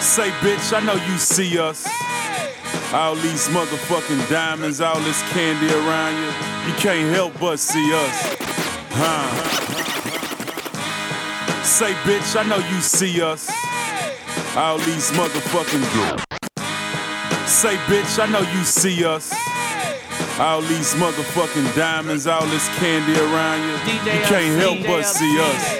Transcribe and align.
Say, 0.00 0.30
bitch, 0.40 0.72
I 0.72 0.80
know 0.80 0.94
you 0.94 1.18
see 1.18 1.58
us. 1.58 1.86
All 2.92 3.14
these 3.14 3.48
motherfucking 3.48 4.30
diamonds, 4.30 4.80
all 4.80 4.98
this 5.00 5.22
candy 5.30 5.72
around 5.72 6.16
you. 6.16 6.72
You 6.72 6.78
can't 6.78 7.14
help 7.14 7.38
but 7.38 7.58
see 7.58 7.92
us. 7.92 8.36
Huh? 8.92 9.28
Say, 11.62 11.92
bitch, 12.02 12.34
I 12.34 12.48
know 12.48 12.56
you 12.56 12.80
see 12.80 13.20
us. 13.20 13.50
All 14.56 14.78
these 14.78 15.10
motherfucking. 15.12 15.84
Say, 17.46 17.76
bitch, 17.86 18.18
I 18.18 18.26
know 18.26 18.40
you 18.40 18.64
see 18.64 19.04
us. 19.04 19.34
All 20.40 20.62
these 20.62 20.94
motherfucking 20.94 21.76
diamonds, 21.76 22.26
all 22.26 22.46
this 22.46 22.68
candy 22.78 23.20
around 23.20 23.62
you. 23.62 23.76
You 23.94 24.24
can't 24.24 24.60
help 24.60 24.78
but 24.86 25.04
see 25.04 25.38
us. 25.38 25.78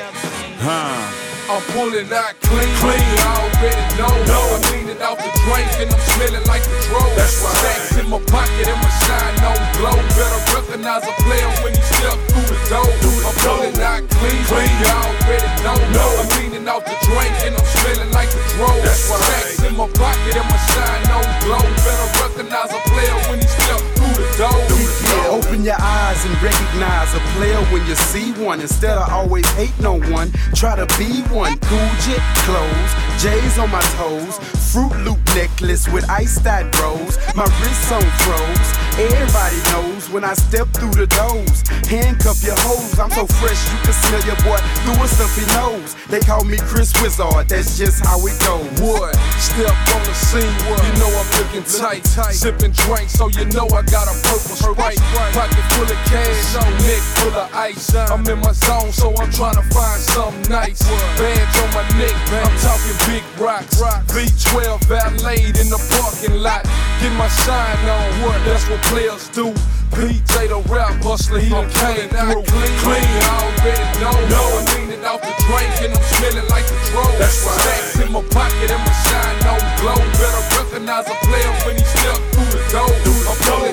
Huh? 0.61 1.20
I'm 1.51 1.59
pulling 1.75 2.07
out 2.15 2.39
clean. 2.47 2.71
Clean. 2.79 2.95
You 2.95 3.27
already 3.27 3.83
know. 3.99 4.07
Know. 4.31 4.55
I'm 4.55 4.63
leaning 4.71 5.03
off 5.03 5.19
the 5.19 5.35
drink 5.43 5.67
and 5.83 5.91
I'm 5.91 6.03
smelling 6.15 6.47
like 6.47 6.63
the 6.63 6.79
dro. 6.87 7.03
That's 7.19 7.43
right. 7.43 7.59
Stacks 7.59 7.99
in 7.99 8.07
my 8.07 8.23
pocket 8.31 8.71
and 8.71 8.79
my 8.79 8.91
shine 9.03 9.35
on 9.43 9.59
glow. 9.75 9.99
Better 10.15 10.41
recognize 10.55 11.03
a 11.11 11.15
player 11.27 11.51
when 11.67 11.75
he 11.75 11.83
step 11.83 12.15
through 12.31 12.55
the 12.55 12.59
door. 12.71 12.87
I'm 13.27 13.35
pulling 13.43 13.75
out 13.83 14.07
clean. 14.15 14.39
Clean. 14.47 14.71
You 14.79 14.95
already 14.95 15.51
know. 15.67 15.75
Know. 15.91 16.11
I'm 16.23 16.31
leaning 16.39 16.71
off 16.71 16.87
the 16.87 16.95
drink 17.03 17.35
and 17.43 17.59
I'm 17.59 17.67
smelling 17.83 18.15
like 18.15 18.31
the 18.31 18.43
dro. 18.55 18.71
That's 18.87 19.11
right. 19.11 19.19
Stacks 19.19 19.67
in 19.67 19.75
my 19.75 19.91
pocket 19.99 20.39
and 20.39 20.47
my 20.47 20.59
shine 20.71 21.11
on 21.11 21.27
glow. 21.43 21.67
Better 21.83 22.09
recognize 22.31 22.71
a 22.71 22.81
player 22.95 23.17
when 23.27 23.43
he 23.43 23.51
step 23.51 24.00
through 24.41 24.49
the 24.49 24.71
door. 24.71 24.91
Yeah, 25.11 25.29
open 25.29 25.65
your 25.65 25.81
eyes 25.81 26.25
and 26.25 26.43
recognize 26.43 27.15
a 27.15 27.21
player 27.37 27.61
when 27.73 27.87
you 27.87 27.95
see 27.95 28.33
one. 28.43 28.61
Instead 28.61 28.97
of 28.97 29.09
always 29.11 29.47
hate 29.53 29.79
no 29.81 30.01
one, 30.01 30.33
try 30.55 30.77
to 30.77 30.87
be 30.99 31.23
one. 31.33 31.59
Jet 32.05 32.23
clothes, 32.45 32.93
J's 33.23 33.59
on 33.59 33.71
my 33.71 33.81
toes, 33.99 34.39
Fruit 34.73 34.95
Loop 35.05 35.19
necklace 35.35 35.89
with 35.89 36.09
iced 36.09 36.47
out 36.47 36.67
rose. 36.81 37.19
My 37.35 37.45
wrist 37.45 37.93
on 37.93 38.03
froze. 38.23 38.71
Everybody 38.99 39.57
knows 39.73 40.11
when 40.11 40.25
I 40.25 40.35
step 40.35 40.69
through 40.69 40.93
the 40.93 41.07
doors. 41.07 41.63
Handcuff 41.89 42.43
your 42.45 42.59
hoes, 42.61 42.99
I'm 42.99 43.11
so 43.11 43.27
fresh 43.27 43.61
you 43.73 43.79
can 43.81 43.95
smell 43.95 44.23
your 44.27 44.37
boy 44.45 44.61
through 44.85 45.03
a 45.03 45.09
stuffy 45.09 45.47
nose. 45.57 45.97
They 46.11 46.21
call 46.21 46.45
me 46.45 46.59
Chris 46.69 46.93
Wizard, 47.01 47.49
that's 47.49 47.79
just 47.79 48.05
how 48.05 48.19
it 48.27 48.37
goes. 48.45 48.69
Wood, 48.83 49.15
step 49.41 49.73
on 49.95 50.03
the 50.05 50.15
scene, 50.15 50.43
you 50.43 50.93
know 51.01 51.09
I'm 51.09 51.31
looking 51.39 51.65
tight. 51.65 52.05
tight. 52.05 52.35
Sipping 52.35 52.73
drink, 52.73 53.09
so 53.09 53.29
you 53.29 53.47
know 53.57 53.67
I 53.73 53.83
got 53.89 54.07
a 54.11 54.17
purple 54.31 54.57
sprite. 54.57 55.03
Pocket 55.35 55.65
full 55.75 55.91
of 55.91 56.01
cash, 56.07 56.55
neck 56.87 57.03
full 57.19 57.35
of 57.35 57.51
ice. 57.55 57.95
I'm 57.95 58.27
in 58.27 58.39
my 58.39 58.53
zone, 58.53 58.93
so 58.93 59.11
I'm 59.19 59.31
trying 59.31 59.59
to 59.59 59.67
find 59.75 60.01
something 60.01 60.51
nice. 60.51 60.83
Bands 61.19 61.55
on 61.59 61.69
my 61.75 61.85
neck, 61.99 62.15
I'm 62.31 62.55
talking 62.63 62.97
big 63.11 63.25
rocks. 63.43 63.83
V12 64.15 64.85
valet 64.87 65.51
in 65.59 65.69
the 65.69 65.81
parking 65.99 66.39
lot. 66.43 66.63
Get 67.03 67.13
my 67.19 67.29
shine 67.43 67.89
on, 67.89 68.23
what? 68.23 68.39
That's 68.47 68.69
what 68.69 68.81
players 68.93 69.29
do. 69.31 69.53
PJ 69.91 70.49
the 70.49 70.63
rap 70.71 71.03
hustler, 71.03 71.41
he 71.41 71.51
done 71.51 71.69
came 71.75 72.09
through. 72.09 72.47
Clean, 72.47 73.03
you 73.03 73.23
already 73.27 73.87
know. 73.99 74.15
I'm 74.15 74.65
leaning 74.79 75.05
off 75.05 75.21
the 75.21 75.35
drink 75.51 75.75
and 75.83 75.93
I'm 75.99 76.05
smelling 76.15 76.49
like 76.49 76.67
the 76.71 76.79
dro. 76.91 77.03
That's 77.19 77.43
right. 77.43 77.59
Stacks 77.59 77.99
in 77.99 78.13
my 78.13 78.23
pocket 78.31 78.71
and 78.71 78.83
my 78.87 78.95
shine 79.03 79.43
on 79.51 79.59
glow. 79.83 79.99
Better 80.15 80.43
recognize 80.55 81.07
a 81.11 81.17
player 81.27 81.53
when 81.67 81.75
he 81.75 81.83
step 81.83 82.15
through 82.15 82.31
the 82.31 82.37
door. 82.37 82.40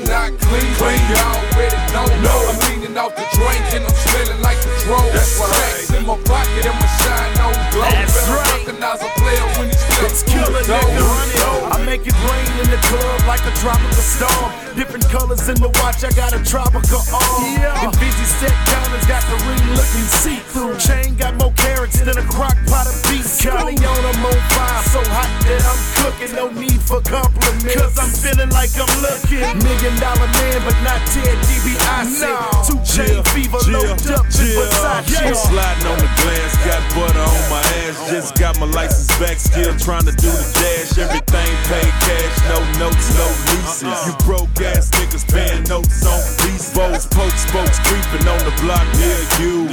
Out 0.09 0.31
clean, 0.39 0.73
Clean. 0.79 0.99
you 1.09 1.15
already 1.19 1.75
know. 1.91 2.07
Know. 2.23 2.39
I'm 2.47 2.59
leaning 2.69 2.97
off 2.97 3.15
the 3.15 3.25
drink 3.35 3.65
and 3.75 3.83
I'm 3.83 3.95
smelling 4.07 4.41
like 4.41 4.57
the 4.63 4.76
dro. 4.87 4.99
That's 5.11 5.35
right. 5.35 5.99
In 5.99 6.07
my 6.07 6.15
pocket 6.23 6.63
and 6.63 6.77
my 6.79 6.87
shine 7.03 7.35
on 7.43 7.55
glow. 7.75 7.83
That's 7.91 8.15
Better 8.15 8.39
right. 8.39 8.63
recognize 8.63 9.01
a 9.03 9.09
player 9.19 9.47
when 9.59 9.67
he 9.67 9.75
step 9.75 10.07
It's 10.07 10.23
killer, 10.23 10.63
nigga. 10.63 11.47
I 11.75 11.77
make 11.83 12.07
it 12.07 12.15
rain 12.23 12.51
in 12.63 12.67
the 12.71 12.79
club 12.87 13.19
like 13.27 13.43
a 13.43 13.53
tropical 13.59 14.03
storm. 14.03 14.49
Different 14.79 15.03
colors 15.11 15.43
in 15.49 15.59
the 15.59 15.69
watch, 15.83 16.03
I 16.07 16.11
got 16.15 16.31
a 16.31 16.41
tropical 16.43 17.03
arm. 17.11 17.43
Yeah. 17.59 17.83
And 17.83 17.91
busy 17.99 18.27
set 18.39 18.55
counters 18.71 19.05
got 19.05 19.23
the 19.27 19.37
ring 19.43 19.65
looking 19.75 20.07
see 20.23 20.39
through. 20.53 20.77
Chain 20.79 21.15
got 21.15 21.35
more 21.35 21.51
carrots 21.59 21.99
than 21.99 22.17
a 22.17 22.25
crock 22.31 22.55
pot 22.71 22.87
of 22.87 22.95
beef. 23.09 23.27
Cali 23.41 23.75
on 23.75 24.03
I'm 24.07 24.25
on 24.25 24.39
fire, 24.55 24.83
so 24.93 25.01
hot 25.11 25.31
that 25.49 25.63
I'm 25.67 25.81
cooking. 25.99 26.31
No 26.35 26.47
need 26.53 26.79
for 26.79 27.01
compliments. 27.01 27.75
Cause 27.75 27.97
I'm 27.99 28.13
feeling 28.13 28.51
like 28.55 28.71
I'm 28.77 28.91
looking. 29.03 29.49
Million 29.59 29.95
dollar 29.99 30.29
man, 30.39 30.59
but 30.63 30.77
not 30.85 31.01
Ted 31.11 31.35
DiBiase. 31.49 32.29
Two 32.69 32.79
chain 32.85 33.17
Jill, 33.17 33.23
fever, 33.33 33.59
Jill, 33.65 33.81
loaded 33.81 34.13
up 34.13 34.29
Jill. 34.29 34.76
Versace. 34.77 35.27
I'm 35.27 35.35
sliding 35.35 35.87
on 35.87 35.97
the 35.97 36.11
glass, 36.21 36.53
got 36.65 36.81
butter 36.93 37.19
on 37.19 37.43
my 37.49 37.61
ass. 37.83 38.09
Just 38.09 38.35
got 38.39 38.59
my 38.59 38.67
license 38.67 39.11
back, 39.19 39.37
still 39.37 39.75
trying 39.77 40.05
to 40.05 40.13
do 40.13 40.29
the 40.29 40.47
dash. 40.57 40.97
Everything 40.97 41.51
paid 41.67 41.93
cash, 42.05 42.35
no 42.49 42.57
notes, 42.79 43.07
no 43.17 43.27
leases. 43.51 43.99
You 44.07 44.13
broke 44.25 44.49
ass 44.61 44.89
niggas 44.91 45.25
paying 45.27 45.63
notes 45.63 46.05
on 46.05 46.19
lease. 46.45 46.73
Bows, 46.75 47.05
pokes, 47.07 47.45
spokes 47.47 47.79
creeping 47.87 48.27
on 48.27 48.39
the 48.45 48.53
block 48.61 48.85
near 48.97 49.21
you. 49.41 49.67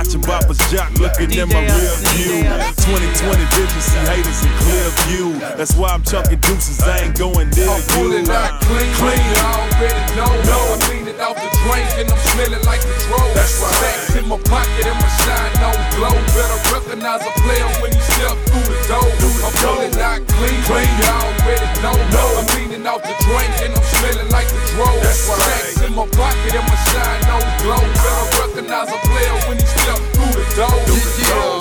Watching 0.00 0.24
Bopper's 0.24 0.56
jock 0.72 0.88
looking 0.96 1.28
in 1.28 1.44
my 1.52 1.60
rear 1.60 1.92
view. 2.16 2.40
2020 2.88 3.20
vision, 3.52 3.80
see 3.84 4.00
haters 4.08 4.40
in 4.40 4.52
clear 4.64 4.88
view. 5.04 5.28
That's 5.60 5.76
why 5.76 5.92
I'm 5.92 6.00
chunking 6.00 6.40
deuces, 6.40 6.80
I 6.80 7.04
ain't 7.04 7.20
going 7.20 7.52
near 7.52 7.68
I'm 7.68 7.84
pulling 7.92 8.24
you. 8.24 8.32
out 8.32 8.64
clean, 8.64 8.88
Clean. 8.96 9.20
You 9.20 9.44
already 9.44 10.00
know. 10.16 10.32
Know. 10.48 10.72
I'm 10.72 10.80
leaning 10.88 11.20
off 11.20 11.36
the 11.36 11.52
drink 11.52 11.84
and 12.00 12.08
I'm 12.08 12.22
smelling 12.32 12.64
like 12.64 12.80
the 12.80 12.96
dro. 13.12 13.20
That's 13.36 13.60
right. 13.60 13.76
Stacks 13.76 14.16
in 14.16 14.24
my 14.24 14.40
pocket 14.48 14.88
and 14.88 14.96
my 14.96 15.10
shine 15.20 15.68
on 15.68 15.76
glow. 15.92 16.16
Better 16.32 16.60
recognize 16.72 17.20
a 17.20 17.32
player 17.44 17.68
when 17.84 17.92
he 17.92 18.00
step 18.00 18.40
through 18.48 18.72
the 18.72 18.80
door. 18.88 19.04
I'm 19.04 19.52
pulling 19.60 20.00
out 20.00 20.24
clean, 20.32 20.60
Clean. 20.64 20.88
You 20.96 21.12
already 21.12 21.68
know. 21.84 21.92
Know. 22.08 22.40
I'm 22.40 22.48
leaning 22.56 22.88
off 22.88 23.04
the 23.04 23.12
drink 23.28 23.52
and 23.68 23.76
I'm 23.76 23.84
smelling 24.00 24.32
like 24.32 24.48
the 24.48 24.64
dro. 24.72 24.88
That's 25.04 25.28
right. 25.28 25.44
Stacks 25.44 25.84
in 25.84 25.92
my 25.92 26.08
pocket 26.16 26.56
and 26.56 26.64
my 26.64 26.79
shine 26.90 27.30
on 27.30 27.42
glow. 27.62 27.82
Better 28.02 28.26
recognize 28.40 28.90
a 28.90 28.98
player 29.06 29.36
when 29.48 29.56
he 29.58 29.66
step 29.66 29.98
through 30.14 30.34
the 30.34 30.46
door. 30.56 30.76
Yeah. 31.18 31.59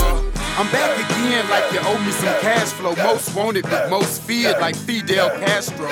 I'm 0.59 0.69
back 0.73 0.91
again 0.99 1.47
like 1.49 1.71
you 1.71 1.79
owe 1.87 1.97
me 2.03 2.11
some 2.11 2.35
cash 2.43 2.67
flow. 2.75 2.93
Most 2.97 3.33
wanted, 3.33 3.63
but 3.63 3.89
most 3.89 4.21
feared 4.23 4.59
like 4.59 4.75
Fidel 4.75 5.29
Castro. 5.39 5.87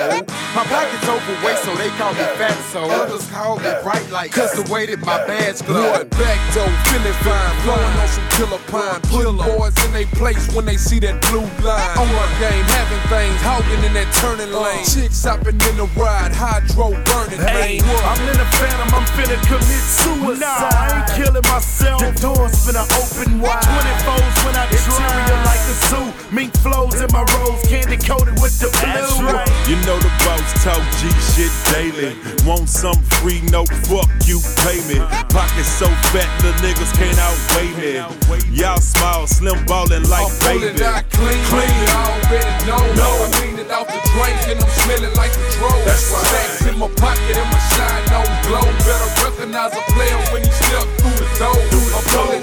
My 0.52 0.60
pockets 0.68 1.08
overweight, 1.08 1.56
so 1.64 1.74
they 1.80 1.88
call 1.96 2.12
me 2.12 2.20
fat. 2.36 2.52
fatso. 2.52 2.84
Others 2.84 3.30
call 3.30 3.56
me 3.60 3.72
bright 3.82 4.04
light, 4.10 4.30
cause 4.30 4.52
the 4.52 4.70
way 4.70 4.84
that 4.84 5.00
my 5.00 5.24
badge 5.24 5.64
glow. 5.64 5.96
Wood 5.96 6.10
back 6.20 6.36
door, 6.52 6.68
feeling 6.92 7.16
fine, 7.24 7.54
blowing 7.64 7.96
on 7.96 8.08
some 8.12 8.28
killer 8.36 8.60
pine. 8.68 9.00
Putting 9.08 9.40
boys 9.40 9.72
in 9.88 9.92
they 9.96 10.04
place 10.20 10.44
when 10.52 10.66
they 10.66 10.76
see 10.76 11.00
that 11.00 11.16
blue 11.32 11.48
line. 11.64 11.80
Oh, 11.96 12.04
on 12.04 12.08
my 12.12 12.28
game, 12.36 12.64
having 12.68 13.00
things, 13.08 13.40
hogging 13.40 13.80
in 13.88 13.96
that 13.96 14.12
turning 14.20 14.52
uh. 14.52 14.68
lane. 14.68 14.84
Chicks 14.84 15.24
hopping 15.24 15.56
in 15.56 15.74
the 15.80 15.88
ride, 15.96 16.36
hydro 16.36 16.92
burning. 17.08 17.40
Hey. 17.40 17.80
I'm 18.04 18.20
in 18.20 18.36
a 18.36 18.48
phantom, 18.60 18.92
I'm 18.92 19.08
finna 19.16 19.40
commit 19.48 19.84
suicide. 19.96 20.44
Nah, 20.44 20.76
I 20.76 21.00
ain't 21.00 21.08
killing 21.16 21.46
myself. 21.48 22.04
The 22.04 22.12
door's 22.20 22.52
finna 22.68 22.84
open 23.00 23.40
wide. 23.40 23.64
24s 23.64 24.44
when 24.44 24.57
I 24.58 24.66
interior 24.66 25.38
like 25.46 25.62
a 25.70 25.76
zoo. 25.86 26.06
Mink 26.34 26.50
flows 26.58 26.98
in 26.98 27.06
my 27.14 27.22
rose, 27.38 27.62
candy 27.70 27.96
coated 27.96 28.34
with 28.42 28.58
the 28.58 28.68
blue. 28.82 29.30
You 29.70 29.78
know 29.86 29.96
the 30.02 30.10
boss 30.26 30.50
talk 30.64 30.82
G 30.98 31.06
shit 31.30 31.52
daily. 31.70 32.18
Want 32.42 32.68
some 32.68 32.98
free? 33.22 33.40
No, 33.54 33.64
fuck 33.86 34.10
you, 34.26 34.42
pay 34.66 34.82
me. 34.90 34.98
Pockets 35.30 35.70
so 35.70 35.86
fat, 36.10 36.28
the 36.42 36.50
niggas 36.58 36.90
can't 36.98 37.16
outweigh 37.22 37.70
me. 37.78 38.02
Y'all 38.50 38.80
smile, 38.80 39.26
slim 39.26 39.62
ballin' 39.66 40.08
like 40.10 40.26
I'm 40.26 40.38
baby. 40.42 40.74
pulling 40.74 40.82
out 40.82 41.04
clean, 41.14 41.38
Clean. 41.46 41.70
You 41.70 41.88
already 41.94 42.54
know. 42.66 42.82
Know. 42.98 43.14
I'm 43.22 43.32
leaning 43.40 43.70
off 43.70 43.86
the 43.86 44.00
drink 44.10 44.38
and 44.50 44.58
I'm 44.58 44.72
smelling 44.82 45.14
like 45.14 45.32
the 45.32 45.44
dro. 45.54 45.70
That's 45.86 46.10
right. 46.10 46.26
Stacks 46.26 46.66
in 46.66 46.76
my 46.78 46.90
pocket 46.98 47.36
and 47.38 47.46
my 47.46 47.60
shine 47.78 48.10
on 48.10 48.26
glow. 48.42 48.66
Better 48.82 49.10
recognize 49.22 49.72
a 49.72 49.82
player 49.94 50.18
when 50.34 50.42
he 50.42 50.50
step 50.50 50.86
through 50.98 51.14
the 51.14 51.28
door. 51.38 51.60
I'm 51.94 52.04
pulling 52.10 52.37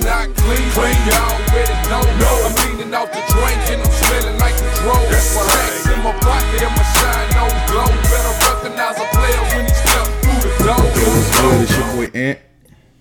out 0.45 0.56
clean, 0.56 0.69
Clean. 0.72 0.95
You 1.06 1.13
already 1.13 1.89
know. 1.89 2.01
Know. 2.19 2.35
I'm 2.45 2.78
leaning 2.78 2.94
off 2.94 3.11
the 3.11 3.22
drink 3.33 3.59
and 3.69 3.81
I'm 3.81 3.91
smelling 3.91 4.39
like 4.39 4.56
the 4.56 4.69
dro. 4.81 4.94
That's 5.09 5.35
right. 5.35 5.50
Stacks 5.50 5.88
in 5.89 6.03
my 6.03 6.13
pocket 6.19 6.62
and 6.62 6.75
my 6.75 6.83
shine 6.83 7.38
on 7.38 7.51
glow. 7.69 7.89
Better 8.09 8.33
recognize 8.45 8.97
a 8.97 9.07
player 9.13 9.42
when 9.53 9.65
he 9.65 9.74
step 9.74 10.07
through 10.21 10.42
the 10.42 10.63
door. 10.63 10.86
What's 10.86 11.42
good? 11.42 11.62
It's 11.62 11.77
your 11.77 11.88
boy 11.94 12.18
Ant. 12.18 12.39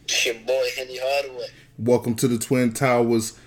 It's 0.04 0.26
your 0.26 0.34
boy 0.34 0.68
Henny 0.76 0.98
Hardaway. 1.00 1.46
Welcome 1.78 2.14
to 2.16 2.28
the 2.28 2.38
Twin 2.38 2.72
Towers 2.72 3.38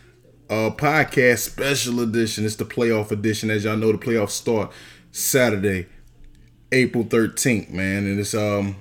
uh, 0.49 0.71
podcast 0.71 1.39
special 1.39 1.99
edition. 2.01 2.45
It's 2.45 2.55
the 2.55 2.65
playoff 2.65 3.11
edition. 3.11 3.49
As 3.49 3.63
y'all 3.63 3.77
know, 3.77 3.91
the 3.91 3.97
playoffs 3.97 4.31
start 4.31 4.71
Saturday, 5.11 5.87
April 6.71 7.03
13th, 7.03 7.71
man. 7.71 8.05
And 8.05 8.19
it's 8.19 8.33
um 8.33 8.75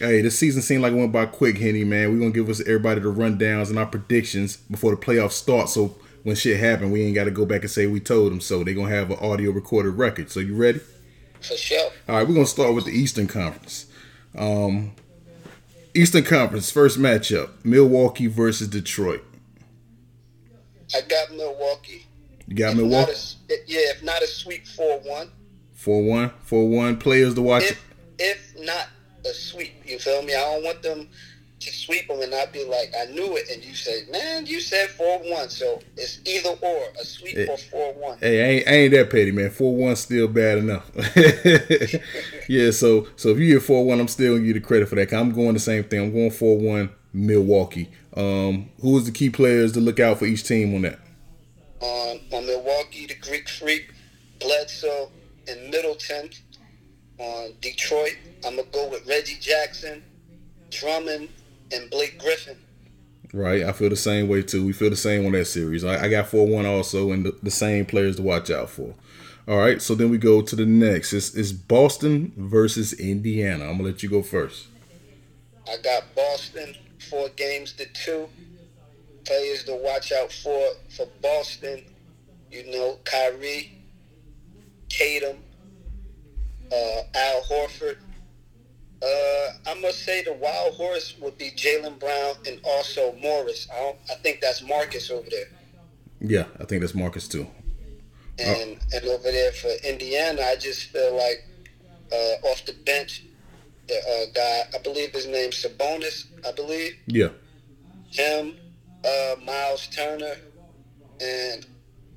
hey, 0.00 0.20
this 0.22 0.38
season 0.38 0.62
seemed 0.62 0.82
like 0.82 0.92
it 0.92 0.96
went 0.96 1.12
by 1.12 1.26
quick, 1.26 1.58
Henny, 1.58 1.84
man. 1.84 2.12
We're 2.12 2.18
gonna 2.18 2.30
give 2.32 2.48
us 2.48 2.60
everybody 2.60 3.00
the 3.00 3.12
rundowns 3.12 3.68
and 3.70 3.78
our 3.78 3.86
predictions 3.86 4.56
before 4.56 4.90
the 4.94 5.00
playoffs 5.00 5.32
start. 5.32 5.68
So 5.68 5.96
when 6.24 6.34
shit 6.36 6.58
happen, 6.58 6.90
we 6.90 7.02
ain't 7.02 7.14
gotta 7.14 7.30
go 7.30 7.46
back 7.46 7.62
and 7.62 7.70
say 7.70 7.86
we 7.86 8.00
told 8.00 8.32
them 8.32 8.40
so. 8.40 8.64
they 8.64 8.74
gonna 8.74 8.94
have 8.94 9.10
an 9.10 9.18
audio 9.20 9.50
recorded 9.52 9.90
record. 9.90 10.30
So 10.30 10.40
you 10.40 10.56
ready? 10.56 10.80
For 11.40 11.56
sure. 11.56 11.90
All 12.08 12.16
right, 12.16 12.26
we're 12.28 12.34
gonna 12.34 12.46
start 12.46 12.74
with 12.74 12.84
the 12.86 12.92
Eastern 12.92 13.26
Conference. 13.26 13.86
Um, 14.36 14.92
Eastern 15.94 16.24
Conference 16.24 16.70
first 16.70 16.98
matchup: 16.98 17.50
Milwaukee 17.64 18.26
versus 18.26 18.68
Detroit. 18.68 19.24
I 20.94 21.00
got 21.02 21.30
Milwaukee. 21.36 22.06
You 22.46 22.56
got 22.56 22.72
If 22.72 22.76
Milwaukee. 22.78 23.12
a- 23.12 23.54
yeah, 23.66 23.80
if 23.94 24.02
not 24.02 24.22
a 24.22 24.26
sweep, 24.26 24.66
four 24.66 24.98
one. 25.00 25.30
Four 25.74 26.02
one, 26.02 26.30
four 26.42 26.68
one 26.68 26.96
players 26.98 27.34
to 27.34 27.42
watch. 27.42 27.62
If 27.64 27.84
if 28.18 28.54
not 28.60 28.88
a 29.30 29.34
sweep, 29.34 29.72
you 29.86 29.98
feel 29.98 30.22
me? 30.22 30.34
I 30.34 30.40
don't 30.40 30.64
want 30.64 30.82
them 30.82 31.08
to 31.60 31.70
sweep 31.70 32.08
them 32.08 32.20
and 32.22 32.30
not 32.30 32.52
be 32.52 32.64
like, 32.64 32.92
I 32.98 33.04
knew 33.12 33.36
it, 33.36 33.50
and 33.50 33.62
you 33.62 33.74
say, 33.74 34.04
man, 34.10 34.46
you 34.46 34.60
said 34.60 34.88
four 34.90 35.18
one, 35.30 35.50
so 35.50 35.80
it's 35.96 36.20
either 36.26 36.50
or 36.60 36.82
a 37.00 37.04
sweep 37.04 37.36
Eh, 37.36 37.46
or 37.48 37.58
four 37.58 37.92
one. 37.94 38.18
Hey, 38.18 38.42
I 38.42 38.48
ain't, 38.48 38.68
I 38.68 38.72
ain't 38.72 38.92
that 38.94 39.10
petty, 39.10 39.30
man. 39.30 39.50
Four 39.50 39.76
one 39.76 39.94
still 39.96 40.26
bad 40.28 40.58
enough. 40.58 40.90
yeah, 42.48 42.70
so 42.70 43.06
so 43.16 43.28
if 43.28 43.38
you 43.38 43.54
get 43.54 43.62
four 43.62 43.84
one, 43.84 44.00
I'm 44.00 44.08
still 44.08 44.32
gonna 44.34 44.40
give 44.40 44.48
you 44.48 44.54
the 44.54 44.60
credit 44.60 44.88
for 44.88 44.94
that. 44.96 45.12
I'm 45.12 45.32
going 45.32 45.54
the 45.54 45.60
same 45.60 45.84
thing. 45.84 46.00
I'm 46.00 46.12
going 46.12 46.30
four 46.30 46.58
one 46.58 46.90
Milwaukee. 47.12 47.90
Um, 48.16 48.70
who 48.80 48.96
is 48.98 49.04
the 49.04 49.12
key 49.12 49.30
players 49.30 49.72
to 49.72 49.80
look 49.80 50.00
out 50.00 50.18
for 50.18 50.24
each 50.26 50.44
team 50.44 50.74
on 50.74 50.82
that? 50.82 50.98
on 51.80 52.20
on 52.32 52.46
Milwaukee, 52.46 53.06
the 53.06 53.14
Greek 53.16 53.48
Freak, 53.48 53.92
Bledsoe, 54.38 55.10
and 55.48 55.70
Middleton. 55.70 56.30
On 57.20 57.52
Detroit, 57.60 58.16
I'm 58.46 58.56
gonna 58.56 58.68
go 58.72 58.88
with 58.88 59.06
Reggie 59.06 59.36
Jackson, 59.38 60.02
Drummond, 60.70 61.28
and 61.70 61.90
Blake 61.90 62.18
Griffin. 62.18 62.56
Right, 63.34 63.62
I 63.62 63.72
feel 63.72 63.90
the 63.90 63.96
same 63.96 64.26
way 64.26 64.42
too. 64.42 64.64
We 64.64 64.72
feel 64.72 64.88
the 64.88 64.96
same 64.96 65.26
on 65.26 65.32
that 65.32 65.44
series. 65.44 65.84
I, 65.84 66.04
I 66.04 66.08
got 66.08 66.28
four 66.28 66.46
one 66.46 66.64
also, 66.64 67.12
and 67.12 67.26
the, 67.26 67.36
the 67.42 67.50
same 67.50 67.84
players 67.84 68.16
to 68.16 68.22
watch 68.22 68.50
out 68.50 68.70
for. 68.70 68.94
All 69.46 69.58
right, 69.58 69.82
so 69.82 69.94
then 69.94 70.08
we 70.10 70.16
go 70.16 70.40
to 70.40 70.56
the 70.56 70.64
next. 70.64 71.12
It's, 71.12 71.34
it's 71.34 71.52
Boston 71.52 72.32
versus 72.36 72.94
Indiana. 72.94 73.64
I'm 73.64 73.72
gonna 73.72 73.90
let 73.90 74.02
you 74.02 74.08
go 74.08 74.22
first. 74.22 74.68
I 75.68 75.76
got 75.82 76.14
Boston 76.16 76.74
four 77.10 77.28
games 77.36 77.72
to 77.74 77.86
two. 77.92 78.28
Players 79.26 79.64
to 79.64 79.76
watch 79.76 80.10
out 80.10 80.32
for 80.32 80.70
for 80.88 81.06
Boston, 81.20 81.84
you 82.50 82.70
know, 82.70 82.98
Kyrie, 83.04 83.78
Tatum, 84.88 85.36
uh, 86.72 87.02
Al 87.14 87.42
Horford. 87.42 87.96
Uh, 89.02 89.52
I'm 89.66 89.80
gonna 89.80 89.92
say 89.94 90.22
the 90.22 90.34
wild 90.34 90.74
horse 90.74 91.16
would 91.20 91.38
be 91.38 91.50
Jaylen 91.52 91.98
Brown 91.98 92.34
and 92.46 92.60
also 92.64 93.14
Morris. 93.22 93.66
I 93.72 93.78
don't, 93.78 93.96
I 94.10 94.14
think 94.16 94.40
that's 94.40 94.62
Marcus 94.62 95.10
over 95.10 95.28
there. 95.30 95.46
Yeah, 96.20 96.44
I 96.60 96.64
think 96.64 96.82
that's 96.82 96.94
Marcus 96.94 97.26
too. 97.26 97.46
And 98.38 98.78
and 98.92 99.04
over 99.06 99.30
there 99.30 99.52
for 99.52 99.70
Indiana, 99.84 100.42
I 100.42 100.56
just 100.56 100.84
feel 100.90 101.16
like 101.16 101.46
uh, 102.12 102.48
off 102.48 102.64
the 102.66 102.74
bench, 102.84 103.24
the 103.88 103.94
uh, 103.96 104.32
guy 104.34 104.78
I 104.78 104.82
believe 104.82 105.12
his 105.12 105.26
name's 105.26 105.62
Sabonis. 105.64 106.26
I 106.46 106.52
believe 106.52 106.94
Yeah, 107.06 107.30
him, 108.10 108.56
uh, 109.04 109.36
Miles 109.44 109.86
Turner, 109.88 110.34
and 111.20 111.66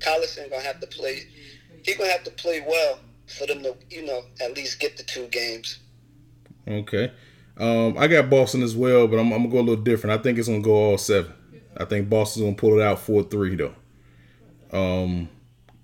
Collison 0.00 0.50
gonna 0.50 0.62
have 0.62 0.80
to 0.80 0.86
play. 0.86 1.28
He 1.82 1.94
gonna 1.94 2.10
have 2.10 2.24
to 2.24 2.30
play 2.30 2.62
well 2.66 2.98
for 3.26 3.46
them 3.46 3.62
to 3.62 3.76
you 3.90 4.04
know 4.04 4.22
at 4.40 4.54
least 4.54 4.80
get 4.80 4.96
the 4.96 5.02
two 5.02 5.26
games. 5.28 5.78
Okay. 6.66 7.12
Um, 7.56 7.96
I 7.96 8.08
got 8.08 8.30
Boston 8.30 8.62
as 8.62 8.74
well, 8.74 9.06
but 9.06 9.18
I'm, 9.18 9.32
I'm 9.32 9.42
gonna 9.42 9.48
go 9.48 9.58
a 9.58 9.60
little 9.60 9.84
different. 9.84 10.18
I 10.18 10.22
think 10.22 10.38
it's 10.38 10.48
gonna 10.48 10.60
go 10.60 10.74
all 10.74 10.98
seven. 10.98 11.32
I 11.76 11.84
think 11.84 12.08
Boston's 12.08 12.44
gonna 12.44 12.56
pull 12.56 12.78
it 12.78 12.82
out 12.82 12.98
four 12.98 13.22
three 13.22 13.54
though. 13.54 13.74
Um, 14.72 15.28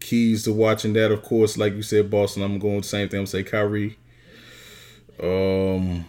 keys 0.01 0.45
to 0.45 0.53
watching 0.53 0.95
that, 0.95 1.13
of 1.13 1.23
course, 1.23 1.57
like 1.57 1.75
you 1.75 1.83
said, 1.83 2.11
Boston. 2.11 2.43
I'm 2.43 2.59
going 2.59 2.81
the 2.81 2.87
same 2.87 3.09
thing. 3.09 3.21
I'm 3.21 3.27
say 3.27 3.45
Kyrie. 3.45 3.99
Um, 5.23 6.07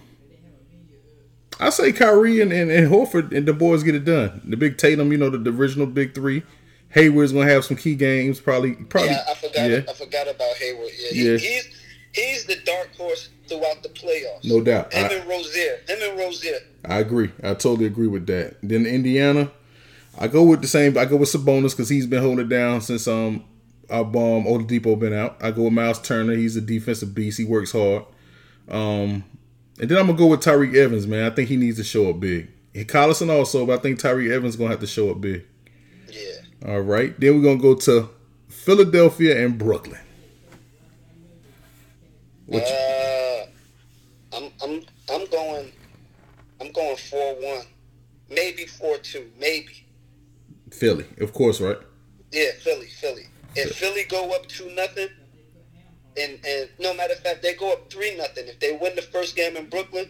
I 1.60 1.70
say 1.70 1.92
Kyrie 1.92 2.42
and, 2.42 2.52
and, 2.52 2.72
and 2.72 2.92
Horford 2.92 3.36
and 3.36 3.48
the 3.48 3.54
boys 3.54 3.84
get 3.84 3.94
it 3.94 4.06
done. 4.06 4.42
The 4.46 4.58
big 4.58 4.78
Tatum, 4.78 5.12
you 5.12 5.18
know, 5.18 5.30
the, 5.30 5.38
the 5.38 5.52
original 5.52 5.86
big 5.86 6.16
three. 6.16 6.44
Hayward's 6.92 7.32
gonna 7.34 7.50
have 7.50 7.66
some 7.66 7.78
key 7.78 7.96
games. 7.96 8.40
Probably, 8.40 8.74
probably. 8.74 9.12
Yeah, 9.12 9.24
I 9.30 9.34
forgot. 9.36 9.70
yeah. 9.70 9.82
I 9.90 9.94
forgot 9.94 10.28
about 10.28 10.56
Hayward. 10.58 10.90
Yeah, 11.00 11.10
he, 11.12 11.32
Yeah. 11.32 11.38
he's 11.38 11.82
he's 12.14 12.46
the 12.46 12.58
dark 12.66 12.96
horse 12.96 13.30
throughout 13.48 13.82
the 13.84 13.90
playoffs. 13.90 14.44
No 14.46 14.62
doubt. 14.62 14.94
Him 14.94 15.06
I- 15.10 15.14
and 15.16 15.30
Rozier. 15.30 15.80
Him 15.88 16.00
and 16.10 16.20
Rozier. 16.20 16.60
I 16.86 17.00
agree. 17.00 17.32
I 17.44 17.54
totally 17.54 17.86
agree 17.86 18.08
with 18.08 18.28
that. 18.28 18.58
Then 18.64 18.86
Indiana, 18.86 19.52
I 20.18 20.28
go 20.28 20.44
with 20.44 20.62
the 20.62 20.68
same. 20.68 20.98
I 20.98 21.06
go 21.06 21.16
with 21.18 21.30
Sabonis 21.32 21.72
because 21.72 21.90
he's 21.90 22.08
been 22.08 22.22
holding 22.22 22.46
it 22.46 22.50
down 22.50 22.82
since 22.82 23.08
um 23.08 23.44
our 23.90 24.04
bomb 24.06 24.46
Oladipo 24.46 24.98
been 24.98 25.14
out. 25.14 25.38
I 25.42 25.52
go 25.52 25.64
with 25.64 25.74
Miles 25.74 26.02
Turner. 26.02 26.34
He's 26.36 26.56
a 26.56 26.62
defensive 26.62 27.14
beast. 27.14 27.38
He 27.38 27.44
works 27.46 27.72
hard. 27.72 28.04
Um, 28.70 29.24
and 29.80 29.90
then 29.90 29.98
I'm 29.98 30.08
gonna 30.08 30.18
go 30.18 30.28
with 30.28 30.42
Tyreke 30.42 30.76
Evans. 30.76 31.08
Man, 31.08 31.30
I 31.30 31.34
think 31.34 31.50
he 31.50 31.58
needs 31.58 31.78
to 31.78 31.84
show 31.84 32.10
up 32.10 32.20
big. 32.20 32.50
And 32.74 32.88
Collison 32.88 33.30
also, 33.30 33.66
but 33.66 33.80
I 33.80 33.82
think 33.82 34.00
Tyreke 34.00 34.32
Evans 34.32 34.56
gonna 34.56 34.70
have 34.70 34.80
to 34.80 34.88
show 34.88 35.10
up 35.12 35.20
big. 35.22 35.44
All 36.66 36.82
right. 36.82 37.20
Then 37.20 37.36
we're 37.38 37.44
gonna 37.44 37.62
go 37.62 37.76
to 37.76 38.10
Philadelphia 38.50 39.44
and 39.44 39.58
Brooklyn. 39.58 40.00
What 42.46 42.64
Uh, 42.64 43.46
I'm 44.36 44.52
I'm 44.62 44.84
I'm 45.10 45.26
going 45.28 45.72
I'm 46.60 46.72
going 46.72 46.98
four 46.98 47.36
one, 47.36 47.66
maybe 48.30 48.66
four 48.66 48.98
two, 48.98 49.32
maybe. 49.40 49.86
Philly, 50.72 51.06
of 51.20 51.34
course, 51.34 51.60
right? 51.60 51.78
Yeah, 52.32 52.52
Philly, 52.60 52.88
Philly. 52.88 53.28
If 53.56 53.76
Philly 53.76 54.04
go 54.04 54.32
up 54.36 54.48
two 54.48 54.70
nothing, 54.76 55.10
and 56.18 56.40
and 56.46 56.70
no 56.80 56.94
matter 56.94 57.14
of 57.14 57.20
fact 57.20 57.42
they 57.42 57.56
go 57.56 57.74
up 57.74 57.90
three 57.92 58.16
nothing, 58.16 58.48
if 58.48 58.60
they 58.60 58.78
win 58.80 58.96
the 58.96 59.02
first 59.02 59.36
game 59.36 59.58
in 59.58 59.68
Brooklyn, 59.70 60.10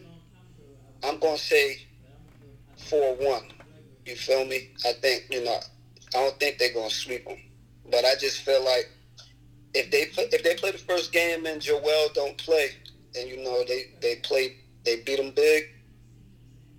I'm 1.04 1.20
gonna 1.20 1.38
say 1.38 1.78
four 2.76 3.16
one. 3.16 3.46
You 4.06 4.16
feel 4.16 4.46
me? 4.46 4.72
I 4.86 4.94
think 4.94 5.28
you 5.30 5.46
know. 5.46 5.60
I 6.16 6.20
don't 6.20 6.40
think 6.40 6.58
they're 6.58 6.74
gonna 6.74 6.90
sweep 6.90 7.26
them, 7.26 7.38
but 7.90 8.06
I 8.06 8.16
just 8.16 8.42
feel 8.42 8.64
like 8.64 8.90
if 9.74 9.90
they 9.92 10.06
play, 10.08 10.26
if 10.32 10.44
they 10.44 10.56
play 10.56 10.72
the 10.72 10.78
first 10.78 11.12
game 11.12 11.46
and 11.46 11.62
Joel 11.62 12.10
don't 12.14 12.38
play, 12.38 12.72
and 13.18 13.30
you 13.30 13.44
know 13.44 13.64
they 13.66 13.86
they 14.02 14.16
play 14.18 14.58
they 14.84 15.02
beat 15.02 15.18
them 15.18 15.32
big, 15.32 15.66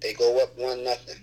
they 0.01 0.13
go 0.15 0.43
up 0.43 0.57
one 0.59 0.85
nothing. 0.85 1.17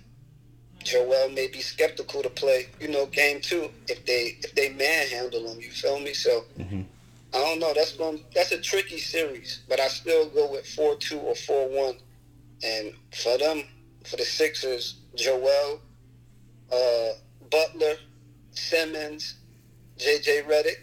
Joel 0.82 1.28
may 1.28 1.46
be 1.48 1.60
skeptical 1.60 2.22
to 2.22 2.30
play, 2.30 2.66
you 2.80 2.88
know, 2.88 3.06
game 3.06 3.40
two 3.40 3.70
if 3.86 4.04
they 4.06 4.38
if 4.42 4.54
they 4.54 4.70
manhandle 4.70 5.46
them. 5.48 5.60
You 5.60 5.70
feel 5.70 6.00
me? 6.00 6.14
So 6.14 6.44
I 7.34 7.38
don't 7.38 7.60
know. 7.60 7.72
That's 7.74 7.92
going 7.92 8.24
that's 8.34 8.52
a 8.52 8.60
tricky 8.60 8.98
series, 8.98 9.60
but 9.68 9.78
I 9.78 9.88
still 9.88 10.28
go 10.30 10.50
with 10.50 10.66
four 10.66 10.96
two 10.96 11.18
or 11.18 11.34
four 11.34 11.68
one. 11.68 11.96
And 12.62 12.92
for 13.14 13.38
them, 13.38 13.62
for 14.04 14.16
the 14.16 14.24
Sixers, 14.24 14.96
Joel, 15.14 15.80
uh, 16.72 17.10
Butler, 17.50 17.96
Simmons, 18.52 19.34
J.J. 19.98 20.42
Redick. 20.48 20.76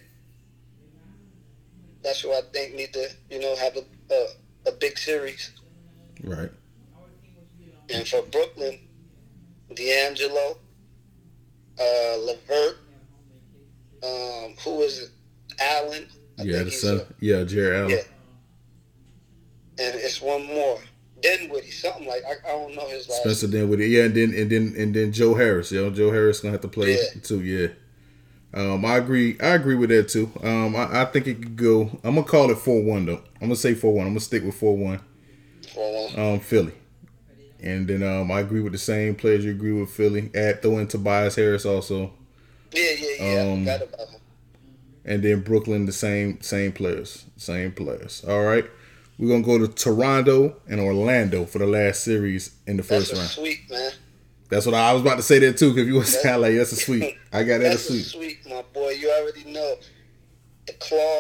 That's 2.03 2.21
who 2.21 2.31
I 2.31 2.41
think 2.53 2.75
need 2.75 2.93
to, 2.93 3.09
you 3.29 3.39
know, 3.39 3.55
have 3.55 3.75
a 3.77 3.83
a, 4.13 4.27
a 4.67 4.71
big 4.71 4.97
series. 4.97 5.51
Right. 6.23 6.49
And 7.89 8.07
for 8.07 8.21
Brooklyn, 8.23 8.79
D'Angelo, 9.73 10.57
uh, 11.79 12.17
Levert, 12.19 12.77
um, 14.03 14.55
who 14.63 14.81
is 14.81 14.99
it? 15.03 15.09
Allen. 15.59 16.07
I 16.39 16.43
Yeah, 16.43 16.63
the 16.63 16.71
son. 16.71 16.99
a- 16.99 17.05
Yeah, 17.19 17.43
Jarrett 17.43 17.79
Allen. 17.79 17.89
yeah. 17.89 18.03
And 19.85 19.95
it's 19.99 20.21
one 20.21 20.45
more. 20.45 20.79
Dinwiddie, 21.21 21.71
something 21.71 22.07
like 22.07 22.23
I, 22.25 22.47
I 22.47 22.51
don't 22.51 22.75
know 22.75 22.87
his 22.87 23.07
last. 23.09 23.21
Spencer 23.21 23.47
Dinwiddie, 23.47 23.87
yeah, 23.89 24.03
and 24.03 24.15
then 24.15 24.33
and 24.33 24.49
then 24.51 24.73
and 24.77 24.93
then 24.95 25.11
Joe 25.11 25.33
Harris, 25.33 25.71
yo, 25.71 25.89
Joe 25.89 26.11
Harris 26.11 26.39
gonna 26.41 26.51
have 26.51 26.61
to 26.61 26.67
play 26.67 26.93
Yeah. 26.95 27.21
too, 27.23 27.41
yeah. 27.43 27.67
Um, 28.53 28.85
I 28.85 28.97
agree, 28.97 29.37
I 29.41 29.49
agree 29.49 29.75
with 29.75 29.89
that 29.89 30.07
too. 30.09 30.31
Um, 30.41 30.75
I, 30.75 31.01
I 31.01 31.05
think 31.05 31.27
it 31.27 31.35
could 31.41 31.55
go. 31.57 31.83
I'm 32.03 32.15
gonna 32.15 32.23
call 32.23 32.49
it 32.51 32.57
four 32.57 32.81
one 32.81 33.05
though. 33.05 33.21
I'm 33.35 33.41
gonna 33.47 33.55
say 33.55 33.73
four 33.73 33.93
one. 33.93 34.05
I'm 34.07 34.11
gonna 34.13 34.19
stick 34.21 34.43
with 34.43 34.55
four 34.55 34.77
one. 34.77 34.99
Four 35.73 36.07
one. 36.09 36.19
Um, 36.19 36.39
Philly, 36.39 36.73
and 37.61 37.87
then 37.87 38.03
um, 38.03 38.31
I 38.31 38.39
agree 38.39 38.61
with 38.61 38.71
the 38.71 38.77
same 38.77 39.15
players 39.15 39.43
you 39.43 39.51
agree 39.51 39.73
with 39.73 39.89
Philly. 39.89 40.29
Add 40.33 40.61
throw 40.61 40.77
in 40.77 40.87
Tobias 40.87 41.35
Harris 41.35 41.65
also, 41.65 42.13
Yeah, 42.71 42.91
yeah, 42.97 43.09
yeah. 43.19 43.41
um, 43.41 43.53
I 43.67 43.77
forgot 43.77 43.81
about 43.93 44.07
him. 44.09 44.21
and 45.05 45.23
then 45.23 45.41
Brooklyn 45.41 45.85
the 45.85 45.91
same 45.91 46.41
same 46.41 46.71
players, 46.71 47.25
same 47.35 47.71
players. 47.73 48.23
All 48.27 48.43
right, 48.43 48.65
we're 49.17 49.27
gonna 49.29 49.41
go 49.43 49.57
to 49.57 49.67
Toronto 49.67 50.55
and 50.69 50.79
Orlando 50.79 51.45
for 51.45 51.59
the 51.59 51.67
last 51.67 52.03
series 52.03 52.55
in 52.67 52.77
the 52.77 52.83
first 52.83 53.13
round. 53.13 53.27
sweet 53.27 53.69
man. 53.69 53.91
That's 54.49 54.65
what 54.65 54.75
I, 54.75 54.89
I 54.89 54.93
was 54.93 55.01
about 55.01 55.15
to 55.17 55.23
say 55.23 55.39
there 55.39 55.53
too. 55.53 55.73
Cause 55.75 55.85
you 55.85 55.95
was 55.95 56.17
kind 56.21 56.35
of 56.35 56.41
like 56.41 56.55
that's 56.55 56.71
a 56.71 56.75
sweet. 56.77 57.17
I 57.33 57.43
got 57.43 57.59
that 57.59 57.65
a 57.65 57.69
That's 57.69 57.89
a 57.89 57.93
sweet. 57.93 58.03
sweet, 58.03 58.49
my 58.49 58.63
boy. 58.73 58.91
You 58.91 59.11
already 59.11 59.43
know 59.51 59.75
the 60.67 60.73
claw. 60.73 61.19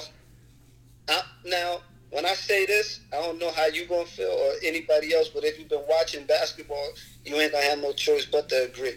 I, 1.09 1.21
now, 1.45 1.79
when 2.11 2.25
I 2.25 2.33
say 2.33 2.65
this, 2.65 3.01
I 3.11 3.17
don't 3.21 3.39
know 3.39 3.51
how 3.51 3.65
you 3.67 3.85
gonna 3.85 4.05
feel 4.05 4.27
or 4.29 4.53
anybody 4.63 5.13
else, 5.13 5.29
but 5.29 5.43
if 5.43 5.59
you've 5.59 5.69
been 5.69 5.83
watching 5.89 6.25
basketball, 6.25 6.89
you 7.25 7.35
ain't 7.35 7.51
gonna 7.51 7.65
have 7.65 7.79
no 7.79 7.91
choice 7.93 8.25
but 8.25 8.47
to 8.49 8.65
agree. 8.65 8.95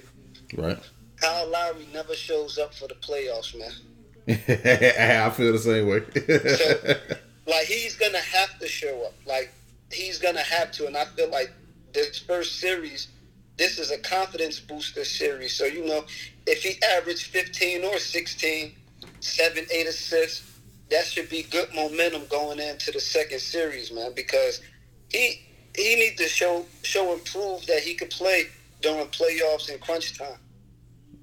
Right. 0.57 0.79
Kyle 1.17 1.49
Lowry 1.49 1.87
never 1.93 2.15
shows 2.15 2.59
up 2.59 2.73
for 2.75 2.89
the 2.89 2.95
playoffs, 2.95 3.57
man. 3.59 3.73
I 4.29 5.31
feel 5.31 5.53
the 5.53 5.59
same 5.59 5.89
way. 5.89 6.03
So, 6.57 7.19
like, 7.51 7.67
he's 7.67 7.97
gonna 7.97 8.19
have 8.19 8.59
to 8.61 8.69
show 8.69 9.03
up. 9.05 9.15
Like, 9.27 9.53
he's 9.93 10.19
gonna 10.19 10.41
have 10.41 10.73
to, 10.73 10.87
and 10.87 10.97
I 10.97 11.05
feel 11.05 11.31
like 11.31 11.53
this 11.93 12.19
first 12.19 12.61
series, 12.61 13.09
this 13.57 13.79
is 13.79 13.91
a 13.91 13.99
confidence 13.99 14.59
booster 14.61 15.05
series. 15.05 15.55
So 15.55 15.65
you 15.67 15.85
know, 15.85 16.05
if 16.47 16.63
he 16.63 16.81
averaged 16.83 17.27
15 17.27 17.85
or 17.85 17.99
16, 17.99 18.73
seven, 19.21 19.67
eight 19.71 19.87
assists, 19.87 20.47
that 20.91 21.05
should 21.07 21.29
be 21.29 21.43
good 21.43 21.73
momentum 21.75 22.23
going 22.29 22.59
into 22.59 22.91
the 22.91 23.01
second 23.01 23.41
series, 23.41 23.93
man, 23.93 24.13
because 24.15 24.61
he 25.09 25.43
he 25.77 25.95
needs 25.97 26.17
to 26.17 26.29
show 26.29 26.67
show 26.83 27.13
and 27.13 27.25
prove 27.25 27.65
that 27.67 27.81
he 27.81 27.95
could 27.95 28.11
play 28.11 28.47
during 28.83 29.07
playoffs 29.07 29.71
and 29.71 29.81
crunch 29.81 30.19
time. 30.19 30.39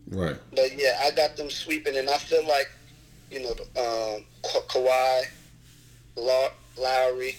Right. 0.09 0.37
But 0.55 0.77
yeah, 0.77 1.01
I 1.03 1.11
got 1.11 1.35
them 1.35 1.49
sweeping, 1.49 1.97
and 1.97 2.09
I 2.09 2.17
feel 2.17 2.47
like 2.47 2.69
you 3.29 3.41
know 3.41 3.51
um, 3.51 4.25
Ka- 4.43 4.67
Kawhi, 4.69 5.23
Lowry. 6.17 7.35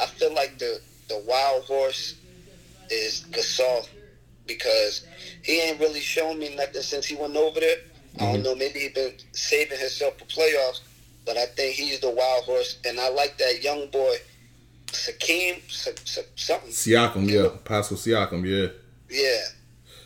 I 0.00 0.06
feel 0.06 0.34
like 0.34 0.58
the 0.58 0.80
the 1.08 1.22
wild 1.26 1.64
horse 1.64 2.16
is 2.90 3.24
Gasol 3.30 3.86
because 4.46 5.06
he 5.42 5.60
ain't 5.60 5.80
really 5.80 6.00
shown 6.00 6.38
me 6.38 6.54
nothing 6.54 6.82
since 6.82 7.06
he 7.06 7.16
went 7.16 7.36
over 7.36 7.60
there. 7.60 7.76
I 8.18 8.32
don't 8.32 8.42
know, 8.42 8.54
maybe 8.54 8.78
he 8.80 8.88
been 8.88 9.12
saving 9.32 9.78
himself 9.78 10.18
for 10.18 10.24
playoffs, 10.24 10.80
but 11.26 11.36
I 11.36 11.46
think 11.46 11.74
he's 11.74 12.00
the 12.00 12.10
wild 12.10 12.44
horse, 12.44 12.78
and 12.86 12.98
I 12.98 13.10
like 13.10 13.36
that 13.38 13.62
young 13.62 13.88
boy, 13.90 14.16
Sakeem, 14.86 15.60
Sa- 15.70 15.90
Sa- 16.04 16.22
something. 16.34 16.70
Siakam, 16.70 17.28
yeah. 17.30 17.48
Pascal 17.64 17.98
Siakam, 17.98 18.42
yeah. 18.46 18.68
Yeah, 19.10 19.44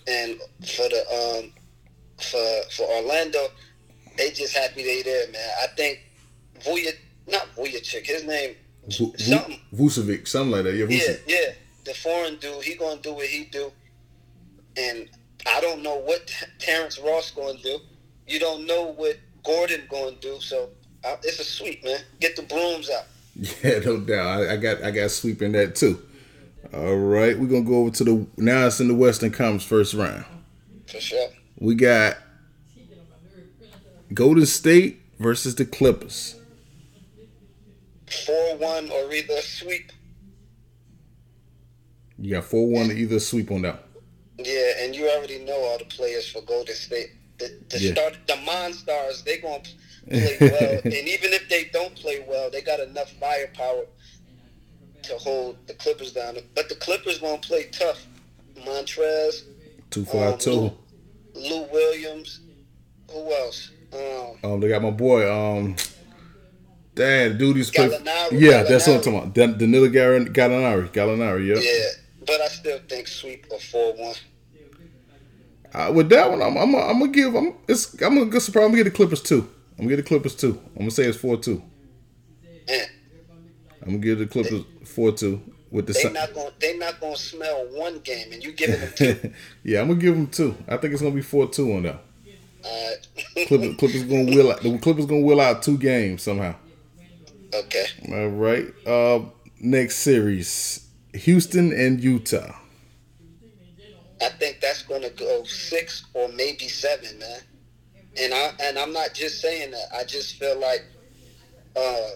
and 0.09 0.41
for 0.67 0.89
the 0.89 1.41
um 1.41 1.53
for 2.19 2.63
for 2.73 2.83
Orlando, 2.97 3.47
they 4.17 4.31
just 4.33 4.57
happy 4.57 4.83
they 4.83 5.03
there, 5.03 5.31
man. 5.31 5.51
I 5.63 5.69
think 5.77 6.01
Vuja, 6.65 6.93
not 7.27 7.55
Vujicic, 7.57 8.05
his 8.07 8.25
name 8.25 8.55
Vu- 8.89 9.13
something. 9.17 9.61
Vucevic, 9.75 10.27
something 10.29 10.53
like 10.53 10.65
that. 10.65 10.75
Yeah, 10.75 10.87
Yeah, 10.89 10.99
Vucevic. 10.99 11.21
yeah. 11.27 11.53
The 11.85 11.95
foreign 11.95 12.37
dude, 12.37 12.63
he 12.65 12.75
gonna 12.77 13.01
do 13.01 13.13
what 13.15 13.27
he 13.27 13.45
do, 13.45 13.73
and 14.77 15.09
I 15.47 15.61
don't 15.61 15.83
know 15.83 15.97
what 15.97 16.31
Terrence 16.59 16.99
Ross 16.99 17.31
gonna 17.31 17.59
do. 17.63 17.79
You 18.29 18.39
don't 18.39 18.67
know 18.67 18.93
what 18.93 19.17
Gordon 19.45 19.83
gonna 19.91 20.17
do, 20.21 20.39
so 20.41 20.69
uh, 21.05 21.17
it's 21.23 21.41
a 21.41 21.45
sweep, 21.45 21.83
man. 21.85 22.01
Get 22.21 22.37
the 22.37 22.43
brooms 22.43 22.91
out. 22.91 23.05
Yeah, 23.65 23.79
no 23.81 23.99
doubt. 24.01 24.27
I, 24.43 24.53
I 24.53 24.57
got 24.57 24.83
I 24.83 24.91
got 24.91 25.11
sweep 25.11 25.41
in 25.41 25.53
that 25.53 25.75
too. 25.77 26.03
All 26.75 26.95
right, 26.97 27.39
we're 27.39 27.47
gonna 27.47 27.63
go 27.63 27.77
over 27.83 27.91
to 27.91 28.05
the 28.05 28.27
now 28.37 28.67
it's 28.67 28.81
in 28.81 28.89
the 28.89 28.95
Western 28.95 29.31
Conference 29.31 29.65
first 29.65 29.95
round. 29.95 30.25
For 30.87 31.01
sure. 31.01 31.29
We 31.59 31.75
got 31.77 32.19
Golden 34.13 34.47
State 34.47 35.01
versus 35.19 35.55
the 35.55 35.65
Clippers. 35.65 36.37
4 38.13 38.57
1 38.57 38.91
or 38.91 39.13
either 39.13 39.41
sweep. 39.41 39.93
You 42.19 42.35
got 42.35 42.45
four 42.45 42.69
one 42.69 42.89
to 42.89 42.95
either 42.95 43.19
sweep 43.19 43.51
on 43.51 43.63
that. 43.63 43.83
Yeah, 44.39 44.73
and 44.81 44.95
you 44.95 45.09
already 45.09 45.39
know 45.39 45.57
all 45.59 45.79
the 45.79 45.87
players 45.87 46.29
for 46.31 46.43
Golden 46.43 46.75
State. 46.75 47.13
The, 47.39 47.51
the 47.71 47.79
Yeah. 47.79 47.93
start, 47.93 48.19
the 48.27 48.35
Monstars, 48.35 49.25
they 49.25 49.39
gonna 49.39 49.63
play 50.07 50.37
well, 50.41 50.81
and 50.85 50.93
even 50.93 51.33
if 51.33 51.49
they 51.49 51.65
don't 51.73 51.95
play 51.95 52.23
well, 52.29 52.51
they 52.51 52.61
got 52.61 52.79
enough 52.81 53.11
firepower 53.13 53.87
to 55.05 55.15
hold 55.17 55.57
the 55.67 55.73
Clippers 55.75 56.13
down. 56.13 56.37
But 56.55 56.69
the 56.69 56.75
Clippers 56.75 57.19
gonna 57.19 57.39
play 57.39 57.69
tough. 57.73 58.07
Montrez, 58.67 59.45
Two 59.89 60.05
five 60.05 60.35
um, 60.35 60.39
two. 60.39 60.51
Lou, 60.51 60.73
Lou 61.35 61.63
Williams, 61.73 62.41
who 63.11 63.33
else? 63.33 63.71
Um, 63.95 64.37
Um, 64.53 64.61
they 64.61 64.69
got 64.69 64.83
my 64.83 64.91
boy. 64.91 65.31
Um, 65.33 65.75
Dad, 67.01 67.39
dude, 67.39 67.55
play. 67.73 67.89
Gallinari, 67.89 68.29
Yeah, 68.33 68.63
that's 68.63 68.87
what 68.87 68.97
I'm 68.97 69.03
talking 69.03 69.19
about. 69.21 69.35
Dan- 69.35 69.57
Danilo 69.57 69.89
Gallinari, 69.89 70.93
Gallinari. 70.93 71.47
Yeah. 71.47 71.55
yeah, 71.63 71.89
but 72.27 72.41
I 72.43 72.49
still 72.49 72.79
think 72.87 73.09
sweep 73.09 73.47
or 73.51 73.59
four 73.59 73.95
one. 73.95 74.15
Uh, 75.73 75.93
with 75.95 76.11
that 76.11 76.29
one, 76.29 76.43
I'm, 76.43 76.59
I'm, 76.59 76.75
I'm 76.75 76.99
gonna 76.99 77.09
give. 77.09 77.35
I'm, 77.35 77.55
it's, 77.67 77.95
I'm 78.03 78.17
gonna 78.17 78.27
go 78.27 78.39
surprise. 78.39 78.65
I'm 78.65 78.73
gonna 78.73 78.85
get 78.85 78.91
the 78.93 78.97
Clippers 78.97 79.23
two. 79.23 79.49
I'm 79.79 79.85
gonna 79.87 79.97
get 79.97 79.97
the 79.97 80.03
Clippers 80.03 80.35
two. 80.35 80.61
I'm 80.75 80.81
gonna 80.81 80.91
say 80.91 81.05
it's 81.05 81.17
four 81.17 81.39
two. 81.39 81.63
I'm 83.83 83.87
gonna 83.87 83.99
give 83.99 84.19
the 84.19 84.27
Clippers 84.27 84.63
four 84.85 85.13
two 85.13 85.41
with 85.71 85.87
the. 85.87 85.95
they 85.95 86.01
si- 86.01 86.11
not 86.11 86.35
gonna 86.35 86.51
they 86.61 86.77
not 86.77 87.01
gonna 87.01 87.17
smell 87.17 87.67
one 87.73 88.01
game, 88.01 88.31
and 88.33 88.45
you 88.45 88.53
giving 88.53 88.79
them 88.79 88.93
two. 88.95 89.33
yeah, 89.65 89.81
I'm 89.81 89.89
gonna 89.89 90.01
give 90.01 90.15
them 90.15 90.27
two. 90.27 90.55
I 90.69 90.77
think 90.77 90.93
it's 90.93 91.01
gonna 91.01 91.15
be 91.15 91.23
four 91.23 91.49
two 91.49 91.73
on 91.73 91.85
that. 91.85 92.03
All 92.63 92.95
Clippers, 93.47 93.77
Clippers 93.77 94.05
gonna 94.05 94.25
will 94.37 94.53
out. 94.53 94.61
The 94.61 94.77
Clippers 94.79 95.07
gonna 95.07 95.23
will 95.23 95.41
out 95.41 95.63
two 95.63 95.79
games 95.79 96.23
somehow. 96.23 96.57
Okay. 97.55 97.87
All 98.11 98.29
right. 98.29 98.67
Uh, 98.87 99.21
next 99.61 99.97
series, 99.97 100.89
Houston 101.15 101.73
and 101.73 102.03
Utah. 102.03 102.55
I 104.23 104.29
think 104.29 104.61
that's 104.61 104.83
going 104.83 105.03
to 105.03 105.11
go 105.11 105.45
six 105.45 106.05
or 106.13 106.29
maybe 106.29 106.69
seven, 106.69 107.19
man. 107.19 107.41
And 108.21 108.35
I 108.35 108.53
and 108.61 108.79
I'm 108.79 108.93
not 108.93 109.15
just 109.15 109.41
saying 109.41 109.71
that. 109.71 109.87
I 109.95 110.05
just 110.05 110.37
feel 110.37 110.59
like, 110.59 110.85
uh, 111.77 112.09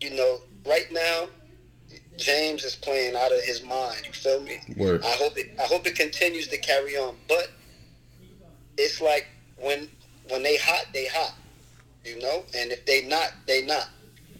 you 0.00 0.10
know, 0.10 0.38
right 0.66 0.90
now, 0.90 1.28
James 2.16 2.64
is 2.64 2.74
playing 2.74 3.14
out 3.14 3.30
of 3.30 3.40
his 3.42 3.62
mind. 3.62 4.02
You 4.04 4.12
feel 4.12 4.40
me? 4.40 4.58
Word. 4.76 5.04
I 5.04 5.12
hope 5.12 5.36
it. 5.36 5.50
I 5.60 5.64
hope 5.64 5.86
it 5.86 5.94
continues 5.94 6.48
to 6.48 6.58
carry 6.58 6.96
on. 6.96 7.16
But 7.28 7.50
it's 8.78 9.00
like 9.00 9.28
when 9.58 9.88
when 10.28 10.42
they 10.42 10.56
hot, 10.56 10.86
they 10.92 11.06
hot. 11.06 11.34
You 12.04 12.18
know, 12.18 12.42
and 12.56 12.72
if 12.72 12.84
they 12.84 13.06
not, 13.06 13.32
they 13.46 13.64
not. 13.64 13.88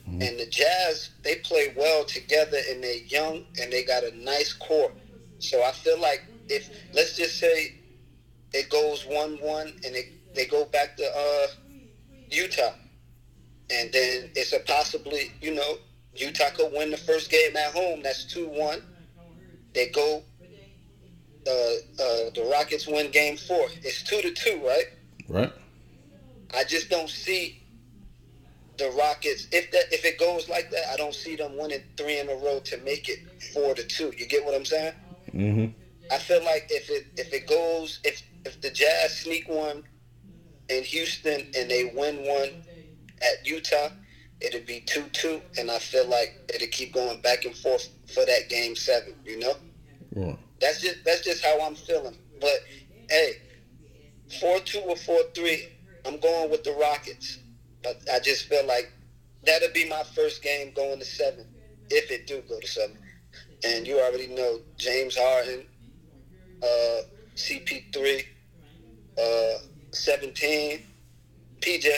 And 0.07 0.39
the 0.39 0.47
Jazz, 0.47 1.11
they 1.23 1.37
play 1.37 1.73
well 1.77 2.05
together, 2.05 2.59
and 2.71 2.83
they're 2.83 3.05
young, 3.05 3.45
and 3.61 3.73
they 3.73 3.85
got 3.85 4.05
a 4.05 4.15
nice 4.17 4.53
core. 4.53 4.93
So 5.39 5.63
I 5.63 5.73
feel 5.73 5.99
like 5.99 6.23
if 6.49 6.71
let's 6.93 7.17
just 7.17 7.39
say 7.39 7.77
it 8.53 8.69
goes 8.69 9.07
one 9.07 9.39
one, 9.41 9.73
and 9.85 9.95
they 9.95 10.13
they 10.35 10.47
go 10.47 10.65
back 10.67 10.97
to 10.97 11.05
uh, 11.05 11.47
Utah, 12.31 12.73
and 13.71 13.93
then 13.93 14.31
it's 14.35 14.53
a 14.53 14.61
possibly 14.61 15.33
you 15.41 15.55
know 15.55 15.79
Utah 16.15 16.51
could 16.55 16.73
win 16.73 16.91
the 16.91 16.97
first 16.97 17.31
game 17.31 17.57
at 17.57 17.73
home. 17.73 18.03
That's 18.03 18.25
two 18.25 18.49
one. 18.49 18.83
They 19.75 19.89
go. 19.89 20.23
Uh, 21.45 21.51
uh, 21.51 22.31
the 22.35 22.49
Rockets 22.53 22.87
win 22.87 23.11
game 23.11 23.37
four. 23.37 23.67
It's 23.83 24.05
two 24.05 24.21
to 24.21 24.31
two, 24.31 24.61
right? 24.65 24.85
Right. 25.29 25.53
I 26.55 26.63
just 26.65 26.89
don't 26.89 27.09
see 27.11 27.62
the 28.79 28.91
Rockets. 28.99 29.49
If 29.53 29.71
that 29.73 29.93
if 29.93 30.05
it 30.05 30.19
goes 30.19 30.49
like 30.49 30.71
that, 30.71 30.85
I 30.93 30.97
don't 30.97 31.15
see 31.15 31.37
them 31.37 31.57
winning 31.59 31.83
three 31.97 32.19
in 32.21 32.29
a 32.29 32.35
row 32.35 32.61
to 32.65 32.77
make 32.79 33.09
it 33.09 33.19
four 33.53 33.75
to 33.75 33.85
two. 33.85 34.13
You 34.17 34.27
get 34.27 34.45
what 34.45 34.55
I'm 34.55 34.65
saying? 34.65 34.95
Mm-hmm. 35.33 35.73
I 36.11 36.19
feel 36.19 36.45
like 36.45 36.67
if 36.71 36.91
it 36.91 37.07
if 37.17 37.33
it 37.33 37.47
goes 37.47 38.01
if 38.05 38.23
if 38.45 38.61
the 38.61 38.71
Jazz 38.71 39.19
sneak 39.19 39.49
one 39.49 39.85
in 40.69 40.83
Houston 40.85 41.41
and 41.57 41.71
they 41.71 41.93
win 41.95 42.17
one 42.25 42.51
at 43.21 43.47
Utah, 43.47 43.91
it'd 44.41 44.67
be 44.67 44.81
two 44.81 45.05
two, 45.13 45.41
and 45.59 45.71
I 45.71 45.79
feel 45.79 46.09
like 46.09 46.41
it'll 46.53 46.69
keep 46.69 46.93
going 46.93 47.21
back 47.21 47.45
and 47.45 47.55
forth 47.55 47.89
for 48.13 48.25
that 48.27 48.49
game 48.49 48.75
seven. 48.77 49.15
You 49.25 49.39
know, 49.39 49.55
Right. 50.15 50.39
that's 50.61 50.81
just 50.81 51.05
that's 51.05 51.23
just 51.23 51.45
how 51.45 51.61
I'm 51.61 51.75
feeling. 51.75 52.17
But 52.41 52.59
hey, 53.11 53.35
four 54.41 54.59
two 54.61 54.81
or 54.81 54.97
four 54.97 55.21
three, 55.35 55.69
I'm 56.05 56.19
going 56.21 56.51
with 56.51 56.65
the 56.65 56.73
Rockets. 56.73 57.39
But 57.83 58.01
I 58.13 58.21
just 58.21 58.47
feel 58.47 58.67
like 58.67 58.93
that'll 59.45 59.73
be 59.73 59.89
my 59.89 60.03
first 60.15 60.43
game 60.43 60.73
going 60.75 60.99
to 60.99 61.05
seven, 61.05 61.47
if 61.91 62.11
it 62.11 62.27
do 62.27 62.43
go 62.49 62.61
to 62.61 62.67
seven. 62.67 62.97
And 63.65 63.87
you 63.87 63.99
already 64.01 64.29
know 64.29 64.61
James 64.77 65.17
Harden, 65.19 65.65
uh, 66.63 67.03
CP3, 67.37 68.25
uh, 69.19 69.59
17, 69.93 70.81
PJ, 71.61 71.89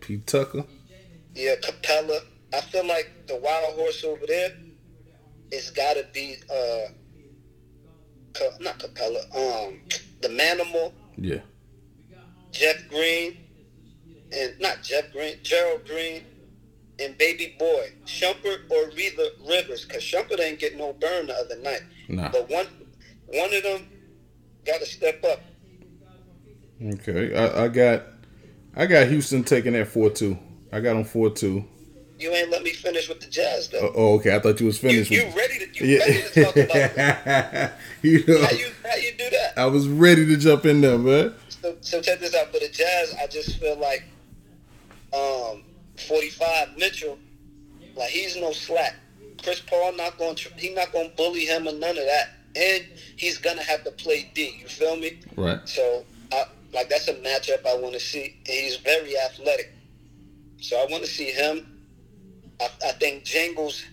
Pete 0.00 0.26
Tucker. 0.26 0.64
yeah, 1.34 1.54
Capela. 1.56 2.20
I 2.54 2.60
feel 2.62 2.86
like 2.86 3.10
the 3.26 3.36
wild 3.36 3.74
horse 3.74 4.02
over 4.04 4.26
there, 4.26 4.52
it's 5.50 5.70
got 5.70 5.94
to 5.94 6.06
be 6.14 6.36
uh, 6.50 6.90
Ca- 8.34 8.56
not 8.60 8.78
Capela, 8.78 9.20
um, 9.36 9.80
the 10.22 10.28
Manimal, 10.28 10.92
Yeah. 11.16 11.40
Jeff 12.52 12.88
Green, 12.88 13.36
and 14.32 14.58
not 14.60 14.82
Jeff 14.82 15.12
Green, 15.12 15.36
Gerald 15.42 15.86
Green, 15.86 16.24
and 16.98 17.16
Baby 17.18 17.56
Boy, 17.58 17.92
Shumpert 18.06 18.70
or 18.70 18.90
Rivers, 19.46 19.84
because 19.84 20.02
Shumpert 20.02 20.40
ain't 20.40 20.58
get 20.58 20.76
no 20.76 20.92
burn 20.94 21.28
the 21.28 21.34
other 21.34 21.58
night. 21.60 21.82
Nah. 22.08 22.30
But 22.30 22.50
one, 22.50 22.66
one 23.26 23.54
of 23.54 23.62
them 23.62 23.88
got 24.66 24.80
to 24.80 24.86
step 24.86 25.24
up. 25.24 25.40
Okay. 26.82 27.34
I, 27.34 27.64
I 27.64 27.68
got 27.68 28.04
I 28.76 28.86
got 28.86 29.08
Houston 29.08 29.42
taking 29.42 29.72
that 29.72 29.88
four 29.88 30.10
two. 30.10 30.38
I 30.72 30.80
got 30.80 30.94
them 30.94 31.04
four 31.04 31.30
two. 31.30 31.64
You 32.18 32.30
ain't 32.32 32.50
let 32.50 32.62
me 32.62 32.70
finish 32.70 33.08
with 33.08 33.20
the 33.20 33.28
Jazz 33.28 33.68
though. 33.68 33.78
Oh, 33.80 33.92
oh, 33.94 34.14
okay. 34.14 34.34
I 34.34 34.40
thought 34.40 34.60
you 34.60 34.66
was 34.66 34.78
finished. 34.78 35.10
you 35.10 35.24
with, 35.24 35.36
ready 35.36 35.58
to 35.58 35.86
you 35.86 35.98
ready 35.98 36.22
to 36.22 36.44
talk 36.44 36.56
about 36.56 37.72
you 38.02 38.24
know, 38.26 38.44
how 38.44 38.50
you 38.50 38.70
how 38.84 38.96
you 38.96 39.12
do 39.16 39.30
that? 39.30 39.54
I 39.56 39.66
was 39.66 39.88
ready 39.88 40.26
to 40.26 40.36
jump 40.36 40.66
in 40.66 40.80
there, 40.80 40.98
man. 40.98 41.34
So, 41.48 41.76
so 41.80 42.00
check 42.00 42.20
this 42.20 42.34
out. 42.34 42.52
For 42.52 42.60
the 42.60 42.68
Jazz, 42.68 43.14
I 43.20 43.26
just 43.26 43.58
feel 43.58 43.78
like 43.78 44.04
um, 45.12 45.64
45 46.06 46.76
Mitchell, 46.76 47.18
like 47.96 48.10
he's 48.10 48.36
no 48.36 48.52
slack. 48.52 48.94
Chris 49.42 49.60
Paul 49.60 49.92
not 49.92 50.18
going 50.18 50.34
to 50.36 50.50
he 50.56 50.74
not 50.74 50.92
going 50.92 51.10
to 51.10 51.16
bully 51.16 51.44
him 51.44 51.68
or 51.68 51.72
none 51.72 51.96
of 51.96 52.04
that, 52.04 52.30
and 52.56 52.84
he's 53.16 53.38
gonna 53.38 53.62
have 53.62 53.84
to 53.84 53.90
play 53.92 54.30
D. 54.34 54.58
You 54.60 54.68
feel 54.68 54.96
me? 54.96 55.20
Right. 55.36 55.60
So, 55.66 56.04
I, 56.32 56.44
like 56.72 56.88
that's 56.88 57.08
a 57.08 57.14
matchup 57.14 57.66
I 57.66 57.76
want 57.76 57.94
to 57.94 58.00
see. 58.00 58.36
And 58.46 58.54
he's 58.54 58.76
very 58.76 59.16
athletic. 59.18 59.72
So 60.60 60.76
I 60.76 60.86
want 60.90 61.04
to 61.04 61.10
see 61.10 61.30
him. 61.30 61.66
I, 62.60 62.68
I 62.84 62.92
think 62.92 63.24
Jingles, 63.24 63.84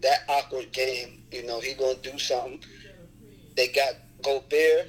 that 0.00 0.20
awkward 0.28 0.72
game, 0.72 1.22
you 1.30 1.46
know, 1.46 1.60
he 1.60 1.74
gonna 1.74 1.94
do 2.02 2.18
something. 2.18 2.60
They 3.56 3.68
got 3.68 3.94
Gobert, 4.22 4.88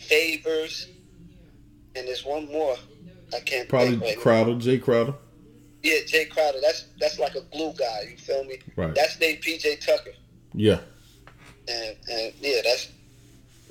Favors, 0.00 0.88
and 1.94 2.06
there's 2.08 2.24
one 2.24 2.46
more. 2.46 2.76
I 3.36 3.40
can't 3.40 3.68
Probably 3.68 3.98
think. 3.98 4.20
Crowder, 4.20 4.52
Jae 4.52 4.82
Crowder. 4.82 5.14
Yeah, 5.82 5.98
Jae 6.06 6.28
Crowder. 6.30 6.58
That's 6.60 6.86
that's 6.98 7.18
like 7.18 7.34
a 7.34 7.42
glue 7.52 7.72
guy. 7.78 8.08
You 8.10 8.16
feel 8.16 8.44
me? 8.44 8.58
Right. 8.74 8.94
That's 8.94 9.18
named 9.20 9.42
PJ 9.42 9.84
Tucker. 9.84 10.12
Yeah. 10.54 10.80
And 11.68 11.96
and 12.10 12.32
yeah, 12.40 12.60
that's 12.64 12.88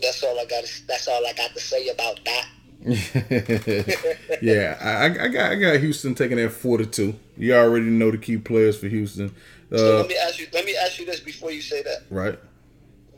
that's 0.02 0.24
all 0.24 0.40
I 0.40 0.46
got. 0.46 0.64
To, 0.64 0.88
that's 0.88 1.08
all 1.08 1.26
I 1.26 1.34
got 1.34 1.52
to 1.54 1.60
say 1.60 1.88
about 1.90 2.20
that. 2.26 2.46
yeah, 4.42 4.78
I, 4.80 5.26
I 5.26 5.28
got 5.30 5.52
I 5.52 5.56
got 5.56 5.80
Houston 5.80 6.14
taking 6.14 6.38
that 6.38 6.52
four 6.52 6.78
to 6.78 6.86
two. 6.86 7.16
You 7.38 7.56
already 7.56 7.86
know 7.86 8.12
the 8.12 8.18
key 8.18 8.38
players 8.38 8.78
for 8.78 8.88
Houston, 8.88 9.34
So 9.72 9.96
uh, 9.96 10.00
let 10.02 10.08
me 10.08 10.16
ask 10.18 10.40
you. 10.40 10.48
Let 10.54 10.66
me 10.66 10.76
ask 10.76 11.00
you 11.00 11.06
this 11.06 11.20
before 11.20 11.52
you 11.52 11.62
say 11.62 11.82
that. 11.82 12.04
right? 12.12 12.38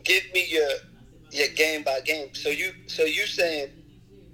Give 0.04 0.22
me 0.32 0.46
your 0.48 0.68
your 1.30 1.48
game 1.48 1.82
by 1.82 2.00
game. 2.00 2.34
So 2.34 2.48
you 2.48 2.72
so 2.86 3.04
you 3.04 3.26
saying 3.26 3.68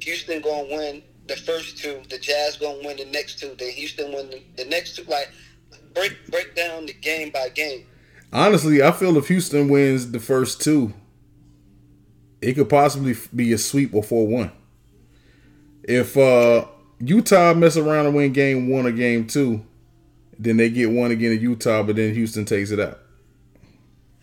Houston 0.01 0.41
gonna 0.41 0.69
win 0.75 1.03
the 1.27 1.37
first 1.37 1.79
two, 1.79 2.01
the 2.11 2.19
Jazz 2.19 2.57
gonna 2.57 2.79
win 2.85 2.97
the 2.97 3.07
next 3.07 3.39
two, 3.39 3.55
then 3.59 3.71
Houston 3.71 4.13
win 4.13 4.31
the, 4.31 4.43
the 4.57 4.69
next 4.69 4.97
two. 4.97 5.05
Like 5.05 5.31
break 5.95 6.17
break 6.31 6.55
down 6.55 6.87
the 6.87 6.93
game 6.93 7.31
by 7.31 7.49
game. 7.49 7.87
Honestly, 8.33 8.83
I 8.83 8.93
feel 8.93 9.17
if 9.17 9.29
Houston 9.29 9.69
wins 9.69 10.11
the 10.11 10.21
first 10.21 10.61
two, 10.61 10.93
it 12.41 12.55
could 12.55 12.69
possibly 12.69 13.15
be 13.35 13.53
a 13.53 13.59
sweep 13.59 13.95
or 13.95 14.03
four 14.03 14.27
one. 14.27 14.51
If 15.85 16.17
uh, 16.17 16.67
Utah 16.99 17.55
mess 17.55 17.77
around 17.77 18.07
and 18.07 18.15
win 18.15 18.33
game 18.33 18.69
one 18.69 18.87
or 18.87 18.93
game 18.93 19.27
two, 19.27 19.65
then 20.39 20.57
they 20.57 20.71
get 20.71 20.91
one 20.91 21.11
again 21.11 21.33
in 21.33 21.41
Utah, 21.41 21.83
but 21.83 21.97
then 21.97 22.15
Houston 22.15 22.45
takes 22.45 22.71
it 22.71 22.81
out. 22.81 23.01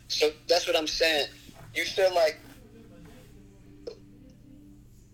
So 0.08 0.30
that's 0.48 0.68
what 0.68 0.76
I'm 0.76 0.88
saying. 0.88 1.28
You 1.74 1.86
feel 1.86 2.14
like 2.14 2.38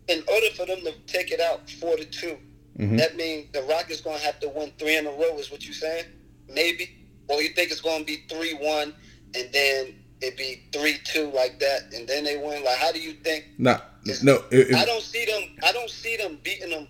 in 0.07 0.23
order 0.27 0.47
for 0.55 0.65
them 0.65 0.79
to 0.81 0.93
take 1.05 1.31
it 1.31 1.39
out 1.39 1.69
four 1.69 1.97
to 1.97 2.05
2 2.05 2.37
mm-hmm. 2.79 2.97
that 2.97 3.15
means 3.15 3.51
the 3.51 3.61
Rockets 3.63 4.01
gonna 4.01 4.17
have 4.19 4.39
to 4.39 4.49
win 4.49 4.71
three 4.77 4.97
in 4.97 5.05
a 5.07 5.11
row. 5.11 5.37
Is 5.37 5.51
what 5.51 5.65
you 5.65 5.73
saying? 5.73 6.05
Maybe, 6.49 6.89
or 7.27 7.41
you 7.41 7.49
think 7.49 7.71
it's 7.71 7.81
gonna 7.81 8.03
be 8.03 8.23
three 8.29 8.53
one 8.53 8.93
and 9.35 9.49
then 9.51 9.95
it'd 10.21 10.37
be 10.37 10.63
three 10.71 10.97
two 11.03 11.31
like 11.31 11.59
that, 11.59 11.93
and 11.93 12.07
then 12.07 12.23
they 12.23 12.37
win? 12.37 12.63
Like, 12.63 12.77
how 12.77 12.91
do 12.91 12.99
you 12.99 13.13
think? 13.13 13.45
Nah, 13.57 13.79
no, 14.23 14.43
I 14.51 14.83
don't 14.85 15.01
see 15.01 15.25
them. 15.25 15.43
I 15.63 15.71
don't 15.71 15.89
see 15.89 16.17
them 16.17 16.39
beating 16.43 16.69
them 16.69 16.87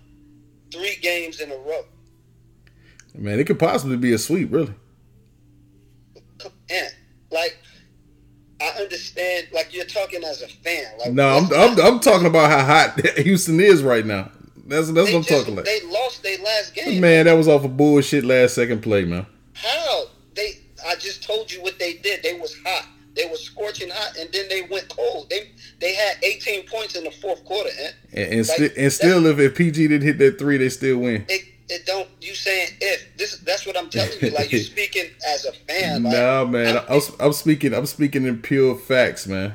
three 0.72 0.96
games 0.96 1.40
in 1.40 1.50
a 1.50 1.56
row. 1.56 1.84
man, 3.14 3.38
it 3.38 3.44
could 3.44 3.58
possibly 3.58 3.96
be 3.96 4.12
a 4.12 4.18
sweep, 4.18 4.52
really. 4.52 4.74
And 6.70 6.92
like, 7.30 7.58
I 8.60 8.68
understand. 8.80 9.48
Like, 9.52 9.72
you're 9.74 9.84
talking 9.84 10.24
as 10.24 10.42
a 10.42 10.48
fan. 10.48 10.84
Like, 10.98 11.12
No, 11.12 11.28
I'm, 11.28 11.52
I'm 11.52 11.80
I'm 11.80 12.00
talking 12.00 12.26
about 12.26 12.50
how 12.50 12.64
hot 12.64 13.00
Houston 13.18 13.60
is 13.60 13.82
right 13.82 14.04
now. 14.04 14.30
That's 14.66 14.90
that's 14.92 15.10
what 15.10 15.16
I'm 15.16 15.22
just- 15.22 15.28
talking 15.28 15.52
about. 15.54 15.64
They 15.64 15.80
lost 15.86 16.22
their 16.22 16.38
last 16.38 16.74
game. 16.74 17.00
Man, 17.00 17.26
that 17.26 17.32
was 17.34 17.48
off 17.48 17.64
a 17.64 17.68
bullshit 17.68 18.24
last 18.24 18.54
second 18.54 18.82
play, 18.82 19.04
man. 19.04 19.26
How 19.54 20.06
they? 20.34 20.58
I 20.86 20.94
just 20.96 21.22
told 21.22 21.50
you 21.50 21.62
what 21.62 21.78
they 21.78 21.94
did. 21.94 22.22
They 22.22 22.34
was 22.38 22.54
hot. 22.66 22.86
They 23.16 23.26
was 23.26 23.40
scorching 23.42 23.88
hot, 23.90 24.16
and 24.20 24.28
then 24.32 24.48
they 24.48 24.62
went 24.62 24.88
cold. 24.88 25.28
They 25.30 25.50
they 25.80 25.94
had 25.94 26.16
18 26.22 26.66
points 26.68 26.94
in 26.96 27.02
the 27.04 27.10
fourth 27.10 27.44
quarter, 27.44 27.70
and 27.80 27.94
And, 28.12 28.32
and, 28.40 28.48
Like, 28.48 28.56
sti- 28.56 28.80
and 28.82 28.92
still, 28.92 29.26
if, 29.26 29.38
if 29.40 29.54
PG 29.56 29.88
didn't 29.88 30.06
hit 30.06 30.18
that 30.18 30.38
three, 30.38 30.56
they 30.58 30.68
still 30.68 30.98
win. 30.98 31.24
it 31.28 31.42
it 31.68 31.86
don't. 31.86 32.08
You 32.20 32.34
saying 32.34 32.70
if 32.80 33.16
this? 33.16 33.38
That's 33.38 33.66
what 33.66 33.76
I'm 33.78 33.88
telling 33.90 34.18
you. 34.20 34.30
Like 34.30 34.50
you're 34.52 34.60
speaking 34.74 35.04
as 35.26 35.44
a 35.44 35.52
fan. 35.52 36.02
Like, 36.04 36.12
nah, 36.14 36.44
man, 36.44 36.76
I'm- 36.78 36.86
I'm, 36.88 37.00
I'm 37.20 37.32
speaking. 37.32 37.74
I'm 37.74 37.86
speaking 37.86 38.24
in 38.26 38.40
pure 38.42 38.76
facts, 38.76 39.26
man. 39.26 39.54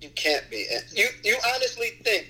you 0.00 0.10
can't 0.10 0.48
be. 0.50 0.66
You 0.94 1.06
you 1.24 1.36
honestly 1.54 1.88
think 2.04 2.26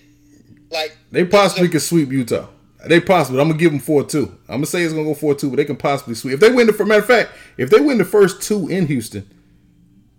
like 0.70 0.96
They 1.10 1.24
possibly 1.24 1.68
could 1.68 1.82
sweep 1.82 2.10
Utah. 2.10 2.46
They 2.86 3.00
possibly. 3.00 3.40
I'm 3.40 3.48
gonna 3.48 3.58
give 3.58 3.72
them 3.72 3.80
four 3.80 4.04
two. 4.04 4.26
I'm 4.48 4.56
gonna 4.56 4.66
say 4.66 4.82
it's 4.82 4.92
gonna 4.92 5.04
go 5.04 5.14
four 5.14 5.34
two, 5.34 5.50
but 5.50 5.56
they 5.56 5.64
can 5.64 5.76
possibly 5.76 6.14
sweep. 6.14 6.34
If 6.34 6.40
they 6.40 6.50
win 6.50 6.66
the 6.66 6.72
for 6.72 6.84
matter 6.86 7.00
of 7.00 7.06
fact, 7.06 7.32
if 7.56 7.70
they 7.70 7.80
win 7.80 7.98
the 7.98 8.04
first 8.04 8.40
two 8.42 8.68
in 8.68 8.86
Houston, 8.86 9.28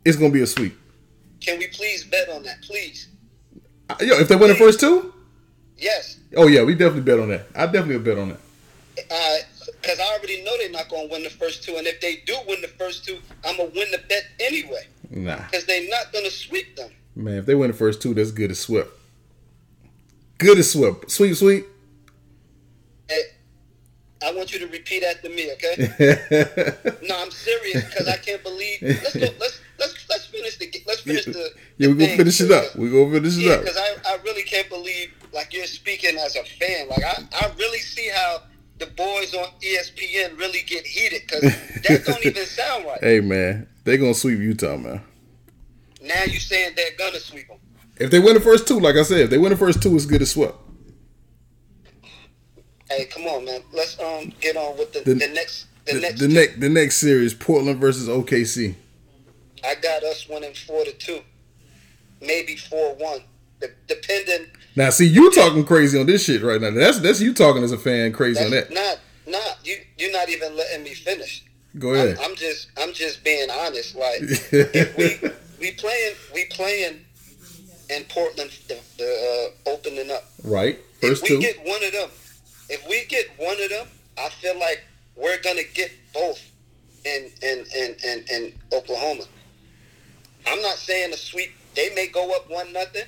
it's 0.05 0.17
gonna 0.17 0.33
be 0.33 0.41
a 0.41 0.47
sweep. 0.47 0.77
Can 1.39 1.57
we 1.57 1.67
please 1.67 2.03
bet 2.03 2.27
on 2.29 2.43
that, 2.43 2.61
please? 2.61 3.07
Uh, 3.89 3.95
Yo, 4.01 4.19
if 4.19 4.27
they 4.27 4.35
win 4.35 4.49
the 4.49 4.55
first 4.55 4.79
two, 4.79 5.13
Yes. 5.77 6.17
oh 6.35 6.47
yeah, 6.47 6.63
we 6.63 6.73
definitely 6.75 7.01
bet 7.03 7.19
on 7.19 7.29
that. 7.29 7.47
I 7.55 7.65
definitely 7.65 7.99
bet 7.99 8.17
on 8.17 8.29
that. 8.29 8.39
Uh, 9.11 9.37
because 9.81 9.99
I 9.99 10.13
already 10.17 10.43
know 10.43 10.55
they're 10.57 10.69
not 10.69 10.87
going 10.89 11.07
to 11.07 11.11
win 11.13 11.23
the 11.23 11.29
first 11.29 11.63
two. 11.63 11.75
And 11.77 11.87
if 11.87 11.99
they 12.01 12.17
do 12.25 12.35
win 12.47 12.61
the 12.61 12.67
first 12.67 13.05
two, 13.05 13.17
I'm 13.45 13.57
going 13.57 13.71
to 13.71 13.77
win 13.79 13.91
the 13.91 13.97
bet 14.09 14.23
anyway. 14.39 14.87
Nah, 15.09 15.37
Because 15.45 15.65
they're 15.65 15.89
not 15.89 16.11
going 16.13 16.25
to 16.25 16.31
sweep 16.31 16.75
them. 16.75 16.91
man, 17.15 17.35
if 17.35 17.45
they 17.45 17.55
win 17.55 17.71
the 17.71 17.77
first 17.77 18.01
two, 18.01 18.13
that's 18.13 18.31
good 18.31 18.51
as 18.51 18.59
swept. 18.59 18.89
Good 20.37 20.57
as 20.59 20.71
swept. 20.71 21.09
Sweep, 21.09 21.35
sweep. 21.35 21.65
Hey, 23.09 23.21
I 24.23 24.31
want 24.33 24.53
you 24.53 24.59
to 24.59 24.67
repeat 24.67 25.03
after 25.03 25.29
me, 25.29 25.51
okay? 25.53 25.75
no, 27.07 27.19
I'm 27.21 27.31
serious 27.31 27.83
because 27.85 28.07
I 28.07 28.17
can't 28.17 28.43
believe. 28.43 28.77
Let's 28.81 29.15
go. 29.15 29.27
Let's 29.39 29.59
let's 29.79 30.05
let's 30.09 30.25
finish 30.27 30.57
the. 30.57 30.71
Let's 30.85 31.01
finish 31.01 31.25
the. 31.25 31.49
Yeah, 31.77 31.87
the 31.87 31.93
we 31.95 32.05
gonna 32.05 32.17
finish 32.17 32.41
it 32.41 32.51
up. 32.51 32.75
We 32.75 32.89
gonna 32.89 33.11
finish 33.11 33.37
it 33.37 33.41
Yeah, 33.41 33.53
up. 33.53 33.61
because 33.61 33.77
I, 33.77 33.95
I 34.13 34.17
really 34.23 34.43
can't 34.43 34.69
believe 34.69 35.11
like 35.33 35.53
you're 35.53 35.65
speaking 35.65 36.17
as 36.17 36.35
a 36.35 36.43
fan. 36.43 36.87
Like 36.89 37.03
I, 37.03 37.23
I 37.33 37.51
really 37.57 37.79
see 37.79 38.09
how 38.13 38.43
the 38.79 38.87
boys 38.87 39.33
on 39.35 39.47
ESPN 39.61 40.37
really 40.39 40.61
get 40.65 40.85
heated 40.85 41.21
because 41.27 41.41
that 41.41 42.03
don't 42.05 42.25
even 42.25 42.45
sound 42.45 42.85
right. 42.85 42.99
Hey 43.03 43.19
man, 43.19 43.67
they 43.83 43.97
gonna 43.97 44.13
sweep 44.13 44.39
Utah, 44.39 44.77
man. 44.77 45.01
Now 46.01 46.23
you 46.25 46.39
saying 46.39 46.73
they're 46.75 46.91
gonna 46.97 47.19
sweep 47.19 47.47
them. 47.47 47.57
If 47.97 48.11
they 48.11 48.19
win 48.19 48.33
the 48.35 48.39
first 48.39 48.67
two, 48.67 48.79
like 48.79 48.95
I 48.95 49.03
said, 49.03 49.19
if 49.19 49.29
they 49.29 49.37
win 49.37 49.51
the 49.51 49.57
first 49.57 49.83
two, 49.83 49.93
it's 49.95 50.05
good 50.05 50.21
as 50.21 50.31
swept. 50.31 50.55
Hey, 52.89 53.05
come 53.05 53.23
on, 53.27 53.45
man. 53.45 53.61
Let's 53.73 53.99
um 53.99 54.33
get 54.41 54.55
on 54.57 54.77
with 54.77 54.93
the, 54.93 55.01
The- 55.01 55.13
the, 55.15 55.27
next 55.27 55.67
the, 55.85 55.93
The, 55.93 55.99
next. 56.01 56.19
the 56.19 56.27
next 56.27 56.59
the 56.59 56.69
next 56.69 56.97
series, 56.97 57.33
Portland 57.33 57.79
versus 57.79 58.07
OKC. 58.07 58.75
I 59.63 59.75
got 59.75 60.03
us 60.03 60.27
winning 60.29 60.53
four 60.53 60.85
to 60.85 60.91
two, 60.93 61.19
maybe 62.21 62.55
four 62.55 62.95
one, 62.95 63.19
De- 63.59 63.67
depending. 63.87 64.47
Now, 64.75 64.89
see, 64.91 65.05
you 65.07 65.31
talking 65.31 65.65
crazy 65.65 65.99
on 65.99 66.05
this 66.05 66.23
shit 66.25 66.41
right 66.41 66.61
now. 66.61 66.71
That's 66.71 66.99
that's 66.99 67.19
you 67.21 67.33
talking 67.33 67.63
as 67.63 67.71
a 67.71 67.77
fan 67.77 68.11
crazy 68.13 68.43
on 68.43 68.51
that. 68.51 68.71
not 68.71 68.99
not 69.27 69.57
you. 69.63 69.77
You're 69.97 70.11
not 70.11 70.29
even 70.29 70.55
letting 70.55 70.83
me 70.83 70.93
finish. 70.93 71.43
Go 71.77 71.93
ahead. 71.93 72.17
I'm, 72.19 72.31
I'm 72.31 72.35
just 72.35 72.67
I'm 72.79 72.93
just 72.93 73.23
being 73.23 73.49
honest. 73.49 73.95
Like 73.95 74.19
if 74.21 74.97
we 74.97 75.29
we 75.59 75.71
playing 75.71 76.13
we 76.33 76.45
playing 76.45 77.05
in 77.89 78.03
Portland 78.05 78.51
the, 78.67 78.77
the 78.97 79.51
uh, 79.67 79.71
opening 79.71 80.11
up. 80.11 80.23
right, 80.43 80.77
First 81.01 81.23
If 81.23 81.29
we 81.29 81.35
two. 81.35 81.41
get 81.41 81.57
one 81.65 81.83
of 81.83 81.91
them, 81.91 82.09
if 82.69 82.87
we 82.87 83.03
get 83.05 83.27
one 83.37 83.59
of 83.61 83.69
them, 83.69 83.87
I 84.17 84.29
feel 84.29 84.57
like 84.59 84.83
we're 85.15 85.41
gonna 85.41 85.63
get 85.73 85.91
both 86.13 86.39
in 87.03 87.29
in 87.41 87.65
in 87.75 87.95
in, 88.05 88.23
in 88.31 88.53
Oklahoma. 88.71 89.23
I'm 90.47 90.61
not 90.61 90.75
saying 90.75 91.13
a 91.13 91.17
sweep. 91.17 91.51
They 91.75 91.93
may 91.95 92.07
go 92.07 92.35
up 92.35 92.49
one 92.49 92.71
nothing. 92.73 93.03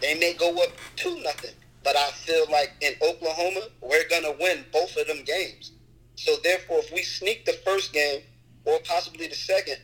They 0.00 0.18
may 0.18 0.34
go 0.34 0.50
up 0.62 0.70
two 0.96 1.20
nothing. 1.22 1.54
But 1.82 1.96
I 1.96 2.10
feel 2.10 2.46
like 2.50 2.72
in 2.80 2.94
Oklahoma, 3.02 3.68
we're 3.82 4.08
gonna 4.08 4.32
win 4.40 4.64
both 4.72 4.96
of 4.96 5.06
them 5.06 5.22
games. 5.24 5.72
So 6.16 6.36
therefore, 6.42 6.78
if 6.78 6.92
we 6.92 7.02
sneak 7.02 7.44
the 7.44 7.52
first 7.64 7.92
game 7.92 8.22
or 8.64 8.78
possibly 8.84 9.26
the 9.28 9.34
second, 9.34 9.78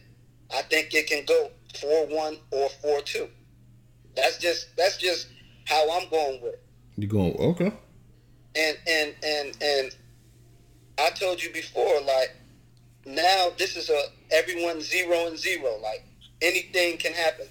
I 0.55 0.63
think 0.63 0.95
it 0.95 1.07
can 1.07 1.25
go 1.27 1.51
four 1.81 2.07
one 2.07 2.39
or 2.51 2.69
four 2.83 3.01
two. 3.03 3.29
That's 4.17 4.39
just 4.39 4.77
that's 4.77 4.97
just 4.97 5.29
how 5.67 5.91
I'm 5.93 6.09
going 6.09 6.41
with. 6.43 6.55
it 6.55 6.63
You 6.97 7.07
going 7.07 7.37
okay? 7.39 7.73
and 8.57 8.77
and 8.87 9.15
and 9.23 9.57
and 9.63 9.97
I 10.99 11.11
told 11.11 11.43
you 11.43 11.53
before, 11.53 12.01
like 12.01 12.35
now 13.07 13.49
this 13.59 13.77
is 13.77 13.91
a 13.91 14.03
everyone 14.31 14.81
zero 14.81 15.27
and 15.27 15.39
zero. 15.39 15.79
Like 15.83 16.05
anything 16.43 16.97
can 16.99 17.13
happen. 17.13 17.47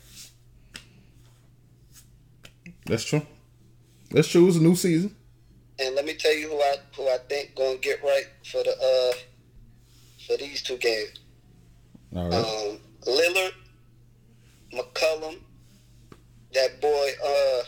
That's 2.89 3.03
true. 3.03 3.21
That's 4.09 4.27
true. 4.27 4.47
It's 4.47 4.57
a 4.57 4.61
new 4.61 4.75
season. 4.75 5.15
And 5.77 5.95
let 5.95 6.05
me 6.05 6.15
tell 6.15 6.35
you 6.35 6.49
who 6.49 6.55
I 6.59 6.75
who 6.95 7.03
I 7.07 7.17
think 7.29 7.55
gonna 7.55 7.77
get 7.77 8.03
right 8.03 8.25
for 8.43 8.63
the 8.63 8.71
uh 8.71 9.17
for 10.25 10.37
these 10.37 10.63
two 10.63 10.77
games. 10.77 11.19
All 12.15 12.27
right. 12.27 12.33
Um, 12.33 12.79
Lillard, 13.05 13.53
McCollum, 14.73 15.37
that 16.53 16.81
boy. 16.81 17.11
Uh, 17.23 17.61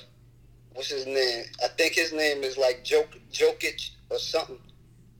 what's 0.73 0.89
his 0.89 1.05
name? 1.05 1.45
I 1.63 1.67
think 1.67 1.93
his 1.93 2.11
name 2.11 2.43
is 2.43 2.57
like 2.57 2.83
Jok 2.83 3.07
Jokic 3.31 3.91
or 4.09 4.17
something. 4.17 4.59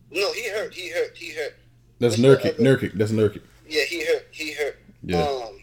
No, 0.09 0.33
he 0.33 0.49
hurt. 0.49 0.73
He 0.73 0.89
hurt. 0.89 1.15
He 1.15 1.31
hurt. 1.33 1.55
That's 1.99 2.17
Nurkic. 2.17 2.57
Nurkic. 2.57 2.93
That's 2.93 3.11
Nurkic. 3.11 3.43
Yeah, 3.69 3.83
he 3.83 4.03
hurt. 4.03 4.27
He 4.31 4.53
hurt. 4.53 4.79
Yeah. 5.03 5.21
Um, 5.21 5.59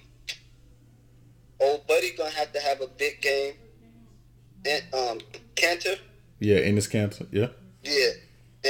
old 1.60 1.86
buddy 1.88 2.12
gonna 2.16 2.30
have 2.30 2.52
to 2.52 2.60
have 2.60 2.80
a 2.80 2.86
big 2.86 3.20
game. 3.20 3.54
Um, 4.92 5.20
Kanter, 5.56 5.98
Yeah, 6.40 6.58
Enes 6.58 6.88
Kanter. 6.88 7.26
Yeah. 7.30 7.48
yeah, 7.82 8.10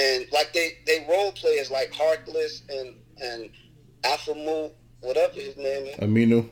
and 0.01 0.27
like 0.33 0.53
they 0.53 0.79
they 0.87 1.07
role 1.09 1.33
players 1.33 1.71
like 1.71 1.91
Harkless 1.93 2.63
and 2.69 2.95
and 3.23 3.51
Afamu, 4.03 4.71
whatever 5.01 5.35
his 5.35 5.57
name 5.57 5.87
is. 5.87 5.97
Aminu. 5.97 6.49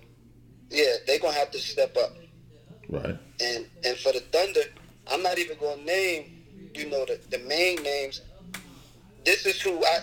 Yeah, 0.70 0.94
they're 1.06 1.18
gonna 1.20 1.34
have 1.38 1.50
to 1.52 1.58
step 1.58 1.96
up. 1.96 2.12
Right. 2.88 3.16
And 3.40 3.66
and 3.84 3.96
for 3.98 4.12
the 4.12 4.20
Thunder, 4.32 4.60
I'm 5.10 5.22
not 5.22 5.38
even 5.38 5.56
gonna 5.58 5.82
name, 5.82 6.44
you 6.74 6.90
know, 6.90 7.04
the, 7.04 7.20
the 7.30 7.38
main 7.46 7.82
names. 7.82 8.20
This 9.24 9.46
is 9.46 9.60
who 9.60 9.84
I 9.84 10.00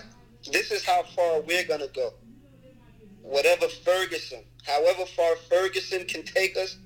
this 0.50 0.70
is 0.70 0.84
how 0.84 1.02
far 1.14 1.40
we're 1.42 1.64
gonna 1.64 1.88
go. 1.88 2.12
Whatever 3.22 3.68
Ferguson, 3.68 4.42
however 4.66 5.04
far 5.06 5.36
Ferguson 5.48 6.04
can 6.06 6.22
take 6.24 6.56
us, 6.56 6.76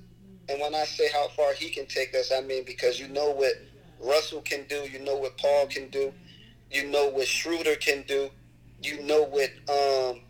and 0.49 0.59
when 0.59 0.73
I 0.73 0.85
say 0.85 1.09
how 1.11 1.27
far 1.29 1.53
he 1.53 1.69
can 1.69 1.85
take 1.85 2.15
us, 2.15 2.31
I 2.35 2.41
mean 2.41 2.63
because 2.65 2.99
you 2.99 3.07
know 3.07 3.31
what 3.31 3.53
Russell 4.01 4.41
can 4.41 4.65
do, 4.67 4.87
you 4.91 4.99
know 4.99 5.17
what 5.17 5.37
Paul 5.37 5.67
can 5.67 5.89
do, 5.89 6.11
you 6.71 6.89
know 6.89 7.09
what 7.09 7.27
Schroeder 7.27 7.75
can 7.75 8.03
do, 8.07 8.29
you 8.81 9.01
know 9.03 9.23
what 9.23 9.51
um, 9.69 10.21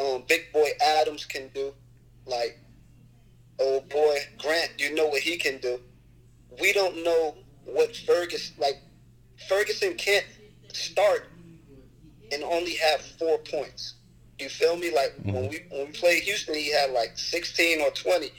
um, 0.00 0.24
Big 0.28 0.52
Boy 0.52 0.70
Adams 1.00 1.24
can 1.24 1.48
do, 1.54 1.74
like 2.26 2.58
old 3.58 3.88
boy 3.88 4.18
Grant, 4.38 4.72
you 4.78 4.94
know 4.94 5.06
what 5.06 5.20
he 5.20 5.36
can 5.36 5.58
do. 5.58 5.80
We 6.60 6.72
don't 6.72 7.04
know 7.04 7.36
what 7.64 7.94
Ferguson 7.94 8.56
like. 8.58 8.80
Ferguson 9.48 9.94
can't 9.94 10.26
start 10.72 11.26
and 12.30 12.42
only 12.44 12.74
have 12.74 13.00
four 13.00 13.38
points. 13.38 13.94
You 14.38 14.48
feel 14.48 14.76
me? 14.76 14.94
Like 14.94 15.14
when 15.22 15.48
we 15.48 15.64
when 15.70 15.86
we 15.86 15.92
played 15.92 16.22
Houston, 16.24 16.54
he 16.54 16.72
had 16.72 16.90
like 16.90 17.16
sixteen 17.16 17.80
or 17.80 17.90
twenty. 17.90 18.32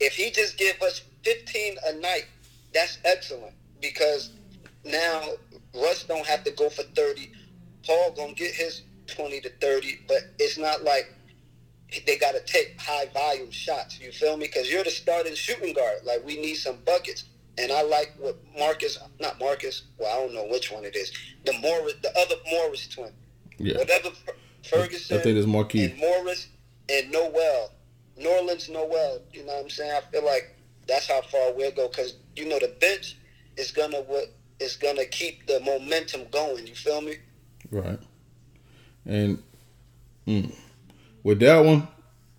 If 0.00 0.14
he 0.14 0.30
just 0.30 0.58
give 0.58 0.80
us 0.82 1.02
fifteen 1.24 1.76
a 1.86 1.94
night, 1.94 2.26
that's 2.74 2.98
excellent 3.04 3.54
because 3.80 4.30
now 4.84 5.22
Russ 5.74 6.04
don't 6.04 6.26
have 6.26 6.44
to 6.44 6.50
go 6.50 6.68
for 6.68 6.82
thirty. 6.82 7.32
Paul 7.84 8.12
gonna 8.16 8.34
get 8.34 8.54
his 8.54 8.82
twenty 9.06 9.40
to 9.40 9.50
thirty, 9.60 10.00
but 10.08 10.18
it's 10.38 10.58
not 10.58 10.82
like 10.84 11.12
they 12.06 12.18
got 12.18 12.32
to 12.32 12.40
take 12.44 12.78
high 12.80 13.06
volume 13.14 13.50
shots. 13.50 14.00
You 14.00 14.10
feel 14.10 14.36
me? 14.36 14.46
Because 14.46 14.70
you're 14.70 14.84
the 14.84 14.90
starting 14.90 15.34
shooting 15.34 15.72
guard. 15.72 15.98
Like 16.04 16.24
we 16.24 16.40
need 16.40 16.56
some 16.56 16.78
buckets. 16.84 17.24
And 17.58 17.72
I 17.72 17.82
like 17.82 18.12
what 18.18 18.36
Marcus, 18.58 18.98
not 19.18 19.38
Marcus. 19.40 19.84
Well, 19.98 20.14
I 20.14 20.20
don't 20.22 20.34
know 20.34 20.46
which 20.50 20.70
one 20.70 20.84
it 20.84 20.94
is. 20.94 21.10
The 21.46 21.54
Morris, 21.54 21.94
the 22.02 22.10
other 22.18 22.34
Morris 22.50 22.86
twin. 22.88 23.12
Yeah. 23.56 23.78
Whatever 23.78 24.10
Fer- 24.10 24.34
Ferguson. 24.68 25.18
I 25.18 25.22
think 25.22 25.38
it's 25.38 25.46
Marquis. 25.46 25.84
And 25.84 25.96
Morris 25.96 26.48
and 26.90 27.10
Noel, 27.10 27.70
Nerlens 28.20 28.70
Noel. 28.70 29.20
You 29.32 29.44
know 29.44 29.54
what 29.54 29.64
I'm 29.64 29.70
saying? 29.70 29.92
I 29.92 30.00
feel 30.10 30.24
like 30.24 30.56
that's 30.86 31.08
how 31.08 31.20
far 31.22 31.52
we'll 31.52 31.72
go. 31.72 31.88
Because 31.88 32.16
you 32.34 32.48
know 32.48 32.58
the 32.58 32.74
bench 32.80 33.16
is 33.56 33.70
gonna 33.70 33.98
what 34.02 34.32
is 34.60 34.76
gonna 34.76 35.04
keep 35.04 35.46
the 35.46 35.60
momentum 35.60 36.22
going. 36.30 36.66
You 36.66 36.74
feel 36.74 37.00
me? 37.00 37.16
Right. 37.70 37.98
And 39.04 39.42
mm, 40.26 40.54
with 41.22 41.40
that 41.40 41.64
one, 41.64 41.88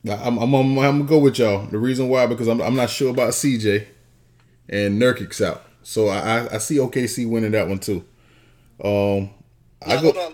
I'm, 0.09 0.37
I'm, 0.37 0.53
I'm, 0.53 0.77
I'm 0.79 0.97
gonna 0.97 1.03
go 1.03 1.19
with 1.19 1.39
y'all. 1.39 1.65
The 1.65 1.77
reason 1.77 2.09
why 2.09 2.25
because 2.27 2.47
I'm, 2.47 2.61
I'm 2.61 2.75
not 2.75 2.89
sure 2.89 3.11
about 3.11 3.29
CJ 3.29 3.85
and 4.69 5.01
Nurkic's 5.01 5.41
out, 5.41 5.63
so 5.83 6.07
I, 6.07 6.19
I 6.19 6.55
I 6.55 6.57
see 6.57 6.77
OKC 6.77 7.29
winning 7.29 7.51
that 7.51 7.67
one 7.67 7.79
too. 7.79 8.03
Um, 8.83 9.31
I 9.85 9.95
go. 9.95 10.11
hold 10.11 10.17
on. 10.17 10.33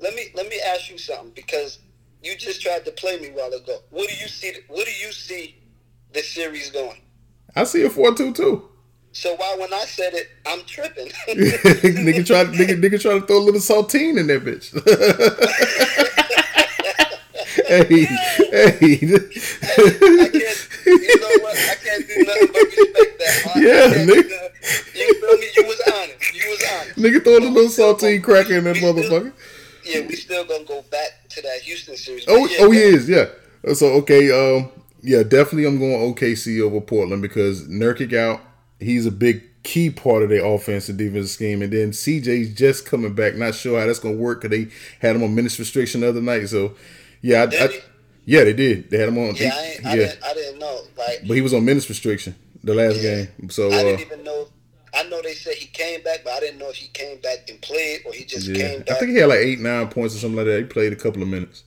Let 0.00 0.14
me 0.14 0.26
let 0.34 0.48
me 0.48 0.60
ask 0.66 0.90
you 0.90 0.98
something 0.98 1.32
because 1.34 1.78
you 2.24 2.36
just 2.36 2.62
tried 2.62 2.84
to 2.86 2.90
play 2.92 3.18
me 3.20 3.28
while 3.28 3.52
ago. 3.52 3.78
What 3.90 4.08
do 4.08 4.16
you 4.16 4.28
see? 4.28 4.52
What 4.68 4.86
do 4.86 4.92
you 4.92 5.12
see 5.12 5.56
the 6.12 6.20
series 6.20 6.70
going? 6.70 7.00
I 7.54 7.64
see 7.64 7.84
a 7.84 7.90
four 7.90 8.14
two. 8.14 8.68
So 9.12 9.34
why 9.36 9.56
when 9.58 9.72
I 9.72 9.84
said 9.84 10.14
it, 10.14 10.28
I'm 10.46 10.62
tripping. 10.64 11.06
nigga 11.28 12.24
try 12.26 12.44
nigga, 12.44 12.80
nigga 12.80 13.00
try 13.00 13.18
to 13.18 13.26
throw 13.26 13.38
a 13.38 13.44
little 13.44 13.60
saltine 13.60 14.18
in 14.18 14.26
that 14.28 14.42
bitch. 14.42 14.72
hey, 17.68 17.84
hey. 17.84 18.98
I 19.62 20.28
can't. 20.30 20.68
You 20.86 21.20
know 21.20 21.44
what? 21.44 21.56
I 21.56 21.74
can't 21.76 22.06
do 22.08 22.24
nothing 22.24 22.48
but 22.52 22.62
respect 22.62 23.18
that. 23.18 23.52
I 23.54 23.60
Yeah, 23.60 24.04
nigga. 24.04 24.50
You 24.94 25.14
feel 25.20 25.36
me? 25.38 25.46
You 25.56 25.64
was 25.66 25.80
honest. 25.94 26.34
You 26.34 26.50
was 26.50 26.62
honest. 26.72 26.98
nigga 26.98 27.22
throwing 27.22 27.44
a 27.44 27.50
little 27.50 27.70
saltine 27.70 28.22
cracker 28.22 28.54
in 28.54 28.64
that 28.64 28.76
motherfucker. 28.76 29.32
Yeah, 29.84 30.00
we 30.06 30.16
still 30.16 30.44
gonna 30.46 30.64
go 30.64 30.82
back 30.90 31.10
to 31.34 31.42
that 31.42 31.60
Houston 31.62 31.96
series. 31.96 32.24
Oh, 32.28 32.46
yeah, 32.46 32.56
oh, 32.60 32.70
he 32.70 32.78
is. 32.80 33.08
Yeah. 33.08 33.26
So 33.74 33.86
okay, 34.02 34.30
um, 34.30 34.70
yeah, 35.02 35.22
definitely, 35.22 35.66
I'm 35.66 35.78
going 35.78 36.14
OKC 36.14 36.60
over 36.62 36.80
Portland 36.80 37.22
because 37.22 37.66
Nurkic 37.68 38.12
out. 38.12 38.40
He's 38.80 39.06
a 39.06 39.10
big 39.12 39.42
key 39.62 39.88
part 39.88 40.22
of 40.22 40.28
their 40.28 40.44
offensive 40.44 40.96
defensive 40.98 41.30
scheme, 41.30 41.62
and 41.62 41.72
then 41.72 41.90
CJ's 41.92 42.54
just 42.54 42.84
coming 42.84 43.14
back. 43.14 43.34
Not 43.36 43.54
sure 43.54 43.80
how 43.80 43.86
that's 43.86 43.98
going 43.98 44.16
to 44.16 44.22
work 44.22 44.42
because 44.42 44.56
they 44.56 44.72
had 45.00 45.16
him 45.16 45.22
on 45.22 45.34
minutes 45.34 45.58
restriction 45.58 46.02
the 46.02 46.08
other 46.10 46.20
night. 46.20 46.48
So, 46.48 46.74
yeah, 47.22 47.42
I, 47.50 47.64
I- 47.64 47.80
yeah, 48.26 48.44
they 48.44 48.52
did. 48.54 48.90
They 48.90 48.98
had 48.98 49.08
him 49.08 49.18
on. 49.18 49.34
Yeah, 49.36 49.50
I, 49.54 49.60
ain't, 49.62 49.86
I, 49.86 49.90
yeah, 49.90 49.96
didn't, 49.96 50.24
I 50.24 50.34
didn't 50.34 50.58
know. 50.58 50.80
Like, 50.96 51.20
but 51.26 51.34
he 51.34 51.40
was 51.42 51.52
on 51.54 51.64
minutes 51.64 51.88
restriction 51.88 52.34
the 52.62 52.74
last 52.74 52.96
Yeah. 52.96 53.24
game. 53.24 53.50
So, 53.50 53.70
I 53.70 53.76
uh, 53.76 53.82
didn't 53.82 54.00
even 54.00 54.24
know. 54.24 54.48
I 54.96 55.02
know 55.04 55.20
they 55.22 55.34
said 55.34 55.54
he 55.54 55.66
came 55.66 56.02
back, 56.02 56.20
but 56.24 56.32
I 56.34 56.40
didn't 56.40 56.58
know 56.58 56.70
if 56.70 56.76
he 56.76 56.88
came 56.88 57.20
back 57.20 57.48
and 57.48 57.60
played 57.60 58.00
or 58.06 58.12
he 58.12 58.24
just 58.24 58.48
yeah, 58.48 58.68
came 58.68 58.78
back. 58.80 58.90
I 58.96 58.98
think 59.00 59.10
he 59.12 59.16
had 59.18 59.28
like 59.28 59.40
eight, 59.40 59.60
nine 59.60 59.88
points 59.88 60.14
or 60.14 60.18
something 60.18 60.36
like 60.36 60.46
that. 60.46 60.58
He 60.58 60.64
played 60.64 60.92
a 60.92 60.96
couple 60.96 61.22
of 61.22 61.28
minutes. 61.28 61.64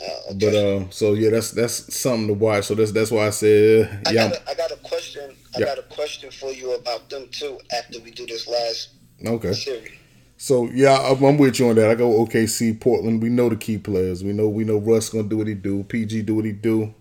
Uh, 0.00 0.32
okay. 0.32 0.36
But 0.38 0.54
uh, 0.54 0.90
so 0.90 1.14
yeah, 1.14 1.30
that's 1.30 1.52
that's 1.52 1.94
something 1.96 2.28
to 2.28 2.34
watch. 2.34 2.66
So 2.66 2.74
that's 2.74 2.92
that's 2.92 3.10
why 3.10 3.26
I 3.26 3.30
said 3.30 4.02
I 4.06 4.12
yeah. 4.12 4.28
got 4.28 4.32
a, 4.32 4.50
I 4.50 4.54
got 4.54 4.70
a 4.72 4.76
question. 4.76 5.36
I 5.54 5.60
Yeah. 5.60 5.66
got 5.66 5.78
a 5.78 5.82
question 5.82 6.30
for 6.30 6.52
you 6.52 6.74
about 6.74 7.08
them 7.10 7.28
too. 7.30 7.58
After 7.76 8.00
we 8.00 8.10
do 8.10 8.26
this 8.26 8.46
last 8.46 8.90
Okay. 9.24 9.52
series, 9.52 9.92
So 10.36 10.70
yeah, 10.72 10.98
I'm, 10.98 11.22
I'm 11.24 11.38
with 11.38 11.58
you 11.58 11.68
on 11.70 11.76
that. 11.76 11.90
I 11.90 11.94
go 11.94 12.24
OKC, 12.24 12.80
Portland. 12.80 13.22
We 13.22 13.30
know 13.30 13.48
the 13.48 13.56
key 13.56 13.78
players. 13.78 14.24
We 14.24 14.32
know 14.32 14.48
we 14.48 14.64
know 14.64 14.78
Russ 14.78 15.08
gonna 15.10 15.28
do 15.28 15.38
what 15.38 15.46
he 15.46 15.54
do. 15.54 15.84
PG 15.84 16.22
do 16.22 16.36
what 16.36 16.44
he 16.44 16.52
do. 16.52 16.94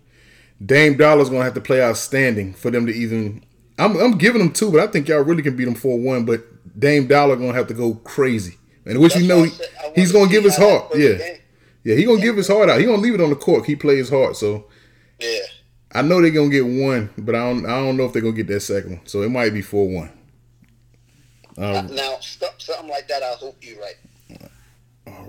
Dame 0.66 0.98
Dollar's 0.98 1.30
gonna 1.30 1.44
have 1.44 1.56
to 1.56 1.62
play 1.62 1.82
outstanding 1.84 2.54
for 2.54 2.72
them 2.72 2.86
to 2.88 2.94
even. 2.94 3.44
I'm 3.78 3.98
I'm 3.98 4.18
giving 4.18 4.40
them 4.40 4.52
two, 4.52 4.72
but 4.72 4.80
I 4.80 4.88
think 4.88 5.08
y'all 5.08 5.22
really 5.22 5.44
can 5.44 5.56
beat 5.56 5.66
them 5.66 5.76
four 5.76 6.00
one. 6.00 6.26
But 6.26 6.44
Dame 6.80 7.08
Dollar 7.08 7.36
gonna 7.36 7.54
have 7.54 7.68
to 7.68 7.74
go 7.74 7.96
crazy, 7.96 8.58
and 8.86 9.00
which 9.00 9.16
you 9.16 9.28
know 9.28 9.44
he, 9.44 9.50
said 9.50 9.68
he's 9.96 10.12
gonna 10.12 10.30
give 10.30 10.44
his 10.44 10.58
heart. 10.58 10.96
Yeah, 10.96 11.18
yeah, 11.84 11.96
he 11.96 12.06
gonna 12.06 12.22
give 12.22 12.38
his 12.38 12.48
heart 12.48 12.70
out. 12.70 12.80
He 12.80 12.86
gonna 12.86 13.02
leave 13.02 13.16
it 13.16 13.22
on 13.22 13.30
the 13.30 13.36
court. 13.36 13.66
He 13.66 13.76
plays 13.76 14.10
hard, 14.10 14.36
so 14.36 14.66
yeah. 15.20 15.40
I 15.94 16.02
know 16.02 16.22
they're 16.22 16.32
gonna 16.32 16.50
get 16.50 16.66
one, 16.66 17.10
but 17.18 17.36
I 17.36 17.40
don't 17.40 17.66
I 17.66 17.78
don't 17.78 17.98
know 17.98 18.06
if 18.06 18.14
they're 18.14 18.22
gonna 18.22 18.36
get 18.36 18.48
that 18.48 18.62
second 18.62 18.92
one. 18.98 19.06
So 19.06 19.22
it 19.22 19.30
might 19.30 19.54
be 19.54 19.62
four 19.62 19.88
one. 19.88 20.12
Uh, 21.58 21.88
now, 21.92 22.18
st- 22.20 22.52
something 22.58 22.90
like 22.90 23.08
that. 23.08 23.24
I 23.24 23.34
hope 23.36 23.64
you 23.64 23.80
right. 23.82 24.50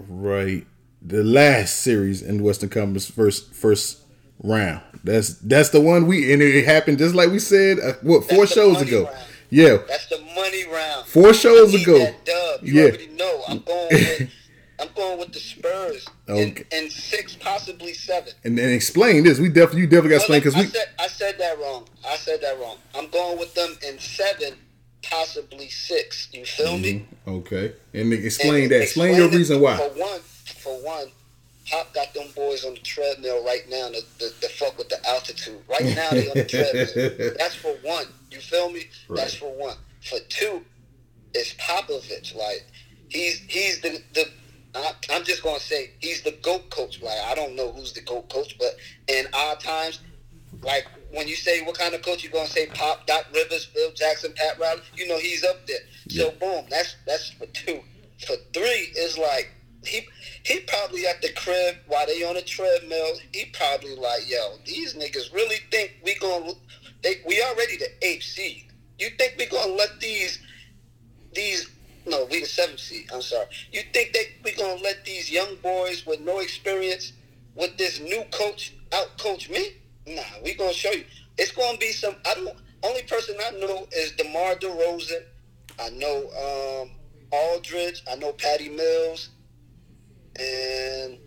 Right. 0.08 0.66
The 1.02 1.22
last 1.22 1.80
series 1.80 2.20
in 2.22 2.42
Western 2.42 2.68
Conference 2.68 3.08
first 3.08 3.54
first 3.54 4.05
round. 4.42 4.80
That's 5.04 5.34
that's 5.34 5.70
the 5.70 5.80
one 5.80 6.06
we 6.06 6.32
and 6.32 6.42
it 6.42 6.64
happened 6.64 6.98
just 6.98 7.14
like 7.14 7.30
we 7.30 7.38
said. 7.38 7.78
Uh, 7.78 7.92
what 8.02 8.24
four 8.28 8.38
That's 8.40 8.52
shows 8.52 8.82
ago? 8.82 9.04
round. 9.04 9.16
Yeah, 9.50 9.78
That's 9.88 10.08
the 10.08 10.18
money 10.34 10.66
round. 10.66 11.06
four 11.06 11.32
shows 11.32 11.72
I 11.74 11.78
ago. 11.78 11.98
That 11.98 12.24
dub. 12.24 12.60
You 12.62 12.74
Yeah. 12.74 12.82
already 12.88 13.06
know. 13.08 13.42
I'm 13.48 13.60
going. 13.60 13.88
With, 13.90 14.30
I'm 14.80 14.88
going 14.94 15.18
with 15.18 15.32
the 15.32 15.38
Spurs. 15.38 16.04
Okay. 16.28 16.64
In 16.72 16.90
six, 16.90 17.34
possibly 17.36 17.94
seven. 17.94 18.32
And 18.44 18.58
then 18.58 18.70
explain 18.70 19.22
this. 19.24 19.38
We 19.38 19.48
definitely 19.48 19.82
you 19.82 19.86
definitely 19.86 20.10
got 20.18 20.26
to 20.26 20.32
Well, 20.32 20.38
explain 20.38 20.40
because 20.40 20.54
I 20.54 20.60
we 20.60 20.66
said 20.66 20.88
I 20.98 21.06
said 21.08 21.38
that 21.38 21.58
wrong. 21.60 21.84
I 22.06 22.16
said 22.16 22.40
that 22.42 22.58
wrong. 22.60 22.76
I'm 22.94 23.08
going 23.10 23.38
with 23.38 23.54
them 23.54 23.78
in 23.88 23.98
seven, 24.00 24.54
possibly 25.02 25.68
six. 25.68 26.28
You 26.32 26.44
feel 26.44 26.76
me? 26.76 27.06
okay. 27.26 27.72
And 27.94 28.12
explain 28.12 28.64
And 28.64 28.72
that. 28.72 28.82
Explain 28.82 29.16
your 29.16 29.28
reason 29.30 29.60
why. 29.60 29.76
For 29.76 29.88
one, 29.98 30.20
for 30.20 30.84
one, 30.84 31.06
Pop 31.70 31.92
got 31.94 32.14
them 32.14 32.28
boys 32.34 32.64
on 32.64 32.74
the 32.74 32.80
treadmill 32.80 33.44
right 33.44 33.68
now 33.68 33.88
to, 33.88 34.00
to, 34.18 34.40
to 34.40 34.48
fuck 34.50 34.78
with 34.78 34.88
the 34.88 34.98
altitude. 35.08 35.60
Right 35.68 35.84
now 35.96 36.10
they 36.10 36.28
on 36.30 36.36
the 36.36 36.44
treadmill. 36.44 37.34
That's 37.38 37.54
for 37.56 37.72
one. 37.82 38.06
You 38.30 38.38
feel 38.38 38.70
me? 38.70 38.84
That's 39.10 39.34
for 39.34 39.52
one. 39.58 39.76
For 40.08 40.18
two, 40.28 40.62
it's 41.34 41.54
Popovich. 41.54 42.34
Like 42.36 42.66
he's 43.08 43.38
he's 43.48 43.80
the 43.80 44.00
the. 44.14 44.24
I- 44.74 44.92
I'm 45.10 45.24
just 45.24 45.42
gonna 45.42 45.58
say 45.58 45.90
he's 46.00 46.22
the 46.22 46.32
goat 46.42 46.70
coach. 46.70 47.00
Like 47.02 47.18
I 47.24 47.34
don't 47.34 47.56
know 47.56 47.72
who's 47.72 47.92
the 47.92 48.02
goat 48.02 48.28
coach, 48.28 48.56
but 48.58 48.76
in 49.08 49.26
our 49.34 49.56
times, 49.56 50.00
like 50.62 50.86
when 51.10 51.26
you 51.26 51.34
say 51.34 51.62
what 51.62 51.76
kind 51.78 51.94
of 51.94 52.02
coach 52.02 52.22
you 52.22 52.30
gonna 52.30 52.46
say, 52.46 52.66
Pop, 52.66 53.06
Doc 53.06 53.24
Rivers, 53.34 53.64
Phil 53.64 53.90
Jackson, 53.92 54.32
Pat 54.36 54.58
Riley, 54.60 54.82
you 54.94 55.08
know 55.08 55.18
he's 55.18 55.44
up 55.44 55.66
there. 55.66 55.78
So 56.10 56.30
boom, 56.32 56.66
that's 56.70 56.94
that's 57.06 57.30
for 57.30 57.46
two. 57.46 57.80
For 58.26 58.36
three 58.52 58.92
is 58.96 59.16
like 59.18 59.50
he 59.86 60.06
he 60.42 60.60
probably 60.60 61.06
at 61.06 61.22
the 61.22 61.32
crib 61.32 61.76
while 61.86 62.06
they 62.06 62.22
on 62.24 62.34
the 62.34 62.42
treadmill. 62.42 63.14
He 63.32 63.46
probably 63.46 63.96
like, 63.96 64.28
yo, 64.28 64.56
these 64.64 64.94
niggas 64.94 65.32
really 65.32 65.58
think 65.70 65.96
we 66.04 66.14
gonna 66.16 66.52
they 67.02 67.22
we 67.26 67.42
already 67.42 67.76
the 67.76 67.88
eighth 68.02 68.24
seed. 68.24 68.66
You 68.98 69.10
think 69.18 69.34
we 69.38 69.46
gonna 69.46 69.72
let 69.72 70.00
these 70.00 70.40
these 71.34 71.70
no, 72.06 72.24
we 72.30 72.40
the 72.40 72.46
seventh 72.46 72.80
seed. 72.80 73.10
I'm 73.12 73.22
sorry. 73.22 73.46
You 73.72 73.82
think 73.92 74.12
that 74.12 74.26
we 74.44 74.52
gonna 74.52 74.80
let 74.82 75.04
these 75.04 75.30
young 75.30 75.56
boys 75.56 76.06
with 76.06 76.20
no 76.20 76.38
experience 76.38 77.12
with 77.56 77.76
this 77.76 78.00
new 78.00 78.22
coach 78.30 78.74
out 78.92 79.18
coach 79.18 79.50
me? 79.50 79.72
Nah, 80.06 80.22
we 80.44 80.54
gonna 80.54 80.72
show 80.72 80.92
you. 80.92 81.04
It's 81.36 81.52
gonna 81.52 81.78
be 81.78 81.92
some. 81.92 82.14
I 82.24 82.34
don't. 82.34 82.56
Only 82.82 83.02
person 83.02 83.36
I 83.44 83.50
know 83.52 83.86
is 83.92 84.12
DeMar 84.12 84.54
DeRozan. 84.56 85.24
I 85.80 85.90
know 85.90 86.82
um, 86.82 86.90
Aldridge. 87.32 88.02
I 88.10 88.14
know 88.16 88.32
Patty 88.32 88.68
Mills. 88.68 89.30
And 90.38 91.18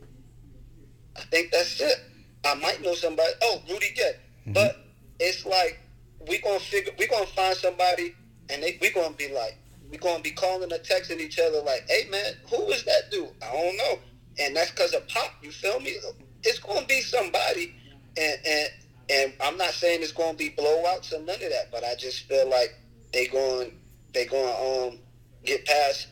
I 1.17 1.21
think 1.31 1.51
that's 1.51 1.79
it. 1.81 1.97
I 2.45 2.55
might 2.55 2.81
know 2.81 2.95
somebody. 2.95 3.31
Oh, 3.41 3.61
Rudy 3.69 3.91
Gay. 3.95 4.13
Mm-hmm. 4.41 4.53
But 4.53 4.85
it's 5.19 5.45
like 5.45 5.79
we 6.27 6.39
gonna 6.39 6.59
figure. 6.59 6.93
We 6.97 7.07
gonna 7.07 7.25
find 7.27 7.55
somebody, 7.55 8.15
and 8.49 8.63
they 8.63 8.77
we 8.81 8.91
gonna 8.91 9.15
be 9.15 9.33
like, 9.33 9.57
we 9.91 9.97
gonna 9.97 10.23
be 10.23 10.31
calling 10.31 10.71
or 10.71 10.77
texting 10.77 11.19
each 11.19 11.39
other 11.39 11.61
like, 11.61 11.85
"Hey 11.89 12.07
man, 12.09 12.33
who 12.49 12.67
is 12.69 12.83
that 12.85 13.11
dude? 13.11 13.29
I 13.41 13.51
don't 13.51 13.77
know." 13.77 13.99
And 14.39 14.55
that's 14.55 14.71
because 14.71 14.93
of 14.93 15.07
pop. 15.07 15.33
You 15.41 15.51
feel 15.51 15.79
me? 15.79 15.95
It's 16.43 16.59
gonna 16.59 16.85
be 16.85 17.01
somebody, 17.01 17.75
and 18.17 18.39
and 18.45 18.69
and 19.09 19.33
I'm 19.41 19.57
not 19.57 19.71
saying 19.71 20.01
it's 20.01 20.11
gonna 20.11 20.37
be 20.37 20.51
blowouts 20.51 21.13
or 21.13 21.19
none 21.19 21.35
of 21.35 21.41
that, 21.41 21.71
but 21.71 21.83
I 21.83 21.95
just 21.95 22.27
feel 22.27 22.49
like 22.49 22.75
they 23.11 23.27
going 23.27 23.79
they 24.13 24.25
gonna 24.25 24.87
um 24.87 24.99
get 25.43 25.65
past 25.65 26.07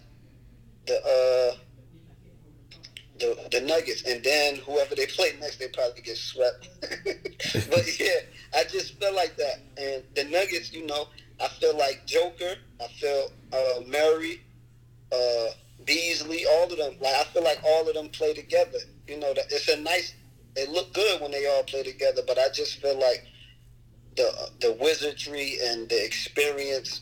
the 0.86 0.96
uh 0.96 1.58
the 3.20 3.38
the 3.52 3.62
Nuggets, 3.62 4.04
and 4.04 4.24
then 4.24 4.56
whoever 4.58 4.96
they 4.96 5.06
play 5.08 5.34
next, 5.40 5.58
they 5.58 5.68
probably 5.70 6.02
get 6.02 6.18
swept. 6.18 6.70
but 6.82 8.00
yeah, 8.00 8.20
I 8.56 8.64
just 8.64 9.00
feel 9.00 9.14
like 9.16 9.36
that. 9.38 9.60
And 9.78 10.04
the 10.16 10.26
Nuggets, 10.26 10.74
you 10.74 10.86
know, 10.86 11.08
I 11.42 11.48
feel 11.48 11.78
like 11.78 12.06
Joker, 12.06 12.56
I 12.82 12.88
feel 12.88 13.32
uh, 13.54 13.82
Murray, 13.88 14.42
uh, 15.12 15.48
Beasley, 15.86 16.46
all 16.46 16.72
of 16.72 16.78
them. 16.78 16.96
Like 17.02 17.16
I 17.16 17.24
feel 17.26 17.44
like 17.44 17.62
all 17.64 17.88
of 17.88 17.94
them 17.94 18.10
play 18.10 18.34
together. 18.34 18.80
You 19.08 19.20
know, 19.20 19.34
it's 19.36 19.68
a 19.68 19.78
nice. 19.78 20.14
They 20.56 20.66
look 20.68 20.94
good 20.94 21.22
when 21.22 21.32
they 21.32 21.46
all 21.48 21.64
play 21.64 21.84
together, 21.84 22.22
but 22.26 22.40
I 22.40 22.50
just 22.54 22.82
feel 22.82 23.00
like 23.00 23.26
the 24.16 24.50
the 24.60 24.78
wizardry 24.80 25.58
and 25.64 25.88
the 25.90 26.04
experience 26.04 27.02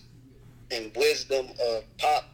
and 0.71 0.91
wisdom 0.95 1.47
of 1.65 1.83
Pop 1.97 2.25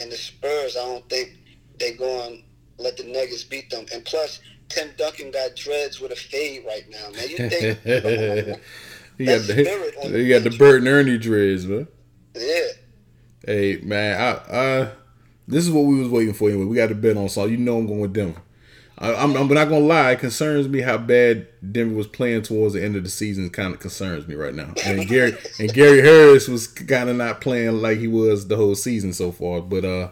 and 0.00 0.12
the 0.12 0.16
Spurs. 0.16 0.76
I 0.76 0.84
don't 0.84 1.08
think 1.08 1.32
they're 1.78 1.96
going 1.96 2.44
let 2.78 2.96
the 2.96 3.04
Nuggets 3.04 3.44
beat 3.44 3.70
them. 3.70 3.86
And 3.92 4.04
plus, 4.04 4.40
Tim 4.68 4.90
Duncan 4.96 5.30
got 5.30 5.56
dreads 5.56 6.00
with 6.00 6.12
a 6.12 6.16
fade 6.16 6.64
right 6.66 6.84
now, 6.90 7.10
man. 7.10 7.28
You 7.28 7.48
think? 7.48 8.60
You 9.18 9.26
got 9.26 9.46
the 9.46 10.10
you 10.12 10.28
got 10.28 10.44
the. 10.44 10.54
Bert 10.58 10.80
and 10.80 10.88
Ernie 10.88 11.18
dreads, 11.18 11.66
man. 11.66 11.88
yeah. 12.34 12.66
Hey 13.46 13.80
man, 13.82 14.20
I, 14.20 14.56
I 14.56 14.88
this 15.48 15.64
is 15.64 15.70
what 15.70 15.82
we 15.86 15.98
was 15.98 16.08
waiting 16.08 16.34
for 16.34 16.48
anyway. 16.50 16.64
We 16.64 16.76
got 16.76 16.88
to 16.88 16.94
bet 16.94 17.16
on 17.16 17.28
so 17.28 17.46
you 17.46 17.56
know 17.56 17.78
I'm 17.78 17.86
going 17.86 18.00
with 18.00 18.12
Denver. 18.12 18.42
I, 18.98 19.14
I'm, 19.14 19.36
I'm 19.36 19.48
not 19.48 19.68
gonna 19.68 19.80
lie. 19.80 20.12
It 20.12 20.20
concerns 20.20 20.68
me 20.68 20.80
how 20.80 20.98
bad 20.98 21.48
Denver 21.72 21.94
was 21.94 22.06
playing 22.06 22.42
towards 22.42 22.74
the 22.74 22.82
end 22.82 22.96
of 22.96 23.04
the 23.04 23.10
season. 23.10 23.48
Kind 23.50 23.74
of 23.74 23.80
concerns 23.80 24.26
me 24.26 24.34
right 24.34 24.54
now. 24.54 24.72
And 24.84 25.06
Gary 25.06 25.36
and 25.58 25.72
Gary 25.72 26.00
Harris 26.00 26.48
was 26.48 26.66
kind 26.66 27.08
of 27.08 27.16
not 27.16 27.40
playing 27.40 27.80
like 27.80 27.98
he 27.98 28.08
was 28.08 28.48
the 28.48 28.56
whole 28.56 28.74
season 28.74 29.12
so 29.12 29.32
far. 29.32 29.60
But 29.60 29.84
uh, 29.84 30.08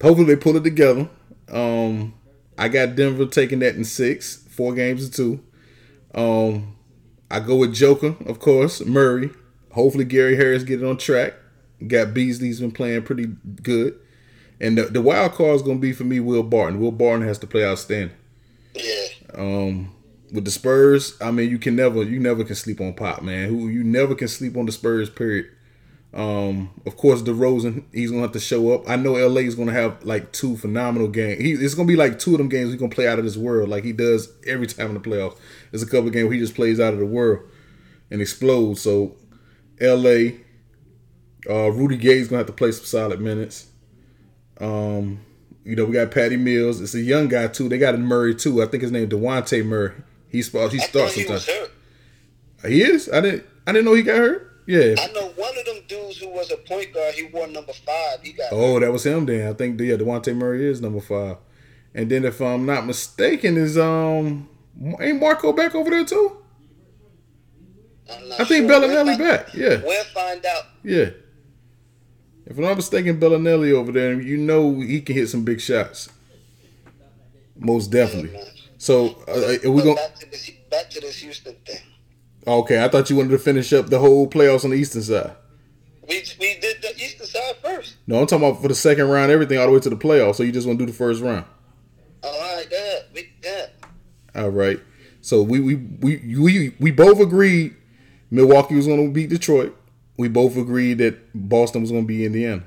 hopefully 0.00 0.26
they 0.26 0.36
pull 0.36 0.56
it 0.56 0.64
together. 0.64 1.08
Um, 1.50 2.14
I 2.58 2.68
got 2.68 2.96
Denver 2.96 3.26
taking 3.26 3.60
that 3.60 3.76
in 3.76 3.84
six, 3.84 4.36
four 4.48 4.74
games 4.74 5.08
to 5.08 5.16
two. 5.16 5.40
Um, 6.14 6.76
I 7.30 7.40
go 7.40 7.56
with 7.56 7.74
Joker, 7.74 8.16
of 8.26 8.38
course, 8.38 8.84
Murray. 8.84 9.30
Hopefully 9.72 10.04
Gary 10.04 10.36
Harris 10.36 10.62
get 10.62 10.82
it 10.82 10.86
on 10.86 10.96
track. 10.96 11.34
Got 11.86 12.14
Beasley's 12.14 12.60
been 12.60 12.72
playing 12.72 13.02
pretty 13.02 13.26
good. 13.62 13.98
And 14.60 14.78
the, 14.78 14.84
the 14.84 15.02
wild 15.02 15.32
card 15.32 15.56
is 15.56 15.62
going 15.62 15.76
to 15.76 15.82
be 15.82 15.92
for 15.92 16.04
me 16.04 16.20
Will 16.20 16.42
Barton. 16.42 16.80
Will 16.80 16.92
Barton 16.92 17.26
has 17.26 17.38
to 17.40 17.46
play 17.46 17.64
outstanding. 17.64 18.16
Yeah. 18.74 19.06
Um, 19.34 19.92
with 20.32 20.46
the 20.46 20.50
Spurs, 20.50 21.14
I 21.20 21.30
mean, 21.30 21.50
you 21.50 21.58
can 21.58 21.76
never, 21.76 22.02
you 22.02 22.18
never 22.18 22.42
can 22.42 22.54
sleep 22.54 22.80
on 22.80 22.94
Pop, 22.94 23.22
man. 23.22 23.48
Who 23.48 23.68
you 23.68 23.84
never 23.84 24.14
can 24.14 24.28
sleep 24.28 24.56
on 24.56 24.66
the 24.66 24.72
Spurs. 24.72 25.10
Period. 25.10 25.50
Um, 26.16 26.70
of 26.86 26.96
course, 26.96 27.20
DeRozan, 27.20 27.84
he's 27.92 28.10
gonna 28.10 28.22
have 28.22 28.32
to 28.32 28.40
show 28.40 28.72
up. 28.72 28.88
I 28.88 28.96
know 28.96 29.12
LA 29.12 29.42
is 29.42 29.54
gonna 29.54 29.72
have 29.72 30.02
like 30.02 30.32
two 30.32 30.56
phenomenal 30.56 31.08
games. 31.08 31.42
He, 31.42 31.52
it's 31.52 31.74
gonna 31.74 31.86
be 31.86 31.94
like 31.94 32.18
two 32.18 32.32
of 32.32 32.38
them 32.38 32.48
games 32.48 32.70
he's 32.70 32.80
gonna 32.80 32.94
play 32.94 33.06
out 33.06 33.18
of 33.18 33.26
this 33.26 33.36
world, 33.36 33.68
like 33.68 33.84
he 33.84 33.92
does 33.92 34.32
every 34.46 34.66
time 34.66 34.86
in 34.86 34.94
the 34.94 35.00
playoffs. 35.00 35.36
There's 35.70 35.82
a 35.82 35.86
couple 35.86 36.06
of 36.06 36.14
games 36.14 36.24
where 36.24 36.32
he 36.32 36.40
just 36.40 36.54
plays 36.54 36.80
out 36.80 36.94
of 36.94 37.00
the 37.00 37.06
world 37.06 37.40
and 38.10 38.22
explodes. 38.22 38.80
So, 38.80 39.14
LA, 39.78 40.38
uh, 41.50 41.70
Rudy 41.70 41.98
Gay's 41.98 42.28
gonna 42.28 42.38
have 42.38 42.46
to 42.46 42.52
play 42.52 42.72
some 42.72 42.86
solid 42.86 43.20
minutes. 43.20 43.66
Um, 44.58 45.20
you 45.64 45.76
know, 45.76 45.84
we 45.84 45.92
got 45.92 46.10
Patty 46.12 46.38
Mills. 46.38 46.80
It's 46.80 46.94
a 46.94 47.02
young 47.02 47.28
guy 47.28 47.48
too. 47.48 47.68
They 47.68 47.76
got 47.76 47.94
a 47.94 47.98
Murray 47.98 48.34
too. 48.34 48.62
I 48.62 48.66
think 48.66 48.82
his 48.82 48.90
name 48.90 49.02
is 49.02 49.10
Devontae 49.10 49.66
Murray. 49.66 49.92
He's 50.30 50.50
he 50.50 50.78
starts 50.78 51.14
he 51.14 51.24
sometimes. 51.24 51.28
was 51.28 51.46
hurt. 51.46 51.72
He 52.70 52.82
is. 52.82 53.10
I 53.12 53.20
didn't. 53.20 53.44
I 53.66 53.72
didn't 53.72 53.84
know 53.84 53.92
he 53.92 54.02
got 54.02 54.16
hurt. 54.16 54.62
Yeah. 54.66 54.96
I 54.98 55.12
know 55.12 55.28
one 55.36 55.56
of 55.58 55.64
them 55.64 55.75
dudes 55.88 56.18
who 56.18 56.28
was 56.28 56.50
a 56.50 56.56
point 56.56 56.92
guard. 56.92 57.14
He 57.14 57.24
wore 57.24 57.46
number 57.46 57.72
five. 57.72 58.20
He 58.22 58.32
got. 58.32 58.48
Oh, 58.52 58.80
that 58.80 58.92
was 58.92 59.04
him 59.06 59.26
then. 59.26 59.48
I 59.48 59.52
think 59.52 59.80
yeah, 59.80 59.96
Devontae 59.96 60.36
Murray 60.36 60.66
is 60.66 60.80
number 60.80 61.00
five. 61.00 61.38
And 61.94 62.10
then 62.10 62.24
if 62.24 62.40
I'm 62.40 62.66
not 62.66 62.86
mistaken, 62.86 63.56
is 63.56 63.78
um 63.78 64.48
ain't 65.00 65.20
Marco 65.20 65.52
back 65.52 65.74
over 65.74 65.90
there 65.90 66.04
too? 66.04 66.38
I 68.08 68.44
think 68.44 68.68
sure. 68.68 68.80
Belinelli 68.80 69.18
back. 69.18 69.54
Yeah. 69.54 69.82
We'll 69.82 70.04
find 70.04 70.44
out. 70.44 70.64
Yeah. 70.84 71.10
If 72.46 72.56
I'm 72.56 72.62
not 72.62 72.76
mistaken, 72.76 73.18
Belinelli 73.18 73.72
over 73.72 73.90
there, 73.90 74.20
you 74.20 74.36
know 74.36 74.80
he 74.80 75.00
can 75.00 75.16
hit 75.16 75.28
some 75.28 75.44
big 75.44 75.60
shots. 75.60 76.10
Most 77.58 77.90
definitely. 77.90 78.38
So 78.78 79.22
uh, 79.26 79.56
are 79.64 79.70
we 79.70 79.80
But 79.80 79.84
going 79.84 79.96
back 79.96 80.14
to 80.16 80.30
this 80.30 80.50
back 80.70 80.90
to 80.90 81.00
this 81.00 81.16
Houston 81.16 81.54
thing. 81.64 81.80
Okay, 82.46 82.84
I 82.84 82.88
thought 82.88 83.10
you 83.10 83.16
wanted 83.16 83.30
to 83.30 83.38
finish 83.38 83.72
up 83.72 83.88
the 83.88 83.98
whole 83.98 84.28
playoffs 84.28 84.64
on 84.64 84.70
the 84.70 84.76
eastern 84.76 85.02
side. 85.02 85.32
We 86.08 86.22
we 86.40 86.58
did 86.60 86.82
the 86.82 86.94
Eastern 86.96 87.26
side 87.26 87.56
first. 87.62 87.96
No, 88.06 88.20
I'm 88.20 88.26
talking 88.26 88.48
about 88.48 88.62
for 88.62 88.68
the 88.68 88.74
second 88.74 89.08
round, 89.08 89.30
everything 89.32 89.58
all 89.58 89.66
the 89.66 89.72
way 89.72 89.80
to 89.80 89.90
the 89.90 89.96
playoffs. 89.96 90.36
So 90.36 90.42
you 90.42 90.52
just 90.52 90.66
want 90.66 90.78
to 90.78 90.86
do 90.86 90.90
the 90.92 90.96
first 90.96 91.20
round. 91.22 91.44
All 92.22 92.30
right, 92.56 92.66
good. 92.68 93.02
We 93.14 93.28
good. 93.42 93.70
All 94.34 94.50
right. 94.50 94.80
So 95.20 95.42
we 95.42 95.58
we 95.60 95.74
we 95.74 96.16
we, 96.38 96.74
we 96.78 96.90
both 96.92 97.18
agreed 97.20 97.74
Milwaukee 98.30 98.76
was 98.76 98.86
going 98.86 99.04
to 99.06 99.12
beat 99.12 99.30
Detroit. 99.30 99.76
We 100.16 100.28
both 100.28 100.56
agreed 100.56 100.94
that 100.98 101.18
Boston 101.34 101.82
was 101.82 101.90
going 101.90 102.04
to 102.04 102.08
be 102.08 102.24
Indiana. 102.24 102.62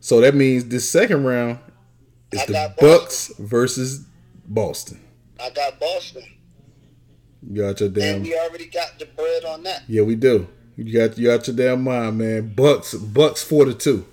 So 0.00 0.20
that 0.20 0.34
means 0.34 0.64
this 0.66 0.88
second 0.88 1.24
round 1.24 1.58
is 2.32 2.40
I 2.42 2.46
the 2.46 2.74
Bucks 2.78 3.32
versus 3.38 4.06
Boston. 4.46 5.00
I 5.40 5.50
got 5.50 5.78
Boston, 5.78 6.22
You 7.48 7.62
got 7.62 7.80
your 7.80 7.88
damn 7.88 8.16
and 8.16 8.24
we 8.24 8.38
already 8.38 8.66
got 8.66 8.98
the 8.98 9.06
bread 9.06 9.44
on 9.44 9.62
that. 9.64 9.82
yeah, 9.88 10.02
we 10.02 10.14
do. 10.14 10.48
You 10.78 10.92
got 10.96 11.18
you 11.18 11.26
got 11.26 11.44
your 11.48 11.56
damn 11.56 11.82
mind, 11.82 12.18
man. 12.18 12.54
Bucks 12.54 12.94
Bucks 12.94 13.42
four 13.42 13.64
to 13.64 13.74
two. 13.74 14.06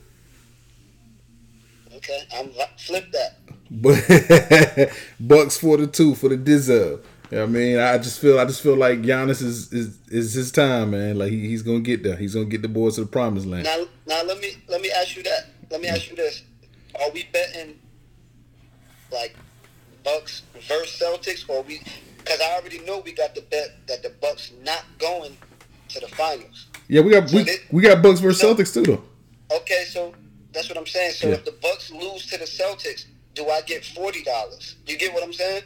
Okay, 1.96 2.24
I'm 2.36 2.50
flip 2.76 3.12
that. 3.12 3.38
But 3.70 4.92
Bucks 5.20 5.58
forty 5.58 5.86
two 5.86 6.16
for 6.16 6.30
the 6.30 6.38
Dizzle. 6.38 7.04
You 7.30 7.38
know 7.38 7.42
what 7.42 7.44
I 7.44 7.46
mean, 7.46 7.80
I 7.80 7.98
just 8.00 8.20
feel 8.20 8.40
I 8.40 8.46
just 8.46 8.62
feel 8.62 8.76
like 8.76 9.04
Giannis 9.04 9.44
is 9.44 9.72
is, 9.72 10.00
is 10.10 10.34
his 10.34 10.52
time, 10.52 10.92
man. 10.92 11.20
Like 11.20 11.30
he, 11.30 11.48
he's 11.48 11.62
gonna 11.62 11.82
get 11.82 12.02
there. 12.02 12.16
He's 12.16 12.34
gonna 12.34 12.46
get 12.46 12.64
the 12.64 12.68
boys 12.68 12.96
to 12.96 13.02
the 13.02 13.08
promised 13.08 13.46
land. 13.46 13.66
Now, 13.66 13.86
now 14.08 14.24
let 14.24 14.40
me 14.40 14.54
let 14.68 14.82
me 14.82 14.90
ask 14.90 15.16
you 15.16 15.22
that. 15.22 15.46
Let 15.70 15.82
me 15.82 15.88
ask 15.88 16.10
you 16.10 16.16
this: 16.16 16.42
Are 17.00 17.12
we 17.12 17.28
betting 17.32 17.80
like 19.12 19.36
Bucks 20.04 20.42
versus 20.68 21.00
Celtics, 21.00 21.48
or 21.48 21.62
we? 21.62 21.84
Because 22.18 22.42
I 22.42 22.56
already 22.60 22.80
know 22.80 23.04
we 23.06 23.12
got 23.12 23.36
the 23.36 23.42
bet 23.42 23.88
that 23.88 24.02
the 24.02 24.10
Bucks 24.20 24.52
not 24.64 24.84
going 24.98 25.38
to 25.90 26.00
the 26.00 26.08
finals. 26.08 26.68
Yeah, 26.88 27.02
we 27.02 27.12
got 27.12 27.32
we, 27.32 27.44
they- 27.44 27.58
we 27.72 27.82
got 27.82 28.02
Bucks 28.02 28.20
versus 28.20 28.42
Celtics 28.42 28.74
too 28.74 28.84
though. 28.84 29.04
Okay, 29.58 29.86
so 29.90 30.14
that's 30.54 30.70
what 30.70 30.78
I'm 30.78 30.86
saying. 30.86 31.14
So 31.14 31.28
Yeah. 31.28 31.36
if 31.36 31.46
the 31.46 31.54
Bucks 31.62 31.92
lose 31.92 32.26
to 32.28 32.38
the 32.38 32.46
Celtics, 32.46 33.06
do 33.34 33.48
I 33.50 33.62
get 33.62 33.84
forty 33.86 34.24
dollars? 34.24 34.76
You 34.88 34.98
get 34.98 35.14
what 35.14 35.24
I'm 35.24 35.34
saying? 35.34 35.64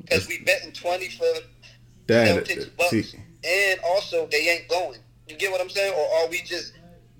Because 0.00 0.28
we 0.28 0.38
betting 0.40 0.72
twenty 0.72 1.08
for 1.08 1.24
That 2.08 2.28
Celtics 2.44 2.76
Bucks, 2.76 2.90
see, 2.90 3.04
and 3.44 3.80
also 3.84 4.26
they 4.30 4.48
ain't 4.50 4.68
going. 4.68 4.98
You 5.28 5.36
get 5.36 5.50
what 5.52 5.60
I'm 5.60 5.70
saying? 5.70 5.94
Or 5.94 6.06
are 6.18 6.28
we 6.28 6.38
just 6.42 6.72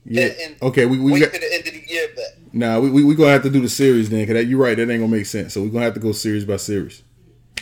yeah. 0.04 0.28
betting? 0.28 0.56
Okay, 0.60 0.84
we 0.86 0.98
we 0.98 1.12
wait 1.12 1.20
got 1.20 1.32
to 1.32 1.38
the 1.40 1.54
end 1.54 1.66
of 1.66 1.72
the 1.72 1.82
year 1.88 2.08
bet. 2.14 2.36
nah. 2.52 2.78
We, 2.80 2.90
we 2.90 3.04
we 3.04 3.14
gonna 3.14 3.30
have 3.30 3.42
to 3.44 3.50
do 3.50 3.60
the 3.60 3.68
series 3.68 4.10
then, 4.10 4.26
cause 4.26 4.34
that, 4.34 4.44
you're 4.46 4.58
right. 4.60 4.76
That 4.76 4.90
ain't 4.90 5.00
gonna 5.00 5.08
make 5.08 5.26
sense. 5.26 5.54
So 5.54 5.62
we 5.62 5.68
are 5.68 5.70
gonna 5.72 5.84
have 5.86 5.94
to 5.94 6.00
go 6.00 6.12
series 6.12 6.44
by 6.44 6.56
series. 6.56 7.02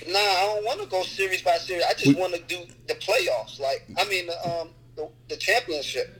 Nah, 0.08 0.18
I 0.18 0.52
don't 0.54 0.64
want 0.64 0.80
to 0.80 0.86
go 0.86 1.02
series 1.02 1.42
by 1.42 1.56
series. 1.58 1.84
I 1.88 1.92
just 1.94 2.06
We- 2.06 2.14
want 2.14 2.34
to 2.34 2.40
do 2.42 2.58
the 2.88 2.94
playoffs. 2.94 3.60
Like, 3.60 3.84
I 3.98 4.04
mean, 4.08 4.26
the, 4.26 4.48
um, 4.48 4.70
the, 4.96 5.08
the 5.28 5.36
championship. 5.36 6.18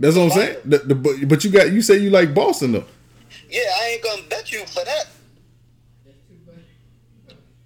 That's 0.00 0.16
what 0.16 0.24
I'm 0.24 0.30
saying. 0.30 0.56
The, 0.64 0.78
the, 0.78 0.94
but, 0.94 1.28
but 1.28 1.44
you 1.44 1.50
got 1.50 1.70
you 1.72 1.80
say 1.80 1.98
you 1.98 2.10
like 2.10 2.34
Boston 2.34 2.72
though. 2.72 2.84
Yeah, 3.48 3.62
I 3.80 3.88
ain't 3.90 4.02
gonna 4.02 4.22
bet 4.28 4.50
you 4.52 4.64
for 4.66 4.84
that. 4.84 5.06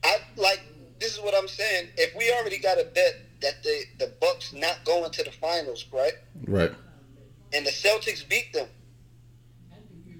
I 0.04 0.18
like. 0.36 0.60
This 1.00 1.14
is 1.14 1.20
what 1.20 1.34
I'm 1.34 1.48
saying. 1.48 1.88
If 1.96 2.14
we 2.16 2.30
already 2.32 2.58
got 2.58 2.78
a 2.78 2.84
bet 2.84 3.14
that 3.40 3.62
the 3.62 3.82
the 3.98 4.12
Bucks 4.20 4.52
not 4.52 4.84
going 4.84 5.10
to 5.10 5.22
the 5.24 5.30
finals, 5.30 5.86
right? 5.92 6.12
Right. 6.46 6.72
And 7.54 7.64
the 7.64 7.70
Celtics 7.70 8.28
beat 8.28 8.52
them. 8.52 8.68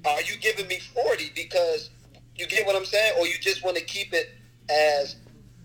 Are 0.06 0.22
you 0.22 0.36
giving 0.40 0.66
me 0.66 0.78
forty 0.78 1.30
because 1.34 1.90
you 2.36 2.46
get 2.46 2.66
what 2.66 2.74
I'm 2.76 2.84
saying, 2.86 3.14
or 3.18 3.26
you 3.26 3.34
just 3.40 3.62
want 3.64 3.76
to 3.76 3.84
keep 3.84 4.14
it 4.14 4.30
as 4.70 5.16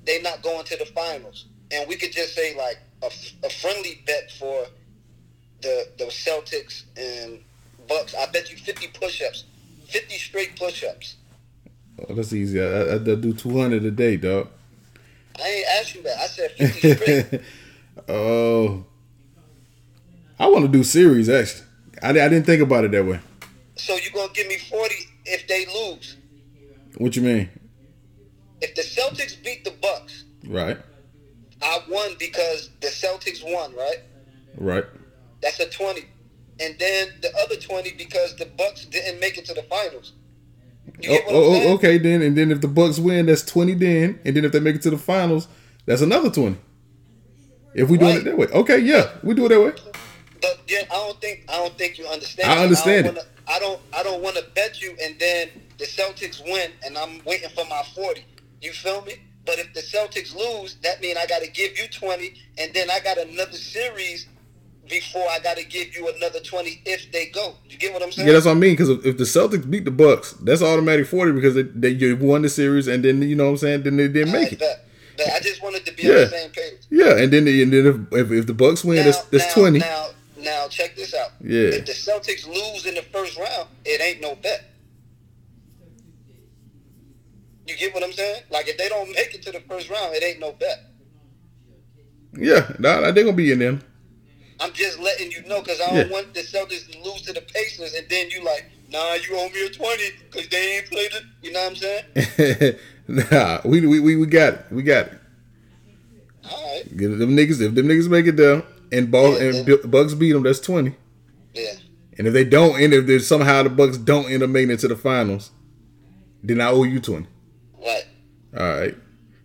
they 0.05 0.21
not 0.21 0.41
going 0.41 0.65
to 0.65 0.77
the 0.77 0.85
finals? 0.85 1.45
And 1.71 1.87
we 1.87 1.95
could 1.95 2.11
just 2.11 2.35
say 2.35 2.55
like 2.55 2.77
a, 3.01 3.11
a 3.45 3.49
friendly 3.49 4.01
bet 4.05 4.31
for 4.31 4.65
the 5.61 5.87
the 5.97 6.05
Celtics 6.05 6.83
and 6.97 7.39
Bucks. 7.87 8.13
I 8.15 8.25
bet 8.27 8.51
you 8.51 8.57
fifty 8.57 8.87
push-ups, 8.87 9.45
fifty 9.87 10.15
straight 10.17 10.55
push-ups. 10.57 11.15
Oh, 12.07 12.13
that's 12.13 12.33
easy. 12.33 12.61
I, 12.61 12.65
I, 12.65 12.95
I 12.95 12.97
do 12.97 13.33
two 13.33 13.57
hundred 13.59 13.85
a 13.85 13.91
day, 13.91 14.17
dog. 14.17 14.49
I 15.39 15.47
ain't 15.47 15.67
asked 15.79 15.95
you 15.95 16.03
that. 16.03 16.17
I 16.19 16.27
said 16.27 16.51
50 16.51 16.93
straight. 16.95 17.41
Oh, 18.09 18.85
I 20.39 20.47
want 20.47 20.65
to 20.65 20.71
do 20.71 20.83
series 20.83 21.29
actually. 21.29 21.65
I, 22.01 22.09
I 22.09 22.13
didn't 22.13 22.43
think 22.43 22.61
about 22.61 22.85
it 22.85 22.91
that 22.91 23.05
way. 23.05 23.19
so 23.75 23.95
you 23.95 24.09
gonna 24.11 24.33
give 24.33 24.47
me 24.47 24.57
40 24.57 24.95
if 25.25 25.47
they 25.47 25.65
lose. 25.67 26.17
What 26.97 27.15
you 27.15 27.21
mean? 27.21 27.49
If 28.63 28.75
the 28.75 28.81
Celtics 28.81 29.41
beat 29.43 29.63
the 29.65 29.71
Bucks, 29.81 30.23
Right, 30.47 30.77
I 31.61 31.79
won 31.89 32.15
because 32.17 32.69
the 32.81 32.87
Celtics 32.87 33.43
won, 33.43 33.75
right? 33.75 33.99
right. 34.57 34.85
That's 35.41 35.59
a 35.59 35.69
20. 35.69 36.05
And 36.59 36.75
then 36.79 37.09
the 37.21 37.31
other 37.43 37.55
20 37.55 37.93
because 37.97 38.35
the 38.37 38.45
Bucks 38.45 38.85
didn't 38.85 39.19
make 39.19 39.37
it 39.37 39.45
to 39.45 39.53
the 39.53 39.63
finals. 39.63 40.13
Oh, 41.09 41.19
oh, 41.29 41.73
okay 41.75 41.97
then. 41.97 42.21
And 42.21 42.37
then 42.37 42.51
if 42.51 42.61
the 42.61 42.67
Bucks 42.67 42.99
win, 42.99 43.25
that's 43.25 43.43
twenty. 43.43 43.73
Then 43.73 44.19
and 44.25 44.35
then 44.35 44.45
if 44.45 44.51
they 44.51 44.59
make 44.59 44.75
it 44.75 44.81
to 44.83 44.89
the 44.89 44.97
finals, 44.97 45.47
that's 45.85 46.01
another 46.01 46.29
twenty. 46.29 46.57
If 47.73 47.89
we 47.89 47.97
doing 47.97 48.17
it 48.17 48.23
that 48.25 48.37
way, 48.37 48.47
okay, 48.47 48.79
yeah, 48.79 49.09
we 49.23 49.33
do 49.33 49.45
it 49.45 49.49
that 49.49 49.61
way. 49.61 49.71
But 50.41 50.61
then 50.67 50.85
I 50.91 50.93
don't 50.93 51.19
think 51.19 51.45
I 51.49 51.57
don't 51.57 51.77
think 51.77 51.97
you 51.97 52.05
understand. 52.07 52.51
I 52.51 52.63
understand 52.63 53.07
I 53.07 53.09
don't, 53.09 53.15
wanna, 53.15 53.27
I 53.47 53.59
don't 53.59 53.81
I 53.97 54.03
don't 54.03 54.21
want 54.21 54.35
to 54.35 54.43
bet 54.53 54.81
you 54.81 54.95
and 55.01 55.17
then 55.19 55.49
the 55.77 55.85
Celtics 55.85 56.43
win 56.43 56.71
and 56.85 56.97
I'm 56.97 57.21
waiting 57.25 57.49
for 57.49 57.65
my 57.65 57.81
40. 57.95 58.23
You 58.63 58.71
feel 58.71 59.01
me? 59.03 59.13
But 59.45 59.59
if 59.59 59.73
the 59.73 59.81
Celtics 59.81 60.33
lose, 60.35 60.75
that 60.83 61.01
means 61.01 61.17
I 61.17 61.25
got 61.25 61.41
to 61.41 61.49
give 61.51 61.77
you 61.77 61.87
20 61.87 62.33
and 62.59 62.73
then 62.73 62.89
I 62.89 62.99
got 63.01 63.17
another 63.17 63.57
series 63.57 64.27
before 64.89 65.25
I 65.29 65.39
got 65.39 65.57
to 65.57 65.65
give 65.65 65.95
you 65.95 66.07
another 66.15 66.39
20 66.39 66.81
if 66.85 67.11
they 67.11 67.25
go. 67.27 67.55
You 67.69 67.77
get 67.77 67.93
what 67.93 68.01
I'm 68.03 68.11
saying? 68.11 68.27
Yeah, 68.27 68.33
that's 68.33 68.45
what 68.45 68.51
I 68.53 68.55
mean. 68.55 68.73
Because 68.73 68.89
if, 68.89 69.05
if 69.05 69.17
the 69.17 69.25
Celtics 69.25 69.69
beat 69.69 69.83
the 69.83 69.91
Bucks, 69.91 70.31
that's 70.33 70.61
automatic 70.61 71.07
forty 71.07 71.33
because 71.33 71.55
they, 71.55 71.63
they 71.63 71.89
you 71.89 72.15
won 72.15 72.41
the 72.41 72.49
series 72.49 72.87
and 72.87 73.03
then 73.03 73.21
you 73.21 73.35
know 73.35 73.45
what 73.45 73.51
I'm 73.51 73.57
saying. 73.57 73.83
Then 73.83 73.97
they 73.97 74.07
didn't 74.07 74.31
make 74.31 74.53
it. 74.53 74.59
But 74.59 75.27
I 75.27 75.39
just 75.41 75.61
wanted 75.61 75.85
to 75.85 75.93
be 75.93 76.03
Yeah. 76.03 76.09
on 76.09 76.15
the 76.21 76.29
same 76.29 76.49
page. 76.51 76.79
Yeah, 76.89 77.17
and 77.17 77.31
then 77.33 77.47
and 77.47 77.73
then 77.73 77.85
if 77.85 78.13
if, 78.19 78.31
if 78.31 78.47
the 78.47 78.53
Bucks 78.53 78.83
win, 78.83 79.03
that's 79.05 79.21
that's 79.25 79.55
now, 79.55 79.61
twenty. 79.61 79.79
Now, 79.79 80.07
now, 80.37 80.67
check 80.69 80.95
this 80.95 81.13
out. 81.13 81.31
Yeah. 81.41 81.69
If 81.69 81.85
the 81.85 81.91
Celtics 81.93 82.47
lose 82.47 82.85
in 82.85 82.95
the 82.95 83.01
first 83.03 83.37
round, 83.37 83.69
it 83.85 84.01
ain't 84.01 84.21
no 84.21 84.35
bet. 84.35 84.72
You 87.73 87.79
get 87.79 87.93
what 87.95 88.03
I'm 88.03 88.13
saying? 88.13 88.43
Like 88.51 88.67
if 88.67 88.77
they 88.77 88.87
don't 88.87 89.11
make 89.13 89.33
it 89.33 89.41
to 89.43 89.51
the 89.51 89.59
first 89.61 89.89
round, 89.89 90.13
it 90.13 90.23
ain't 90.23 90.39
no 90.39 90.51
bet. 90.51 90.79
Yeah, 92.33 92.71
nah, 92.77 93.01
they're 93.11 93.23
gonna 93.23 93.33
be 93.35 93.51
in 93.51 93.59
them. 93.59 93.81
I'm 94.59 94.71
just 94.73 94.99
letting 94.99 95.31
you 95.31 95.41
know 95.47 95.61
because 95.61 95.81
I 95.81 95.87
don't 95.87 96.07
Yeah. 96.07 96.13
want 96.13 96.33
the 96.35 96.41
Celtics 96.41 96.91
to 96.91 96.99
lose 97.03 97.23
to 97.23 97.33
the 97.33 97.41
Pacers, 97.41 97.95
and 97.95 98.07
then 98.09 98.29
you 98.29 98.43
like, 98.43 98.69
nah, 98.91 99.13
you 99.15 99.35
owe 99.35 99.49
me 99.49 99.65
a 99.65 99.69
twenty 99.69 100.03
because 100.31 100.47
they 100.49 100.77
ain't 100.77 100.85
played 100.85 101.11
it. 101.13 101.23
You 101.41 101.51
know 101.51 101.61
what 101.63 101.69
I'm 101.71 102.45
saying? 102.55 102.75
nah, 103.31 103.61
we, 103.65 103.85
we 103.87 103.99
we 103.99 104.15
we 104.17 104.25
got 104.27 104.53
it. 104.53 104.65
We 104.71 104.83
got 104.83 105.07
it. 105.07 105.13
All 106.45 106.63
right. 106.63 106.97
Get 106.97 107.17
them 107.17 107.35
niggas. 107.35 107.59
If 107.59 107.73
them 107.73 107.87
niggas 107.87 108.09
make 108.09 108.27
it 108.27 108.35
down 108.35 108.63
and 108.91 109.09
ball 109.09 109.33
Yeah, 109.41 109.63
and 109.65 109.91
Bucks 109.91 110.13
beat 110.13 110.33
them, 110.33 110.43
that's 110.43 110.59
twenty. 110.59 110.95
Yeah. 111.55 111.73
And 112.17 112.27
if 112.27 112.33
they 112.33 112.43
don't, 112.43 112.79
and 112.79 112.93
if 112.93 113.23
somehow 113.25 113.63
the 113.63 113.69
Bucks 113.69 113.97
don't 113.97 114.29
end 114.29 114.43
up 114.43 114.49
making 114.51 114.71
it 114.71 114.79
to 114.81 114.87
the 114.87 114.95
finals, 114.95 115.49
then 116.43 116.61
I 116.61 116.67
owe 116.67 116.83
you 116.83 116.99
twenty. 116.99 117.27
All 118.57 118.63
right. 118.63 118.95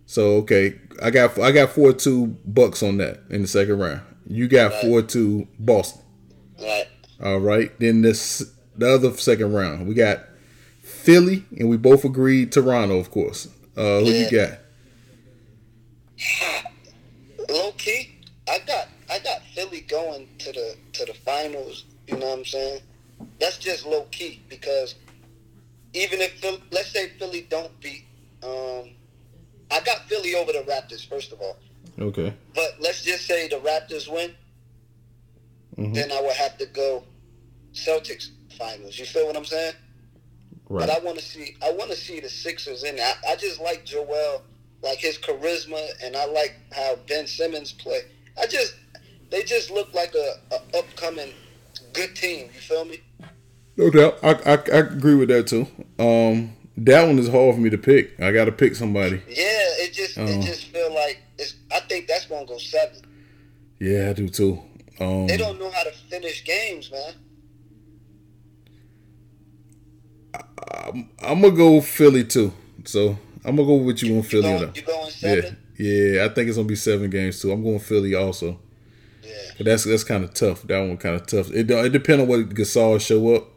So 0.05 0.37
okay, 0.37 0.79
I 1.01 1.11
got 1.11 1.37
I 1.39 1.51
got 1.51 1.69
four 1.69 1.93
two 1.93 2.27
Bucks 2.45 2.83
on 2.83 2.97
that 2.97 3.21
in 3.29 3.41
the 3.41 3.47
second 3.47 3.79
round. 3.79 4.01
You 4.27 4.47
got 4.47 4.71
Right. 4.71 4.81
four 4.81 5.01
two 5.01 5.47
Boston. 5.59 6.01
Right. 6.59 6.87
All 7.23 7.39
right. 7.39 7.77
Then 7.79 8.01
this 8.01 8.43
the 8.75 8.93
other 8.93 9.15
second 9.17 9.53
round, 9.53 9.87
we 9.87 9.93
got 9.93 10.25
Philly, 10.81 11.45
and 11.57 11.69
we 11.69 11.77
both 11.77 12.05
agreed 12.05 12.51
Toronto, 12.51 12.97
of 12.97 13.11
course. 13.11 13.47
Uh, 13.75 13.99
who 13.99 14.05
you 14.05 14.29
got? 14.29 14.59
low 17.49 17.71
key, 17.73 18.15
I 18.47 18.59
got 18.59 18.87
I 19.09 19.19
got 19.19 19.41
Philly 19.53 19.81
going 19.81 20.27
to 20.39 20.51
the 20.51 20.75
to 20.93 21.05
the 21.05 21.13
finals. 21.13 21.85
You 22.07 22.17
know 22.17 22.27
what 22.27 22.39
I'm 22.39 22.45
saying? 22.45 22.81
That's 23.39 23.57
just 23.57 23.85
low 23.85 24.03
key 24.11 24.41
because 24.49 24.95
even 25.93 26.19
if 26.21 26.43
let's 26.71 26.91
say 26.91 27.09
Philly 27.19 27.47
don't 27.49 27.77
beat, 27.79 28.05
um, 28.43 28.91
I 29.71 29.79
got 29.81 30.07
Philly 30.09 30.35
over 30.35 30.51
the 30.51 30.59
Raptors 30.59 31.07
first 31.07 31.31
of 31.31 31.39
all. 31.41 31.57
Okay. 31.99 32.33
But 32.55 32.75
let's 32.79 33.03
just 33.03 33.25
say 33.25 33.47
the 33.47 33.57
Raptors 33.57 34.11
win, 34.11 34.31
Mhm. 35.77 35.93
then 35.93 36.11
I 36.11 36.21
would 36.21 36.35
have 36.35 36.57
to 36.57 36.65
go 36.67 37.03
Celtics 37.73 38.29
finals. 38.57 38.97
You 38.97 39.05
feel 39.05 39.27
what 39.27 39.37
I'm 39.37 39.45
saying? 39.45 39.73
Right. 40.67 40.87
But 40.87 40.89
I 40.95 40.99
want 40.99 41.17
to 41.17 41.23
see 41.23 41.55
I 41.61 41.71
want 41.71 41.89
to 41.91 41.97
see 41.97 42.19
the 42.19 42.29
Sixers 42.29 42.83
in. 42.83 42.95
there. 42.97 43.05
I, 43.27 43.31
I 43.33 43.35
just 43.35 43.59
like 43.61 43.85
Joel, 43.85 44.43
like 44.81 44.99
his 44.99 45.17
charisma, 45.17 45.81
and 46.03 46.15
I 46.15 46.25
like 46.25 46.55
how 46.71 46.95
Ben 47.07 47.27
Simmons 47.27 47.71
play. 47.73 48.01
I 48.39 48.45
just 48.47 48.75
they 49.29 49.43
just 49.43 49.69
look 49.71 49.93
like 49.93 50.13
a, 50.15 50.35
a 50.55 50.77
upcoming 50.79 51.31
good 51.93 52.15
team. 52.15 52.49
You 52.53 52.59
feel 52.61 52.85
me? 52.85 52.99
No 53.77 53.89
doubt. 53.89 54.19
I, 54.23 54.33
I 54.45 54.53
I 54.53 54.77
agree 54.79 55.15
with 55.15 55.29
that 55.29 55.47
too. 55.47 55.67
Um, 55.97 56.55
that 56.85 57.05
one 57.07 57.19
is 57.19 57.27
hard 57.29 57.55
for 57.55 57.61
me 57.61 57.69
to 57.69 57.77
pick. 57.77 58.19
I 58.19 58.31
got 58.31 58.45
to 58.45 58.51
pick 58.51 58.75
somebody. 58.75 59.21
Yeah, 59.27 59.83
it 59.83 59.93
just 59.93 60.17
Oh. 60.17 60.25
it 60.25 60.41
just 60.41 60.65
feel 60.65 60.93
like 60.93 61.19
it's. 61.37 61.55
I 61.71 61.79
think 61.81 62.07
that's 62.07 62.25
gonna 62.25 62.45
go 62.45 62.57
seven. 62.57 63.01
Yeah, 63.79 64.09
I 64.09 64.13
do 64.13 64.27
too. 64.29 64.59
Um, 64.99 65.27
They 65.27 65.37
don't 65.37 65.59
know 65.59 65.69
how 65.71 65.83
to 65.83 65.91
finish 66.09 66.43
games, 66.43 66.91
man. 66.91 67.13
I'm 71.21 71.41
gonna 71.41 71.51
go 71.55 71.81
Philly 71.81 72.23
too. 72.23 72.51
So 72.85 73.17
I'm 73.45 73.55
gonna 73.55 73.67
go 73.67 73.75
with 73.75 74.01
you 74.03 74.11
on 74.11 74.15
You 74.17 74.23
Philly 74.23 74.43
going, 74.43 74.59
though. 74.61 74.71
you 74.75 74.81
going 74.81 75.05
Yeah, 75.05 75.11
seven? 75.41 75.57
yeah. 75.77 76.25
I 76.25 76.29
think 76.29 76.47
it's 76.47 76.57
gonna 76.57 76.67
be 76.67 76.75
seven 76.75 77.09
games 77.09 77.41
too. 77.41 77.51
I'm 77.51 77.63
going 77.63 77.79
Philly 77.79 78.15
also. 78.15 78.59
Yeah. 79.23 79.31
But 79.57 79.65
that's 79.67 79.83
that's 79.83 80.03
kind 80.03 80.23
of 80.23 80.33
tough. 80.33 80.63
That 80.63 80.79
one 80.79 80.97
kind 80.97 81.15
of 81.15 81.27
tough. 81.27 81.51
It 81.51 81.69
it 81.69 81.89
depends 81.91 82.21
on 82.23 82.27
what 82.27 82.49
Gasol 82.49 82.99
show 82.99 83.35
up, 83.35 83.47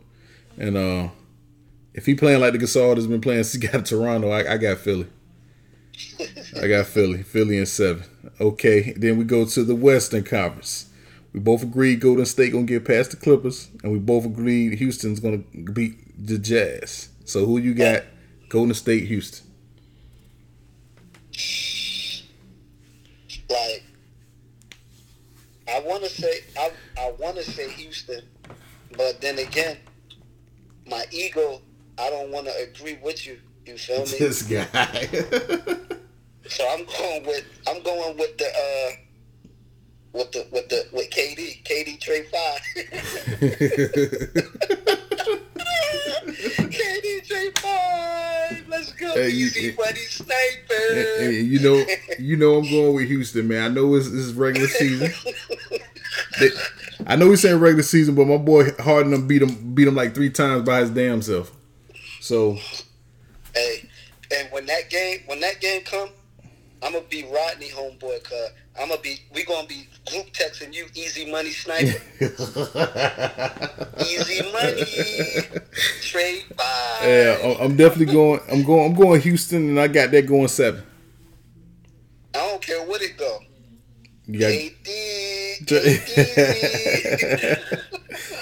and 0.58 0.76
uh, 0.76 1.08
if 1.94 2.06
he 2.06 2.14
playing 2.14 2.40
like 2.40 2.52
the 2.52 2.58
Gasol 2.58 2.96
has 2.96 3.06
been 3.06 3.20
playing 3.20 3.44
he 3.44 3.58
got 3.66 3.84
to 3.84 3.96
Toronto, 3.96 4.30
I, 4.30 4.54
I 4.54 4.56
got 4.56 4.78
Philly. 4.78 5.06
I 6.60 6.66
got 6.66 6.86
Philly, 6.86 7.22
Philly 7.22 7.58
and 7.58 7.68
seven. 7.68 8.04
Okay, 8.40 8.92
then 8.96 9.18
we 9.18 9.24
go 9.24 9.44
to 9.44 9.64
the 9.64 9.74
Western 9.74 10.24
Conference. 10.24 10.88
We 11.32 11.40
both 11.40 11.62
agreed 11.62 12.00
Golden 12.00 12.26
State 12.26 12.52
gonna 12.52 12.64
get 12.64 12.84
past 12.84 13.10
the 13.10 13.16
Clippers, 13.16 13.70
and 13.82 13.92
we 13.92 13.98
both 13.98 14.24
agreed 14.24 14.78
Houston's 14.78 15.20
gonna 15.20 15.38
beat 15.72 16.26
the 16.26 16.38
Jazz. 16.38 17.08
So 17.24 17.46
who 17.46 17.58
you 17.58 17.74
got? 17.74 18.04
Golden 18.48 18.74
State, 18.74 19.06
Houston. 19.06 19.48
like 23.52 23.84
I 25.68 25.80
want 25.80 26.02
to 26.02 26.08
say 26.08 26.40
I 26.58 26.70
I 26.98 27.12
want 27.18 27.36
to 27.36 27.42
say 27.42 27.70
Houston, 27.70 28.22
but 28.96 29.20
then 29.20 29.38
again, 29.38 29.78
my 30.86 31.04
ego 31.10 31.60
I 31.98 32.10
don't 32.10 32.30
want 32.30 32.46
to 32.46 32.52
agree 32.62 32.98
with 33.02 33.26
you. 33.26 33.38
You 33.66 33.76
feel 33.78 34.00
me? 34.00 34.18
This 34.18 34.42
guy. 34.42 34.66
so 36.48 36.68
I'm 36.70 36.84
going 36.84 37.26
with 37.26 37.44
I'm 37.68 37.82
going 37.82 38.16
with 38.16 38.36
the 38.38 38.46
uh 38.46 38.90
with 40.18 40.32
the 40.32 40.46
with 40.50 40.68
the 40.68 40.86
with 40.92 41.10
KD 41.10 41.62
KD 41.64 42.00
Trey 42.00 42.22
five. 42.24 42.60
KD 46.26 47.26
Trey 47.26 47.50
five. 47.60 48.64
Let's 48.68 48.92
go. 48.92 49.12
Hey, 49.14 49.30
you- 49.30 49.46
Easy 49.46 49.74
money 49.78 49.98
sniper. 50.00 50.34
Hey, 50.68 51.16
hey, 51.18 51.40
you 51.40 51.58
know, 51.60 51.84
you 52.18 52.36
know, 52.36 52.58
I'm 52.58 52.70
going 52.70 52.94
with 52.94 53.08
Houston, 53.08 53.48
man. 53.48 53.70
I 53.70 53.74
know 53.74 53.94
it's, 53.94 54.06
it's 54.08 54.32
regular 54.32 54.68
season. 54.68 55.12
They- 56.40 56.50
I 57.06 57.16
know 57.16 57.30
he's 57.30 57.42
saying 57.42 57.58
regular 57.58 57.82
season, 57.82 58.14
but 58.14 58.26
my 58.26 58.36
boy 58.36 58.70
Harden 58.78 59.26
beat 59.26 59.42
him, 59.42 59.74
beat 59.74 59.88
him 59.88 59.94
like 59.96 60.14
three 60.14 60.30
times 60.30 60.62
by 60.64 60.80
his 60.80 60.90
damn 60.90 61.20
self. 61.22 61.52
So 62.22 62.56
Hey, 63.52 63.88
and 64.32 64.48
when 64.52 64.64
that 64.66 64.88
game 64.90 65.22
when 65.26 65.40
that 65.40 65.60
game 65.60 65.82
come, 65.82 66.08
I'm 66.80 66.92
gonna 66.92 67.04
be 67.10 67.24
Rodney 67.24 67.68
homeboy, 67.68 68.22
cuz 68.22 68.50
I'm 68.80 68.90
gonna 68.90 69.00
be 69.00 69.18
we 69.34 69.42
gonna 69.42 69.66
be 69.66 69.88
group 70.08 70.32
texting 70.32 70.72
you 70.72 70.86
easy 70.94 71.28
money 71.28 71.50
sniper. 71.50 72.00
easy 74.06 74.40
money. 74.52 74.84
Trade 76.00 76.44
by 76.56 76.98
yeah, 77.02 77.56
I'm 77.58 77.76
definitely 77.76 78.12
going. 78.12 78.40
I'm 78.48 78.62
going. 78.62 78.92
I'm 78.92 78.94
going 78.94 79.20
Houston, 79.20 79.70
and 79.70 79.80
I 79.80 79.88
got 79.88 80.12
that 80.12 80.22
going 80.22 80.46
seven. 80.46 80.84
I 82.34 82.38
don't 82.38 82.62
care 82.62 82.84
what 82.86 83.02
it 83.02 83.16
go. 83.16 83.40
You 84.28 84.38
got 84.38 84.52
KD, 84.52 85.66
KD. 85.66 86.38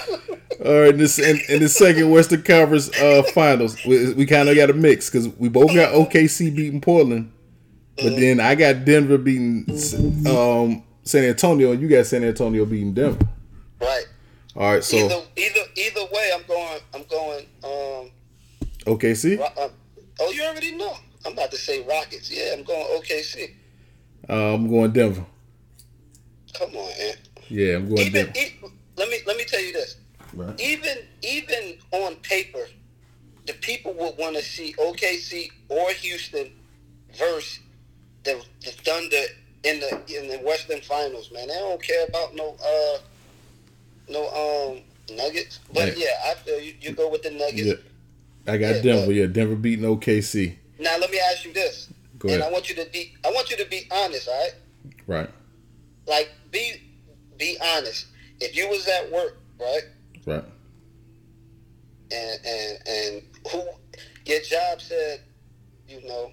all 0.65 0.81
right. 0.81 0.97
This 0.97 1.19
in, 1.19 1.39
in 1.49 1.61
the 1.61 1.69
second 1.69 2.09
Western 2.11 2.43
Conference 2.43 2.89
uh, 2.99 3.23
Finals, 3.33 3.83
we, 3.85 4.13
we 4.13 4.25
kind 4.25 4.49
of 4.49 4.55
got 4.55 4.69
a 4.69 4.73
mix 4.73 5.09
because 5.09 5.27
we 5.37 5.49
both 5.49 5.73
got 5.73 5.93
OKC 5.93 6.55
beating 6.55 6.81
Portland, 6.81 7.31
but 7.97 8.15
then 8.15 8.39
I 8.39 8.55
got 8.55 8.85
Denver 8.85 9.17
beating 9.17 9.65
um, 10.27 10.83
San 11.03 11.23
Antonio, 11.23 11.71
and 11.71 11.81
you 11.81 11.87
got 11.87 12.05
San 12.05 12.23
Antonio 12.23 12.65
beating 12.65 12.93
Denver. 12.93 13.25
right. 13.79 14.05
All 14.53 14.73
right, 14.73 14.83
so 14.83 14.97
either 14.97 15.15
either 15.37 15.61
either 15.77 16.01
way, 16.11 16.31
I'm 16.35 16.43
going. 16.45 16.79
I'm 16.93 17.03
going. 17.09 17.45
Um, 17.63 18.11
OKC. 18.85 19.39
Uh, 19.39 19.69
Oh, 20.23 20.29
you 20.31 20.43
already 20.43 20.75
know. 20.75 20.93
I'm 21.25 21.33
about 21.33 21.49
to 21.49 21.57
say 21.57 21.81
Rockets. 21.83 22.29
Yeah, 22.29 22.53
I'm 22.55 22.63
going 22.63 22.85
OKC. 23.01 23.55
Uh, 24.29 24.53
I'm 24.53 24.69
going 24.69 24.91
Denver. 24.91 25.25
Come 26.53 26.69
on, 26.75 26.89
man. 26.99 27.15
Yeah, 27.49 27.77
I'm 27.77 27.87
going 27.89 28.01
Even 28.01 28.25
Denver. 28.25 28.33
e- 28.39 28.69
let 28.97 29.09
me 29.09 29.17
let 29.25 29.37
me 29.37 29.45
tell 29.45 29.61
you 29.61 29.73
this. 29.73 29.95
Right. 30.33 30.59
Even 30.59 30.97
even 31.21 31.77
on 31.91 32.15
paper, 32.17 32.65
the 33.47 33.53
people 33.53 33.93
would 33.93 34.17
want 34.17 34.35
to 34.35 34.41
see 34.41 34.73
OKC 34.79 35.49
or 35.69 35.91
Houston 35.91 36.51
versus 37.17 37.59
the 38.23 38.41
the 38.63 38.71
Thunder 38.71 39.23
in 39.63 39.79
the 39.79 40.01
in 40.17 40.27
the 40.29 40.37
Western 40.45 40.81
Finals. 40.81 41.31
Man, 41.31 41.47
they 41.47 41.53
don't 41.55 41.81
care 41.81 42.05
about 42.07 42.35
no 42.35 42.55
uh 42.63 42.97
no 44.09 44.27
um 44.71 44.81
Nuggets. 45.17 45.59
But 45.73 45.97
Yeah. 45.97 46.05
yeah, 46.05 46.31
I 46.31 46.35
feel 46.35 46.59
you. 46.59 46.73
You 46.81 46.91
go 46.93 47.09
with 47.09 47.23
the 47.23 47.31
Nuggets. 47.31 47.63
Yeah. 47.63 47.73
I 48.53 48.57
got 48.57 48.75
Yeah, 48.75 48.81
Denver. 48.81 49.05
but- 49.07 49.15
Yeah, 49.15 49.25
Denver 49.27 49.55
beating 49.55 49.85
OKC. 49.85 50.55
Now 50.79 50.97
let 50.97 51.11
me 51.11 51.19
ask 51.19 51.45
you 51.45 51.53
this, 51.53 51.89
Go 52.17 52.29
and. 52.29 52.41
I 52.41 52.49
want 52.49 52.69
you 52.69 52.75
to 52.75 52.85
be 52.91 53.13
I 53.25 53.31
want 53.31 53.49
you 53.51 53.57
to 53.57 53.65
be 53.65 53.87
honest. 53.91 54.27
All 54.27 54.39
right. 54.39 54.53
Right. 55.07 55.29
like 56.07 56.29
be 56.51 56.81
be 57.37 57.57
honest. 57.75 58.05
If 58.39 58.55
you 58.55 58.67
was 58.69 58.87
at 58.87 59.11
work, 59.11 59.37
right, 59.59 59.83
Right. 60.25 60.43
and 62.11 62.39
and 62.45 62.87
and 62.87 63.23
who 63.51 63.63
your 64.25 64.41
job 64.41 64.81
said, 64.81 65.21
you 65.87 66.05
know, 66.07 66.31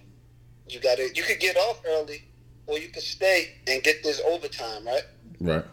you 0.69 0.81
gotta 0.81 1.09
you 1.15 1.23
could 1.23 1.41
get 1.41 1.57
off 1.57 1.81
early, 1.87 2.25
or 2.67 2.79
you 2.79 2.89
could 2.89 3.03
stay 3.03 3.55
and 3.67 3.83
get 3.83 4.03
this 4.03 4.21
overtime, 4.27 4.87
right? 4.87 5.03
Right. 5.41 5.65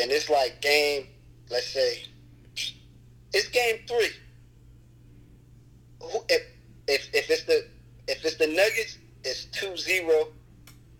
And 0.00 0.10
it's 0.10 0.28
like 0.28 0.60
game, 0.60 1.06
let's 1.50 1.68
say, 1.68 2.02
it's 3.32 3.48
game 3.48 3.76
three. 3.86 4.08
Who, 6.02 6.20
if, 6.28 6.42
if 6.88 7.08
if 7.14 7.30
it's 7.30 7.44
the 7.44 7.66
if 8.08 8.24
it's 8.24 8.36
the 8.36 8.46
Nuggets, 8.48 8.98
it's 9.24 9.46
2-0 9.58 10.28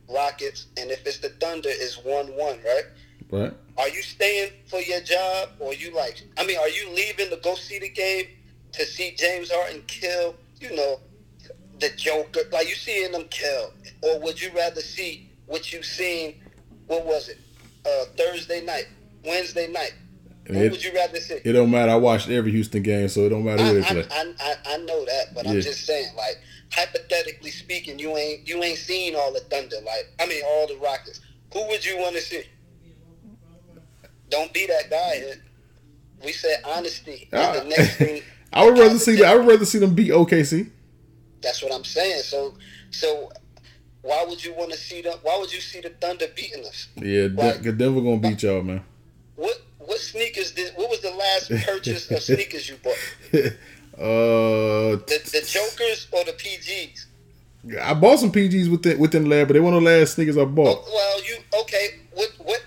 Rockets, 0.08 0.66
and 0.78 0.90
if 0.90 1.06
it's 1.06 1.18
the 1.18 1.28
Thunder, 1.30 1.68
it's 1.70 1.96
one 2.04 2.28
one, 2.28 2.58
right? 2.64 2.84
Right. 3.34 3.52
Are 3.76 3.88
you 3.88 4.02
staying 4.02 4.50
for 4.68 4.80
your 4.80 5.00
job, 5.00 5.48
or 5.58 5.74
you 5.74 5.92
like? 5.94 6.22
I 6.38 6.46
mean, 6.46 6.56
are 6.58 6.68
you 6.68 6.88
leaving 6.90 7.30
to 7.30 7.36
go 7.42 7.56
see 7.56 7.80
the 7.80 7.88
game 7.88 8.26
to 8.72 8.84
see 8.84 9.14
James 9.16 9.50
Harden 9.52 9.82
kill? 9.88 10.36
You 10.60 10.76
know, 10.76 11.00
the 11.80 11.90
Joker, 11.96 12.40
like 12.52 12.68
you 12.68 12.74
seeing 12.76 13.10
them 13.10 13.24
kill, 13.30 13.72
or 14.02 14.20
would 14.20 14.40
you 14.40 14.50
rather 14.54 14.80
see 14.80 15.28
what 15.46 15.72
you 15.72 15.82
seen? 15.82 16.36
What 16.86 17.04
was 17.04 17.28
it? 17.28 17.38
Uh, 17.84 18.04
Thursday 18.16 18.64
night, 18.64 18.86
Wednesday 19.24 19.66
night. 19.66 19.94
What 20.46 20.56
It- 20.56 20.70
would 20.72 20.84
you 20.84 20.92
rather 20.94 21.18
see? 21.20 21.40
It 21.44 21.52
don't 21.52 21.70
matter. 21.70 21.90
I 21.92 21.96
watched 21.96 22.28
every 22.28 22.52
Houston 22.52 22.82
game, 22.82 23.08
so 23.08 23.22
it 23.22 23.30
don't 23.30 23.44
matter 23.44 23.62
I, 23.62 23.66
who 23.68 23.74
they 23.80 23.86
I, 23.86 23.92
play. 23.92 24.06
I, 24.10 24.34
I, 24.40 24.56
I 24.74 24.76
know 24.78 25.04
that, 25.06 25.34
but 25.34 25.44
Yeah. 25.44 25.52
I'm 25.52 25.60
just 25.60 25.84
saying, 25.86 26.14
like 26.16 26.38
hypothetically 26.70 27.50
speaking, 27.50 27.98
you 27.98 28.16
ain't 28.16 28.46
you 28.46 28.62
ain't 28.62 28.78
seen 28.78 29.16
all 29.16 29.32
the 29.32 29.40
Thunder, 29.40 29.76
like 29.84 30.12
I 30.20 30.26
mean 30.26 30.42
all 30.46 30.66
the 30.68 30.76
Rockets. 30.76 31.20
Who 31.52 31.66
would 31.68 31.84
you 31.84 31.98
want 31.98 32.14
to 32.16 32.22
see? 32.22 32.44
Don't 34.34 34.52
be 34.52 34.66
that 34.66 34.90
guy. 34.90 35.22
We 36.24 36.32
said 36.32 36.56
honesty. 36.64 37.28
Ah. 37.32 37.52
the 37.52 37.64
next 37.64 37.96
thing, 37.96 38.22
I 38.52 38.64
would 38.64 38.78
rather 38.78 38.98
see 38.98 39.16
that. 39.16 39.26
I 39.26 39.36
would 39.36 39.46
rather 39.46 39.64
see 39.64 39.78
them 39.78 39.94
beat 39.94 40.10
OKC. 40.10 40.70
That's 41.42 41.62
what 41.62 41.72
I'm 41.72 41.84
saying. 41.84 42.22
So, 42.22 42.54
so 42.90 43.30
why 44.02 44.24
would 44.28 44.42
you 44.44 44.54
want 44.54 44.72
to 44.72 44.78
see 44.78 45.02
them? 45.02 45.18
Why 45.22 45.36
would 45.38 45.52
you 45.52 45.60
see 45.60 45.80
the 45.80 45.90
Thunder 45.90 46.26
beating 46.34 46.64
us? 46.64 46.88
Yeah, 46.96 47.28
De- 47.28 47.34
Right. 47.34 47.62
Denver 47.78 48.00
gonna 48.00 48.16
beat 48.18 48.42
y'all, 48.42 48.62
man. 48.62 48.82
What 49.36 49.60
what 49.78 49.98
sneakers 49.98 50.52
did? 50.52 50.72
What 50.74 50.88
was 50.90 51.00
the 51.00 51.10
last 51.10 51.50
purchase 51.66 52.10
of 52.10 52.22
sneakers 52.30 52.68
you 52.68 52.76
bought? 52.82 52.96
Uh, 53.98 54.96
The 55.06 55.20
the 55.32 55.42
Jokers 55.46 56.08
or 56.12 56.24
the 56.24 56.32
PGs? 56.32 57.06
I 57.82 57.94
bought 57.94 58.18
some 58.18 58.32
PGs 58.32 58.70
within 58.70 58.98
within 58.98 59.22
the 59.24 59.28
lab, 59.30 59.48
but 59.48 59.54
they 59.54 59.60
weren't 59.60 59.74
the 59.84 59.90
last 59.90 60.14
sneakers 60.14 60.36
I 60.36 60.44
bought. 60.44 60.84
Oh, 60.86 60.92
well, 60.92 61.24
you 61.24 61.36
okay? 61.62 61.86
What 62.12 62.30
what? 62.38 62.62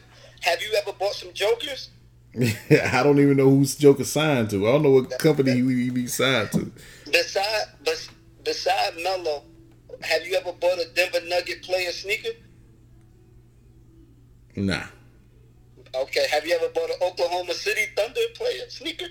Have 0.48 0.62
you 0.62 0.74
ever 0.82 0.94
bought 0.94 1.14
some 1.14 1.34
Jokers? 1.34 1.90
I 2.40 3.04
don't 3.04 3.20
even 3.20 3.36
know 3.36 3.50
who's 3.50 3.76
Joker 3.76 4.06
signed 4.06 4.50
to. 4.52 4.66
I 4.66 4.72
don't 4.72 4.84
know 4.84 4.92
what 4.92 5.20
company 5.20 5.56
he, 5.56 5.90
be 5.90 6.08
signed 6.08 6.54
to. 6.54 6.72
Beside 7.12 7.66
bes, 7.84 8.10
beside 8.46 8.96
Melo, 9.04 9.44
have 10.02 10.26
you 10.26 10.36
ever 10.36 10.54
bought 10.54 10.80
a 10.80 10.86
Denver 10.96 11.20
Nugget 11.28 11.64
player 11.64 11.92
sneaker? 11.92 12.30
Nah. 14.56 14.86
Okay. 15.94 16.28
Have 16.32 16.46
you 16.46 16.56
ever 16.56 16.70
bought 16.70 16.92
an 16.92 16.98
Oklahoma 17.02 17.54
City 17.54 17.82
Thunder 17.98 18.22
player 18.36 18.70
sneaker? 18.70 19.08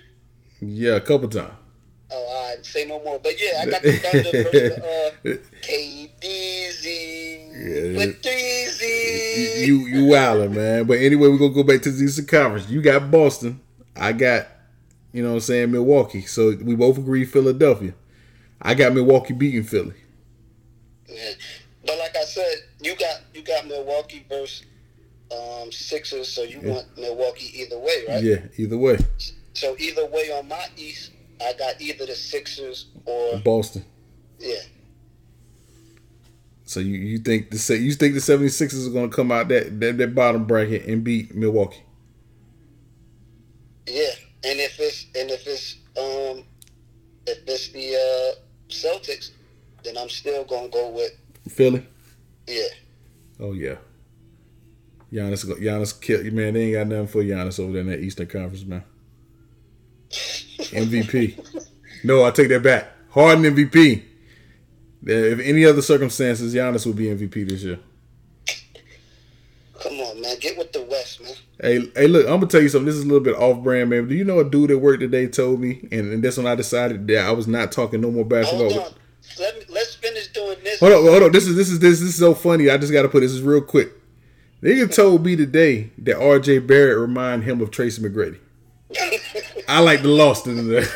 Yeah, 0.61 0.93
a 0.93 1.01
couple 1.03 1.28
times. 1.28 1.53
Oh, 2.11 2.14
all 2.16 2.48
right. 2.54 2.64
Say 2.64 2.84
no 2.86 3.02
more. 3.02 3.18
But 3.18 3.32
yeah, 3.40 3.62
I 3.62 3.66
got 3.66 3.82
the 3.82 3.92
Thunder 3.98 4.42
versus 4.44 4.78
uh, 4.78 5.11
KDZ 5.62 6.84
Yeah. 7.52 7.98
with 7.98 8.22
three 8.22 8.66
Z's. 8.66 9.66
You 9.66 9.78
you 9.86 10.04
wildin', 10.04 10.52
man. 10.54 10.84
But 10.84 10.98
anyway, 10.98 11.28
we're 11.28 11.38
gonna 11.38 11.54
go 11.54 11.62
back 11.64 11.82
to 11.82 11.90
the 11.90 12.04
Eastern 12.04 12.26
Conference. 12.26 12.68
You 12.70 12.80
got 12.82 13.11
Boston. 13.11 13.61
I 13.96 14.12
got, 14.12 14.46
you 15.12 15.22
know 15.22 15.30
what 15.30 15.34
I'm 15.36 15.40
saying, 15.40 15.72
Milwaukee. 15.72 16.22
So 16.22 16.54
we 16.62 16.76
both 16.76 16.98
agree 16.98 17.24
Philadelphia. 17.24 17.94
I 18.61 18.74
got 18.74 18.92
Milwaukee 18.92 19.34
beating 19.34 19.64
Philly. 19.64 19.94
Yeah. 21.09 21.30
But 21.84 21.98
like 21.98 22.16
I 22.16 22.24
said, 22.24 22.54
you 22.80 22.94
got 22.96 23.20
you 23.34 23.42
got 23.42 23.66
Milwaukee 23.66 24.24
versus 24.28 24.64
um, 25.32 25.72
Sixers, 25.72 26.28
so 26.28 26.42
you 26.42 26.61
want 26.61 26.86
Milwaukee 26.96 27.50
either 27.61 27.78
way, 27.78 28.04
right? 28.09 28.22
Yeah, 28.22 28.38
either 28.57 28.78
way. 28.78 28.98
So 29.54 29.74
either 29.78 30.07
way 30.07 30.30
on 30.32 30.48
my 30.48 30.66
East, 30.76 31.12
I 31.41 31.53
got 31.59 31.80
either 31.80 32.07
the 32.07 32.14
Sixers 32.14 32.87
or 33.05 33.39
Boston. 33.39 33.84
yeah. 34.39 34.57
So 36.68 36.80
you, 36.80 36.97
you 36.97 37.18
think 37.18 37.51
the 37.51 37.78
you 37.78 37.93
think 37.93 38.14
the 38.14 38.20
76ers 38.20 38.89
are 38.89 38.91
gonna 38.91 39.09
come 39.09 39.30
out 39.30 39.47
that, 39.49 39.78
that 39.80 39.99
that 39.99 40.14
bottom 40.16 40.45
bracket 40.47 40.87
and 40.87 41.05
beat 41.05 41.32
Milwaukee? 41.34 41.82
Yeah, 43.87 44.11
and 44.43 44.59
if 44.59 44.78
it's 44.80 45.07
and 45.14 45.30
if 45.30 45.47
it's 45.47 45.76
um 45.97 46.45
if 47.26 47.39
it's 47.47 47.68
the 47.68 47.95
uh, 47.95 48.41
Celtics, 48.68 49.30
then 49.84 49.97
I'm 49.97 50.09
still 50.09 50.45
gonna 50.45 50.68
go 50.68 50.91
with 50.91 51.12
Philly? 51.49 51.87
yeah. 52.49 52.66
Oh 53.39 53.53
yeah. 53.53 53.76
Giannis, 55.12 55.47
go- 55.47 55.55
Giannis, 55.55 55.99
kill 56.01 56.24
you, 56.24 56.32
man. 56.32 56.55
They 56.55 56.64
ain't 56.64 56.72
got 56.74 56.87
nothing 56.89 57.07
for 57.07 57.22
Giannis 57.22 57.61
over 57.61 57.72
there 57.72 57.82
in 57.82 57.87
that 57.89 58.01
Eastern 58.01 58.26
Conference, 58.26 58.64
man. 58.64 58.82
MVP. 60.58 61.64
No, 62.04 62.24
I 62.24 62.30
take 62.30 62.48
that 62.48 62.62
back. 62.62 62.88
Harden 63.10 63.44
MVP. 63.44 64.02
If 65.04 65.40
any 65.40 65.64
other 65.64 65.82
circumstances, 65.82 66.54
Giannis 66.54 66.86
would 66.86 66.96
be 66.96 67.06
MVP 67.06 67.48
this 67.48 67.62
year. 67.62 67.78
Come 69.80 69.92
on, 70.00 70.20
man, 70.20 70.36
get 70.40 70.58
with 70.58 70.72
the 70.72 70.82
West, 70.82 71.22
man. 71.22 71.32
Hey, 71.60 71.92
hey, 71.94 72.08
look, 72.08 72.26
I'm 72.26 72.34
gonna 72.34 72.46
tell 72.46 72.62
you 72.62 72.68
something. 72.68 72.86
This 72.86 72.96
is 72.96 73.04
a 73.04 73.06
little 73.06 73.22
bit 73.22 73.36
off 73.36 73.62
brand, 73.62 73.90
man. 73.90 74.08
Do 74.08 74.14
you 74.14 74.24
know 74.24 74.40
a 74.40 74.44
dude 74.44 74.70
that 74.70 74.78
worked 74.78 75.00
today 75.00 75.26
told 75.26 75.60
me, 75.60 75.86
and, 75.92 76.12
and 76.12 76.24
that's 76.24 76.36
when 76.36 76.46
I 76.46 76.54
decided 76.54 77.06
that 77.08 77.26
I 77.26 77.32
was 77.32 77.46
not 77.46 77.72
talking 77.72 78.00
no 78.00 78.10
more 78.10 78.24
basketball. 78.24 78.70
Hold 78.70 78.86
on, 78.86 78.94
let 79.38 79.58
me 79.58 79.64
let's 79.68 79.94
finish 79.94 80.28
doing 80.28 80.56
this. 80.64 80.80
Hold 80.80 80.92
on, 80.92 81.02
hold 81.04 81.22
on. 81.24 81.32
This 81.32 81.46
is 81.46 81.56
this 81.56 81.68
is 81.68 81.78
this, 81.78 82.00
this 82.00 82.08
is 82.08 82.18
so 82.18 82.34
funny. 82.34 82.70
I 82.70 82.78
just 82.78 82.92
got 82.92 83.02
to 83.02 83.08
put 83.08 83.20
this 83.20 83.32
is 83.32 83.42
real 83.42 83.60
quick. 83.60 83.92
Nigga 84.62 84.92
told 84.92 85.24
me 85.24 85.36
today 85.36 85.90
that 85.98 86.18
R.J. 86.18 86.60
Barrett 86.60 86.98
remind 86.98 87.44
him 87.44 87.60
of 87.60 87.70
Tracy 87.70 88.02
McGrady. 88.02 88.38
I 89.68 89.80
like 89.80 90.02
the 90.02 90.08
lost 90.08 90.46
in 90.46 90.68
there. 90.68 90.80
like 90.80 90.92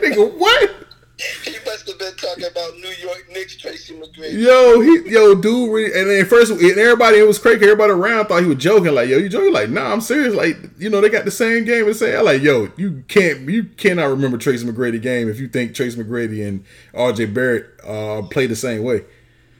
nigga, 0.00 0.38
what? 0.38 0.84
he 1.16 1.52
must 1.64 1.88
have 1.88 1.98
been 1.98 2.14
talking 2.16 2.44
about 2.44 2.74
New 2.74 2.92
York 3.00 3.26
Knicks, 3.32 3.56
Tracy 3.56 3.94
McGrady. 3.94 4.42
Yo, 4.42 4.80
he, 4.80 5.10
yo, 5.10 5.34
dude, 5.34 5.72
re- 5.72 6.00
and 6.00 6.10
then 6.10 6.26
first, 6.26 6.50
and 6.50 6.60
everybody, 6.60 7.18
it 7.18 7.26
was 7.26 7.38
crazy. 7.38 7.62
Everybody 7.62 7.92
around 7.92 8.26
thought 8.26 8.42
he 8.42 8.48
was 8.48 8.58
joking. 8.58 8.94
Like, 8.94 9.08
yo, 9.08 9.18
you 9.18 9.28
joking? 9.28 9.52
Like, 9.52 9.70
nah, 9.70 9.92
I'm 9.92 10.00
serious. 10.00 10.34
Like, 10.34 10.56
you 10.78 10.90
know, 10.90 11.00
they 11.00 11.08
got 11.08 11.24
the 11.24 11.30
same 11.30 11.64
game 11.64 11.86
and 11.86 11.94
say, 11.94 12.16
I 12.16 12.20
like, 12.20 12.42
yo, 12.42 12.72
you 12.76 13.04
can't, 13.06 13.48
you 13.48 13.64
cannot 13.64 14.06
remember 14.06 14.38
Tracy 14.38 14.66
McGrady 14.66 15.00
game 15.00 15.28
if 15.28 15.38
you 15.38 15.46
think 15.46 15.74
Tracy 15.74 16.02
McGrady 16.02 16.46
and 16.46 16.64
R.J. 16.94 17.26
Barrett 17.26 17.66
uh, 17.84 18.22
play 18.22 18.46
the 18.46 18.56
same 18.56 18.82
way. 18.82 19.04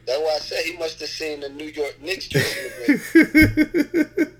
That's 0.06 0.20
why 0.20 0.34
I 0.34 0.38
said 0.38 0.64
he 0.64 0.76
must 0.76 1.00
have 1.00 1.08
seen 1.08 1.40
the 1.40 1.48
New 1.50 1.66
York 1.66 2.02
Knicks, 2.02 2.28
Tracy 2.28 2.68
McGrady. 3.14 4.33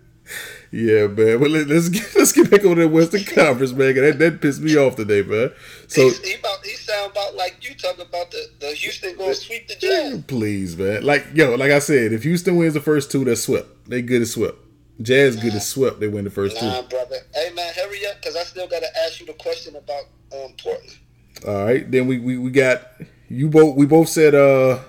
Yeah, 0.76 1.06
man. 1.06 1.38
But 1.38 1.50
let, 1.50 1.68
let's 1.68 1.88
get 1.88 2.02
let's 2.16 2.32
get 2.32 2.50
back 2.50 2.64
over 2.64 2.74
to 2.74 2.80
the 2.82 2.88
Western 2.88 3.22
Conference, 3.36 3.72
man. 3.72 3.94
That 3.94 4.18
that 4.18 4.40
pissed 4.40 4.60
me 4.60 4.76
off 4.76 4.96
today, 4.96 5.22
man. 5.22 5.52
So 5.86 6.02
He's- 6.02 6.18
he 6.18 6.34
about 6.34 6.64
he 6.66 6.72
sound 6.74 7.12
about 7.12 7.36
like 7.36 7.56
you 7.68 7.74
talking 7.76 8.04
about 8.04 8.32
the, 8.32 8.48
the 8.58 8.66
Houston 8.72 9.16
going 9.16 9.30
to 9.30 9.34
sweep 9.36 9.68
the 9.68 9.76
Jazz. 9.76 10.24
please, 10.26 10.76
man. 10.76 11.04
Like 11.04 11.26
yo, 11.32 11.54
like 11.54 11.70
I 11.70 11.78
said, 11.78 12.12
if 12.12 12.24
Houston 12.24 12.56
wins 12.56 12.74
the 12.74 12.80
first 12.80 13.12
two, 13.12 13.24
they're 13.24 13.36
swept. 13.36 13.88
They 13.88 14.02
good 14.02 14.22
as 14.22 14.32
swept. 14.32 14.58
Jazz 15.00 15.36
good 15.36 15.54
as 15.54 15.68
swept. 15.68 16.00
They 16.00 16.08
win 16.08 16.24
the 16.24 16.30
first 16.30 16.58
two. 16.58 16.66
Nah, 16.66 16.82
brother. 16.82 17.18
Hey 17.34 17.52
man, 17.54 17.72
hurry 17.74 18.04
up, 18.06 18.20
cause 18.22 18.34
I 18.36 18.42
still 18.42 18.66
gotta 18.66 18.88
ask 19.06 19.20
you 19.20 19.26
the 19.26 19.32
question 19.34 19.76
about 19.76 20.04
um, 20.32 20.54
Portland. 20.60 20.98
All 21.46 21.64
right. 21.64 21.88
Then 21.88 22.08
we, 22.08 22.18
we 22.18 22.36
we 22.38 22.50
got 22.50 22.82
you 23.28 23.48
both. 23.48 23.76
We 23.76 23.86
both 23.86 24.08
said 24.08 24.34
uh 24.34 24.80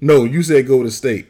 no. 0.00 0.22
You 0.24 0.42
said 0.44 0.68
Golden 0.68 0.90
State, 0.92 1.26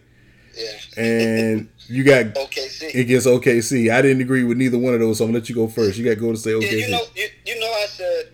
Yeah. 0.54 1.02
and 1.02 1.68
you 1.92 2.04
got 2.04 2.26
OKC. 2.34 2.94
against 2.94 3.26
OKC. 3.26 3.92
I 3.92 4.02
didn't 4.02 4.22
agree 4.22 4.44
with 4.44 4.56
neither 4.58 4.78
one 4.78 4.94
of 4.94 5.00
those, 5.00 5.18
so 5.18 5.24
I'm 5.24 5.30
gonna 5.30 5.40
let 5.40 5.48
you 5.48 5.54
go 5.54 5.68
first. 5.68 5.96
You 5.98 6.04
got 6.04 6.10
to 6.14 6.16
go 6.20 6.34
to 6.34 6.50
Yeah, 6.50 6.56
OKC. 6.68 6.80
you 6.80 6.90
know, 6.90 7.02
you, 7.14 7.26
you 7.46 7.60
know, 7.60 7.66
I 7.66 7.86
said, 7.86 8.32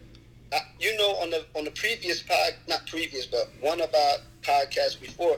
I, 0.52 0.58
you 0.80 0.96
know, 0.96 1.10
on 1.22 1.30
the 1.30 1.44
on 1.56 1.64
the 1.64 1.70
previous 1.72 2.22
pod, 2.22 2.54
not 2.68 2.86
previous, 2.86 3.26
but 3.26 3.50
one 3.60 3.80
of 3.80 3.92
our 3.94 4.16
podcasts 4.42 5.00
before, 5.00 5.36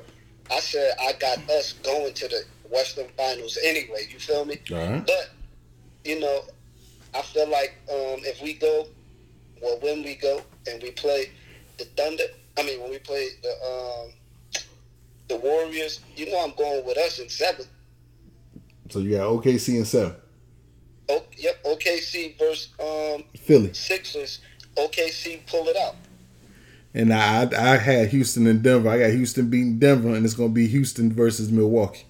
I 0.50 0.60
said 0.60 0.92
I 1.00 1.12
got 1.14 1.38
us 1.50 1.72
going 1.82 2.12
to 2.14 2.28
the 2.28 2.44
Western 2.70 3.08
Finals 3.16 3.58
anyway. 3.64 4.06
You 4.10 4.18
feel 4.18 4.44
me? 4.44 4.58
But 5.06 5.30
you 6.04 6.20
know, 6.20 6.42
I 7.14 7.22
feel 7.22 7.48
like 7.48 7.76
um, 7.90 8.20
if 8.24 8.40
we 8.42 8.54
go, 8.54 8.86
well, 9.62 9.78
when 9.80 10.02
we 10.02 10.14
go 10.14 10.42
and 10.68 10.82
we 10.82 10.90
play 10.92 11.30
the 11.78 11.84
Thunder, 11.96 12.24
I 12.58 12.62
mean, 12.62 12.80
when 12.80 12.90
we 12.90 12.98
play 12.98 13.28
the 13.42 13.50
um, 13.66 14.12
the 15.28 15.36
Warriors, 15.36 16.00
you 16.16 16.30
know, 16.30 16.42
I'm 16.44 16.52
going 16.56 16.84
with 16.84 16.98
us 16.98 17.18
in 17.18 17.28
seven. 17.28 17.64
So 18.90 18.98
you 18.98 19.16
got 19.16 19.26
OKC 19.26 19.76
and 19.76 19.86
seven. 19.86 20.14
O- 21.08 21.24
yep, 21.36 21.62
OKC 21.64 22.38
versus 22.38 22.68
um, 22.80 23.24
Philly. 23.36 23.72
Sixers. 23.72 24.40
OKC 24.76 25.46
pull 25.46 25.66
it 25.68 25.76
out. 25.76 25.96
And 26.94 27.12
I 27.12 27.48
I 27.56 27.76
had 27.76 28.08
Houston 28.08 28.46
and 28.46 28.62
Denver. 28.62 28.88
I 28.88 28.98
got 28.98 29.10
Houston 29.10 29.48
beating 29.50 29.78
Denver, 29.78 30.08
and 30.14 30.24
it's 30.24 30.34
gonna 30.34 30.48
be 30.48 30.66
Houston 30.66 31.12
versus 31.12 31.50
Milwaukee. 31.50 32.04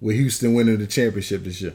With 0.00 0.16
Houston 0.16 0.54
winning 0.54 0.78
the 0.78 0.86
championship 0.86 1.42
this 1.44 1.60
year. 1.60 1.74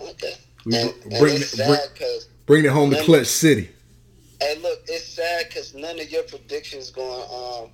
Okay. 0.00 0.34
We 0.64 0.76
and, 0.76 0.90
br- 0.90 1.08
and 1.10 1.18
bring 1.20 1.34
it's 1.36 1.52
it- 1.52 1.56
sad 1.58 1.66
bring- 1.68 1.80
because, 1.92 2.28
Bring 2.46 2.64
it 2.64 2.70
home 2.70 2.90
to 2.90 3.02
Clutch 3.04 3.26
City. 3.26 3.68
and 4.40 4.62
look, 4.62 4.78
it's 4.88 5.04
sad 5.04 5.46
because 5.48 5.74
none 5.74 6.00
of 6.00 6.10
your 6.10 6.22
predictions 6.22 6.90
going 6.90 7.22
um 7.30 7.70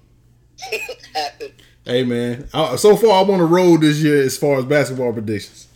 happen. 1.15 1.53
Hey 1.85 2.03
man, 2.03 2.49
I, 2.55 2.77
so 2.77 2.97
far 2.97 3.23
I'm 3.23 3.31
on 3.31 3.39
the 3.39 3.45
road 3.45 3.83
this 3.83 3.99
year 3.99 4.23
as 4.23 4.39
far 4.39 4.59
as 4.59 4.65
basketball 4.65 5.13
predictions. 5.13 5.69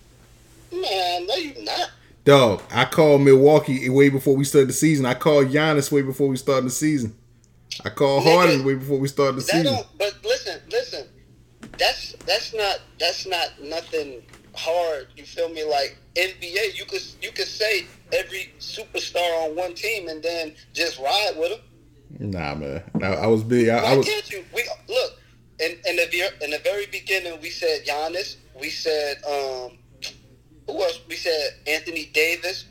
Man, 0.72 1.26
no, 1.26 1.34
you 1.34 1.62
not. 1.64 1.90
Dog, 2.24 2.62
I 2.70 2.86
called 2.86 3.22
Milwaukee 3.22 3.88
way 3.90 4.08
before 4.08 4.34
we 4.34 4.44
started 4.44 4.70
the 4.70 4.74
season. 4.74 5.04
I 5.04 5.14
called 5.14 5.48
Giannis 5.48 5.92
way 5.92 6.00
before 6.02 6.28
we 6.28 6.36
started 6.36 6.64
the 6.64 6.70
season. 6.70 7.14
I 7.84 7.90
called 7.90 8.24
Nigga, 8.24 8.34
Harden 8.34 8.64
way 8.64 8.74
before 8.74 8.98
we 8.98 9.08
started 9.08 9.36
the 9.36 9.42
season. 9.42 9.76
But 9.98 10.14
listen, 10.24 10.60
listen. 10.70 11.06
That's 11.78 12.12
that's 12.26 12.54
not 12.54 12.80
that's 12.98 13.26
not 13.26 13.48
nothing 13.62 14.22
hard. 14.56 15.08
You 15.16 15.24
feel 15.24 15.50
me? 15.50 15.62
Like 15.64 15.98
NBA, 16.16 16.76
you 16.76 16.86
could 16.86 17.02
you 17.20 17.32
could 17.32 17.46
say 17.46 17.86
every 18.14 18.52
superstar 18.60 19.44
on 19.44 19.56
one 19.56 19.74
team 19.74 20.08
and 20.08 20.22
then 20.22 20.54
just 20.72 20.98
ride 20.98 21.32
with 21.36 21.50
them. 21.50 22.30
Nah, 22.32 22.54
man. 22.54 22.82
I, 23.02 23.06
I 23.06 23.26
was 23.26 23.42
big. 23.42 23.68
I, 23.68 23.82
Why 23.82 23.88
I 23.92 23.96
was. 23.98 24.06
can't 24.06 24.30
you? 24.30 24.44
We 24.54 24.64
look 24.88 25.18
in 25.60 25.72
in 25.88 25.96
the 25.96 26.44
in 26.44 26.50
the 26.50 26.58
very 26.64 26.86
beginning. 26.86 27.40
We 27.40 27.50
said 27.50 27.84
Giannis. 27.84 28.36
We 28.60 28.70
said 28.70 29.16
um, 29.24 29.78
who 30.66 30.82
else? 30.82 31.00
We 31.08 31.16
said 31.16 31.50
Anthony 31.66 32.10
Davis. 32.12 32.64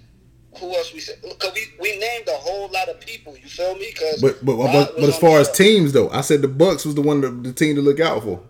Who 0.59 0.73
else? 0.75 0.93
We 0.93 0.99
said 0.99 1.17
because 1.21 1.53
we, 1.53 1.61
we 1.79 1.97
named 1.99 2.27
a 2.27 2.31
whole 2.37 2.69
lot 2.69 2.89
of 2.89 2.99
people. 2.99 3.35
You 3.37 3.47
feel 3.47 3.75
me? 3.75 3.89
Because 3.93 4.21
But 4.21 4.43
but 4.45 4.57
but, 4.57 4.95
but 4.95 5.09
as 5.09 5.17
far 5.19 5.39
as 5.39 5.51
teams 5.51 5.93
though, 5.93 6.09
I 6.09 6.21
said 6.21 6.41
the 6.41 6.47
Bucks 6.47 6.85
was 6.85 6.95
the 6.95 7.01
one 7.01 7.21
the, 7.21 7.29
the 7.29 7.53
team 7.53 7.75
to 7.75 7.81
look 7.81 7.99
out 7.99 8.23
for. 8.23 8.41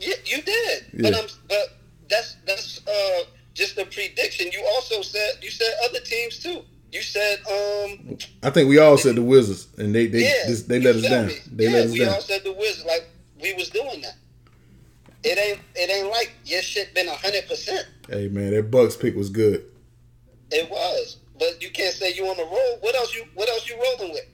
yeah, 0.00 0.14
you 0.24 0.42
did. 0.42 0.84
But 0.94 1.12
Yeah. 1.12 1.18
I'm 1.18 1.26
but 1.48 1.78
that's 2.08 2.36
that's 2.46 2.86
uh 2.86 3.24
just 3.54 3.76
a 3.78 3.84
prediction. 3.86 4.50
You 4.52 4.64
also 4.74 5.02
said 5.02 5.32
you 5.42 5.50
said 5.50 5.72
other 5.88 6.00
teams 6.00 6.38
too. 6.38 6.62
You 6.92 7.02
said 7.02 7.38
um 7.50 8.18
I 8.42 8.50
think 8.50 8.68
we 8.68 8.78
all 8.78 8.98
said 8.98 9.16
the 9.16 9.22
Wizards, 9.22 9.66
and 9.78 9.94
they 9.94 10.06
they 10.06 10.20
yeah. 10.24 10.46
this, 10.46 10.62
they 10.62 10.78
let 10.80 10.96
us 10.96 11.02
down. 11.02 11.26
me? 11.26 11.34
They 11.50 11.64
yeah, 11.64 11.70
let 11.70 11.86
us 11.86 11.98
down. 11.98 12.14
all 12.14 12.20
said 12.20 12.44
the 12.44 12.52
Wizards 12.52 12.84
like 12.86 13.08
we 13.40 13.52
was 13.54 13.70
doing 13.70 14.02
that. 14.02 14.14
It 15.24 15.38
ain't 15.38 15.60
it 15.76 15.90
ain't 15.90 16.10
like 16.10 16.34
your 16.44 16.62
shit 16.62 16.94
been 16.94 17.06
hundred 17.08 17.46
percent. 17.48 17.86
Hey 18.08 18.28
man, 18.28 18.52
that 18.54 18.70
Bucks 18.70 18.96
pick 18.96 19.14
was 19.14 19.30
good. 19.30 19.64
It 20.50 20.68
was, 20.68 21.18
but 21.38 21.62
you 21.62 21.70
can't 21.70 21.94
say 21.94 22.12
you 22.14 22.26
on 22.26 22.36
the 22.36 22.44
road. 22.44 22.78
What 22.80 22.94
else 22.96 23.14
you 23.14 23.24
What 23.34 23.48
else 23.48 23.68
you 23.68 23.76
rolling 23.80 24.12
with? 24.14 24.26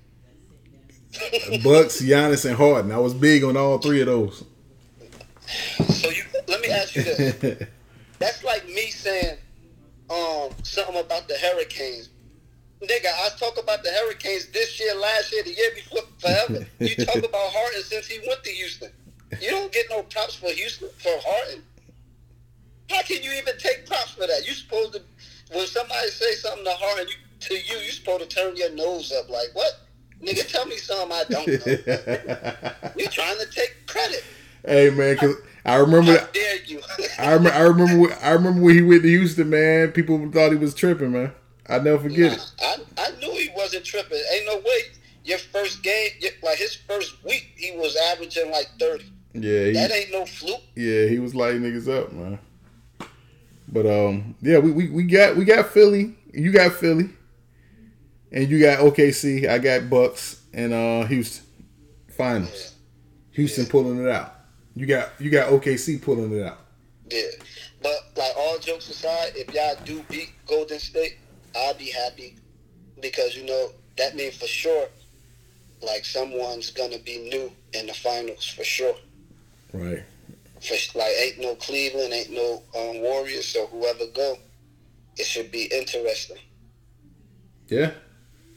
Bucks, 1.65 2.01
Giannis, 2.03 2.45
and 2.45 2.57
Harden. 2.57 2.93
I 2.93 2.99
was 2.99 3.15
big 3.15 3.45
on 3.45 3.57
all 3.57 3.79
three 3.79 4.01
of 4.01 4.07
those. 4.07 4.45
so 5.89 6.11
you 6.11 6.23
let 6.47 6.61
me 6.61 6.69
ask 6.69 6.95
you 6.97 7.03
this. 7.03 7.69
That's 8.19 8.43
like 8.45 8.67
me 8.67 8.91
saying 8.91 9.39
um 10.11 10.51
something 10.63 10.97
about 10.99 11.29
the 11.29 11.35
Hurricanes. 11.35 12.09
Nigga, 12.83 13.07
I 13.07 13.29
talk 13.39 13.61
about 13.61 13.83
the 13.83 13.91
Hurricanes 13.91 14.47
this 14.53 14.79
year, 14.79 14.95
last 14.95 15.33
year, 15.33 15.43
the 15.43 15.53
year 15.53 15.71
before, 15.75 16.03
forever. 16.19 16.65
You 16.79 16.95
talk 17.05 17.17
about 17.29 17.53
Harden 17.53 17.83
since 17.83 18.07
he 18.07 18.21
went 18.27 18.43
to 18.45 18.51
Houston. 18.51 18.91
You 19.41 19.51
don't 19.51 19.73
get 19.73 19.87
no 19.91 20.03
props 20.03 20.35
for 20.35 20.49
Houston 20.51 20.89
for 20.99 21.13
Harden. 21.25 21.63
How 22.91 23.03
can 23.03 23.23
you 23.23 23.33
even 23.33 23.57
take 23.59 23.87
props 23.87 24.13
for 24.13 24.27
that? 24.27 24.47
You 24.47 24.53
supposed 24.55 24.95
to 24.95 25.03
when 25.55 25.67
somebody 25.67 26.09
say 26.09 26.33
something 26.33 26.65
to 26.65 26.73
Harden 26.73 27.09
you, 27.09 27.15
to 27.41 27.55
you, 27.55 27.79
you 27.79 27.91
supposed 27.91 28.29
to 28.29 28.35
turn 28.35 28.57
your 28.57 28.71
nose 28.75 29.13
up 29.13 29.29
like 29.29 29.49
what? 29.55 29.73
Nigga, 30.23 30.47
tell 30.49 30.67
me 30.67 30.77
something 30.77 31.13
I 31.13 31.25
don't 31.29 31.47
know. 31.47 32.91
you 32.97 33.07
trying 33.09 33.39
to 33.39 33.47
take 33.55 33.77
credit. 33.87 34.25
Hey 34.67 34.91
man, 34.91 35.17
cause 35.17 35.35
I 35.65 35.77
remember 35.77 36.19
How 36.19 36.27
dare 36.27 36.57
you? 36.67 36.81
I 37.19 37.33
remember 37.35 37.51
I 37.53 37.61
remember 37.63 37.99
when- 37.99 38.19
I 38.23 38.31
remember 38.31 38.61
when 38.63 38.75
he 38.75 38.83
went 38.83 39.03
to 39.03 39.09
Houston, 39.09 39.51
man. 39.51 39.93
People 39.93 40.31
thought 40.33 40.51
he 40.51 40.57
was 40.57 40.75
tripping, 40.75 41.13
man. 41.13 41.33
I 41.69 41.79
never 41.79 41.99
forget 41.99 42.33
it. 42.33 42.53
I, 42.63 42.77
I 42.99 43.11
knew 43.21 43.31
he 43.33 43.51
wasn't 43.55 43.85
tripping. 43.85 44.19
Ain't 44.33 44.47
no 44.47 44.57
way. 44.57 44.81
Your 45.25 45.39
first 45.39 45.83
game, 45.83 46.09
like 46.43 46.57
his 46.57 46.75
first 46.75 47.23
week, 47.23 47.53
he 47.57 47.73
was 47.77 47.97
averaging 48.13 48.51
like 48.51 48.69
thirty. 48.81 49.13
Yeah, 49.35 49.73
That 49.73 49.91
he, 49.91 49.97
ain't 49.97 50.13
no 50.13 50.25
fluke. 50.27 50.61
yeah, 50.75 51.07
he 51.07 51.19
was 51.19 51.35
lighting 51.35 51.63
niggas 51.63 51.89
up, 51.89 52.13
man. 52.13 52.39
But 53.71 53.87
um, 53.87 54.35
yeah, 54.41 54.59
we, 54.59 54.71
we, 54.73 54.89
we 54.89 55.03
got 55.05 55.37
we 55.37 55.45
got 55.45 55.69
Philly. 55.69 56.17
You 56.33 56.51
got 56.53 56.73
Philly, 56.73 57.11
and 58.33 58.49
you 58.49 58.61
got 58.61 58.79
OKC. 58.79 59.49
I 59.49 59.59
got 59.59 59.91
Bucks 59.91 60.43
and 60.55 60.73
uh 60.73 61.05
Houston 61.05 61.45
finals. 62.17 62.75
Houston 63.33 63.67
pulling 63.67 64.03
it 64.03 64.11
out. 64.11 64.35
You 64.75 64.87
got 64.87 65.11
you 65.21 65.31
got 65.31 65.51
OKC 65.53 66.01
pulling 66.01 66.33
it 66.33 66.45
out. 66.47 66.59
Yeah, 67.11 67.23
but 67.83 67.97
like 68.17 68.33
all 68.37 68.59
jokes 68.59 68.89
aside, 68.89 69.33
if 69.37 69.53
y'all 69.55 69.77
do 69.85 70.03
beat 70.09 70.33
Golden 70.47 70.79
State, 70.79 71.19
I'll 71.57 71.75
be 71.75 71.91
happy 71.91 72.37
because 73.01 73.37
you 73.37 73.45
know 73.45 73.71
that 73.99 74.17
means 74.17 74.37
for 74.37 74.47
sure, 74.47 74.87
like 75.83 76.05
someone's 76.05 76.71
gonna 76.71 76.99
be 76.99 77.29
new 77.29 77.53
in 77.79 77.87
the 77.87 77.95
finals 77.95 78.47
for 78.47 78.65
sure. 78.65 78.95
Right. 79.73 80.03
For 80.61 80.99
like 80.99 81.13
ain't 81.21 81.41
no 81.41 81.55
Cleveland, 81.55 82.13
ain't 82.13 82.31
no 82.31 82.63
um, 82.77 83.01
Warriors, 83.01 83.47
so 83.47 83.67
whoever 83.67 84.07
go, 84.15 84.37
it 85.17 85.25
should 85.25 85.53
be 85.53 85.65
interesting. 85.65 86.39
Yeah. 87.69 87.93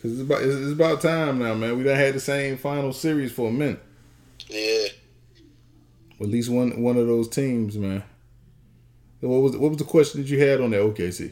Cause 0.01 0.13
it's 0.13 0.21
about 0.21 0.41
it's, 0.41 0.71
about 0.71 1.01
time 1.01 1.39
now, 1.39 1.53
man. 1.53 1.77
We 1.77 1.83
done 1.83 1.95
had 1.95 2.15
the 2.15 2.19
same 2.19 2.57
final 2.57 2.91
series 2.91 3.31
for 3.31 3.49
a 3.49 3.51
minute. 3.51 3.83
Yeah. 4.47 4.87
At 6.19 6.27
least 6.27 6.49
one 6.49 6.81
one 6.81 6.97
of 6.97 7.05
those 7.05 7.27
teams, 7.27 7.77
man. 7.77 8.03
What 9.19 9.41
was 9.41 9.57
what 9.57 9.69
was 9.69 9.77
the 9.77 9.83
question 9.83 10.21
that 10.21 10.29
you 10.29 10.39
had 10.39 10.61
on 10.61 10.71
that 10.71 10.81
OKC? 10.81 11.31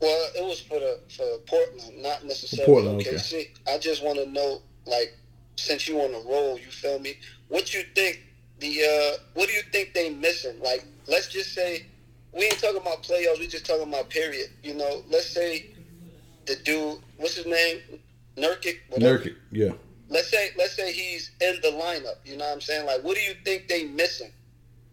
Well, 0.00 0.30
it 0.36 0.44
was 0.44 0.60
for 0.60 0.80
the 0.80 0.98
for 1.08 1.38
Portland, 1.46 2.02
not 2.02 2.24
necessarily 2.24 2.66
Portland, 2.66 3.00
okay. 3.00 3.14
OKC. 3.14 3.48
I 3.72 3.78
just 3.78 4.02
want 4.02 4.18
to 4.18 4.26
know, 4.26 4.60
like, 4.84 5.16
since 5.54 5.86
you 5.86 6.00
on 6.00 6.10
the 6.10 6.18
roll, 6.28 6.58
you 6.58 6.72
feel 6.72 6.98
me? 6.98 7.14
What 7.52 7.74
you 7.74 7.82
think 7.94 8.22
the 8.60 8.80
uh, 8.82 9.22
what 9.34 9.46
do 9.46 9.52
you 9.52 9.60
think 9.72 9.92
they 9.92 10.08
missing? 10.08 10.58
Like, 10.62 10.86
let's 11.06 11.28
just 11.28 11.52
say 11.52 11.84
we 12.32 12.44
ain't 12.44 12.58
talking 12.58 12.80
about 12.80 13.02
playoffs. 13.02 13.40
We 13.40 13.46
just 13.46 13.66
talking 13.66 13.86
about 13.86 14.08
period. 14.08 14.48
You 14.62 14.72
know, 14.72 15.02
let's 15.10 15.28
say 15.28 15.66
the 16.46 16.56
dude, 16.56 17.00
what's 17.18 17.34
his 17.34 17.44
name, 17.44 17.80
Nurkic. 18.38 18.78
whatever. 18.88 19.18
Nurkic, 19.18 19.36
yeah. 19.50 19.72
Let's 20.08 20.30
say 20.30 20.52
let's 20.56 20.74
say 20.74 20.94
he's 20.94 21.32
in 21.42 21.56
the 21.60 21.72
lineup. 21.72 22.24
You 22.24 22.38
know 22.38 22.46
what 22.46 22.54
I'm 22.54 22.62
saying? 22.62 22.86
Like, 22.86 23.04
what 23.04 23.16
do 23.16 23.22
you 23.22 23.34
think 23.44 23.68
they 23.68 23.84
missing? 23.84 24.32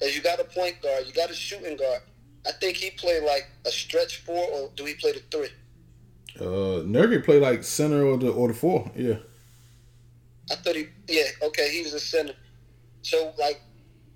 As 0.02 0.14
you 0.14 0.22
got 0.22 0.42
a 0.42 0.44
point 0.44 0.82
guard, 0.82 1.06
you 1.08 1.14
got 1.14 1.30
a 1.30 1.34
shooting 1.34 1.78
guard. 1.78 2.02
I 2.46 2.52
think 2.60 2.76
he 2.76 2.92
played 2.92 3.24
like 3.24 3.50
a 3.66 3.72
stretch 3.72 4.18
four, 4.18 4.46
or 4.52 4.70
do 4.76 4.84
he 4.84 4.96
play 4.96 5.14
the 5.14 5.22
three? 5.32 5.48
Uh 6.38 6.84
Nurkic 6.84 7.24
play 7.24 7.40
like 7.40 7.64
center 7.64 8.04
or 8.04 8.18
the 8.18 8.30
or 8.30 8.50
the 8.50 8.54
four, 8.54 8.92
yeah. 8.98 9.20
I 10.52 10.56
thought 10.56 10.76
he, 10.76 10.88
yeah, 11.08 11.24
okay, 11.44 11.70
he's 11.72 11.94
a 11.94 12.00
center. 12.00 12.34
So, 13.02 13.34
like, 13.40 13.62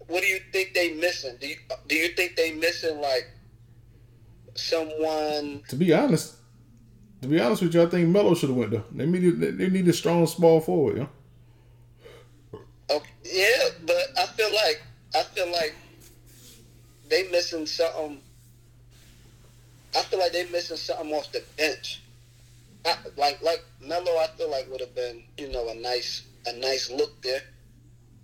what 0.08 0.22
do 0.22 0.28
you 0.28 0.40
think 0.52 0.74
they 0.74 0.94
missing? 0.94 1.38
Do 1.40 1.48
you 1.48 1.56
do 1.88 1.96
you 1.96 2.10
think 2.10 2.36
they 2.36 2.52
missing 2.54 3.00
like 3.00 3.28
someone? 4.56 5.64
To 5.70 5.76
be 5.76 5.94
honest, 5.94 6.36
to 7.22 7.28
be 7.28 7.40
honest 7.40 7.62
with 7.62 7.74
you, 7.74 7.84
I 7.84 7.86
think 7.86 8.10
Melo 8.10 8.36
should 8.36 8.50
have 8.50 8.58
went 8.58 8.72
though. 8.72 8.84
They 8.92 9.06
needed 9.06 9.58
they 9.58 9.70
need 9.70 9.88
a 9.88 9.94
strong 9.94 10.28
small 10.28 10.60
forward, 10.60 10.98
yeah. 10.98 12.60
Okay, 12.90 13.10
yeah, 13.24 13.70
but 13.86 14.20
I 14.20 14.26
feel 14.28 14.54
like 14.54 14.84
I 15.16 15.24
feel 15.24 15.52
like 15.52 15.74
they 17.10 17.30
missing 17.30 17.66
something. 17.66 18.20
I 19.96 20.02
feel 20.02 20.20
like 20.20 20.34
they 20.34 20.46
missing 20.50 20.78
something 20.78 21.14
off 21.14 21.32
the 21.32 21.44
bench. 21.58 22.02
I, 22.86 22.98
like 23.16 23.42
like 23.42 23.64
Melo, 23.82 24.12
I 24.18 24.28
feel 24.38 24.52
like 24.52 24.70
would 24.70 24.82
have 24.82 24.94
been 24.96 25.24
you 25.38 25.50
know 25.50 25.70
a 25.70 25.76
nice 25.76 26.24
a 26.46 26.54
nice 26.54 26.92
look 26.92 27.22
there, 27.22 27.42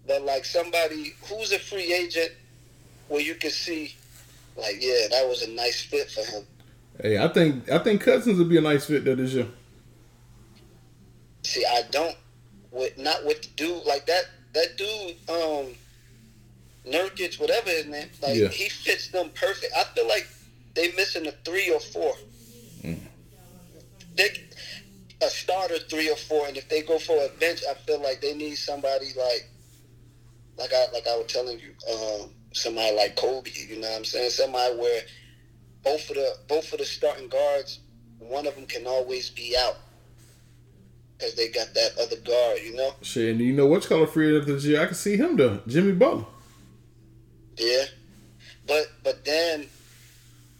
but 0.09 0.23
like 0.23 0.43
somebody 0.43 1.13
who's 1.29 1.51
a 1.53 1.59
free 1.59 1.93
agent 1.93 2.31
where 3.09 3.21
you 3.21 3.35
can 3.35 3.51
see, 3.51 3.95
like 4.57 4.77
yeah, 4.79 5.07
that 5.11 5.25
was 5.29 5.43
a 5.43 5.51
nice 5.51 5.81
fit 5.81 6.09
for 6.09 6.25
him. 6.25 6.43
Hey, 6.99 7.17
I 7.19 7.27
think 7.27 7.69
I 7.71 7.77
think 7.77 8.01
Cousins 8.01 8.39
would 8.39 8.49
be 8.49 8.57
a 8.57 8.61
nice 8.61 8.85
fit 8.85 9.05
there 9.05 9.15
this 9.15 9.33
year. 9.33 9.47
See, 11.43 11.63
I 11.63 11.83
don't 11.91 12.17
with 12.71 12.97
not 12.97 13.23
with 13.23 13.43
the 13.43 13.49
dude 13.55 13.85
like 13.85 14.07
that. 14.07 14.23
That 14.53 14.77
dude, 14.77 15.15
um, 15.29 15.75
Nurkic, 16.91 17.39
whatever 17.39 17.69
his 17.69 17.85
name, 17.85 18.09
like 18.23 18.35
Yeah. 18.35 18.47
he 18.47 18.67
fits 18.67 19.09
them 19.09 19.29
perfect. 19.35 19.71
I 19.77 19.83
feel 19.93 20.07
like 20.07 20.27
they 20.73 20.91
missing 20.93 21.27
a 21.27 21.31
three 21.45 21.69
or 21.71 21.79
four. 21.79 22.15
They 24.15 24.29
a 25.21 25.29
starter 25.29 25.77
three 25.77 26.09
or 26.09 26.15
four, 26.15 26.47
and 26.47 26.57
if 26.57 26.67
they 26.67 26.81
go 26.81 26.97
for 26.97 27.15
a 27.23 27.29
bench, 27.39 27.61
I 27.69 27.75
feel 27.75 28.01
like 28.01 28.21
they 28.21 28.33
need 28.33 28.55
somebody 28.55 29.11
like 29.15 29.47
like 30.59 30.73
I 30.73 30.91
like 30.91 31.07
I 31.07 31.17
was 31.17 31.27
telling 31.27 31.59
you, 31.59 31.73
um, 31.91 32.29
somebody 32.51 32.95
like 32.95 33.15
Kobe. 33.15 33.49
You 33.51 33.79
know 33.79 33.89
what 33.89 33.97
I'm 33.97 34.05
saying? 34.05 34.29
Somebody 34.29 34.75
where 34.77 35.01
both 35.83 36.09
of 36.09 36.15
the 36.15 36.35
both 36.47 36.71
of 36.73 36.79
the 36.79 36.85
starting 36.85 37.29
guards, 37.29 37.79
one 38.19 38.45
of 38.45 38.55
them 38.55 38.65
can 38.65 38.85
always 38.85 39.29
be 39.29 39.55
out 39.57 39.77
because 41.17 41.35
they 41.35 41.49
got 41.49 41.73
that 41.73 41.91
other 41.99 42.17
guard. 42.17 42.59
You 42.63 42.75
know? 42.75 42.93
Shit, 43.01 43.31
and 43.31 43.39
you 43.39 43.53
know 43.53 43.65
what's 43.65 43.87
color 43.87 44.07
free 44.07 44.35
of 44.37 44.45
this 44.45 44.65
year? 44.65 44.81
I 44.81 44.85
can 44.85 44.95
see 44.95 45.15
him 45.15 45.37
though. 45.37 45.61
Jimmy 45.65 45.93
Butler. 45.93 46.25
Yeah. 47.57 47.85
But 48.67 48.91
but 49.03 49.25
then 49.25 49.65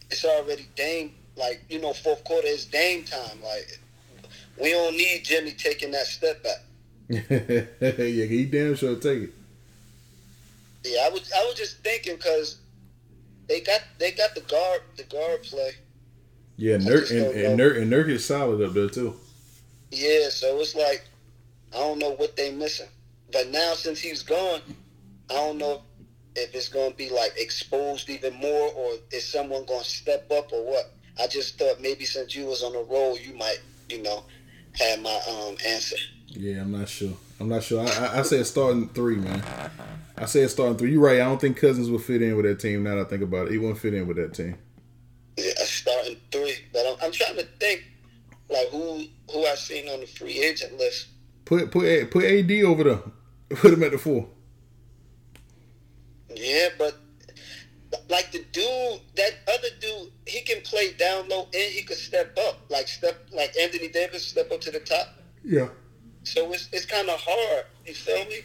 it's 0.10 0.26
already 0.26 0.68
Dame. 0.76 1.14
Like 1.36 1.64
you 1.70 1.80
know, 1.80 1.94
fourth 1.94 2.24
quarter 2.24 2.48
is 2.48 2.66
Dame 2.66 3.04
time. 3.04 3.42
Like 3.44 3.80
we 4.62 4.72
don't 4.72 4.96
need 4.96 5.24
Jimmy 5.24 5.52
taking 5.52 5.92
that 5.92 6.06
step 6.06 6.44
back. 6.44 6.64
yeah, 7.10 8.26
he 8.26 8.46
damn 8.46 8.76
sure 8.76 8.96
take 8.96 9.24
it. 9.24 9.34
Yeah, 10.84 11.06
I 11.06 11.10
was 11.10 11.32
I 11.36 11.44
was 11.46 11.56
just 11.56 11.84
thinking 11.84 12.16
because 12.16 12.60
they 13.48 13.62
got 13.62 13.82
they 13.98 14.12
got 14.12 14.36
the 14.36 14.42
guard 14.42 14.82
the 14.98 15.04
guard 15.04 15.44
play. 15.44 15.72
Yeah, 16.58 16.78
Nurk 16.78 17.10
and, 17.12 17.36
and. 17.36 17.60
Nurk 17.60 17.82
and 17.82 17.92
Nurk 17.92 18.10
is 18.10 18.26
solid 18.26 18.62
up 18.62 18.74
there 18.74 18.90
too. 18.90 19.16
Yeah, 19.92 20.30
so 20.30 20.60
it's 20.60 20.76
like 20.76 21.04
I 21.74 21.78
don't 21.78 22.00
know 22.00 22.12
what 22.12 22.36
they 22.36 22.52
missing. 22.52 22.88
But 23.32 23.50
now 23.50 23.74
since 23.74 24.00
he's 24.00 24.24
gone, 24.24 24.62
I 25.30 25.34
don't 25.34 25.58
know 25.58 25.82
if 26.36 26.54
it's 26.56 26.70
gonna 26.70 26.94
be 26.94 27.10
like 27.10 27.34
exposed 27.38 28.10
even 28.10 28.34
more 28.36 28.72
or 28.74 28.94
is 29.12 29.26
someone 29.28 29.66
gonna 29.66 29.84
step 29.84 30.32
up 30.32 30.52
or 30.54 30.66
what. 30.66 30.94
I 31.22 31.28
just 31.28 31.60
thought 31.60 31.82
maybe 31.82 32.06
since 32.06 32.36
you 32.36 32.46
was 32.46 32.64
on 32.64 32.74
the 32.74 32.84
roll 32.84 33.18
you 33.18 33.34
might, 33.34 33.60
you 33.90 34.02
know, 34.02 34.24
have 34.74 35.02
my 35.02 35.20
um 35.30 35.58
answer. 35.68 35.98
Yeah, 36.28 36.62
I'm 36.62 36.72
not 36.72 36.88
sure. 36.88 37.14
I'm 37.40 37.50
not 37.50 37.64
sure. 37.64 37.82
I, 37.82 38.06
I, 38.06 38.20
I 38.20 38.22
say 38.22 38.44
starting 38.44 38.90
three, 38.90 39.16
man. 39.16 39.44
I 40.20 40.26
say 40.26 40.42
it's 40.42 40.54
starting 40.54 40.78
three. 40.78 40.92
You're 40.92 41.02
right. 41.02 41.22
I 41.22 41.26
don't 41.26 41.40
think 41.40 41.58
Cousins 41.58 41.90
will 41.90 42.00
fit 42.00 42.22
in 42.22 42.36
with 42.36 42.46
that 42.46 42.60
team. 42.60 42.84
Now 42.84 42.96
that 42.96 43.08
I 43.08 43.10
think 43.10 43.24
about 43.24 43.48
it, 43.48 43.52
he 43.54 43.58
won't 43.58 43.78
fit 43.78 43.94
in 43.94 44.06
with 44.06 44.18
that 44.18 44.34
team. 44.34 44.58
Yeah, 45.38 45.54
starting 45.60 46.18
three. 46.32 46.56
But 46.74 46.86
I'm, 46.86 46.96
I'm 47.04 47.12
trying 47.12 47.38
to 47.38 47.46
think 47.60 47.86
like 48.50 48.68
who 48.70 49.06
who 49.32 49.46
I 49.46 49.56
seen 49.56 49.88
on 49.90 50.02
the 50.02 50.06
free 50.06 50.44
agent 50.44 50.78
list. 50.78 51.08
Put 51.46 51.72
put 51.72 52.12
put 52.12 52.26
AD 52.26 52.52
over 52.64 52.84
there. 52.84 53.02
Put 53.50 53.74
him 53.74 53.82
at 53.82 53.92
the 53.92 53.98
four. 53.98 54.28
Yeah, 56.36 56.70
but 56.78 56.96
like 58.10 58.32
the 58.32 58.46
dude, 58.52 59.02
that 59.16 59.32
other 59.48 59.70
dude, 59.80 60.12
he 60.28 60.42
can 60.42 60.62
play 60.62 60.94
down 60.94 61.28
low 61.30 61.46
and 61.46 61.74
he 61.74 61.82
could 61.82 61.98
step 61.98 62.38
up, 62.48 62.60
like 62.70 62.88
step 62.88 63.28
like 63.32 63.58
Anthony 63.58 63.88
Davis 63.88 64.24
step 64.28 64.52
up 64.52 64.62
to 64.62 64.72
the 64.72 64.80
top. 64.82 65.08
Yeah. 65.44 65.70
So 66.24 66.52
it's 66.54 66.70
it's 66.72 66.86
kind 66.86 67.10
of 67.10 67.20
hard. 67.20 67.66
You 67.88 67.96
feel 67.96 68.26
me? 68.26 68.42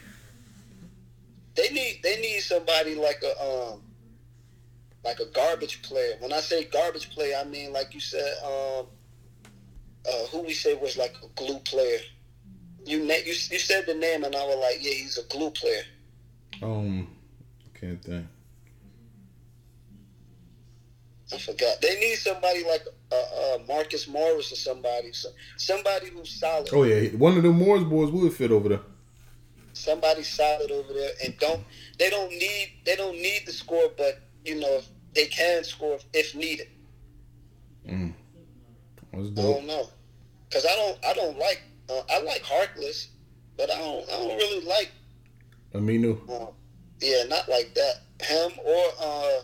They 1.55 1.69
need 1.71 2.01
they 2.03 2.21
need 2.21 2.41
somebody 2.41 2.95
like 2.95 3.23
a 3.23 3.43
um 3.43 3.83
like 5.05 5.21
a 5.21 5.27
garbage 5.27 5.83
player. 5.83 6.17
When 6.21 6.33
I 6.33 6.41
say 6.41 6.65
garbage 6.65 7.11
player, 7.11 7.37
I 7.41 7.45
mean 7.45 7.73
like 7.73 7.95
you 7.95 8.01
said 8.01 8.35
um 8.45 8.87
uh, 10.07 10.27
who 10.27 10.41
we 10.43 10.53
say 10.53 10.75
was 10.75 10.97
like 10.97 11.15
a 11.23 11.29
glue 11.35 11.59
player. 11.61 11.99
You 12.85 13.05
na- 13.05 13.15
you 13.15 13.33
you 13.33 13.59
said 13.59 13.87
the 13.87 13.95
name 13.95 14.25
and 14.25 14.35
I 14.35 14.45
was 14.45 14.57
like, 14.57 14.85
yeah, 14.85 14.93
he's 14.93 15.19
a 15.19 15.23
glue 15.25 15.51
player. 15.51 15.83
Um, 16.63 17.09
can't 17.75 18.03
think. 18.03 18.27
I 21.33 21.39
forgot. 21.39 21.81
They 21.81 21.99
need 21.99 22.17
somebody 22.17 22.65
like 22.65 22.87
uh, 23.11 23.15
uh, 23.17 23.59
Marcus 23.67 24.07
Morris 24.07 24.53
or 24.53 24.57
somebody, 24.57 25.13
so, 25.13 25.31
somebody 25.57 26.11
who's 26.11 26.39
solid. 26.39 26.69
Oh 26.73 26.85
yeah, 26.85 27.09
one 27.11 27.37
of 27.37 27.43
the 27.43 27.51
Morris 27.51 27.85
boys 27.85 28.11
would 28.11 28.33
fit 28.33 28.51
over 28.51 28.69
there. 28.69 28.81
Somebody 29.75 30.23
solid 30.23 30.71
over 30.71 30.93
there, 30.93 31.11
and 31.25 31.37
don't 31.39 31.63
they 31.99 32.09
don't 32.11 32.31
need 32.31 32.73
they 32.87 32.97
don't 32.97 33.17
need 33.17 33.43
the 33.47 33.53
score, 33.53 33.91
but 33.97 34.21
you 34.45 34.59
know 34.61 34.81
they 35.15 35.27
can 35.27 35.65
score 35.65 35.99
if, 36.13 36.35
needed. 36.35 36.69
That's 39.13 39.29
I 39.39 39.43
don't 39.43 39.67
know, 39.67 39.89
cause 40.53 40.67
I 40.67 40.75
don't 40.77 41.05
I 41.05 41.13
don't 41.15 41.39
like 41.39 41.63
uh, 41.91 42.03
I 42.11 42.23
like 42.23 42.43
Harkless, 42.43 43.09
but 43.57 43.71
I 43.71 43.79
don't 43.79 44.09
I 44.09 44.13
don't 44.13 44.37
really 44.37 44.65
like 44.65 44.91
Aminu. 45.75 46.19
uh, 46.29 46.51
yeah 47.01 47.25
not 47.25 47.49
like 47.49 47.75
that 47.75 48.03
him 48.23 48.53
or 48.65 48.85
uh 49.01 49.41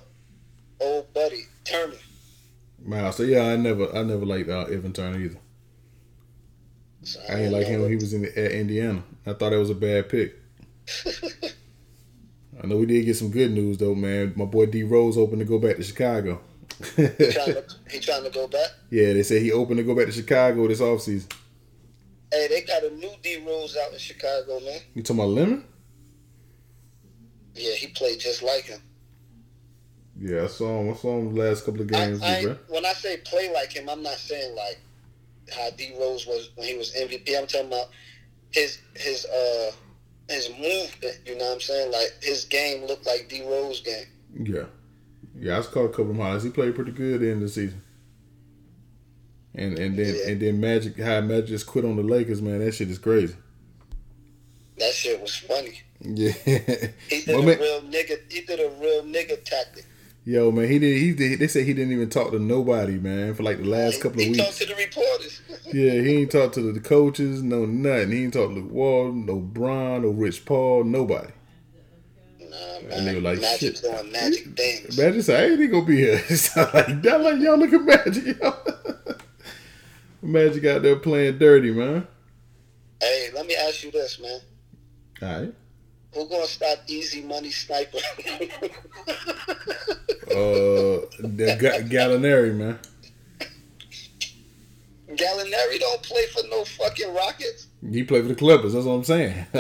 old 0.81 1.13
buddy 1.13 1.43
Turner. 1.65 1.95
Wow. 2.85 3.11
So 3.11 3.23
yeah, 3.23 3.43
I 3.47 3.57
never 3.57 3.95
I 3.95 4.03
never 4.03 4.25
liked 4.25 4.49
uh, 4.49 4.63
Evan 4.63 4.93
Turner 4.93 5.21
either. 5.21 5.39
So 7.03 7.21
I 7.29 7.33
ain't 7.35 7.51
don't 7.51 7.53
like 7.53 7.67
him 7.67 7.81
when 7.81 7.91
he 7.91 7.97
was 7.97 8.13
in 8.13 8.23
the, 8.23 8.39
at 8.39 8.53
Indiana. 8.53 9.03
I 9.27 9.33
thought 9.33 9.51
that 9.51 9.59
was 9.59 9.71
a 9.71 9.75
bad 9.75 10.09
pick. 10.09 10.35
I 12.63 12.67
know 12.67 12.77
we 12.77 12.87
did 12.87 13.05
get 13.07 13.17
some 13.17 13.31
good 13.31 13.53
news 13.53 13.79
though, 13.79 13.95
man. 13.95 14.35
My 14.37 14.45
boy 14.45 14.67
D 14.67 14.83
Rose 14.83 15.17
opened 15.17 15.41
to 15.41 15.47
go 15.47 15.59
back 15.59 15.77
to 15.77 15.83
Chicago. 15.83 16.41
He 16.97 17.07
trying 17.07 17.55
to, 17.55 17.65
he 17.91 18.01
trying 18.01 18.25
to 18.25 18.31
go 18.31 18.49
back. 18.49 18.69
yeah, 18.91 19.13
they 19.13 19.23
said 19.23 19.43
he 19.43 19.53
opened 19.53 19.79
to 19.79 19.83
go 19.83 19.95
back 19.95 20.07
to 20.07 20.13
Chicago 20.13 20.67
this 20.69 20.81
offseason. 20.81 21.33
Hey, 22.33 22.47
they 22.49 22.63
got 22.63 22.85
a 22.85 22.91
new 22.91 23.13
D 23.23 23.43
Rose 23.47 23.77
out 23.77 23.93
in 23.93 23.99
Chicago, 23.99 24.61
man. 24.61 24.81
You 24.95 25.03
talking 25.03 25.21
about 25.21 25.31
Lemon? 25.31 25.65
Yeah, 27.55 27.73
he 27.73 27.89
played 27.89 28.21
just 28.21 28.43
like 28.43 28.65
him. 28.65 28.81
Yeah, 30.19 30.45
I 30.45 30.47
saw 30.47 30.81
him. 30.81 30.91
I 30.91 30.95
saw 30.95 31.19
him 31.19 31.35
the 31.35 31.41
last 31.43 31.65
couple 31.65 31.81
of 31.81 31.87
games, 31.87 32.23
I, 32.23 32.43
bro. 32.43 32.59
when 32.69 32.85
I 32.85 32.93
say 32.93 33.17
play 33.19 33.53
like 33.53 33.73
him, 33.73 33.89
I'm 33.89 34.03
not 34.03 34.15
saying 34.15 34.55
like 34.55 34.79
how 35.53 35.71
D 35.71 35.93
Rose 35.99 36.27
was 36.27 36.51
when 36.57 36.67
he 36.69 36.77
was 36.77 36.95
MVP. 36.95 37.37
I'm 37.39 37.47
talking 37.47 37.67
about 37.69 37.89
his 38.51 38.79
his 38.97 39.25
uh 39.27 39.71
his 40.29 40.49
movement. 40.51 41.19
You 41.27 41.37
know 41.39 41.45
what 41.47 41.55
I'm 41.55 41.61
saying? 41.61 41.93
Like 41.93 42.13
his 42.23 42.45
game 42.45 42.85
looked 42.87 43.07
like 43.07 43.29
D 43.29 43.43
Rose 43.47 43.81
game. 43.81 44.07
Yeah. 44.35 44.65
Yeah, 45.39 45.59
I 45.59 45.63
caught 45.63 45.85
a 45.87 45.89
couple 45.89 46.11
of 46.11 46.17
highlights. 46.17 46.45
He 46.45 46.51
played 46.51 46.75
pretty 46.75 46.93
good 46.93 47.23
in 47.23 47.41
the 47.41 47.49
season. 47.49 47.81
And 49.55 49.79
and 49.79 49.99
then 49.99 50.15
Yeah. 50.15 50.29
and 50.33 50.41
then 50.43 50.61
Magic 50.61 50.97
how 50.99 51.21
Magic 51.21 51.47
just 51.47 51.67
quit 51.67 51.85
on 51.85 51.97
the 51.97 52.03
Lakers, 52.03 52.41
man. 52.43 52.61
That 52.61 52.73
shit 52.73 52.91
is 52.91 52.99
crazy. 52.99 53.35
That 54.79 54.93
shit 54.95 55.21
was 55.21 55.37
funny. 55.37 55.81
Yeah. 56.01 56.31
He 57.09 57.23
did 57.23 57.29
My 57.29 57.35
a 57.35 57.43
man- 57.47 57.59
real 57.59 57.81
nigga. 57.83 58.19
He 58.31 58.41
did 58.43 58.61
a 58.61 58.71
real 58.81 59.03
nigga 59.03 59.43
tactic. 59.45 59.85
Yo, 60.25 60.51
man, 60.53 60.69
he 60.69 60.79
did. 60.79 60.99
He 61.01 61.13
did. 61.15 61.39
They 61.39 61.49
said 61.49 61.65
he 61.67 61.73
didn't 61.73 61.93
even 61.93 62.11
talk 62.11 62.31
to 62.33 62.39
nobody, 62.39 62.99
man, 62.99 63.35
for 63.35 63.43
like 63.43 63.57
the 63.59 63.65
last 63.65 63.95
he, 63.97 64.01
couple 64.03 64.21
of 64.21 64.25
he 64.27 64.31
weeks. 64.33 64.45
talked 64.45 64.59
to 64.59 64.67
the 64.67 64.75
reporters. 64.75 65.41
Yeah, 65.73 65.93
he 65.93 66.17
ain't 66.23 66.33
talked 66.33 66.55
to 66.55 66.73
the 66.73 66.81
coaches, 66.81 67.43
no 67.45 67.65
nothing. 67.65 68.11
He 68.11 68.25
ain't 68.25 68.33
talked 68.35 68.55
to 68.55 68.61
Luke 68.61 68.73
Wall, 68.73 69.13
no 69.13 69.37
Bron, 69.37 70.03
no 70.03 70.09
Rich 70.09 70.45
Paul, 70.45 70.83
nobody. 70.83 71.29
nah, 72.41 72.57
And 72.79 72.89
man. 72.89 73.05
they 73.05 73.15
were 73.15 73.21
like, 73.21 73.41
Magic 73.41 73.77
shit. 73.77 73.83
doing 73.83 74.11
magic 74.11 74.57
things. 74.57 74.99
Magic 74.99 75.23
said, 75.23 75.49
"Hey, 75.51 75.57
they 75.57 75.69
gonna 75.69 75.85
be 75.87 75.97
here." 75.99 76.21
It's 76.29 76.57
not 76.57 76.75
like 76.75 77.01
that. 77.03 77.21
Like 77.21 77.41
y'all 77.41 77.57
look 77.57 77.73
at 77.73 77.83
Magic, 77.83 78.37
yo. 78.43 78.53
Magic 80.23 80.65
out 80.67 80.83
there 80.83 80.97
playing 80.97 81.39
dirty, 81.39 81.71
man. 81.71 82.07
Hey, 83.01 83.31
let 83.35 83.47
me 83.47 83.55
ask 83.55 83.85
you 83.85 83.91
this, 83.93 84.19
man. 84.21 84.41
All 85.23 85.41
right. 85.43 85.55
Who 86.15 86.29
gonna 86.29 86.47
stop 86.47 86.79
Easy 86.87 87.23
Money 87.23 87.51
Sniper? 87.51 87.99
Uh, 90.31 91.11
the 91.19 91.57
Ga- 91.59 91.83
Gallinari, 91.89 92.55
man. 92.55 92.79
Gallinari 95.09 95.81
don't 95.81 96.03
play 96.03 96.25
for 96.27 96.43
no 96.49 96.65
fucking 96.65 97.13
Rockets. 97.13 97.67
He 97.91 98.05
played 98.05 98.23
for 98.23 98.29
the 98.29 98.35
Clippers. 98.37 98.73
That's 98.75 98.87
what 98.87 98.93
I'm 98.93 99.05
saying. 99.05 99.33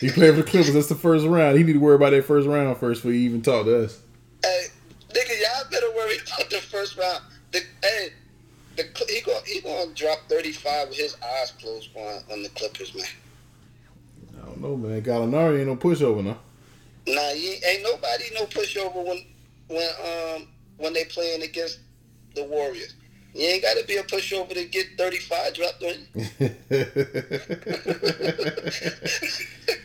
he 0.00 0.08
played 0.10 0.34
for 0.34 0.40
the 0.40 0.46
Clippers. 0.46 0.72
That's 0.72 0.88
the 0.88 0.94
first 0.94 1.26
round. 1.26 1.58
He 1.58 1.64
need 1.64 1.74
to 1.74 1.80
worry 1.80 1.96
about 1.96 2.10
that 2.10 2.24
first 2.24 2.48
round 2.48 2.78
first 2.78 3.02
before 3.02 3.12
he 3.12 3.18
even 3.26 3.42
talk 3.42 3.66
to 3.66 3.84
us. 3.84 4.00
Hey, 4.42 4.66
nigga, 5.10 5.40
y'all 5.42 5.70
better 5.70 5.90
worry 5.94 6.16
about 6.16 6.48
the 6.48 6.56
first 6.56 6.96
round. 6.96 7.22
The, 7.52 7.60
hey, 7.82 8.08
the 8.76 8.84
he 9.08 9.20
gonna 9.20 9.40
he 9.46 9.60
gonna 9.60 9.92
drop 9.92 10.20
thirty 10.28 10.52
five 10.52 10.88
with 10.88 10.96
his 10.96 11.14
eyes 11.22 11.52
closed 11.60 11.90
on 11.94 12.22
on 12.32 12.42
the 12.42 12.48
Clippers, 12.50 12.94
man. 12.94 13.04
Know, 14.64 14.78
man. 14.78 15.02
Gallinari 15.02 15.58
ain't 15.58 15.66
no 15.66 15.76
pushover, 15.76 16.24
no. 16.24 16.38
Nah, 17.06 17.28
he, 17.34 17.60
ain't 17.66 17.82
nobody 17.82 18.24
no 18.32 18.46
pushover 18.46 19.04
when 19.06 19.22
when 19.68 19.88
um 20.02 20.48
when 20.78 20.94
they 20.94 21.04
playing 21.04 21.42
against 21.42 21.80
the 22.34 22.44
Warriors. 22.44 22.94
You 23.34 23.42
ain't 23.48 23.62
got 23.62 23.76
to 23.76 23.84
be 23.86 23.96
a 23.96 24.02
pushover 24.04 24.54
to 24.54 24.64
get 24.64 24.86
thirty 24.96 25.18
five 25.18 25.52
dropped 25.54 25.82
on 25.82 25.94
you. 26.14 26.24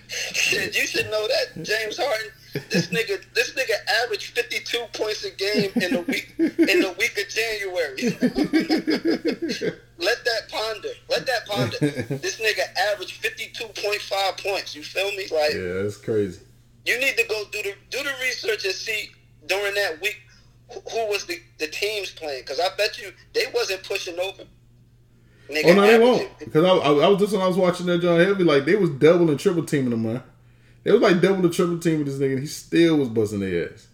Shit, 0.09 0.75
you 0.75 0.85
should 0.87 1.09
know 1.09 1.25
that, 1.27 1.63
James 1.63 1.97
Harden. 1.97 2.31
This 2.69 2.87
nigga, 2.87 3.23
this 3.33 3.51
nigga 3.53 3.73
averaged 4.03 4.33
fifty 4.35 4.59
two 4.63 4.83
points 4.93 5.23
a 5.23 5.31
game 5.31 5.71
in 5.75 5.93
the 5.93 6.01
week 6.01 6.33
in 6.39 6.81
the 6.81 6.93
week 6.97 7.17
of 7.17 7.29
January. 7.29 8.01
Let 9.99 10.23
that 10.25 10.49
ponder. 10.49 10.89
Let 11.09 11.25
that 11.27 11.45
ponder. 11.47 11.77
this 12.17 12.39
nigga 12.39 12.63
averaged 12.93 13.13
fifty 13.13 13.51
two 13.53 13.67
point 13.81 14.01
five 14.01 14.35
points. 14.37 14.75
You 14.75 14.83
feel 14.83 15.11
me? 15.11 15.27
Like 15.31 15.53
Yeah, 15.53 15.83
that's 15.83 15.97
crazy. 15.97 16.41
you 16.85 16.99
need 16.99 17.15
to 17.17 17.25
go 17.27 17.43
do 17.51 17.61
the 17.63 17.73
do 17.89 18.03
the 18.03 18.11
research 18.21 18.65
and 18.65 18.73
see 18.73 19.11
during 19.47 19.73
that 19.75 20.01
week 20.01 20.19
who, 20.71 21.07
was 21.07 21.25
the, 21.25 21.39
the 21.57 21.67
teams 21.67 22.11
playing. 22.11 22.41
Because 22.41 22.59
I 22.59 22.69
bet 22.77 22.97
you 22.97 23.11
they 23.33 23.45
wasn't 23.53 23.83
pushing 23.83 24.19
over. 24.19 24.43
Nigga 25.49 25.65
Oh 25.65 25.73
no, 25.73 25.81
they 25.81 25.99
won't. 25.99 26.39
Because 26.39 26.63
I, 26.63 26.69
I, 26.69 26.91
I 27.05 27.07
was 27.07 27.19
just 27.19 27.33
when 27.33 27.41
I 27.41 27.47
was 27.47 27.57
watching 27.57 27.87
that 27.87 28.01
John 28.01 28.19
Heavy, 28.19 28.43
like 28.43 28.65
they 28.65 28.75
was 28.75 28.89
double 28.91 29.29
and 29.29 29.39
triple 29.39 29.63
teaming 29.63 29.93
him, 29.93 30.03
man. 30.03 30.23
They 30.83 30.91
was 30.91 31.01
like 31.01 31.21
double 31.21 31.43
and 31.43 31.53
triple 31.53 31.79
teaming 31.79 32.05
this 32.05 32.15
nigga, 32.15 32.33
and 32.33 32.39
he 32.39 32.47
still 32.47 32.97
was 32.97 33.09
busting 33.09 33.39
their 33.39 33.73
ass. 33.73 33.87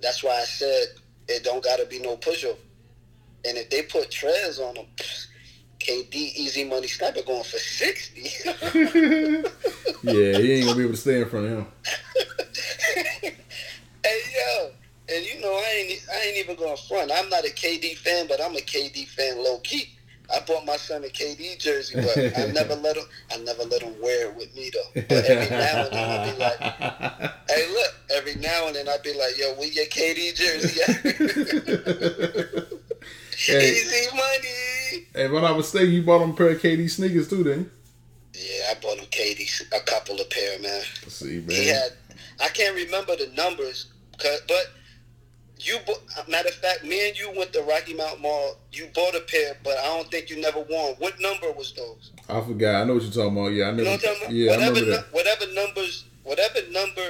That's 0.00 0.22
why 0.24 0.32
I 0.32 0.44
said 0.44 0.86
it 1.28 1.44
don't 1.44 1.62
gotta 1.62 1.86
be 1.86 2.00
no 2.00 2.16
pushover. 2.16 2.56
And 3.44 3.58
if 3.58 3.70
they 3.70 3.82
put 3.82 4.10
Trez 4.10 4.58
on 4.58 4.76
him, 4.76 4.86
KD 5.80 6.14
easy 6.14 6.64
money 6.64 6.86
sniper 6.86 7.22
going 7.22 7.44
for 7.44 7.58
sixty. 7.58 8.30
Yeah, 10.02 10.36
he 10.38 10.52
ain't 10.52 10.64
gonna 10.66 10.76
be 10.76 10.82
able 10.82 10.94
to 10.94 11.00
stay 11.00 11.20
in 11.20 11.28
front 11.28 11.46
of 11.46 11.52
him. 11.52 11.66
hey 13.22 14.20
yo, 14.34 14.70
and 15.14 15.24
you 15.26 15.40
know 15.40 15.52
I 15.52 15.70
ain't 15.88 16.00
I 16.12 16.20
ain't 16.26 16.36
even 16.38 16.56
going 16.56 16.76
front. 16.88 17.10
I'm 17.14 17.28
not 17.28 17.44
a 17.44 17.50
KD 17.50 17.96
fan, 17.98 18.26
but 18.28 18.40
I'm 18.40 18.54
a 18.56 18.60
KD 18.60 19.06
fan 19.08 19.36
low 19.42 19.58
key. 19.58 19.88
I 20.32 20.40
bought 20.40 20.64
my 20.64 20.76
son 20.76 21.04
a 21.04 21.08
KD 21.08 21.58
jersey, 21.58 21.96
but 21.96 22.16
I 22.38 22.46
never 22.52 22.74
let 22.76 22.96
him. 22.96 23.04
I 23.30 23.36
never 23.38 23.64
let 23.64 23.82
him 23.82 23.94
wear 24.00 24.28
it 24.30 24.36
with 24.36 24.54
me 24.56 24.70
though. 24.72 25.02
But 25.08 25.24
every 25.26 25.50
now 25.56 25.84
and 25.84 25.92
then 25.92 26.10
I'll 26.10 26.32
be 26.32 26.38
like, 26.38 26.58
"Hey, 27.50 27.68
look!" 27.72 27.94
Every 28.14 28.34
now 28.36 28.66
and 28.68 28.76
then 28.76 28.88
I'd 28.88 29.02
be 29.02 29.12
like, 29.14 29.36
"Yo, 29.38 29.54
we 29.60 29.66
your 29.68 29.86
KD 29.86 30.34
jersey 30.34 30.80
at?" 30.82 32.68
Hey, 33.44 33.70
Easy 33.72 34.06
money. 34.14 35.06
hey, 35.14 35.24
if 35.24 35.30
I 35.32 35.50
was 35.50 35.56
mistaken, 35.74 35.90
you 35.94 36.02
bought 36.02 36.22
him 36.22 36.30
a 36.30 36.34
pair 36.34 36.50
of 36.50 36.62
KD 36.62 36.88
sneakers 36.88 37.28
too, 37.28 37.42
then? 37.42 37.68
Yeah, 38.34 38.70
I 38.70 38.74
bought 38.80 38.98
him 38.98 39.06
KD 39.06 39.72
a 39.76 39.80
couple 39.80 40.20
of 40.20 40.30
pair, 40.30 40.58
man. 40.60 40.82
Let's 41.02 41.16
see, 41.16 41.40
man. 41.40 41.50
He 41.50 41.66
had, 41.66 41.92
I 42.40 42.48
can't 42.48 42.76
remember 42.76 43.16
the 43.16 43.26
numbers, 43.36 43.86
'cause- 44.18 44.42
but 44.46 44.70
you, 45.66 45.78
bought, 45.86 46.28
matter 46.28 46.48
of 46.48 46.54
fact, 46.54 46.84
me 46.84 47.08
and 47.08 47.18
you 47.18 47.30
went 47.36 47.52
to 47.52 47.62
Rocky 47.62 47.94
Mount 47.94 48.20
Mall. 48.20 48.56
You 48.72 48.88
bought 48.94 49.14
a 49.14 49.20
pair, 49.20 49.56
but 49.64 49.76
I 49.78 49.84
don't 49.86 50.10
think 50.10 50.30
you 50.30 50.40
never 50.40 50.60
wore 50.60 50.90
'em. 50.90 50.94
What 50.98 51.20
number 51.20 51.50
was 51.52 51.72
those? 51.74 52.10
I 52.28 52.40
forgot. 52.40 52.82
I 52.82 52.84
know 52.84 52.94
what 52.94 53.02
you're 53.02 53.12
talking 53.12 53.36
about. 53.38 53.48
Yeah, 53.52 53.66
I 53.66 53.70
You 53.70 53.76
know 53.76 53.84
what 53.84 53.92
I'm 53.92 53.98
talking 54.00 54.22
about? 54.22 54.34
yeah, 54.34 54.50
I 54.52 54.56
whatever, 54.56 54.74
remember 54.80 54.96
that. 54.96 55.12
whatever 55.12 55.46
numbers, 55.52 56.04
whatever 56.24 56.58
number 56.70 57.08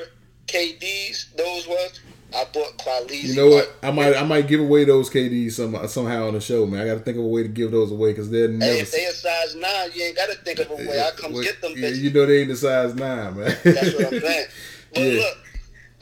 KDs 0.49 1.37
those 1.37 1.67
was, 1.67 2.01
I 2.35 2.45
bought 2.53 2.79
Qualizi. 2.79 3.23
You 3.25 3.35
know 3.37 3.49
what? 3.49 3.75
I 3.83 3.91
might 3.91 4.17
I 4.17 4.23
might 4.25 4.49
give 4.49 4.61
away 4.61 4.85
those 4.85 5.11
KDs 5.11 5.53
some, 5.53 5.77
somehow 5.89 6.29
on 6.29 6.35
the 6.35 6.41
show, 6.41 6.65
man. 6.67 6.81
I 6.81 6.87
got 6.87 6.95
to 6.95 7.01
think 7.01 7.19
of 7.19 7.25
a 7.25 7.29
way 7.29 7.43
to 7.43 7.49
give 7.49 7.71
those 7.71 7.91
away 7.93 8.13
because 8.13 8.31
they're 8.31 8.49
never. 8.49 8.73
Hey, 8.73 8.81
if 8.81 8.91
they 8.91 9.05
a 9.05 9.13
size 9.13 9.55
nine, 9.55 9.91
you 9.95 10.03
ain't 10.05 10.17
gotta 10.17 10.35
think 10.37 10.59
of 10.61 10.71
a 10.71 10.77
way. 10.77 10.99
I 11.01 11.11
come 11.17 11.33
Well, 11.35 11.43
get 11.43 11.61
them 11.61 11.73
yeah, 11.77 11.89
bitches. 11.91 11.99
you 11.99 12.11
know 12.11 12.25
they 12.27 12.41
ain't 12.41 12.49
the 12.49 12.57
size 12.57 12.95
nine, 12.95 13.37
man. 13.37 13.57
That's 13.65 13.95
what 13.95 14.13
I'm 14.15 14.21
saying. 14.21 14.47
But 14.95 15.01
Yeah. 15.05 15.21
look, 15.21 15.39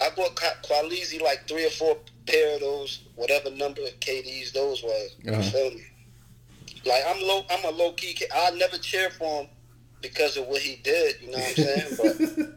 I 0.01 0.11
bought 0.17 0.35
Qua- 0.35 0.57
Qualizi 0.65 1.21
like 1.21 1.47
three 1.47 1.65
or 1.67 1.71
four 1.71 1.97
pair 2.31 2.55
of 2.55 2.61
those, 2.61 3.01
whatever 3.17 3.51
number 3.51 3.83
of 3.83 3.99
KDs 4.01 4.53
those 4.53 4.83
was. 4.83 5.17
Uh-huh. 5.27 5.37
You 5.37 5.43
feel 5.51 5.71
me? 5.73 5.83
Like 6.87 7.03
I'm 7.07 7.21
low, 7.23 7.43
I'm 7.51 7.65
a 7.65 7.71
low 7.77 7.93
key. 7.93 8.17
I 8.35 8.51
never 8.53 8.79
cheer 8.79 9.11
for 9.11 9.43
him 9.43 9.49
because 10.01 10.37
of 10.37 10.47
what 10.47 10.63
he 10.63 10.77
did. 10.83 11.17
You 11.21 11.31
know 11.33 11.39
what 11.39 11.49
I'm 11.59 11.65
saying? 11.65 11.97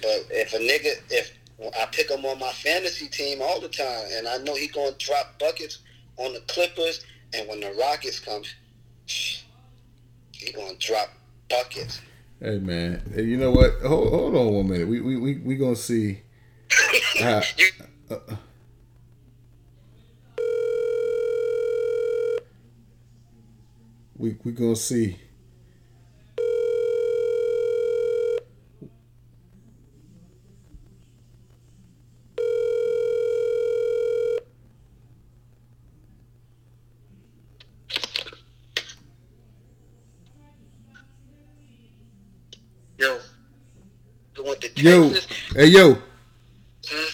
But 0.00 0.02
but 0.02 0.26
if 0.30 0.54
a 0.54 0.58
nigga, 0.58 0.98
if 1.10 1.32
I 1.78 1.86
pick 1.92 2.10
him 2.10 2.24
on 2.24 2.38
my 2.38 2.50
fantasy 2.52 3.06
team 3.08 3.40
all 3.42 3.60
the 3.60 3.68
time, 3.68 4.06
and 4.12 4.26
I 4.26 4.38
know 4.38 4.54
he 4.54 4.68
gonna 4.68 4.92
drop 4.98 5.38
buckets 5.38 5.78
on 6.16 6.32
the 6.32 6.40
Clippers, 6.48 7.04
and 7.34 7.46
when 7.48 7.60
the 7.60 7.72
Rockets 7.78 8.18
come, 8.18 8.42
he 10.32 10.52
gonna 10.52 10.74
drop 10.78 11.08
buckets. 11.50 12.00
hey, 12.40 12.58
man. 12.58 13.02
Hey, 13.14 13.24
you 13.24 13.36
know 13.36 13.50
what? 13.50 13.72
Hold, 13.86 14.08
hold 14.10 14.34
on 14.36 14.52
one 14.54 14.68
minute. 14.68 14.88
We 14.88 15.00
we 15.00 15.16
we, 15.16 15.34
we 15.38 15.56
gonna 15.56 15.76
see. 15.76 16.22
how- 17.20 17.42
You- 17.58 18.22
we 24.18 24.36
we 24.44 24.52
gonna 24.52 24.76
see. 24.76 25.16
Yo, 42.98 43.18
you 44.36 44.44
went 44.44 44.60
to 44.60 44.82
Yo, 44.82 45.14
hey 45.54 45.66
yo, 45.66 45.98
Hmm? 46.88 47.08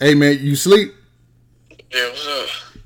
hey 0.00 0.14
man, 0.14 0.38
you 0.40 0.56
sleep? 0.56 0.92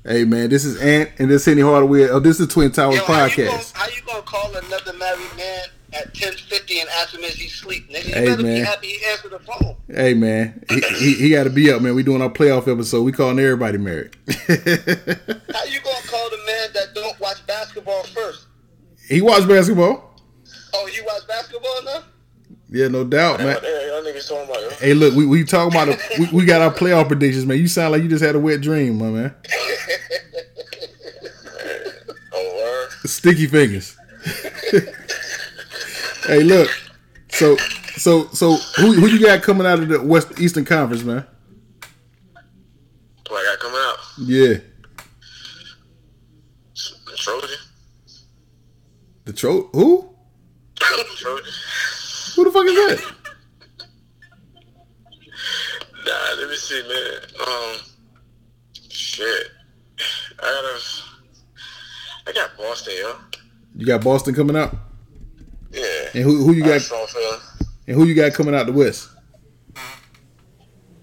Yeah, 0.05 0.11
what's 0.11 0.11
up? 0.11 0.11
Hey 0.11 0.23
man, 0.25 0.49
this 0.49 0.65
is 0.65 0.81
Ant 0.81 1.09
and 1.19 1.29
this 1.29 1.41
is 1.41 1.45
Henny 1.45 1.61
Hardaway. 1.61 2.09
Oh, 2.09 2.19
this 2.19 2.39
is 2.39 2.47
Twin 2.47 2.71
Towers 2.71 2.95
Yo, 2.97 3.03
how 3.05 3.25
you, 3.25 3.35
gonna, 3.37 3.49
podcast. 3.49 3.73
how 3.75 3.87
you 3.87 4.01
gonna 4.05 4.21
call 4.21 4.55
another 4.55 4.93
married 4.93 5.35
man 5.37 5.63
at 5.93 6.13
ten 6.13 6.33
fifty 6.33 6.79
and 6.79 6.89
ask 6.89 7.13
him 7.13 7.23
if 7.23 7.35
he 7.35 7.47
sleep? 7.47 7.89
Nigga, 7.89 8.07
you 8.07 8.13
Hey, 8.13 8.25
better 8.25 8.43
man. 8.43 8.55
be 8.61 8.65
happy 8.65 8.87
he 8.87 9.05
answered 9.07 9.31
the 9.31 9.39
phone. 9.39 9.75
Hey 9.87 10.13
man, 10.13 10.63
he, 10.69 10.81
he, 10.97 11.13
he 11.15 11.29
got 11.31 11.43
to 11.45 11.49
be 11.49 11.71
up, 11.71 11.81
man. 11.81 11.95
We 11.95 12.03
doing 12.03 12.21
our 12.21 12.29
playoff 12.29 12.71
episode. 12.71 13.03
We 13.03 13.11
calling 13.11 13.39
everybody 13.39 13.77
married. 13.77 14.15
How 14.27 14.33
you 15.65 15.79
gonna 15.81 16.07
call 16.07 16.29
the 16.29 16.39
man 16.45 16.69
that 16.73 16.87
don't 16.93 17.19
watch 17.19 17.45
basketball 17.47 18.03
first? 18.03 18.45
he 19.07 19.21
watched 19.21 19.47
basketball. 19.47 20.11
Oh, 20.73 20.87
you 20.93 21.03
watch 21.05 21.27
basketball 21.27 21.83
now? 21.83 22.03
Yeah, 22.69 22.87
no 22.87 23.03
doubt, 23.03 23.39
man. 23.39 23.53
What 23.53 23.61
the 23.61 23.67
hell 23.67 24.03
y'all 24.03 24.11
niggas 24.13 24.27
talking 24.27 24.49
about? 24.49 24.61
Yo? 24.61 24.69
Hey, 24.77 24.93
look, 24.95 25.13
we, 25.15 25.25
we 25.25 25.43
talking 25.45 25.71
about 25.71 25.87
the, 25.87 26.15
we, 26.31 26.39
we 26.39 26.45
got 26.45 26.61
our 26.61 26.73
playoff 26.73 27.07
predictions, 27.07 27.45
man. 27.45 27.57
You 27.59 27.67
sound 27.67 27.91
like 27.91 28.01
you 28.01 28.09
just 28.09 28.23
had 28.23 28.35
a 28.35 28.39
wet 28.39 28.61
dream, 28.61 28.97
my 28.97 29.09
man. 29.09 29.35
Oh, 32.37 32.87
Sticky 33.07 33.47
fingers. 33.47 33.97
hey, 36.27 36.43
look. 36.43 36.69
So, 37.29 37.57
so, 37.97 38.27
so, 38.29 38.55
who 38.77 38.93
who 38.93 39.07
you 39.07 39.19
got 39.19 39.41
coming 39.43 39.67
out 39.67 39.79
of 39.79 39.87
the 39.87 40.01
West 40.01 40.39
Eastern 40.39 40.65
Conference, 40.65 41.03
man? 41.03 41.25
Who 43.29 43.35
I 43.35 43.43
got 43.43 43.59
coming 43.59 43.77
out? 43.77 43.97
Yeah, 44.19 44.57
Trojan. 47.25 47.57
Detroit. 49.25 49.69
Who? 49.73 50.15
Trojan. 50.75 51.51
Who 52.35 52.43
the 52.43 52.51
fuck 52.51 52.65
is 52.67 52.75
that? 52.75 53.15
Nah, 56.05 56.35
let 56.39 56.49
me 56.49 56.55
see, 56.55 56.83
man. 56.87 57.21
Um, 57.47 57.77
shit. 58.89 59.47
I 60.37 60.43
gotta. 60.43 60.94
I 62.27 62.31
got 62.33 62.57
Boston, 62.57 62.93
yo. 62.99 63.15
You 63.75 63.85
got 63.85 64.03
Boston 64.03 64.33
coming 64.33 64.55
out, 64.55 64.75
Yeah. 65.71 66.09
and 66.13 66.23
who 66.23 66.43
who 66.45 66.53
you 66.53 66.63
got 66.63 66.81
strong 66.81 67.05
and 67.87 67.95
who 67.95 68.05
you 68.05 68.15
got 68.15 68.33
coming 68.33 68.55
out 68.55 68.65
the 68.65 68.71
West? 68.71 69.09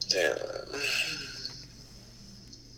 Damn. 0.09 0.37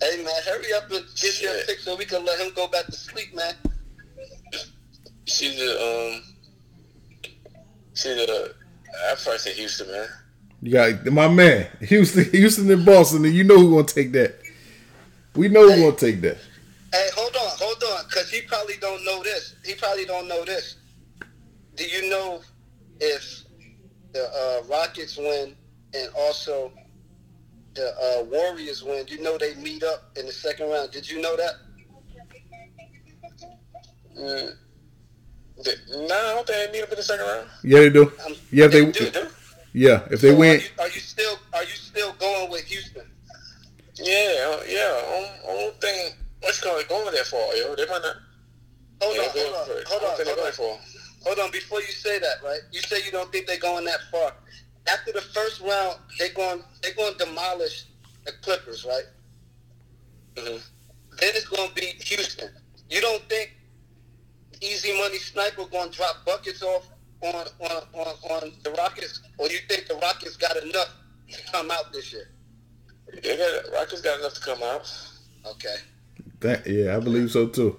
Hey 0.01 0.23
man, 0.23 0.35
hurry 0.45 0.73
up 0.75 0.91
and 0.91 1.05
get 1.17 1.41
your 1.43 1.53
pick 1.67 1.79
so 1.79 1.97
we 1.97 2.05
can 2.05 2.25
let 2.25 2.39
him 2.39 2.53
go 2.55 2.69
back 2.69 2.87
to 2.87 2.93
sleep, 2.93 3.35
man. 3.35 3.55
See 5.27 5.57
the 5.57 5.71
um, 5.81 6.23
see 7.95 8.15
the. 8.15 8.55
I 9.11 9.15
probably 9.15 9.39
say 9.39 9.55
Houston, 9.55 9.91
man. 9.91 10.09
You 10.61 10.73
got 10.73 11.07
my 11.07 11.29
man, 11.29 11.67
Houston, 11.81 12.25
Houston 12.33 12.71
and 12.71 12.85
Boston, 12.85 13.25
and 13.25 13.35
you 13.35 13.45
know 13.45 13.59
who 13.59 13.71
gonna 13.77 13.85
take 13.87 14.13
that. 14.13 14.35
We 15.35 15.49
know 15.49 15.71
who 15.71 15.83
gonna 15.83 15.97
take 15.97 16.21
that. 16.23 16.39
Hey, 16.95 17.09
hold 17.17 17.35
on, 17.35 17.51
hold 17.59 17.83
on, 17.83 18.05
cause 18.09 18.31
he 18.31 18.43
probably 18.43 18.77
don't 18.81 19.05
know 19.05 19.21
this. 19.25 19.57
He 19.65 19.75
probably 19.75 20.05
don't 20.05 20.29
know 20.29 20.45
this. 20.45 20.77
Do 21.75 21.85
you 21.85 22.09
know 22.09 22.41
if 23.01 23.43
the 24.13 24.23
uh, 24.23 24.63
Rockets 24.69 25.17
win 25.17 25.57
and 25.93 26.09
also 26.17 26.71
the 27.75 27.89
uh, 27.89 28.23
Warriors 28.27 28.85
win? 28.85 29.05
Do 29.07 29.17
you 29.17 29.23
know 29.25 29.37
they 29.37 29.57
meet 29.57 29.83
up 29.83 30.13
in 30.17 30.27
the 30.27 30.31
second 30.31 30.71
round. 30.71 30.93
Did 30.93 31.11
you 31.11 31.21
know 31.21 31.37
that? 31.37 31.55
Mm. 34.17 34.53
The, 35.65 35.77
no, 36.09 36.15
I 36.15 36.35
don't 36.37 36.47
think 36.47 36.71
they 36.71 36.79
meet 36.79 36.85
up 36.85 36.91
in 36.91 36.97
the 36.97 37.03
second 37.03 37.27
round. 37.27 37.49
Yeah, 37.65 37.81
they 37.81 37.91
do. 37.91 38.03
Um, 38.25 38.35
Yeah, 38.53 38.67
if 38.67 38.71
they 38.71 38.85
do, 38.93 39.11
do. 39.11 39.27
yeah 39.73 40.03
if 40.13 40.21
they 40.21 40.31
So 40.31 40.37
win. 40.37 40.61
Are 40.61 40.63
you, 40.63 40.69
are 40.79 40.89
you 40.91 41.01
still 41.01 41.39
are 41.55 41.65
you 41.65 41.71
still 41.71 42.13
going 42.21 42.53
with 42.53 42.63
Houston? 42.67 43.11
Yeah, 43.97 44.61
yeah. 44.69 44.93
I 44.95 45.11
don't, 45.11 45.51
I 45.51 45.61
don't 45.61 45.81
think 45.81 46.17
what's 46.45 46.61
going 46.61 46.85
going 46.89 47.13
there 47.13 47.25
for, 47.25 47.55
yo. 47.55 47.75
They 47.75 47.87
might 47.87 48.03
not. 48.03 48.17
Hold 49.03 49.19
on, 49.19 49.25
hold 49.25 49.55
on, 49.55 49.85
hold 49.87 50.03
on, 50.05 50.27
hold 50.27 50.47
on. 50.47 50.53
For. 50.53 50.79
Hold 51.25 51.39
on, 51.39 51.51
before 51.51 51.81
you 51.81 51.87
say 51.87 52.19
that, 52.19 52.37
right? 52.45 52.61
You 52.71 52.81
say 52.81 53.05
you 53.05 53.11
don't 53.11 53.33
think 53.33 53.47
they're 53.47 53.59
going 53.59 53.85
that 53.87 54.01
far. 54.11 54.33
After 54.87 55.13
the 55.13 55.23
first 55.23 55.61
round, 55.63 55.97
they're 56.19 56.33
going 56.35 56.63
they're 56.83 56.95
going 56.95 57.17
to 57.17 57.25
demolish 57.25 57.87
the 58.25 58.33
Clippers, 58.43 58.85
right? 58.85 59.05
Mm-hmm. 60.37 60.59
Then 61.19 61.31
it's 61.35 61.49
going 61.49 61.69
to 61.69 61.75
be 61.75 61.87
Houston. 62.05 62.51
You 62.91 63.01
don't 63.01 63.23
think 63.29 63.53
Easy 64.61 64.97
Money 64.99 65.19
Sniper 65.19 65.65
going 65.67 65.91
to 65.91 65.97
drop 65.97 66.25
buckets 66.27 66.63
off 66.63 66.89
on, 67.23 67.47
on 67.61 67.83
on 67.95 68.07
on 68.31 68.53
the 68.63 68.71
Rockets, 68.73 69.23
or 69.39 69.49
you 69.49 69.59
think 69.69 69.87
the 69.87 69.95
Rockets 69.97 70.37
got 70.37 70.57
enough 70.63 70.95
to 71.33 71.53
come 71.53 71.71
out 71.71 71.93
this 71.93 72.13
year? 72.13 72.29
They 73.23 73.37
got, 73.37 73.73
Rockets 73.73 74.03
got 74.03 74.21
enough 74.21 74.35
to 74.35 74.41
come 74.41 74.63
out. 74.63 74.93
Okay, 75.47 75.77
That 76.45 76.67
yeah, 76.67 76.95
I 76.95 77.01
believe 77.01 77.31
so 77.31 77.47
too. 77.47 77.75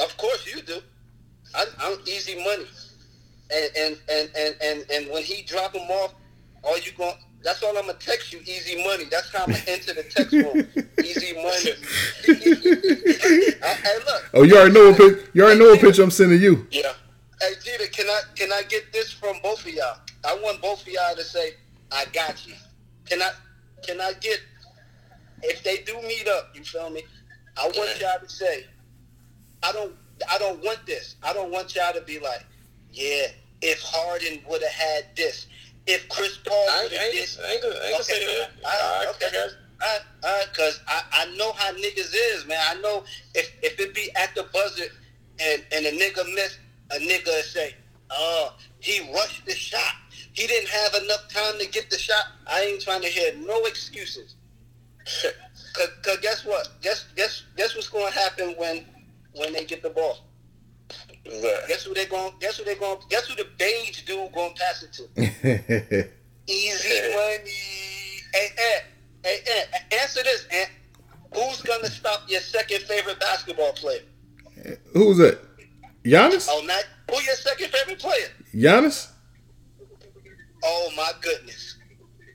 of 0.00 0.16
course 0.16 0.52
you 0.52 0.62
do. 0.62 0.80
I, 1.54 1.64
I'm 1.78 1.96
easy 2.06 2.34
money, 2.42 2.66
and 3.54 3.70
and 3.78 3.98
and 4.10 4.30
and 4.36 4.56
and, 4.60 4.90
and 4.90 5.10
when 5.12 5.22
he 5.22 5.44
drop 5.44 5.72
them 5.72 5.88
off, 5.88 6.12
all 6.64 6.76
you 6.78 6.90
going 6.98 7.14
that's 7.44 7.62
all 7.62 7.78
I'm 7.78 7.86
gonna 7.86 7.98
text 8.00 8.32
you. 8.32 8.40
Easy 8.40 8.82
money. 8.84 9.04
That's 9.08 9.32
how 9.32 9.44
I'm 9.44 9.52
gonna 9.52 9.62
enter 9.68 9.94
the 9.94 10.02
text 10.02 10.32
room. 10.32 10.66
easy 11.04 11.34
money. 11.34 11.74
Uh, 13.62 13.74
hey, 13.76 13.94
look. 14.06 14.30
Oh, 14.34 14.42
you 14.42 14.56
already 14.56 14.74
know 14.74 14.90
what 14.90 14.96
pic- 14.96 15.30
you 15.34 15.44
already 15.44 15.60
know 15.60 15.66
what 15.66 15.80
picture 15.80 16.02
I'm 16.02 16.10
sending 16.10 16.42
you. 16.42 16.66
Yeah. 16.72 16.92
Hey, 17.40 17.52
Jeter, 17.62 17.86
can 17.92 18.06
I 18.08 18.20
can 18.34 18.52
I 18.52 18.62
get 18.62 18.92
this 18.92 19.12
from 19.12 19.36
both 19.40 19.64
of 19.64 19.72
y'all? 19.72 19.98
I 20.24 20.34
want 20.42 20.60
both 20.60 20.82
of 20.82 20.88
y'all 20.88 21.14
to 21.14 21.22
say, 21.22 21.54
"I 21.92 22.06
got 22.12 22.44
you." 22.44 22.54
Can 23.06 23.22
I 23.22 23.30
can 23.84 24.00
I 24.00 24.14
get 24.20 24.40
if 25.44 25.62
they 25.62 25.76
do 25.84 25.94
meet 26.02 26.26
up? 26.26 26.50
You 26.56 26.64
feel 26.64 26.90
me? 26.90 27.04
I 27.56 27.66
want 27.66 28.00
y'all 28.00 28.18
to 28.20 28.28
say, 28.28 28.66
"I 29.62 29.72
don't 29.72 29.94
I 30.28 30.38
don't 30.38 30.62
want 30.62 30.86
this." 30.86 31.16
I 31.22 31.32
don't 31.32 31.50
want 31.50 31.74
y'all 31.74 31.92
to 31.92 32.00
be 32.00 32.18
like, 32.18 32.44
"Yeah, 32.92 33.28
if 33.60 33.80
Harden 33.82 34.42
would 34.48 34.62
have 34.62 34.72
had 34.72 35.16
this, 35.16 35.46
if 35.86 36.08
Chris 36.08 36.38
Paul 36.38 36.66
I 36.70 36.84
would 36.84 36.92
I 36.92 36.96
have 36.96 37.12
this." 37.12 37.38
I 37.38 37.52
ain't 37.52 37.64
I 37.64 37.68
ain't 37.68 37.92
gonna 37.92 38.04
say 38.04 38.26
that. 38.26 38.50
All 38.64 38.70
right, 38.70 38.82
Alright, 38.82 39.08
okay. 39.16 39.26
I 39.26 39.30
got 39.30 39.50
you. 39.50 39.56
All 39.82 39.88
right, 39.88 40.00
all 40.22 40.38
right, 40.38 40.54
cause 40.54 40.80
I, 40.86 41.02
I 41.12 41.36
know 41.36 41.52
how 41.52 41.72
niggas 41.72 42.14
is, 42.14 42.46
man. 42.46 42.58
I 42.68 42.80
know 42.80 43.04
if 43.34 43.52
if 43.62 43.80
it 43.80 43.94
be 43.94 44.10
at 44.14 44.34
the 44.34 44.44
buzzer 44.52 44.84
and 45.40 45.64
and 45.72 45.86
a 45.86 45.92
nigga 45.92 46.24
miss, 46.34 46.58
a 46.90 46.98
nigga 46.98 47.42
say, 47.42 47.74
"Oh, 48.10 48.54
he 48.78 49.12
rushed 49.12 49.44
the 49.44 49.54
shot. 49.54 49.94
He 50.32 50.46
didn't 50.46 50.68
have 50.68 50.94
enough 51.02 51.28
time 51.28 51.58
to 51.58 51.66
get 51.66 51.90
the 51.90 51.98
shot." 51.98 52.24
I 52.46 52.62
ain't 52.62 52.80
trying 52.82 53.02
to 53.02 53.08
hear 53.08 53.34
no 53.34 53.64
excuses. 53.64 54.36
Cause, 55.74 55.88
cause 56.02 56.18
guess 56.20 56.44
what? 56.44 56.68
Guess 56.82 57.06
guess 57.16 57.44
guess 57.56 57.74
what's 57.74 57.88
going 57.88 58.12
to 58.12 58.18
happen 58.18 58.54
when 58.58 58.84
when 59.34 59.52
they 59.52 59.64
get 59.64 59.82
the 59.82 59.90
ball? 59.90 60.18
But, 61.24 61.68
Guess 61.68 61.84
who 61.84 61.94
they 61.94 62.06
going? 62.06 62.32
Guess 62.40 62.58
who 62.58 62.64
they 62.64 62.74
going? 62.74 62.98
Guess 63.08 63.28
who 63.28 63.36
the 63.36 63.46
beige 63.56 64.02
dude 64.02 64.32
going 64.32 64.54
to 64.54 64.60
pass 64.60 64.82
it 64.82 64.92
to? 64.92 66.08
Easy 66.46 67.00
money. 67.14 67.50
Hey, 68.34 68.48
Ant. 68.74 68.84
Hey, 69.24 69.38
Ant. 69.56 69.92
Answer 70.02 70.22
this, 70.24 70.46
Ant. 70.52 70.70
Who's 71.34 71.62
gonna 71.62 71.88
stop 71.88 72.24
your 72.28 72.40
second 72.40 72.82
favorite 72.82 73.18
basketball 73.18 73.72
player? 73.72 74.02
Who's 74.92 75.16
that? 75.18 75.38
Giannis? 76.04 76.46
Oh, 76.50 76.62
not 76.66 76.84
who 77.10 77.22
your 77.22 77.34
second 77.36 77.70
favorite 77.70 77.98
player? 77.98 78.28
Giannis? 78.54 79.08
Oh 80.62 80.90
my 80.96 81.12
goodness. 81.20 81.78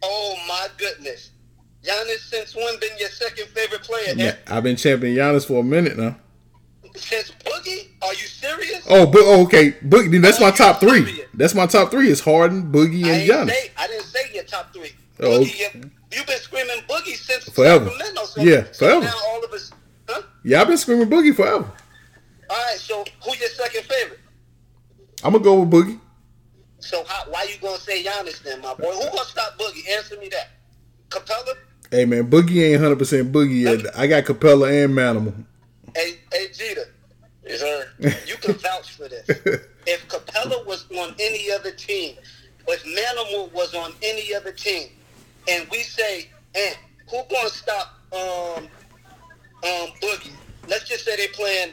Oh 0.03 0.35
my 0.47 0.67
goodness. 0.77 1.31
Giannis 1.84 2.19
since 2.30 2.55
when 2.55 2.80
been 2.80 2.97
your 2.99 3.09
second 3.09 3.47
favorite 3.49 3.84
player? 3.84 4.13
Yeah, 4.15 4.36
I've 4.47 4.63
been 4.63 4.75
champion 4.75 5.15
Giannis 5.15 5.45
for 5.47 5.59
a 5.61 5.63
minute 5.63 5.97
now. 5.97 6.17
Since 6.95 7.32
Boogie? 7.45 7.89
Are 8.01 8.13
you 8.13 8.25
serious? 8.28 8.86
Oh, 8.89 9.05
but 9.05 9.21
oh, 9.23 9.43
okay, 9.45 9.71
Boogie. 9.73 10.19
That's 10.21 10.39
my 10.39 10.51
top 10.51 10.80
three. 10.80 11.23
That's 11.34 11.53
my 11.53 11.67
top 11.67 11.91
three. 11.91 12.09
Is 12.09 12.19
Harden, 12.21 12.71
Boogie, 12.71 13.03
and 13.05 13.07
ain't 13.21 13.30
Giannis. 13.30 13.49
say 13.51 13.71
I 13.78 13.88
didn't 13.88 14.03
say 14.05 14.19
your 14.34 14.43
top 14.45 14.73
three. 14.73 14.91
Oh, 15.19 15.39
Boogie, 15.41 15.59
you, 15.59 15.91
you've 16.11 16.25
been 16.28 16.39
screaming 16.39 16.78
Boogie 16.89 17.15
since 17.15 17.47
Forever. 17.49 17.89
So, 18.25 18.41
Yeah, 18.41 18.63
so 18.71 18.88
forever. 18.88 19.05
now 19.05 19.13
all 19.30 19.43
of 19.43 19.51
us, 19.51 19.71
huh? 20.09 20.21
Yeah, 20.43 20.61
I've 20.61 20.67
been 20.67 20.78
screaming 20.78 21.07
Boogie 21.09 21.36
forever. 21.36 21.71
All 22.49 22.57
right. 22.57 22.78
So 22.78 23.03
who 23.23 23.36
your 23.36 23.49
second 23.49 23.84
favorite? 23.84 24.19
I'm 25.23 25.34
gonna 25.34 25.43
go 25.43 25.61
with 25.61 25.69
Boogie. 25.71 25.99
So 26.80 27.03
how, 27.05 27.30
why 27.32 27.43
you 27.49 27.57
gonna 27.61 27.78
say 27.78 28.03
Giannis 28.03 28.41
then, 28.41 28.61
my 28.61 28.73
boy? 28.73 28.91
Who 28.91 29.03
gonna 29.05 29.19
stop 29.25 29.57
Boogie? 29.59 29.88
Answer 29.89 30.17
me 30.19 30.30
that. 30.30 30.49
Capela? 31.09 31.53
Hey 31.89 32.03
man, 32.03 32.29
Boogie 32.29 32.63
ain't 32.63 32.81
100 32.81 32.99
percent 32.99 33.31
Boogie 33.31 33.61
yet. 33.61 33.97
I 33.97 34.07
got 34.07 34.25
Capela 34.25 34.83
and 34.83 34.93
Manimal. 34.93 35.33
Hey, 35.95 36.17
hey, 36.33 36.47
Jeter, 36.53 36.83
yes, 37.45 37.61
sir. 37.61 37.88
you 38.25 38.35
can 38.35 38.53
vouch 38.59 38.91
for 38.91 39.07
this. 39.07 39.27
If 39.85 40.05
Capela 40.09 40.65
was 40.65 40.85
on 40.91 41.15
any 41.17 41.49
other 41.49 41.71
team, 41.71 42.17
if 42.67 42.83
Manimal 42.83 43.53
was 43.53 43.73
on 43.73 43.93
any 44.03 44.35
other 44.35 44.51
team, 44.51 44.89
and 45.47 45.65
we 45.71 45.77
say, 45.79 46.29
and 46.55 46.75
who 47.09 47.21
gonna 47.31 47.49
stop 47.49 47.93
um 48.11 48.65
um 49.63 49.89
Boogie? 50.01 50.33
Let's 50.67 50.89
just 50.89 51.05
say 51.05 51.15
they 51.15 51.27
playing 51.27 51.71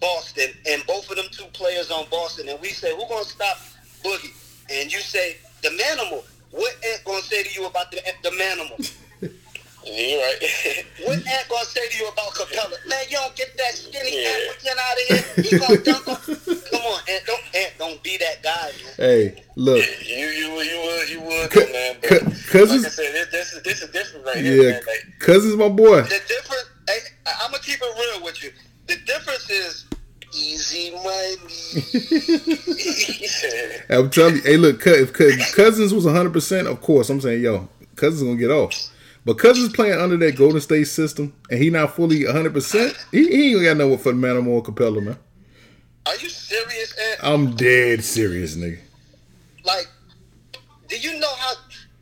Boston, 0.00 0.50
and 0.68 0.86
both 0.86 1.10
of 1.10 1.16
them 1.16 1.26
two 1.32 1.46
players 1.46 1.90
on 1.90 2.06
Boston, 2.08 2.48
and 2.48 2.60
we 2.60 2.68
say, 2.68 2.94
who 2.94 3.02
gonna 3.08 3.24
stop 3.24 3.58
Boogie? 4.04 4.32
And 4.70 4.92
you 4.92 5.00
say 5.00 5.38
the 5.64 5.70
Manimal. 5.70 6.22
What 6.50 6.74
Ant 6.86 7.04
gonna 7.04 7.20
say 7.22 7.42
to 7.42 7.52
you 7.52 7.66
about 7.66 7.90
the 7.90 8.00
the 8.22 8.30
Manimal? 8.30 8.94
You're 9.86 10.20
right. 10.20 10.38
What 11.04 11.16
Ant 11.16 11.48
gonna 11.48 11.64
say 11.64 11.88
to 11.88 11.96
you 11.98 12.08
about 12.08 12.34
Capela? 12.34 12.70
Man, 12.88 12.98
you 13.08 13.16
don't 13.16 13.34
get 13.36 13.56
that 13.56 13.74
skinny 13.74 14.22
Yeah. 14.22 14.28
African 14.28 14.78
out 14.78 14.92
of 14.92 15.04
here. 15.08 15.44
He 15.44 15.58
gonna 15.58 15.78
dunk 15.84 16.08
on. 16.08 16.16
Come 16.70 16.82
on, 16.82 17.00
and 17.08 17.22
Don't 17.26 17.42
Ant. 17.54 17.72
Don't 17.78 18.02
be 18.02 18.18
that 18.18 18.42
guy, 18.42 18.72
man. 18.84 18.94
Hey, 18.98 19.44
look, 19.56 19.84
you 20.04 20.26
you 20.26 20.52
would 20.54 20.66
you 20.66 20.80
would 20.82 21.08
you 21.08 21.20
would 21.22 21.52
C- 21.52 21.72
man. 21.72 21.96
But 22.02 22.08
c- 22.32 22.50
cause 22.58 22.70
like 22.70 22.86
I 22.86 22.88
said, 22.88 23.12
this, 23.14 23.28
this 23.30 23.52
is 23.54 23.62
this 23.62 23.82
is 23.82 23.90
different 23.90 24.26
right 24.26 24.36
here, 24.36 24.56
yeah, 24.62 24.70
man. 24.72 24.82
Like, 24.86 25.18
Cousins 25.20 25.56
my 25.56 25.68
boy. 25.68 26.02
The 26.02 26.20
difference. 26.28 26.66
Hey, 26.88 26.98
I'm 27.40 27.50
gonna 27.52 27.62
keep 27.62 27.80
it 27.80 28.14
real 28.16 28.24
with 28.24 28.42
you. 28.42 28.50
The 28.88 28.96
difference 29.06 29.48
is 29.48 29.86
easy 30.34 30.90
money. 30.90 31.38
I'm 33.90 34.10
telling 34.10 34.36
you, 34.36 34.42
hey, 34.42 34.56
look, 34.56 34.80
Cou- 34.80 34.90
if 34.90 35.12
Cou- 35.12 35.36
Cousins 35.54 35.94
was 35.94 36.04
100, 36.04 36.32
percent 36.32 36.66
of 36.68 36.80
course, 36.80 37.08
I'm 37.10 37.20
saying, 37.20 37.42
yo, 37.42 37.68
Cousins 37.96 38.22
gonna 38.22 38.36
get 38.36 38.50
off. 38.50 38.74
But 39.28 39.56
he's 39.56 39.68
playing 39.68 40.00
under 40.00 40.16
that 40.16 40.36
Golden 40.36 40.58
State 40.58 40.86
system, 40.86 41.34
and 41.50 41.62
he 41.62 41.68
not 41.68 41.94
fully 41.94 42.24
100. 42.24 42.50
percent 42.50 42.96
He, 43.12 43.28
he 43.28 43.54
ain't 43.56 43.62
got 43.62 43.76
no 43.76 43.94
for 43.98 44.14
Manimal 44.14 44.46
or 44.46 44.62
Capela, 44.62 45.04
man. 45.04 45.18
Are 46.06 46.16
you 46.16 46.30
serious, 46.30 46.96
Ant? 46.98 47.20
I'm 47.22 47.54
dead 47.54 48.02
serious, 48.02 48.56
nigga. 48.56 48.78
Like, 49.66 49.86
do 50.88 50.98
you 50.98 51.20
know 51.20 51.34
how? 51.36 51.52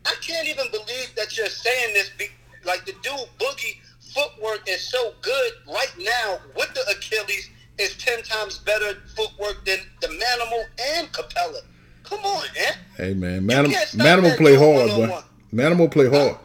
I 0.05 0.15
can't 0.21 0.47
even 0.47 0.67
believe 0.71 1.13
that 1.17 1.37
you're 1.37 1.47
saying 1.47 1.95
this. 1.95 2.11
Be, 2.17 2.27
like 2.63 2.85
the 2.85 2.93
dude 3.03 3.27
Boogie 3.37 3.75
footwork 4.13 4.61
is 4.69 4.89
so 4.89 5.13
good 5.21 5.51
right 5.67 5.93
now 5.99 6.39
with 6.55 6.73
the 6.75 6.81
Achilles 6.89 7.49
is 7.77 7.97
ten 7.97 8.23
times 8.23 8.59
better 8.59 8.99
footwork 9.17 9.65
than 9.65 9.79
the 9.99 10.07
Manimal 10.07 10.63
and 10.95 11.11
Capela. 11.11 11.59
Come 12.05 12.19
on, 12.19 12.45
man. 12.55 12.73
Hey 12.95 13.13
man, 13.13 13.45
Manimal, 13.45 13.73
Manimal 13.97 14.37
play 14.37 14.55
hard, 14.55 14.91
boy. 14.91 15.21
Manimal 15.53 15.91
play 15.91 16.07
hard. 16.07 16.37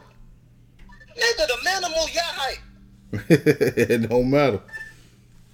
Nigga, 1.17 1.47
the 1.47 1.57
Manimal, 1.65 2.13
your 2.13 2.23
height. 2.23 2.59
it 3.29 4.09
don't 4.09 4.29
matter. 4.29 4.59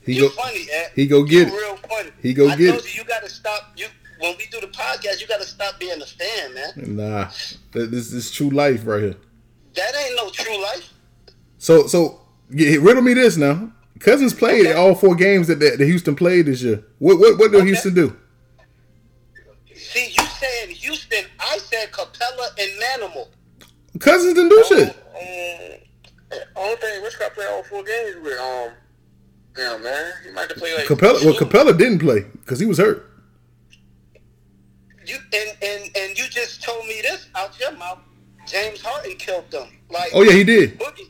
He 0.05 0.13
You 0.13 0.21
go. 0.23 0.29
funny, 0.29 0.65
Ed. 0.71 0.91
he 0.95 1.07
go 1.07 1.23
get 1.23 1.47
you 1.49 1.53
it. 1.55 1.57
real 1.61 1.77
funny. 1.77 2.11
He 2.21 2.33
go 2.33 2.49
I 2.49 2.55
get 2.55 2.71
told 2.71 2.85
it. 2.85 2.95
you, 2.95 3.01
you 3.01 3.07
gotta 3.07 3.29
stop. 3.29 3.73
You 3.75 3.87
when 4.19 4.35
we 4.37 4.45
do 4.47 4.59
the 4.61 4.67
podcast, 4.67 5.21
you 5.21 5.27
gotta 5.27 5.45
stop 5.45 5.79
being 5.79 6.01
a 6.01 6.05
fan, 6.05 6.53
man. 6.53 6.95
Nah, 6.95 7.29
this 7.71 8.11
is 8.13 8.31
true 8.31 8.49
life 8.49 8.85
right 8.85 9.01
here. 9.01 9.15
That 9.75 9.91
ain't 9.95 10.15
no 10.15 10.29
true 10.29 10.61
life. 10.61 10.89
So, 11.57 11.87
so 11.87 12.21
yeah, 12.49 12.77
riddle 12.81 13.01
me 13.03 13.13
this 13.13 13.37
now. 13.37 13.71
Cousins 13.99 14.33
played 14.33 14.67
Okay. 14.67 14.73
all 14.73 14.95
four 14.95 15.13
games 15.15 15.47
that, 15.47 15.59
the, 15.59 15.85
Houston 15.85 16.15
played 16.15 16.45
this 16.45 16.61
year. 16.61 16.83
What 16.99 17.19
what 17.19 17.37
what 17.37 17.51
did 17.51 17.57
Okay. 17.61 17.67
Houston 17.67 17.93
do? 17.93 18.15
See, 19.75 20.07
you 20.17 20.23
saying 20.25 20.69
Houston, 20.75 21.25
I 21.39 21.57
said 21.57 21.91
Capela 21.91 22.47
and 22.57 22.81
Manimal. 22.81 23.27
Cousins 23.99 24.33
didn't 24.33 24.49
do 24.49 24.63
oh, 24.65 24.75
shit. 24.75 24.98
Um, 25.19 26.39
only 26.55 26.75
thing 26.77 27.03
Rich 27.03 27.19
got 27.19 27.33
play 27.33 27.45
all 27.45 27.63
four 27.63 27.83
games 27.83 28.17
with 28.23 28.39
um, 28.39 28.71
damn 29.55 29.83
man, 29.83 30.13
he 30.23 30.31
might 30.31 30.47
have 30.49 30.57
played 30.57 30.77
like 30.77 30.87
Capela, 30.87 31.23
well. 31.23 31.33
Capela 31.35 31.77
didn't 31.77 31.99
play 31.99 32.21
because 32.41 32.59
he 32.59 32.65
was 32.65 32.77
hurt. 32.77 33.05
You 35.05 35.17
and, 35.33 35.57
and 35.63 35.97
and 35.97 36.17
you 36.17 36.25
just 36.29 36.63
told 36.63 36.85
me 36.85 37.01
this 37.01 37.27
out 37.35 37.59
your 37.59 37.71
mouth. 37.71 37.99
James 38.45 38.81
Harden 38.81 39.15
killed 39.17 39.49
them. 39.51 39.69
Like 39.89 40.11
Oh 40.13 40.21
yeah, 40.21 40.33
he 40.33 40.43
did. 40.43 40.79
Boogie. 40.79 41.09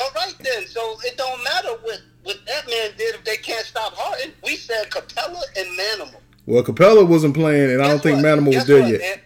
All 0.00 0.10
right 0.16 0.34
then. 0.40 0.66
So 0.66 0.96
it 1.04 1.16
don't 1.16 1.42
matter 1.44 1.68
what 1.82 2.00
what 2.22 2.38
that 2.46 2.66
man 2.66 2.90
did 2.96 3.14
if 3.14 3.24
they 3.24 3.36
can't 3.36 3.66
stop 3.66 3.92
Harden. 3.94 4.32
We 4.42 4.56
said 4.56 4.90
Capela 4.90 5.42
and 5.56 5.78
Manimal. 5.78 6.20
Well, 6.46 6.62
Capela 6.62 7.06
wasn't 7.06 7.34
playing, 7.34 7.70
and 7.70 7.82
I 7.82 7.88
don't 7.88 7.96
Guess 7.96 8.02
think? 8.02 8.18
Manimal 8.18 8.46
was 8.46 8.56
Guess 8.56 8.66
there 8.66 8.82
what, 8.82 8.90
yet. 8.90 9.20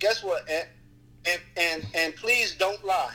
Guess 0.00 0.24
what? 0.24 0.48
And 0.48 1.40
and 1.56 1.86
and 1.94 2.16
please 2.16 2.56
don't 2.56 2.84
lie. 2.84 3.14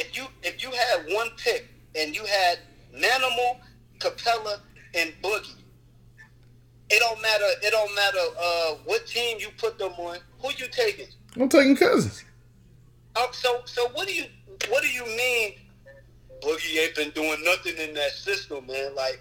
If 0.00 0.16
you 0.16 0.24
if 0.42 0.62
you 0.62 0.70
had 0.70 1.14
one 1.14 1.28
pick 1.36 1.68
and 1.94 2.16
you 2.16 2.24
had 2.24 2.60
Manimal, 2.94 3.58
Capela, 3.98 4.60
and 4.94 5.12
Boogie, 5.22 5.56
it 6.88 7.00
don't 7.00 7.20
matter. 7.20 7.44
It 7.62 7.70
don't 7.70 7.94
matter 7.94 8.18
uh, 8.18 8.74
what 8.86 9.06
team 9.06 9.36
you 9.38 9.48
put 9.58 9.78
them 9.78 9.92
on. 9.92 10.16
Who 10.40 10.48
you 10.56 10.68
taking? 10.70 11.08
I'm 11.38 11.50
taking 11.50 11.76
Cousins. 11.76 12.24
Um, 13.14 13.26
so 13.32 13.60
so 13.66 13.88
what 13.90 14.08
do 14.08 14.14
you 14.14 14.24
what 14.70 14.82
do 14.82 14.88
you 14.88 15.04
mean? 15.04 15.52
Boogie 16.42 16.78
ain't 16.78 16.94
been 16.94 17.10
doing 17.10 17.44
nothing 17.44 17.76
in 17.76 17.92
that 17.92 18.12
system, 18.12 18.66
man. 18.66 18.94
Like 18.94 19.20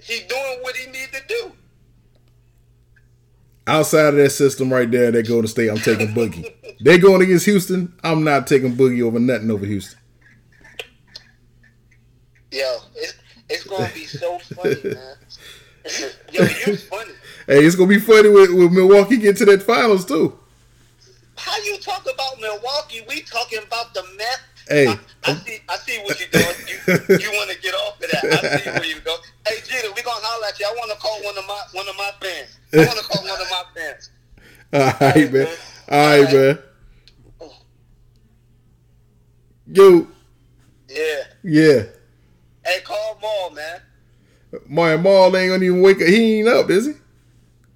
he's 0.00 0.22
doing 0.22 0.58
what 0.60 0.76
he 0.76 0.86
need 0.92 1.08
to 1.12 1.20
do. 1.28 1.52
Outside 3.66 4.06
of 4.06 4.14
that 4.14 4.30
system 4.30 4.72
right 4.72 4.88
there, 4.88 5.10
they 5.10 5.24
Golden 5.24 5.48
State. 5.48 5.70
I'm 5.70 5.78
taking 5.78 6.14
Boogie. 6.14 6.54
they 6.80 6.98
going 6.98 7.22
against 7.22 7.46
Houston. 7.46 7.94
I'm 8.02 8.24
not 8.24 8.46
taking 8.46 8.74
Boogie 8.74 9.02
over 9.02 9.18
nothing 9.18 9.50
over 9.50 9.66
Houston. 9.66 9.98
Yo, 12.50 12.78
it's, 12.94 13.14
it's 13.50 13.64
gonna 13.64 13.90
be 13.94 14.06
so 14.06 14.38
funny, 14.54 14.76
man. 14.84 15.16
Yo, 16.32 16.42
you 16.42 16.76
funny. 16.76 17.12
Hey, 17.46 17.64
it's 17.64 17.76
gonna 17.76 17.88
be 17.88 17.98
funny 17.98 18.28
with, 18.28 18.52
with 18.52 18.72
Milwaukee 18.72 19.16
get 19.16 19.36
to 19.38 19.44
that 19.46 19.62
finals 19.62 20.04
too. 20.04 20.38
How 21.36 21.56
you 21.62 21.78
talk 21.78 22.02
about 22.02 22.40
Milwaukee? 22.40 23.04
We 23.08 23.22
talking 23.22 23.60
about 23.66 23.94
the 23.94 24.02
Mets. 24.16 24.40
Hey. 24.68 24.88
I, 24.88 24.98
I 25.24 25.34
see. 25.34 25.58
I 25.68 25.76
see 25.76 25.98
what 26.02 26.18
you're 26.20 26.28
doing. 26.28 26.54
You, 26.66 27.16
you 27.16 27.30
want 27.32 27.50
to 27.50 27.58
get 27.60 27.74
off 27.74 27.94
of 28.02 28.10
that? 28.10 28.44
I 28.44 28.58
see 28.58 28.70
where 28.70 28.84
you 28.84 29.00
go. 29.00 29.16
Hey, 29.46 29.56
Jeter, 29.64 29.92
we 29.94 30.02
gonna 30.02 30.20
holler 30.20 30.46
at 30.46 30.58
you. 30.58 30.66
I 30.66 30.74
want 30.74 30.90
to 30.92 30.98
call 30.98 31.22
one 31.22 31.38
of 31.38 31.46
my 31.46 31.62
one 31.72 31.88
of 31.88 31.96
my 31.96 32.10
fans. 32.20 32.58
I 32.72 32.86
want 32.86 32.98
to 32.98 33.04
call 33.04 33.22
one 33.22 33.40
of 33.40 33.50
my 33.50 33.62
fans. 33.74 34.10
All 34.72 35.08
right, 35.08 35.32
man. 35.32 35.46
All 35.90 36.22
right, 36.22 36.32
man. 36.32 36.58
Yo, 39.70 40.06
Yeah. 40.88 41.24
yeah. 41.42 41.82
Hey, 42.64 42.80
call 42.84 43.18
Maul, 43.20 43.50
man. 43.50 43.80
My 44.66 44.96
Maul 44.96 45.36
ain't 45.36 45.50
gonna 45.50 45.64
even 45.64 45.82
wake 45.82 46.00
up. 46.00 46.08
He 46.08 46.38
ain't 46.38 46.48
up, 46.48 46.70
is 46.70 46.86
he? 46.86 46.92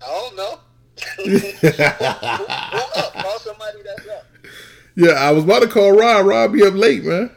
I 0.00 0.06
don't 0.06 0.36
know. 0.36 0.58
who, 1.16 1.28
who 1.28 2.84
up? 2.96 3.12
Call 3.12 3.38
somebody 3.40 3.78
that's 3.84 4.06
up. 4.08 4.24
Yeah, 4.96 5.12
I 5.12 5.32
was 5.32 5.44
about 5.44 5.60
to 5.62 5.68
call 5.68 5.92
Rod. 5.92 6.24
Rod 6.26 6.52
be 6.52 6.64
up 6.64 6.74
late, 6.74 7.04
man. 7.04 7.30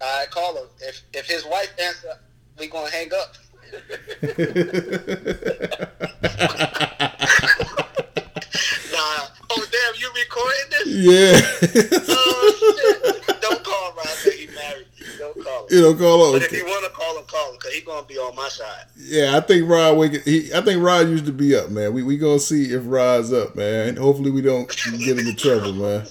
Right, 0.00 0.26
call 0.30 0.56
him. 0.56 0.66
If 0.80 1.02
if 1.14 1.26
his 1.26 1.44
wife 1.46 1.72
answer, 1.80 2.12
we 2.58 2.66
gonna 2.68 2.90
hang 2.90 3.10
up. 3.14 3.36
Nah. 8.92 9.26
Oh 9.50 9.64
damn, 9.70 10.00
you 10.00 10.10
recording 10.38 10.70
this? 10.70 10.86
Yeah. 10.88 12.04
Oh 12.10 13.14
shit! 13.14 13.40
Don't 13.40 13.64
call 13.64 13.92
Rob. 13.96 14.06
He 14.24 14.46
married. 14.46 14.86
Don't 15.18 15.42
call 15.42 15.66
him. 15.66 15.66
you 15.70 15.80
know, 15.82 15.94
call 15.94 16.22
on. 16.22 16.32
But 16.32 16.42
if 16.42 16.52
you 16.52 16.64
want 16.64 16.84
to 16.84 16.90
call 16.90 17.18
him, 17.18 17.24
call 17.26 17.52
him, 17.52 17.58
cause 17.58 17.72
he 17.72 17.80
gonna 17.80 18.06
be 18.06 18.16
on 18.16 18.34
my 18.36 18.48
side. 18.48 18.84
Yeah, 18.96 19.36
I 19.36 19.40
think 19.40 19.68
Rod 19.68 19.96
wake. 19.96 20.22
He, 20.24 20.52
I 20.54 20.60
think 20.60 20.82
Rod 20.82 21.08
used 21.08 21.26
to 21.26 21.32
be 21.32 21.56
up, 21.56 21.70
man. 21.70 21.92
We 21.92 22.02
we 22.02 22.16
gonna 22.16 22.38
see 22.38 22.72
if 22.72 22.82
Rod's 22.84 23.32
up, 23.32 23.56
man. 23.56 23.96
Hopefully 23.96 24.30
we 24.30 24.42
don't 24.42 24.68
get 24.98 25.18
into 25.18 25.34
trouble, 25.34 25.72
man. 25.72 26.06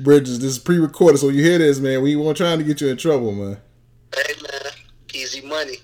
Bridges, 0.00 0.40
this 0.40 0.52
is 0.52 0.58
pre-recorded, 0.58 1.18
so 1.18 1.28
you 1.28 1.42
hear 1.42 1.58
this, 1.58 1.78
man. 1.78 2.02
We 2.02 2.16
weren't 2.16 2.36
trying 2.36 2.58
to 2.58 2.64
get 2.64 2.80
you 2.80 2.88
in 2.88 2.96
trouble, 2.96 3.32
man. 3.32 3.58
Hey 4.14 4.34
man, 4.42 4.72
easy 5.14 5.42
money. 5.42 5.76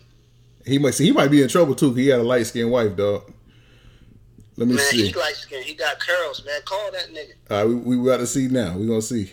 He 0.66 0.78
might 0.78 0.94
see 0.94 1.04
he 1.04 1.12
might 1.12 1.30
be 1.30 1.42
in 1.42 1.48
trouble 1.48 1.74
too. 1.74 1.94
He 1.94 2.06
got 2.06 2.20
a 2.20 2.22
light 2.22 2.46
skinned 2.46 2.70
wife, 2.70 2.96
dog. 2.96 3.32
Let 4.58 4.66
me 4.66 4.74
Man, 4.74 4.84
see. 4.86 5.06
he 5.06 5.12
light 5.12 5.36
skin. 5.36 5.62
He 5.62 5.72
got 5.74 6.00
curls, 6.00 6.44
man. 6.44 6.60
Call 6.64 6.90
that 6.90 7.10
nigga. 7.14 7.34
All 7.48 7.58
right, 7.64 7.64
we, 7.86 7.96
we 7.96 8.04
got 8.04 8.16
to 8.16 8.26
see 8.26 8.48
now. 8.48 8.76
We 8.76 8.88
gonna 8.88 9.00
see. 9.00 9.30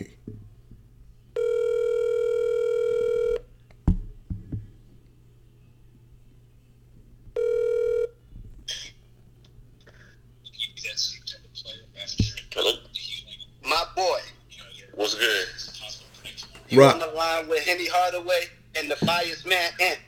Hello. 12.54 12.72
My 13.68 13.84
boy. 13.96 14.20
What's 14.94 15.16
good? 15.16 15.48
You 16.70 16.82
Right. 16.82 16.94
on 16.94 17.00
the 17.00 17.08
line 17.08 17.48
with 17.48 17.64
Henny 17.66 17.88
Hardaway 17.88 18.48
and 18.76 18.90
the 18.90 18.96
Fires 18.98 19.46
Man 19.46 19.72
Ant. 19.80 20.00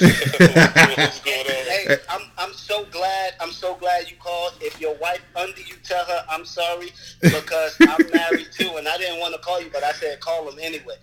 What's 0.00 1.20
going 1.20 1.38
on? 1.40 1.66
Hey, 1.66 1.96
I'm 2.10 2.22
I'm 2.38 2.52
so 2.52 2.84
glad 2.86 3.34
I'm 3.40 3.50
so 3.52 3.74
glad 3.76 4.10
you 4.10 4.16
called. 4.18 4.54
If 4.60 4.80
your 4.80 4.94
wife 4.96 5.22
under 5.34 5.60
you, 5.60 5.74
tell 5.84 6.04
her 6.04 6.24
I'm 6.30 6.44
sorry 6.44 6.90
because 7.20 7.76
I'm 7.80 8.10
married 8.10 8.48
too, 8.52 8.70
and 8.76 8.86
I 8.88 8.96
didn't 8.98 9.20
want 9.20 9.34
to 9.34 9.40
call 9.40 9.60
you, 9.60 9.70
but 9.72 9.82
I 9.84 9.92
said 9.92 10.20
call 10.20 10.48
him 10.50 10.58
anyway. 10.60 10.94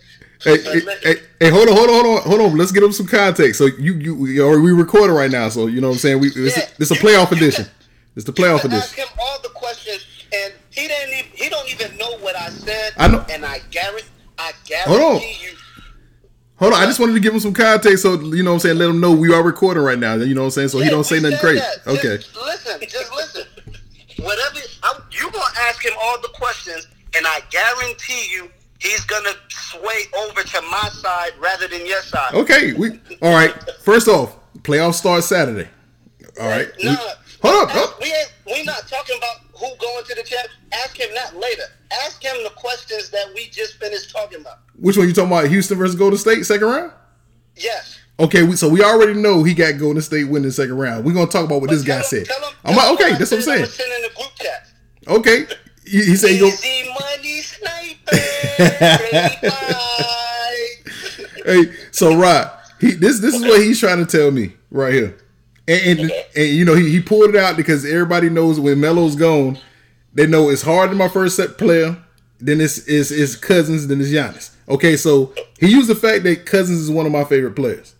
Hey, 0.42 0.60
hey, 0.62 0.80
hey, 1.02 1.14
hey, 1.40 1.50
hold 1.50 1.68
on, 1.68 1.76
hold 1.76 1.88
on, 1.88 1.94
hold 2.04 2.06
on, 2.18 2.22
hold 2.22 2.40
on. 2.40 2.58
Let's 2.58 2.72
get 2.72 2.82
him 2.82 2.92
some 2.92 3.06
context. 3.06 3.56
So 3.58 3.66
you, 3.66 3.94
you, 3.94 4.14
we 4.14 4.40
are 4.40 4.60
we 4.60 4.72
recording 4.72 5.16
right 5.16 5.30
now? 5.30 5.48
So 5.48 5.66
you 5.68 5.80
know 5.80 5.88
what 5.88 5.94
I'm 5.94 6.00
saying. 6.00 6.20
We 6.20 6.28
it's, 6.28 6.56
Yeah. 6.56 6.68
it's 6.78 6.90
a 6.90 6.94
playoff 6.94 7.32
edition. 7.32 7.66
It's 8.16 8.24
the 8.26 8.32
playoff 8.32 8.60
to 8.60 8.68
ask 8.70 8.92
edition. 8.92 9.08
him 9.08 9.18
all 9.20 9.40
the 9.42 9.48
questions, 9.48 10.04
and 10.32 10.52
he 10.70 10.86
didn't 10.86 11.14
even 11.18 11.30
he 11.34 11.48
don't 11.48 11.68
even 11.70 11.96
know 11.96 12.18
what 12.18 12.36
I 12.36 12.50
said. 12.50 12.92
I 12.98 13.08
know. 13.08 13.24
and 13.30 13.44
I 13.44 13.60
guarantee 13.70 14.06
I 14.38 14.52
guarantee 14.66 15.36
you. 15.42 15.50
Hold 16.64 16.72
on, 16.76 16.82
I 16.82 16.86
just 16.86 16.98
wanted 16.98 17.12
to 17.12 17.20
give 17.20 17.34
him 17.34 17.40
some 17.40 17.52
context, 17.52 18.02
so 18.02 18.18
you 18.18 18.42
know 18.42 18.52
what 18.52 18.54
I'm 18.54 18.60
saying. 18.60 18.78
Let 18.78 18.88
him 18.88 18.98
know 18.98 19.12
we 19.12 19.30
are 19.34 19.42
recording 19.42 19.82
right 19.82 19.98
now. 19.98 20.14
You 20.14 20.34
know 20.34 20.40
what 20.40 20.46
I'm 20.46 20.50
saying. 20.52 20.68
So 20.68 20.78
he 20.78 20.88
don't 20.88 21.04
say 21.04 21.20
nothing 21.20 21.36
crazy. 21.38 21.60
that. 21.60 21.86
Okay. 21.86 22.16
Just 22.16 22.34
listen, 22.36 22.80
just 22.88 23.12
listen. 23.14 23.42
Whatever 24.24 24.60
I'm, 24.82 25.02
you 25.10 25.30
gonna 25.30 25.44
ask 25.68 25.84
him 25.84 25.92
all 26.02 26.18
the 26.22 26.28
questions, 26.28 26.88
and 27.14 27.26
I 27.26 27.40
guarantee 27.50 28.28
you 28.32 28.48
he's 28.78 29.04
gonna 29.04 29.32
sway 29.50 30.04
over 30.16 30.42
to 30.42 30.62
my 30.62 30.88
side 30.90 31.32
rather 31.38 31.68
than 31.68 31.84
your 31.84 32.00
side. 32.00 32.32
Okay. 32.32 32.72
We 32.72 32.98
all 33.20 33.34
right. 33.34 33.52
First 33.82 34.08
off, 34.08 34.34
playoff 34.62 34.94
start 34.94 35.22
Saturday. 35.24 35.68
All 36.40 36.48
right. 36.48 36.68
We- 36.78 36.84
Nah, 36.84 36.96
hold 37.42 37.68
up. 37.68 37.76
ask- 37.76 38.00
We 38.00 38.06
ain't 38.06 38.32
we 38.46 38.62
not 38.64 38.88
talking 38.88 39.18
about 39.18 39.36
who 39.52 39.66
going 39.78 40.04
to 40.06 40.14
the 40.14 40.22
champ. 40.22 40.48
Ask 40.72 40.96
him 40.98 41.10
that 41.14 41.36
later. 41.36 41.64
Ask 42.02 42.22
him 42.22 42.42
the 42.42 42.50
questions 42.50 43.10
that 43.10 43.26
we 43.34 43.46
just 43.50 43.78
finished 43.78 44.10
talking 44.10 44.40
about. 44.40 44.58
Which 44.78 44.96
one 44.96 45.06
you 45.06 45.12
talking 45.14 45.30
about? 45.30 45.48
Houston 45.48 45.78
versus 45.78 45.94
Golden 45.96 46.18
State 46.18 46.44
second 46.44 46.66
round? 46.66 46.92
Yes. 47.56 47.98
Okay, 48.18 48.42
we, 48.44 48.56
so 48.56 48.68
we 48.68 48.82
already 48.82 49.14
know 49.14 49.42
he 49.42 49.54
got 49.54 49.78
Golden 49.78 50.00
State 50.02 50.24
winning 50.24 50.44
the 50.48 50.52
second 50.52 50.76
round. 50.76 51.04
We're 51.04 51.14
gonna 51.14 51.26
talk 51.26 51.44
about 51.44 51.60
what 51.60 51.70
this 51.70 51.82
guy 51.82 51.98
him- 51.98 52.02
said. 52.04 52.26
tell 52.26 52.40
him- 52.40 52.54
I'm 52.64 52.76
like, 52.76 52.92
okay, 52.94 53.10
that's 53.18 53.30
what 53.30 53.38
I'm 53.38 53.42
saying. 53.42 53.64
I'ma 53.64 53.96
in 53.96 54.02
the 54.02 54.10
group 54.16 54.30
chat. 54.36 54.68
Okay, 55.06 55.46
he, 55.86 56.04
he 56.04 56.16
said 56.16 56.38
go. 56.40 56.46
Money 56.46 57.40
sniper. 57.40 58.18
Hey, 61.46 61.74
so 61.90 62.16
Rod, 62.16 62.50
he 62.80 62.92
this 62.92 63.18
this 63.20 63.34
is 63.34 63.42
what 63.42 63.60
he's 63.60 63.78
trying 63.78 64.04
to 64.04 64.06
tell 64.06 64.30
me 64.30 64.54
right 64.70 64.94
here, 64.94 65.14
and 65.68 66.00
and, 66.00 66.12
and 66.34 66.48
you 66.48 66.64
know 66.64 66.74
he, 66.74 66.88
he 66.90 67.00
pulled 67.02 67.28
it 67.30 67.36
out 67.36 67.56
because 67.58 67.84
everybody 67.84 68.30
knows 68.30 68.58
when 68.58 68.80
Melo's 68.80 69.14
gone, 69.14 69.58
they 70.14 70.26
know 70.26 70.48
it's 70.48 70.62
hard 70.62 70.90
in 70.90 70.96
my 70.96 71.08
first 71.08 71.36
set 71.36 71.58
player, 71.58 71.96
then 72.40 72.60
it's 72.60 72.78
it's, 72.88 73.10
it's 73.10 73.36
Cousins, 73.36 73.86
then 73.86 74.00
it's 74.00 74.10
Giannis. 74.10 74.54
Okay, 74.68 74.96
so 74.96 75.34
he 75.58 75.68
used 75.68 75.88
the 75.88 75.94
fact 75.94 76.24
that 76.24 76.46
Cousins 76.46 76.80
is 76.80 76.90
one 76.90 77.06
of 77.06 77.12
my 77.12 77.24
favorite 77.24 77.54
players. 77.56 77.94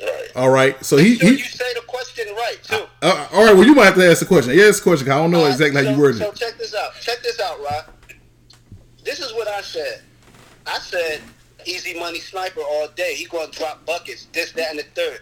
Right. 0.00 0.28
All 0.36 0.50
right, 0.50 0.84
so 0.84 0.96
he, 0.96 1.16
Sure 1.16 1.30
he 1.30 1.36
you 1.36 1.44
say 1.44 1.72
the 1.74 1.80
question 1.80 2.26
right 2.34 2.58
too. 2.62 2.84
uh, 3.02 3.28
all 3.32 3.44
right. 3.44 3.54
Well, 3.54 3.66
you 3.66 3.74
might 3.74 3.86
have 3.86 3.94
to 3.96 4.08
ask 4.08 4.20
the 4.20 4.26
question. 4.26 4.56
Yeah, 4.56 4.64
ask 4.64 4.82
the 4.82 4.90
question. 4.90 5.10
I 5.10 5.16
don't 5.16 5.30
know 5.30 5.46
exactly 5.46 5.84
how 5.84 5.90
so, 5.90 5.94
you 5.94 6.00
worded 6.00 6.18
So 6.18 6.30
it. 6.30 6.38
So 6.38 6.46
check 6.46 6.58
this 6.58 6.74
out. 6.74 6.94
Check 7.00 7.22
this 7.22 7.40
out, 7.40 7.58
Rod. 7.60 7.84
This 9.04 9.20
is 9.20 9.32
what 9.34 9.48
I 9.48 9.60
said. 9.62 10.02
I 10.66 10.78
said 10.78 11.22
easy 11.66 11.98
money 11.98 12.18
sniper 12.18 12.60
all 12.60 12.88
day. 12.88 13.14
He 13.14 13.26
gonna 13.26 13.50
drop 13.50 13.84
buckets, 13.86 14.26
this, 14.32 14.52
that, 14.52 14.70
and 14.70 14.78
the 14.78 14.84
third. 14.94 15.20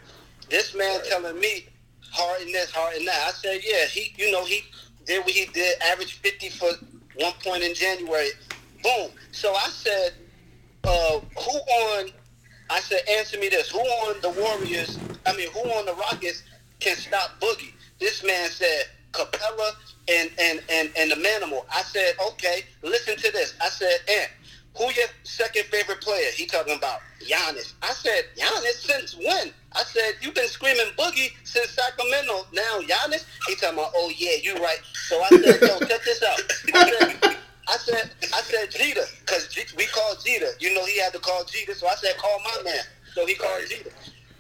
This 0.49 0.75
man 0.75 1.01
telling 1.05 1.39
me 1.41 1.67
hard 2.11 2.43
in 2.43 2.53
this, 2.53 2.71
hard 2.71 2.97
in 2.97 3.05
that. 3.05 3.25
I 3.29 3.31
said, 3.33 3.61
yeah, 3.65 3.87
he 3.87 4.13
you 4.17 4.31
know, 4.31 4.45
he 4.45 4.63
did 5.07 5.25
what 5.25 5.33
he 5.33 5.47
did, 5.47 5.81
average 5.83 6.19
fifty 6.21 6.49
for 6.49 6.71
one 7.17 7.33
point 7.45 7.63
in 7.63 7.75
January. 7.75 8.29
Boom. 8.83 9.11
So 9.33 9.55
I 9.55 9.69
said, 9.69 10.13
uh, 10.85 11.21
who 11.21 11.59
on 11.59 12.11
I 12.69 12.81
said, 12.81 13.01
answer 13.09 13.39
me 13.39 13.49
this. 13.49 13.71
Who 13.71 13.79
on 13.79 14.21
the 14.21 14.31
Warriors, 14.31 14.99
I 15.25 15.37
mean, 15.37 15.51
who 15.53 15.61
on 15.61 15.87
the 15.87 15.95
Rockets 15.95 16.43
can 16.81 16.97
stop 16.97 17.41
Boogie? 17.41 17.73
This 18.01 18.25
man 18.25 18.51
said, 18.51 18.85
Capela 19.13 19.71
and, 20.09 20.31
and, 20.39 20.61
and, 20.69 20.91
and 20.99 21.11
the 21.11 21.17
Manimal. 21.17 21.65
I 21.73 21.83
said, 21.83 22.15
okay, 22.29 22.65
listen 22.83 23.17
to 23.17 23.33
this. 23.33 23.55
I 23.61 23.69
said, 23.69 23.99
and 24.11 24.29
who 24.77 24.85
your 24.93 25.07
second 25.23 25.65
favorite 25.65 26.01
player? 26.01 26.31
He 26.35 26.47
talking 26.47 26.77
about 26.77 27.01
Giannis. 27.25 27.75
I 27.83 27.93
said, 27.93 28.25
Giannis 28.37 28.85
since 28.85 29.17
when? 29.17 29.53
I 29.77 29.83
said, 29.83 30.15
you've 30.23 30.35
been 30.35 30.49
screaming 30.49 30.87
Boogie 30.97 31.33
since 31.45 31.71
Sacramento. 31.71 32.47
Now 32.53 32.81
Giannis? 32.81 33.27
He 33.47 33.55
talking 33.57 33.79
about, 33.79 33.93
oh 33.95 34.11
yeah, 34.17 34.37
you 34.43 34.55
right. 34.57 34.79
So 34.95 35.21
I 35.23 35.29
said, 35.29 35.61
yo, 35.61 35.79
check 35.87 36.03
this 36.03 36.23
out. 36.23 36.41
I 36.75 36.91
said, 36.91 37.37
I 37.69 37.77
said, 37.77 38.11
I 38.33 38.41
said 38.41 38.71
Jeter, 38.71 39.03
because 39.21 39.55
we 39.77 39.87
called 39.87 40.19
Jeter. 40.25 40.49
You 40.61 40.73
know, 40.75 40.85
he 40.87 40.99
had 40.99 41.13
to 41.13 41.19
call 41.19 41.45
Jeter, 41.45 41.75
so 41.75 41.87
I 41.89 41.95
said, 41.97 42.17
call 42.17 42.41
my 42.43 42.63
man. 42.65 42.85
So 43.13 43.27
he 43.27 43.35
called 43.35 43.63
Jeter. 43.69 43.91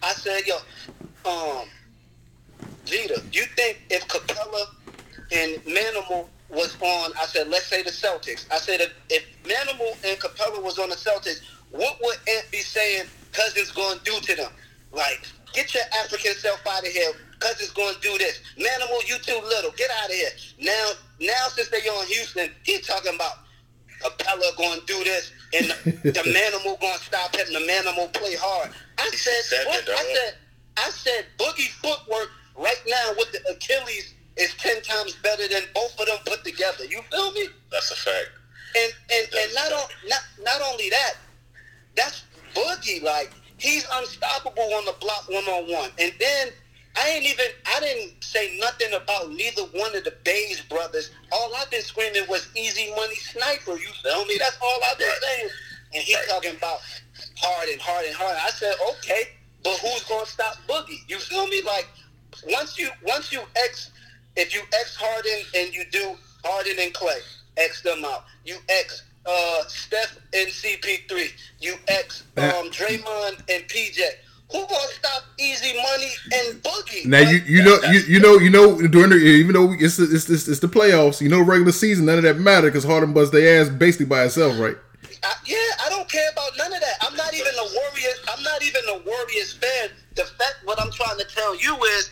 I 0.02 0.12
said, 0.12 0.42
yo, 0.46 0.56
um, 1.28 1.68
Jeter, 2.86 3.20
you 3.32 3.44
think 3.56 3.82
if 3.90 4.06
Capela 4.08 4.66
and 5.32 5.56
Manimal 5.64 6.28
was 6.48 6.80
on, 6.80 7.12
I 7.20 7.26
said, 7.26 7.48
let's 7.48 7.66
say 7.66 7.82
the 7.82 7.90
Celtics. 7.90 8.46
I 8.50 8.58
said, 8.58 8.80
if, 8.80 8.94
if 9.10 9.42
Manimal 9.42 9.92
and 10.08 10.18
Capela 10.18 10.62
was 10.62 10.78
on 10.78 10.88
the 10.88 10.94
Celtics, 10.96 11.42
what 11.70 11.98
would 12.02 12.16
Ant 12.28 12.50
be 12.50 12.58
saying 12.58 13.06
Cousins 13.32 13.72
going 13.72 13.98
to 13.98 14.04
do 14.04 14.20
to 14.20 14.36
them? 14.36 14.52
Like, 14.96 15.22
get 15.52 15.74
your 15.74 15.84
African 16.02 16.32
self 16.34 16.66
out 16.66 16.80
of 16.80 16.92
here. 16.92 17.12
Cause 17.38 17.60
it's 17.60 17.72
going 17.72 17.94
to 17.94 18.00
do 18.00 18.16
this. 18.16 18.40
Manimal, 18.58 19.06
you 19.06 19.18
too 19.18 19.38
little. 19.44 19.70
Get 19.72 19.90
out 20.02 20.08
of 20.08 20.14
here. 20.14 20.30
Now, 20.58 20.90
now 21.20 21.48
since 21.48 21.68
they're 21.68 21.80
on 21.92 22.06
Houston, 22.06 22.50
he 22.62 22.80
talking 22.80 23.14
about 23.14 23.46
Capela 24.02 24.56
gonna 24.56 24.80
do 24.86 25.02
this, 25.04 25.32
and 25.54 25.66
the, 25.70 25.90
the 26.12 26.22
manimal 26.30 26.80
gonna 26.80 26.98
stop 26.98 27.34
him. 27.34 27.52
The 27.52 27.60
manimal 27.60 28.12
play 28.12 28.34
hard. 28.36 28.70
I 28.98 29.08
said, 29.10 29.42
Seven, 29.44 29.66
what? 29.68 29.82
I 29.82 29.86
dog. 29.86 29.98
said, 29.98 30.34
I 30.76 30.90
said, 30.90 31.26
Boogie 31.38 31.70
footwork 31.80 32.30
right 32.56 32.82
now 32.86 33.12
with 33.18 33.32
the 33.32 33.40
Achilles 33.50 34.14
is 34.36 34.54
ten 34.54 34.82
times 34.82 35.16
better 35.22 35.48
than 35.48 35.62
both 35.74 35.98
of 35.98 36.06
them 36.06 36.18
put 36.26 36.44
together. 36.44 36.84
You 36.84 37.00
feel 37.10 37.32
me? 37.32 37.48
That's 37.70 37.90
a 37.90 37.96
fact. 37.96 38.30
And 38.78 38.92
and 39.12 39.28
and 39.34 39.54
not 39.54 39.72
on, 39.72 39.88
not 40.08 40.20
not 40.42 40.60
only 40.62 40.90
that, 40.90 41.14
that's 41.94 42.24
Boogie. 42.54 43.02
Like 43.02 43.32
he's 43.58 43.86
unstoppable 43.92 44.74
on 44.74 44.84
the 44.84 44.94
block 45.00 45.26
one 45.28 45.44
on 45.44 45.70
one. 45.70 45.90
And 45.98 46.12
then 46.18 46.48
I 46.96 47.08
ain't 47.10 47.24
even 47.24 47.46
I 47.66 47.80
didn't 47.80 48.22
say 48.24 48.58
nothing 48.60 48.92
about 48.94 49.30
neither 49.30 49.62
one 49.62 49.94
of 49.94 50.04
the 50.04 50.14
Bays 50.24 50.62
brothers. 50.62 51.10
All 51.32 51.54
I've 51.56 51.70
been 51.70 51.82
screaming 51.82 52.24
was 52.28 52.48
easy 52.56 52.90
money 52.96 53.16
sniper. 53.16 53.72
You 53.72 53.88
feel 54.02 54.24
me? 54.24 54.36
That's 54.38 54.58
all 54.62 54.80
I've 54.90 54.98
been 54.98 55.08
saying. 55.20 55.48
And 55.94 56.02
he's 56.02 56.26
talking 56.26 56.56
about 56.56 56.78
hard 57.38 57.68
and 57.68 57.80
hard 57.80 58.06
and 58.06 58.14
hard. 58.14 58.36
I 58.42 58.50
said, 58.50 58.74
okay, 58.90 59.28
but 59.62 59.78
who's 59.78 60.04
gonna 60.04 60.26
stop 60.26 60.56
Boogie? 60.68 61.00
You 61.08 61.18
feel 61.18 61.46
me? 61.48 61.62
Like 61.62 61.88
once 62.48 62.78
you 62.78 62.88
once 63.06 63.32
you 63.32 63.40
X 63.56 63.90
if 64.36 64.54
you 64.54 64.60
X 64.60 64.96
Harden 64.96 65.44
and 65.54 65.74
you 65.74 65.84
do 65.90 66.16
Harden 66.44 66.76
and 66.80 66.94
Klay, 66.94 67.18
X 67.56 67.82
them 67.82 68.04
out. 68.04 68.24
You 68.44 68.56
X 68.68 69.02
uh, 69.26 69.62
Steph 69.68 70.18
and 70.34 70.48
CP3. 70.48 71.30
You 71.60 71.74
ex 71.88 72.24
um, 72.36 72.70
Draymond 72.70 73.38
and 73.48 73.64
PJ. 73.68 74.00
Who 74.52 74.60
gonna 74.60 74.74
stop 74.92 75.24
Easy 75.40 75.74
Money 75.74 76.10
and 76.32 76.62
Boogie? 76.62 77.04
Now 77.06 77.18
you 77.18 77.38
Like, 77.38 77.48
you 77.48 77.62
know 77.64 77.78
you, 77.90 77.98
you 78.06 78.20
know 78.20 78.38
you 78.38 78.50
know 78.50 78.86
during 78.86 79.10
the 79.10 79.16
even 79.16 79.54
though 79.54 79.72
it's 79.72 79.96
the, 79.96 80.04
it's, 80.04 80.30
it's 80.30 80.46
it's 80.46 80.60
the 80.60 80.68
playoffs, 80.68 81.20
you 81.20 81.28
know 81.28 81.42
regular 81.42 81.72
season 81.72 82.06
none 82.06 82.18
of 82.18 82.22
that 82.22 82.38
matter 82.38 82.68
because 82.68 82.84
Harden 82.84 83.12
busts 83.12 83.32
their 83.32 83.60
ass 83.60 83.68
basically 83.68 84.06
by 84.06 84.24
itself, 84.24 84.58
right? 84.60 84.76
I, 85.24 85.34
yeah, 85.46 85.56
I 85.84 85.88
don't 85.88 86.08
care 86.08 86.30
about 86.30 86.52
none 86.56 86.72
of 86.72 86.80
that. 86.80 86.94
I'm 87.00 87.16
not 87.16 87.34
even 87.34 87.52
a 87.58 87.64
Warriors. 87.74 88.20
I'm 88.28 88.42
not 88.44 88.62
even 88.62 88.82
a 88.88 88.98
Warriors 88.98 89.54
fan. 89.54 89.90
The 90.14 90.24
fact, 90.24 90.58
what 90.64 90.80
I'm 90.80 90.92
trying 90.92 91.18
to 91.18 91.24
tell 91.24 91.56
you 91.60 91.76
is, 91.98 92.10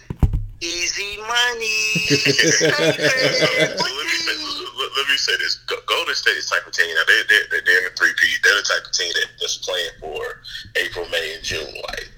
easy 0.65 1.21
money. 1.21 2.09
let, 2.73 2.97
me 2.97 4.17
say, 4.17 4.37
let, 4.73 4.91
let 4.97 5.07
me 5.09 5.17
say 5.21 5.37
this: 5.37 5.61
Golden 5.69 6.15
State 6.15 6.41
is 6.41 6.49
type 6.49 6.67
of 6.67 6.73
team. 6.73 6.89
Now 6.95 7.05
they 7.07 7.21
they 7.29 7.61
they're 7.61 7.81
in 7.85 7.93
a 7.93 7.95
three 7.95 8.12
P. 8.17 8.27
They're 8.43 8.57
the 8.57 8.65
type 8.65 8.85
of 8.87 8.93
team 8.93 9.12
that, 9.21 9.29
that's 9.39 9.59
playing 9.61 9.93
for 10.01 10.41
April, 10.77 11.07
May, 11.12 11.35
and 11.37 11.45
June. 11.45 11.75
Like 11.93 12.09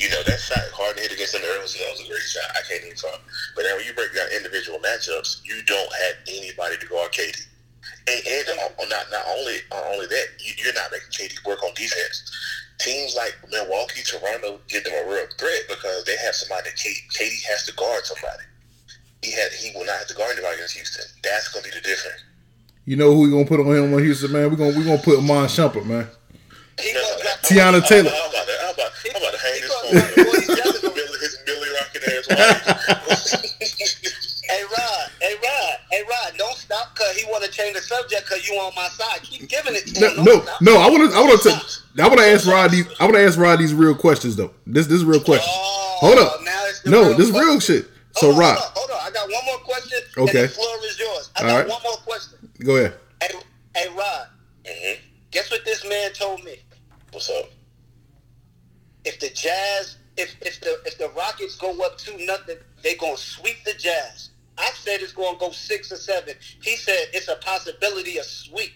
you 0.00 0.08
know 0.10 0.22
that 0.24 0.40
shot 0.40 0.64
Harden 0.72 1.02
hit 1.02 1.12
against 1.12 1.36
them 1.36 1.44
early. 1.44 1.68
That 1.68 1.92
was 1.92 2.02
a 2.02 2.08
great 2.08 2.26
shot. 2.26 2.48
I 2.56 2.64
can't 2.66 2.82
even 2.84 2.96
talk. 2.96 3.20
But 3.54 3.68
now 3.68 3.76
when 3.76 3.86
you 3.86 3.92
break 3.92 4.14
down 4.16 4.26
individual 4.34 4.80
matchups, 4.80 5.44
you 5.44 5.60
don't 5.68 5.92
have 6.08 6.16
anybody 6.26 6.80
to 6.80 6.86
guard 6.88 7.12
KD. 7.12 7.36
And, 8.08 8.20
and 8.26 8.46
uh, 8.58 8.88
not 8.88 9.06
not 9.12 9.24
only 9.36 9.62
not 9.70 9.84
only 9.92 10.06
that, 10.06 10.26
you, 10.40 10.54
you're 10.58 10.74
not 10.74 10.90
making 10.90 11.12
KD 11.12 11.44
work 11.46 11.62
on 11.62 11.70
defense. 11.74 12.26
Teams 12.82 13.14
like 13.16 13.34
Milwaukee, 13.50 14.02
Toronto 14.02 14.58
give 14.68 14.82
them 14.84 14.92
a 14.94 15.08
real 15.08 15.26
threat 15.38 15.62
because 15.68 16.04
they 16.04 16.16
have 16.18 16.34
somebody 16.34 16.68
that 16.70 16.76
KD, 16.76 16.98
KD 17.14 17.42
has 17.48 17.64
to 17.66 17.72
guard 17.74 18.04
somebody. 18.04 18.42
He 19.22 19.30
had 19.30 19.52
he 19.52 19.70
will 19.76 19.86
not 19.86 19.98
have 19.98 20.08
to 20.08 20.14
guard 20.14 20.32
anybody 20.32 20.56
against 20.56 20.74
Houston. 20.74 21.04
That's 21.22 21.48
gonna 21.48 21.62
be 21.64 21.70
the 21.70 21.80
difference. 21.80 22.22
You 22.84 22.96
know 22.96 23.14
who 23.14 23.20
we 23.22 23.30
gonna 23.30 23.44
put 23.46 23.60
on 23.60 23.66
him 23.70 23.94
on 23.94 24.02
Houston, 24.02 24.32
man? 24.32 24.50
We 24.50 24.56
gonna 24.56 24.76
we 24.76 24.82
gonna 24.84 24.98
put 25.00 25.18
Iman 25.18 25.46
Shumpert, 25.46 25.86
man. 25.86 26.08
He 26.80 26.92
No, 26.92 27.00
gonna 27.02 27.22
drop- 27.22 27.42
Teyana 27.42 27.86
Taylor. 27.86 28.10
I'm 28.10 28.30
about 28.30 28.46
to, 28.46 28.52
I'm 28.66 28.74
about, 28.74 28.90
I'm 29.14 29.22
about 29.22 29.34
to 29.34 29.38
hang 29.38 29.54
He 29.54 29.60
this 29.60 29.70
phone. 29.70 29.92
boy, 30.26 30.38
he's 30.42 30.46
definitely 30.58 30.90
gonna- 30.90 31.18
his 31.22 31.38
Billy 31.46 31.68
Rocket 31.78 32.02
ass 32.10 32.26
hey 35.92 36.02
Rod, 36.08 36.36
don't 36.38 36.56
stop 36.56 36.96
cause 36.96 37.14
he 37.16 37.30
wanna 37.30 37.48
change 37.48 37.76
the 37.76 37.82
subject 37.82 38.28
cause 38.28 38.48
you 38.48 38.54
on 38.56 38.72
my 38.74 38.88
side. 38.88 39.22
Keep 39.22 39.48
giving 39.48 39.74
it 39.74 39.86
to 39.88 40.00
No, 40.00 40.08
him. 40.08 40.24
No, 40.24 40.44
no. 40.60 40.80
I 40.80 40.90
want 40.90 41.10
to. 41.10 41.16
I 41.16 41.20
want 41.20 41.42
to. 41.42 42.02
I 42.02 42.08
want 42.08 42.18
to 42.20 42.26
ask 42.26 42.46
Rod 42.46 42.70
these. 42.70 42.86
I 42.98 43.04
want 43.04 43.14
to 43.16 43.22
ask 43.22 43.38
Rod 43.38 43.58
these 43.58 43.74
real 43.74 43.94
questions 43.94 44.34
though. 44.36 44.52
This 44.66 44.86
this 44.86 44.96
is 44.96 45.04
real 45.04 45.20
question. 45.20 45.48
Oh, 45.48 45.96
Hold 46.00 46.18
up. 46.18 46.40
now 46.44 46.62
it's 46.66 46.84
No, 46.86 47.02
real 47.08 47.16
this 47.16 47.28
is 47.28 47.32
real 47.32 47.60
shit. 47.60 47.86
So 48.16 48.26
hold 48.32 48.34
on, 48.34 48.40
Rod, 48.40 48.58
hold 48.58 48.66
on, 48.66 48.72
hold 48.74 48.90
on. 48.90 49.06
I 49.06 49.10
got 49.14 49.30
one 49.30 49.44
more 49.46 49.58
question. 49.58 49.98
Okay. 50.18 50.40
And 50.40 50.48
the 50.48 50.52
floor 50.52 50.76
is 50.84 50.98
yours. 50.98 51.30
I 51.36 51.40
All 51.42 51.48
got 51.48 51.56
right. 51.58 51.68
one 51.68 51.82
more 51.82 51.96
question. 51.98 52.38
go 52.64 52.76
ahead. 52.76 52.94
Hey, 53.22 53.28
hey 53.76 53.88
Rod, 53.96 54.26
Mhm. 54.64 54.98
guess 55.30 55.50
what 55.50 55.64
this 55.64 55.84
man 55.88 56.12
told 56.12 56.42
me? 56.44 56.56
What's 57.12 57.30
up? 57.30 57.50
If 59.04 59.18
the 59.20 59.28
Jazz, 59.30 59.96
if 60.16 60.34
if 60.42 60.60
the 60.60 60.78
if 60.86 60.98
the 60.98 61.08
Rockets 61.10 61.56
go 61.56 61.70
up 61.84 61.98
two 61.98 62.16
nothing, 62.18 62.56
they 62.82 62.94
gonna 62.96 63.16
sweep 63.16 63.56
the 63.64 63.74
Jazz. 63.74 64.30
I 64.58 64.70
said 64.74 65.00
it's 65.00 65.12
gonna 65.12 65.38
go 65.38 65.50
six 65.50 65.90
or 65.92 65.96
seven. 65.96 66.34
He 66.62 66.76
said 66.76 67.06
it's 67.12 67.28
a 67.28 67.36
possibility 67.36 68.18
of 68.18 68.24
sweep. 68.24 68.72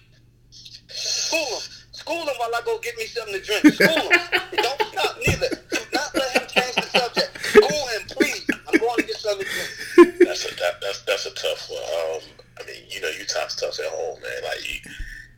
School 0.50 1.44
him. 1.44 1.62
School 1.92 2.22
him 2.22 2.34
while 2.38 2.54
I 2.54 2.60
go 2.64 2.78
get 2.78 2.96
me 2.96 3.04
something 3.06 3.34
to 3.34 3.40
drink. 3.40 3.66
School 3.74 3.88
him. 3.88 4.20
Don't 4.56 4.82
stop 4.92 5.16
neither. 5.26 5.48
Do 5.70 5.78
not 5.92 6.14
let 6.14 6.32
him 6.36 6.46
change 6.48 6.74
the 6.76 6.88
subject. 6.98 7.38
School 7.44 7.88
him, 7.88 8.02
please. 8.08 8.46
I'm 8.68 8.78
going 8.78 8.96
to 8.96 9.02
get 9.02 9.16
something 9.16 9.46
to 9.46 9.52
drink. 9.96 10.18
That's 10.20 10.44
a 10.44 10.54
that, 10.56 10.80
that's 10.80 11.02
that's 11.02 11.26
a 11.26 11.34
tough 11.34 11.70
one. 11.70 11.82
Um, 11.82 12.22
I 12.60 12.66
mean, 12.66 12.84
you 12.88 13.00
know, 13.00 13.08
Utah's 13.08 13.56
tough 13.56 13.78
at 13.78 13.86
home, 13.86 14.20
man. 14.22 14.42
Like, 14.44 14.62
you, 14.64 14.80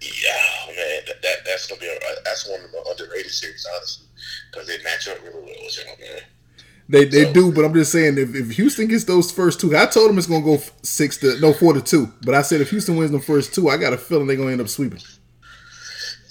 yeah, 0.00 0.66
man, 0.68 1.02
that, 1.06 1.22
that 1.22 1.36
that's 1.44 1.66
gonna 1.66 1.80
be 1.80 1.88
a, 1.88 1.98
that's 2.24 2.48
one 2.48 2.60
of 2.60 2.70
the 2.70 2.84
underrated 2.90 3.32
series, 3.32 3.66
honestly, 3.74 4.06
because 4.50 4.68
they 4.68 4.82
match 4.82 5.08
up 5.08 5.18
really 5.22 5.42
well 5.42 5.64
with 5.64 5.78
y'all, 5.78 5.96
man. 5.98 6.22
They 6.90 7.04
they 7.04 7.24
So- 7.24 7.32
do, 7.32 7.52
but 7.52 7.64
I'm 7.64 7.74
just 7.74 7.92
saying 7.92 8.16
if, 8.18 8.34
if 8.34 8.50
Houston 8.52 8.86
gets 8.88 9.04
those 9.04 9.30
first 9.30 9.60
two, 9.60 9.76
I 9.76 9.86
told 9.86 10.08
them 10.08 10.16
it's 10.18 10.26
gonna 10.26 10.44
go 10.44 10.62
six 10.82 11.18
to 11.18 11.38
no 11.40 11.52
four 11.52 11.74
to 11.74 11.80
two. 11.82 12.12
But 12.22 12.34
I 12.34 12.42
said 12.42 12.60
if 12.60 12.70
Houston 12.70 12.96
wins 12.96 13.10
the 13.10 13.20
first 13.20 13.54
two, 13.54 13.68
I 13.68 13.76
got 13.76 13.92
a 13.92 13.98
feeling 13.98 14.26
they're 14.26 14.36
gonna 14.36 14.52
end 14.52 14.60
up 14.62 14.68
sweeping. 14.68 15.00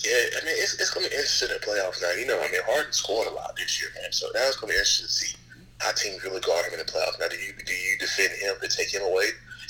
Yeah, 0.06 0.14
I 0.40 0.46
mean, 0.46 0.54
it's, 0.62 0.76
it's 0.80 0.92
going 0.94 1.04
to 1.04 1.10
be 1.10 1.16
interesting 1.18 1.50
in 1.50 1.58
the 1.60 1.66
playoffs 1.66 2.00
now. 2.02 2.12
You 2.14 2.28
know, 2.28 2.40
I 2.40 2.48
mean, 2.52 2.62
Harden 2.70 2.94
scored 2.94 3.28
a 3.28 3.32
lot 3.32 3.58
this 3.58 3.82
year, 3.82 3.90
man. 4.00 4.12
So 4.14 4.28
now 4.34 4.46
it's 4.48 4.56
going 4.56 4.70
to 4.70 4.78
be 4.78 4.80
interesting 4.80 5.08
to 5.08 5.12
see 5.12 5.36
how 5.80 5.92
teams 5.92 6.24
really 6.24 6.40
guard 6.40 6.64
him 6.68 6.80
in 6.80 6.80
the 6.80 6.86
playoffs. 6.90 7.20
Now, 7.20 7.28
do 7.28 7.36
you 7.36 7.52
do 7.66 7.74
you 7.74 7.98
defend 8.00 8.32
him 8.40 8.56
to 8.62 8.68
take 8.70 8.94
him 8.94 9.02
away, 9.02 9.26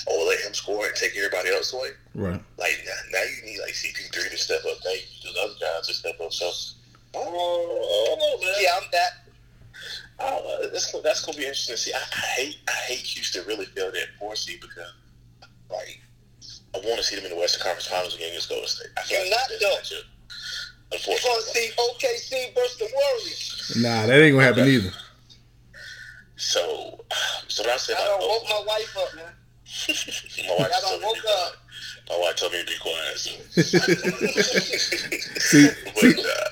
or 0.05 0.25
let 0.27 0.38
him 0.41 0.53
score 0.53 0.85
and 0.85 0.93
take 0.95 1.15
everybody 1.17 1.49
else 1.49 1.73
away? 1.73 1.95
Right. 2.13 2.39
Like 2.59 2.75
now, 2.85 2.99
now 3.17 3.23
you 3.23 3.49
need 3.49 3.59
like 3.63 3.71
CP3 3.73 4.29
to 4.29 4.38
step 4.38 4.59
up. 4.67 4.77
Now 4.85 4.91
you 4.91 5.07
need 5.09 5.23
those 5.25 5.38
other 5.41 5.57
guys 5.59 5.88
to 5.88 5.93
step 5.95 6.19
up. 6.21 6.31
So, 6.33 6.51
oh 7.15 8.38
man, 8.43 8.53
Yeah, 8.61 8.77
I'm 8.77 8.88
that. 8.91 9.11
Uh, 10.20 10.68
that's 10.72 10.91
that's 11.01 11.22
going 11.26 11.34
to 11.34 11.39
be 11.39 11.45
interesting 11.45 11.76
to 11.76 11.82
see. 11.82 11.93
I, 11.93 11.97
I 11.99 12.26
hate 12.36 12.57
I 12.68 12.72
hate 12.72 12.99
Houston 12.99 13.45
really 13.47 13.65
feel 13.65 13.91
that 13.91 14.07
four 14.20 14.36
seed 14.36 14.59
because 14.61 14.93
like. 15.70 16.01
I 16.76 16.79
want 16.79 16.97
to 16.97 17.04
see 17.04 17.16
them 17.16 17.25
in 17.25 17.32
the 17.32 17.37
Western 17.37 17.63
Conference 17.63 17.87
Finals 17.87 18.13
again 18.16 18.29
against 18.29 18.50
Golden 18.50 18.67
State. 18.67 18.91
I 18.97 19.01
feel 19.01 19.17
You're 19.24 19.32
like 19.32 19.39
not, 19.39 19.50
that's 19.50 19.89
though. 19.89 19.96
matchup. 19.96 20.04
You 20.91 20.97
Unfortunately, 20.97 21.29
want 21.32 21.46
to 21.46 21.50
see 21.50 22.46
OKC 22.46 22.54
versus 22.54 22.78
the 22.78 22.89
Warriors? 22.93 23.74
Nah, 23.82 24.05
that 24.05 24.21
ain't 24.21 24.36
gonna 24.36 24.46
happen 24.46 24.67
either. 24.67 24.91
So, 26.36 27.04
so 27.47 27.63
what 27.63 27.71
I 27.74 27.78
said 27.78 27.96
I 27.97 28.05
don't 28.05 28.21
woke 28.21 28.43
my 28.50 28.63
wife 28.67 28.97
up, 29.00 29.16
man. 29.16 29.25
my 30.47 30.55
wife 30.59 30.71
I 30.75 30.79
told 30.82 31.01
don't 31.01 31.01
me 31.01 31.01
to 31.01 31.05
woke 31.08 31.16
be 31.16 31.21
quiet. 31.21 31.47
up. 31.47 31.54
My 32.09 32.17
wife 32.20 32.36
told 32.36 32.51
me 32.51 32.59
to 32.59 32.66
be 32.66 32.78
quiet. 32.79 33.17
So. 33.17 33.32
See, 35.39 35.67
but, 35.86 36.01
see, 36.01 36.21
uh, 36.21 36.50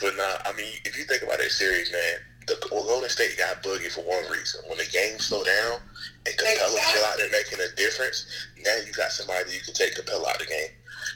but 0.00 0.16
nah, 0.16 0.50
I 0.50 0.52
mean, 0.56 0.72
if 0.84 0.96
you 0.96 1.04
think 1.04 1.22
about 1.22 1.38
that 1.38 1.50
series, 1.50 1.90
man, 1.90 2.20
the 2.48 2.56
well, 2.72 2.84
Golden 2.84 3.08
State 3.10 3.36
got 3.38 3.62
Boogie 3.62 3.90
for 3.92 4.00
one 4.02 4.24
reason. 4.30 4.60
When 4.68 4.78
the 4.78 4.86
game 4.92 5.18
slow 5.18 5.42
down 5.44 5.80
and 6.26 6.34
Capela 6.36 6.74
Exactly. 6.74 6.80
still 6.90 7.04
out 7.04 7.16
there 7.18 7.30
making 7.30 7.60
a 7.60 7.68
difference, 7.76 8.26
now 8.64 8.74
you 8.86 8.92
got 8.92 9.12
somebody 9.12 9.44
that 9.44 9.54
you 9.54 9.60
can 9.60 9.74
take 9.74 9.94
Capela 9.94 10.26
out 10.28 10.40
of 10.40 10.46
the 10.46 10.52
game. 10.52 10.70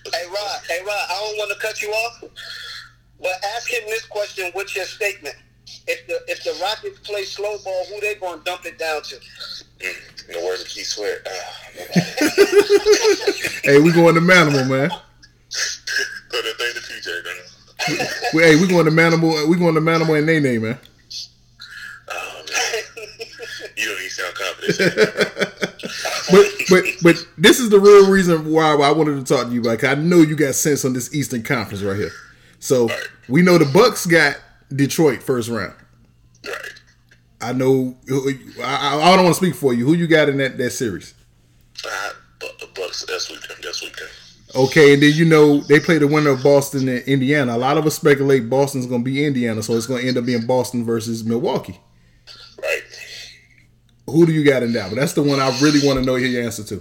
But, 0.04 0.14
Hey 0.14 0.26
Rod, 0.28 0.60
hey 0.68 0.80
Rod, 0.84 1.06
I 1.10 1.14
don't 1.24 1.36
want 1.38 1.50
to 1.52 1.58
cut 1.66 1.80
you 1.82 1.88
off, 1.90 2.22
but 3.20 3.32
ask 3.56 3.68
him 3.72 3.82
this 3.88 4.04
question 4.06 4.50
with 4.54 4.74
your 4.76 4.84
statement. 4.84 5.34
If 5.86 6.06
the 6.06 6.20
if 6.28 6.42
the 6.44 6.52
Rockets 6.62 6.98
play 7.00 7.24
slow 7.24 7.56
ball, 7.64 7.84
who 7.88 7.98
they 8.00 8.14
gonna 8.16 8.42
dump 8.44 8.66
it 8.66 8.78
down 8.78 9.02
to? 9.02 9.16
mm, 9.16 10.28
in 10.28 10.34
the 10.40 10.44
words 10.46 10.62
of 10.62 10.68
Keith 10.68 10.86
Sweat, 10.86 11.26
uh, 11.26 11.30
hey, 13.64 13.78
we 13.80 13.90
going 13.92 14.14
to 14.14 14.20
Manimal, 14.20 14.68
man. 14.68 14.90
put 16.30 16.44
a 16.44 16.54
thing 16.58 16.74
to 16.74 16.80
PJ, 16.80 17.24
man. 17.24 17.36
Hey, 18.32 18.56
we 18.60 18.66
going 18.68 18.84
to 18.84 18.90
Manimal. 18.92 19.46
We 19.48 19.56
going 19.56 19.74
to 19.74 19.80
Manimal 19.80 20.16
and 20.18 20.26
Nene, 20.26 20.60
man. 20.62 20.78
You 23.76 23.86
don't 23.88 23.98
even 23.98 24.10
sound 24.10 24.34
confident. 24.34 25.58
But 26.30 26.46
but 26.70 26.84
but 27.02 27.26
this 27.36 27.58
is 27.58 27.68
the 27.68 27.80
real 27.80 28.10
reason 28.10 28.50
why 28.50 28.72
I 28.74 28.92
wanted 28.92 29.24
to 29.26 29.34
talk 29.34 29.48
to 29.48 29.52
you 29.52 29.60
about. 29.60 29.82
I 29.84 29.94
know 29.94 30.18
you 30.18 30.36
got 30.36 30.54
sense 30.54 30.84
on 30.84 30.92
this 30.92 31.14
Eastern 31.14 31.42
Conference 31.42 31.82
right 31.82 31.96
here. 31.96 32.12
So 32.60 32.88
we 33.28 33.42
know 33.42 33.58
the 33.58 33.64
Bucks 33.66 34.06
got 34.06 34.36
Detroit 34.74 35.22
first 35.22 35.48
round. 35.48 35.74
right. 36.46 36.72
I 37.40 37.52
know. 37.52 37.96
I, 38.08 38.38
I, 38.62 39.12
I 39.12 39.16
don't 39.16 39.24
want 39.24 39.36
to 39.36 39.44
speak 39.44 39.56
for 39.56 39.74
you. 39.74 39.84
Who 39.84 39.94
you 39.94 40.06
got 40.06 40.28
in 40.28 40.38
that, 40.38 40.56
that 40.58 40.70
series? 40.70 41.12
Uh, 41.84 42.10
the 42.40 42.68
Bucks, 42.74 43.04
that's 43.06 43.28
week 43.30 43.46
them. 43.48 43.58
That's 43.62 43.82
week 43.82 43.96
them. 43.96 44.08
Okay, 44.54 44.94
and 44.94 45.02
then 45.02 45.12
you 45.14 45.24
know 45.24 45.58
they 45.60 45.80
play 45.80 45.98
the 45.98 46.06
winner 46.06 46.30
of 46.30 46.42
Boston 46.42 46.88
and 46.88 47.02
Indiana. 47.04 47.56
A 47.56 47.58
lot 47.58 47.78
of 47.78 47.86
us 47.86 47.96
speculate 47.96 48.48
Boston's 48.48 48.86
going 48.86 49.00
to 49.00 49.04
be 49.04 49.24
Indiana, 49.24 49.62
so 49.62 49.74
it's 49.74 49.86
going 49.86 50.02
to 50.02 50.08
end 50.08 50.18
up 50.18 50.26
being 50.26 50.46
Boston 50.46 50.84
versus 50.84 51.24
Milwaukee. 51.24 51.80
Who 54.06 54.26
do 54.26 54.32
you 54.32 54.44
got 54.44 54.62
in 54.62 54.72
that? 54.72 54.90
But 54.90 54.96
that's 54.96 55.12
the 55.12 55.22
one 55.22 55.40
I 55.40 55.48
really 55.60 55.86
want 55.86 55.98
to 55.98 56.04
know 56.04 56.16
your 56.16 56.42
answer 56.42 56.64
to. 56.64 56.74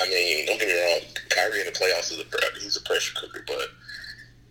I 0.00 0.08
mean, 0.08 0.46
don't 0.46 0.58
get 0.58 0.68
me 0.68 0.74
wrong. 0.74 1.00
Kyrie 1.30 1.60
in 1.60 1.66
the 1.66 1.72
playoffs 1.72 2.12
is 2.12 2.20
a 2.20 2.60
he's 2.60 2.76
a 2.76 2.82
pressure 2.82 3.14
cooker, 3.18 3.44
but 3.46 3.68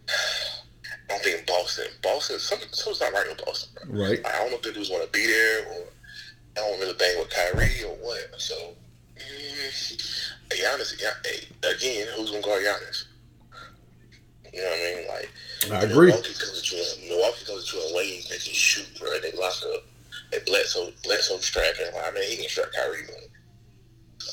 I 0.08 1.10
don't 1.10 1.24
think 1.24 1.46
Boston. 1.46 1.86
Boston, 2.02 2.40
something, 2.40 2.70
something's 2.72 3.02
not 3.02 3.14
right 3.14 3.28
with 3.28 3.46
Boston. 3.46 3.90
Bro. 3.90 4.02
Right. 4.02 4.26
I 4.26 4.38
don't 4.40 4.52
know 4.52 4.58
if 4.58 4.62
the 4.64 4.72
dudes 4.72 4.90
want 4.90 5.04
to 5.04 5.10
be 5.12 5.26
there 5.26 5.68
or 5.68 5.88
I 6.56 6.60
don't 6.62 6.80
really 6.80 6.94
bang 6.94 7.20
with 7.20 7.30
Kyrie 7.30 7.84
or 7.84 7.96
what. 7.96 8.40
So, 8.40 8.56
mm, 9.18 10.24
Giannis, 10.50 10.94
again, 10.94 12.08
who's 12.16 12.32
gonna 12.32 12.44
guard 12.44 12.64
Giannis? 12.64 13.06
You 14.54 14.62
know 14.62 14.70
what 14.70 14.80
I 14.80 14.96
mean? 14.96 15.08
Like, 15.08 15.30
I 15.72 15.92
agree. 15.92 16.08
Milwaukee 16.08 16.34
comes 16.34 16.62
to 16.62 16.76
a, 16.76 17.10
Milwaukee 17.10 17.46
comes 17.46 17.72
to 17.72 17.78
a 17.78 17.88
lane 17.98 18.22
that 18.30 18.44
can 18.44 18.54
shoot, 18.54 18.88
bro. 19.00 19.10
They 19.20 19.32
lock 19.32 19.56
up. 19.74 19.84
Bledsoe, 20.45 20.91
Bledsoe 21.03 21.38
strapping. 21.38 21.93
Like, 21.93 22.07
I 22.07 22.11
mean, 22.11 22.30
he 22.30 22.38
can 22.38 22.49
strap 22.49 22.68
Kyrie. 22.73 23.03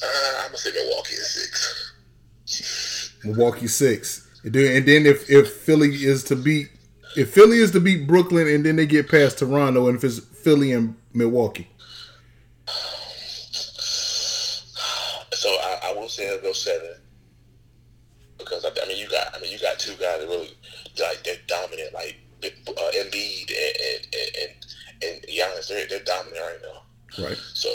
Uh, 0.03 0.07
I'm 0.41 0.47
gonna 0.49 0.59
say 0.59 0.71
Milwaukee 0.73 1.15
is 1.15 1.31
six. 2.45 3.17
Milwaukee 3.25 3.67
six. 3.67 4.29
And 4.45 4.55
then, 4.55 5.07
if 5.07 5.29
if 5.31 5.53
Philly 5.53 5.91
is 5.91 6.25
to 6.25 6.37
beat 6.37 6.71
if 7.17 7.31
Philly 7.31 7.59
is 7.59 7.73
to 7.73 7.81
beat 7.81 8.07
Brooklyn 8.07 8.49
and 8.49 8.65
then 8.65 8.77
they 8.77 8.87
get 8.87 9.11
past 9.11 9.39
Toronto 9.39 9.89
and 9.89 9.97
if 9.97 10.05
it's 10.05 10.21
Philly 10.21 10.73
and 10.73 10.97
Milwaukee. 11.13 11.69
So 15.33 15.49
I, 15.49 15.81
I 15.87 15.93
will 15.93 16.09
say 16.09 16.31
I'll 16.31 16.41
go 16.41 16.53
seven 16.53 16.95
because 18.39 18.65
I, 18.65 18.69
I 18.83 18.89
mean 18.89 18.99
you 18.99 19.09
got 19.09 19.35
I 19.35 19.41
mean 19.41 19.53
you 19.53 19.59
got 19.59 19.79
two 19.79 19.93
guys 19.93 20.21
that 20.21 20.29
really 20.29 20.51
like 20.99 21.23
they're 21.25 21.37
dominant 21.47 21.93
like 21.95 22.17
uh, 22.43 22.91
Embiid 22.95 23.51
and 23.51 24.07
and 24.15 24.37
and, 24.43 24.67
and 25.03 25.23
Giannis 25.23 25.69
they're, 25.69 25.87
they're 25.87 26.05
dominant 26.05 26.41
right 26.41 26.59
now. 26.63 27.25
Right. 27.25 27.37
So 27.55 27.69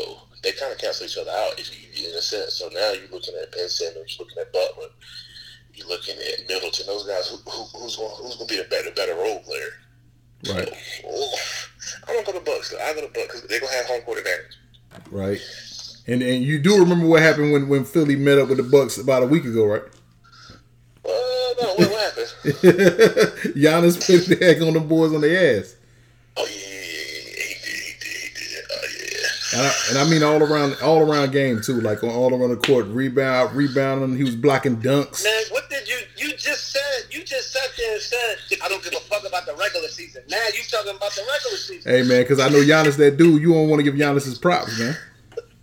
they 0.43 0.51
kind 0.53 0.71
of 0.71 0.77
cancel 0.77 1.05
each 1.05 1.17
other 1.17 1.31
out 1.31 1.59
if 1.59 1.69
you 1.73 2.09
in 2.09 2.15
a 2.15 2.21
sense. 2.21 2.55
So 2.55 2.69
now 2.69 2.93
you're 2.93 3.09
looking 3.11 3.35
at 3.41 3.51
Ben 3.51 3.67
Simmons, 3.67 4.15
you're 4.17 4.25
looking 4.25 4.41
at 4.41 4.53
Butler, 4.53 4.89
you're 5.73 5.87
looking 5.87 6.15
at 6.15 6.47
Middleton. 6.47 6.85
Those 6.87 7.07
guys 7.07 7.27
who, 7.27 7.37
who, 7.49 7.63
who's 7.79 7.95
going 7.95 8.15
who's 8.17 8.35
going 8.35 8.47
to 8.47 8.53
be 8.53 8.61
the 8.61 8.69
better 8.69 8.91
better 8.91 9.15
role 9.15 9.39
player. 9.39 9.69
Right. 10.47 10.67
So, 10.67 11.07
oh, 11.07 11.35
I 12.07 12.13
don't 12.13 12.25
go 12.25 12.33
to 12.33 12.39
Bucks. 12.39 12.73
I 12.73 12.93
go 12.93 13.01
to 13.01 13.07
Bucks 13.07 13.27
because 13.27 13.41
they're 13.43 13.59
gonna 13.59 13.73
have 13.73 13.85
home 13.85 14.01
court 14.01 14.19
advantage. 14.19 14.57
Right. 15.11 15.41
And 16.07 16.21
and 16.21 16.43
you 16.43 16.59
do 16.59 16.77
remember 16.77 17.07
what 17.07 17.21
happened 17.21 17.51
when, 17.51 17.67
when 17.67 17.83
Philly 17.83 18.15
met 18.15 18.37
up 18.37 18.49
with 18.49 18.57
the 18.57 18.63
Bucks 18.63 18.97
about 18.97 19.23
a 19.23 19.27
week 19.27 19.45
ago, 19.45 19.65
right? 19.65 19.81
Uh, 21.03 21.09
no, 21.61 21.73
what, 21.75 21.89
what 21.89 22.01
happened? 22.01 22.33
Giannis 23.55 24.05
put 24.05 24.27
the 24.27 24.37
heck 24.45 24.61
on 24.61 24.73
the 24.73 24.79
boys 24.79 25.13
on 25.13 25.21
the 25.21 25.59
ass. 25.59 25.74
And 29.55 29.65
I, 29.65 29.73
and 29.89 29.97
I 29.97 30.09
mean 30.09 30.21
all 30.21 30.43
around 30.43 30.75
all 30.83 30.99
around 30.99 31.31
game 31.31 31.61
too, 31.61 31.79
like 31.79 32.03
on 32.03 32.09
all 32.09 32.33
around 32.33 32.49
the 32.49 32.57
court, 32.57 32.87
rebound, 32.87 33.55
rebounding. 33.55 34.17
He 34.17 34.23
was 34.25 34.35
blocking 34.35 34.75
dunks. 34.75 35.23
Man, 35.23 35.43
what 35.51 35.69
did 35.69 35.87
you 35.87 35.97
you 36.17 36.35
just 36.35 36.73
said? 36.73 37.05
You 37.09 37.23
just 37.23 37.53
sat 37.53 37.69
there 37.77 37.93
and 37.93 38.01
said, 38.01 38.59
"I 38.61 38.67
don't 38.67 38.83
give 38.83 38.93
a 38.93 38.99
fuck 38.99 39.25
about 39.25 39.45
the 39.45 39.55
regular 39.55 39.87
season." 39.87 40.23
Now 40.27 40.43
you 40.53 40.61
talking 40.69 40.93
about 40.93 41.11
the 41.15 41.21
regular 41.21 41.57
season. 41.57 41.89
Hey 41.89 42.01
man, 42.03 42.23
because 42.23 42.41
I 42.41 42.49
know 42.49 42.59
Giannis 42.59 42.97
that 42.97 43.15
dude. 43.15 43.41
You 43.41 43.53
don't 43.53 43.69
want 43.69 43.79
to 43.79 43.83
give 43.89 43.95
Giannis 43.95 44.25
his 44.25 44.37
props, 44.37 44.77
man. 44.77 44.97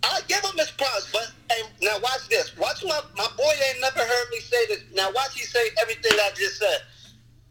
I 0.03 0.21
give 0.27 0.43
him 0.43 0.57
his 0.57 0.71
props, 0.71 1.11
but 1.13 1.31
hey, 1.51 1.61
now 1.83 1.99
watch 2.01 2.27
this. 2.29 2.57
Watch 2.57 2.83
my 2.83 2.99
my 3.15 3.27
boy 3.37 3.53
ain't 3.69 3.79
never 3.79 3.99
heard 3.99 4.29
me 4.31 4.39
say 4.39 4.65
this. 4.69 4.83
Now 4.95 5.11
watch 5.13 5.35
he 5.35 5.45
say 5.45 5.69
everything 5.79 6.13
I 6.19 6.31
just 6.33 6.57
said. 6.57 6.79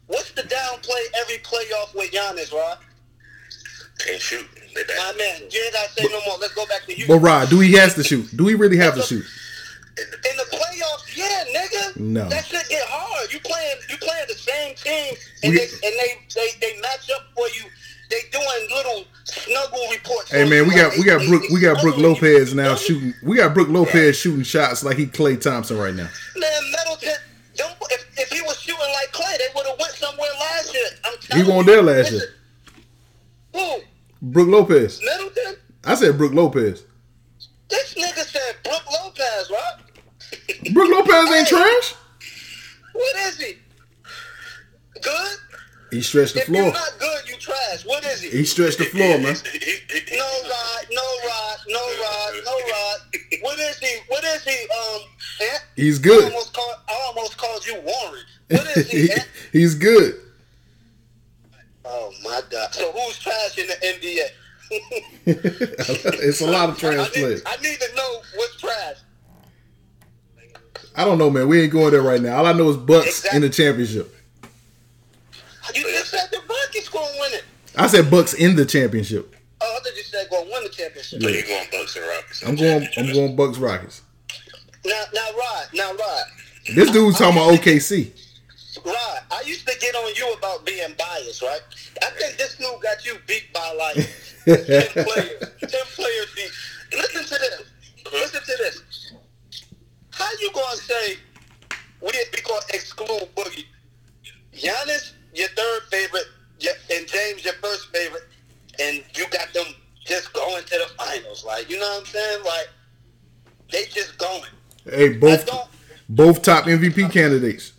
What's 0.07 0.31
the 0.31 0.43
downplay 0.43 1.03
every 1.21 1.37
playoff 1.37 1.95
with 1.95 2.11
Giannis, 2.11 2.51
Rod? 2.51 2.79
Can't 4.05 4.21
shoot. 4.21 4.45
They 4.75 4.83
bad. 4.83 4.97
My 4.97 5.17
man, 5.17 5.41
you 5.51 5.61
ain't 5.63 5.73
gotta 5.73 5.89
say 5.93 6.03
no 6.11 6.19
more. 6.25 6.37
Let's 6.39 6.53
go 6.55 6.65
back 6.65 6.83
to 6.85 6.97
you. 6.97 7.07
But 7.07 7.19
Rod, 7.19 7.49
do 7.49 7.59
he 7.59 7.73
has 7.73 7.93
to 7.95 8.03
shoot? 8.03 8.25
Do 8.35 8.47
he 8.47 8.55
really 8.55 8.77
have 8.77 8.95
to 8.95 9.01
shoot? 9.01 9.23
In 9.95 10.37
the 10.37 10.45
playoffs, 10.51 11.15
yeah, 11.15 11.43
nigga. 11.55 11.97
No. 11.99 12.27
That 12.27 12.45
shit 12.45 12.67
get 12.69 12.83
hard. 12.87 13.31
You 13.31 13.39
playing 13.39 13.77
you 13.89 13.97
playing 13.97 14.25
the 14.27 14.33
same 14.33 14.75
team 14.75 15.13
and 15.43 15.53
We- 15.53 15.57
they 15.59 15.63
and 15.65 15.93
they, 15.99 16.17
they 16.33 16.47
they 16.59 16.81
match 16.81 17.09
up 17.15 17.27
for 17.35 17.47
you. 17.49 17.63
They 18.09 18.21
doing 18.31 18.67
little 18.75 19.05
snuggle 19.25 19.87
reports. 19.91 20.31
Hey 20.31 20.49
man, 20.49 20.63
you, 20.65 20.69
we 20.69 20.75
got 20.75 20.97
we 20.97 21.03
got 21.03 21.19
they- 21.19 21.27
Brook 21.27 21.43
we 21.51 21.59
got 21.59 21.79
Brook 21.81 21.95
snuggling 21.95 22.15
you, 22.23 22.31
Lopez 22.31 22.53
now 22.55 22.75
shooting. 22.75 23.13
We 23.23 23.37
got 23.37 23.53
Brook 23.53 23.69
Lopez 23.69 24.17
shooting 24.17 24.43
shots 24.43 24.83
like 24.83 24.97
he 24.97 25.05
Klay 25.05 25.39
Thompson 25.39 25.77
right 25.77 25.93
now. 25.93 26.09
Man, 26.35 26.71
Middleton, 26.71 27.13
don't, 27.55 27.75
if, 27.91 28.05
if 28.17 28.29
he 28.31 28.41
was 28.41 28.59
shooting 28.59 28.79
like 28.81 29.11
Klay, 29.13 29.37
they 29.37 29.45
would 29.55 29.67
have 29.67 29.79
went 29.79 29.93
somewhere 29.93 30.29
last 30.39 30.73
year. 30.73 30.85
I'm 31.05 31.13
He 31.21 31.27
telling 31.27 31.47
wasn't 31.47 31.67
you. 31.67 31.73
there 31.73 31.81
last 31.83 32.11
year. 32.11 32.21
Who? 33.53 33.81
Brook 34.23 34.47
Lopez. 34.47 35.01
Middleton? 35.03 35.55
I 35.83 35.95
said 35.95 36.17
Brook 36.17 36.33
Lopez. 36.33 36.83
This 37.69 37.93
nigga 37.95 38.23
said 38.23 38.55
Brook 38.63 38.81
Lopez, 38.91 39.51
right? 39.51 40.73
Brook 40.73 40.89
Lopez 40.89 41.31
ain't 41.35 41.47
trash. 41.47 41.95
What 42.93 43.15
is 43.27 43.37
he? 43.37 43.57
Good? 45.01 45.37
He 45.91 46.01
stretched 46.01 46.33
the 46.35 46.39
If 46.41 46.45
floor. 46.47 46.63
you're 46.63 46.71
not 46.73 46.91
good, 46.99 47.27
you 47.29 47.35
trash. 47.37 47.85
What 47.85 48.03
is 48.05 48.21
he? 48.21 48.29
He 48.29 48.45
stretched 48.45 48.77
the 48.79 48.85
floor, 48.85 49.17
man. 49.19 49.35
No 50.11 50.25
rod, 50.25 50.85
no 50.91 51.01
rod, 51.27 51.57
no 51.67 51.79
rod, 51.79 52.33
no 52.45 52.51
rod. 52.51 52.99
What 53.41 53.59
is 53.59 53.77
he? 53.79 53.97
What 54.07 54.23
is 54.23 54.43
he? 54.43 54.67
Um, 54.69 55.01
Ant? 55.51 55.63
He's 55.75 55.99
I 55.99 56.03
good. 56.03 56.23
almost 56.25 56.53
called, 56.53 56.75
I 56.87 57.03
almost 57.07 57.37
called 57.37 57.65
you 57.65 57.75
Warren. 57.81 58.23
What 58.49 58.77
is 58.77 58.89
he? 58.89 59.07
He- 59.51 59.59
he's 59.59 59.75
good. 59.75 60.15
Oh 61.85 62.13
my 62.23 62.41
God! 62.49 62.73
So 62.73 62.91
who's 62.91 63.19
trash 63.19 63.57
in 63.57 63.67
the 63.67 63.73
NBA? 63.73 64.29
it's 65.25 66.41
a 66.41 66.47
lot 66.49 66.69
of 66.69 66.77
trash 66.77 67.11
players. 67.11 67.41
I 67.45 67.57
need 67.57 67.79
to 67.79 67.95
know 67.95 68.21
what's 68.35 68.59
trash. 68.59 68.95
I 70.95 71.05
don't 71.05 71.17
know, 71.17 71.29
man. 71.29 71.47
We 71.47 71.61
ain't 71.61 71.71
going 71.71 71.91
there 71.91 72.01
right 72.01 72.21
now. 72.21 72.37
All 72.37 72.45
I 72.45 72.53
know 72.53 72.69
is 72.69 72.77
Bucks 72.77 73.25
in 73.33 73.41
the 73.41 73.49
championship. 73.49 74.13
You 75.73 75.81
just 75.83 76.11
said 76.11 76.27
the 76.31 76.41
Bucks 76.47 76.89
gonna 76.89 77.05
win 77.19 77.33
it. 77.33 77.43
I 77.75 77.87
said 77.87 78.11
Bucks 78.11 78.33
in 78.33 78.55
the 78.55 78.65
championship. 78.65 79.35
Oh, 79.59 79.77
I 79.77 79.83
thought 79.83 79.95
you 79.95 80.03
said 80.03 80.27
gonna 80.29 80.49
win 80.51 80.63
the 80.63 80.69
championship. 80.69 81.21
So 81.21 81.27
you 81.29 81.45
going 81.45 81.67
Bucks 81.71 81.95
and 81.95 82.05
Rockets? 82.05 82.43
I'm 82.45 82.55
going. 82.55 82.87
I'm 82.97 83.13
going 83.13 83.35
Bucks 83.35 83.57
Rockets. 83.57 84.01
Now, 84.85 85.03
now, 85.13 85.27
Rod, 85.31 85.67
now, 85.73 85.93
Rod, 85.93 86.23
This 86.75 86.91
dude's 86.91 87.17
talking 87.17 87.37
about 87.37 87.53
OKC. 87.57 88.11
Rod. 88.85 89.19
I 89.31 89.43
used 89.45 89.67
to 89.67 89.77
get 89.79 89.95
on 89.95 90.13
you 90.15 90.33
about 90.33 90.65
being 90.65 90.93
biased, 90.97 91.41
right? 91.41 91.61
I 92.01 92.09
think 92.11 92.37
this 92.37 92.57
dude 92.57 92.81
got 92.81 93.05
you 93.05 93.17
beat 93.27 93.51
by 93.53 93.73
like 93.77 93.95
ten 94.45 94.87
players. 95.05 95.51
Ten 95.59 95.85
players 95.95 96.27
beat. 96.35 96.51
Listen 96.93 97.23
to 97.23 97.29
this. 97.29 97.63
Listen 98.11 98.41
to 98.41 98.57
this. 98.57 99.13
How 100.11 100.29
you 100.39 100.51
gonna 100.53 100.75
say 100.75 101.17
we 102.01 102.11
we 102.33 102.41
gonna 102.41 102.61
exclude 102.73 103.29
Boogie? 103.35 103.65
Giannis, 104.53 105.13
your 105.33 105.49
third 105.49 105.81
favorite, 105.89 106.27
and 106.91 107.07
James, 107.07 107.43
your 107.43 107.55
first 107.55 107.87
favorite, 107.87 108.23
and 108.79 109.03
you 109.15 109.25
got 109.29 109.51
them 109.53 109.65
just 110.05 110.31
going 110.33 110.63
to 110.63 110.69
the 110.77 110.91
finals. 110.97 111.43
Like, 111.45 111.69
you 111.69 111.79
know 111.79 111.89
what 111.89 112.01
I'm 112.01 112.05
saying? 112.05 112.43
Like, 112.43 112.69
they 113.71 113.85
just 113.85 114.17
going. 114.17 114.43
Hey, 114.85 115.17
both 115.17 115.49
both 116.09 116.41
top 116.41 116.65
MVP 116.65 117.11
candidates. 117.11 117.72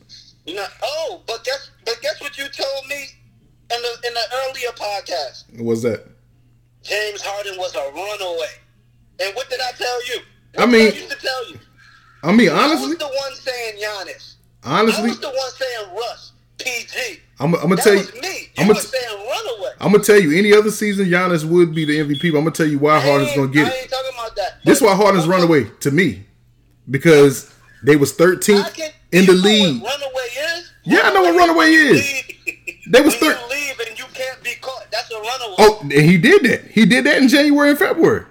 You 0.46 0.54
know, 0.54 0.66
oh, 0.82 1.22
but 1.26 1.42
guess, 1.44 1.70
but 1.86 2.00
guess 2.02 2.20
what 2.20 2.36
you 2.36 2.44
told 2.48 2.86
me 2.88 2.96
in 3.74 3.82
the 3.82 4.08
in 4.08 4.14
the 4.14 4.20
earlier 4.46 4.68
podcast? 4.76 5.60
What's 5.62 5.82
that? 5.82 6.06
James 6.82 7.22
Harden 7.22 7.56
was 7.58 7.74
a 7.74 7.78
runaway. 7.92 8.52
And 9.20 9.34
what 9.34 9.48
did 9.48 9.60
I 9.60 9.70
tell 9.72 10.06
you? 10.06 10.20
I 10.58 10.66
mean- 10.66 10.92
I 10.92 10.94
used 10.96 11.10
to 11.10 11.16
tell 11.16 11.50
you. 11.50 11.58
I 12.22 12.32
mean, 12.32 12.50
I 12.50 12.64
honestly, 12.64 12.88
was 12.88 12.98
the 12.98 13.06
one 13.06 13.34
saying 13.34 13.74
Giannis. 13.82 14.34
Honestly, 14.64 15.04
I 15.04 15.06
was 15.08 15.20
the 15.20 15.28
one 15.28 15.50
saying 15.50 15.94
Russ, 15.94 16.32
PG. 16.58 17.20
I'm, 17.40 17.54
I'm 17.54 17.60
gonna 17.62 17.76
That 17.76 17.84
tell 17.84 17.94
you. 17.94 18.00
was 18.00 18.14
me. 18.14 18.48
I'm 18.58 18.66
gonna 18.68 18.80
saying 18.80 19.18
runaway. 19.18 19.70
I'm 19.80 19.92
gonna 19.92 20.04
tell 20.04 20.20
you. 20.20 20.36
Any 20.38 20.52
other 20.54 20.70
season, 20.70 21.06
Giannis 21.06 21.44
would 21.44 21.74
be 21.74 21.84
the 21.84 21.98
MVP. 22.00 22.32
But 22.32 22.38
I'm 22.38 22.44
gonna 22.44 22.50
tell 22.52 22.66
you 22.66 22.78
why 22.78 22.98
Harden's 23.00 23.34
gonna 23.34 23.48
get 23.48 23.66
I 23.66 23.70
it. 23.76 23.90
talking 23.90 24.10
about 24.14 24.36
that. 24.36 24.60
This 24.64 24.80
But- 24.80 24.86
why 24.86 24.94
Harden's 24.96 25.26
runaway 25.26 25.64
to 25.80 25.90
me 25.90 26.24
because 26.90 27.50
they 27.84 27.96
was 27.96 28.12
13th 28.14 28.74
can- 28.74 28.90
in 29.12 29.24
you 29.24 29.26
the 29.26 29.32
know 29.34 29.48
league. 29.48 29.82
What 29.82 30.00
runaway 30.00 30.28
is? 30.56 30.72
Yeah, 30.84 31.00
I 31.04 31.12
know 31.12 31.22
what 31.22 31.36
runaway 31.36 31.70
when 31.70 31.96
is. 31.96 32.22
They 32.88 33.00
was 33.00 33.18
when 33.20 33.34
thir- 33.34 33.40
you 33.40 33.48
leave 33.50 33.80
and 33.88 33.98
you 33.98 34.04
can't 34.14 34.42
be 34.42 34.54
caught. 34.60 34.86
That's 34.90 35.10
a 35.10 35.16
runaway. 35.16 35.54
Oh, 35.58 35.80
he 35.90 36.18
did 36.18 36.42
that. 36.44 36.64
He 36.70 36.84
did 36.84 37.04
that 37.06 37.18
in 37.18 37.28
January 37.28 37.70
and 37.70 37.78
February. 37.78 38.24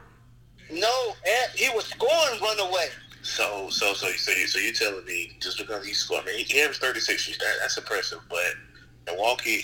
No, 0.71 1.15
and 1.25 1.51
he 1.55 1.69
was 1.75 1.85
scoring 1.85 2.39
runaway. 2.41 2.87
So, 3.21 3.69
so, 3.69 3.93
so, 3.93 4.07
so, 4.09 4.31
you, 4.31 4.47
so 4.47 4.59
you 4.59 4.73
telling 4.73 5.05
me 5.05 5.31
just 5.39 5.57
because 5.57 5.85
he 5.85 5.93
scored? 5.93 6.23
I 6.23 6.35
mean, 6.35 6.45
he 6.45 6.59
averaged 6.61 6.81
36 6.81 7.27
years. 7.27 7.37
That, 7.39 7.53
that's 7.61 7.77
impressive. 7.77 8.19
But 8.29 8.53
Milwaukee 9.05 9.63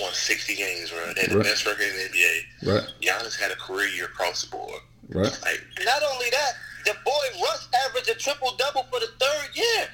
won 0.00 0.12
60 0.12 0.54
games, 0.54 0.90
bro. 0.90 1.12
They 1.14 1.22
had 1.22 1.30
the 1.30 1.36
Right. 1.38 1.44
best 1.44 1.66
record 1.66 1.82
in 1.82 1.96
the 1.96 2.02
NBA. 2.04 2.72
Right, 2.74 2.88
Giannis 3.02 3.38
had 3.38 3.50
a 3.52 3.56
career 3.56 3.88
year 3.88 4.06
across 4.06 4.42
the 4.44 4.50
board. 4.50 4.80
right. 5.10 5.38
Like, 5.42 5.60
Not 5.84 6.02
only 6.12 6.30
that, 6.30 6.52
the 6.84 6.94
boy 7.04 7.40
Russ 7.42 7.68
averaged 7.88 8.08
a 8.08 8.14
triple 8.14 8.54
double 8.58 8.84
for 8.84 9.00
the 9.00 9.08
third 9.18 9.56
year. 9.56 9.88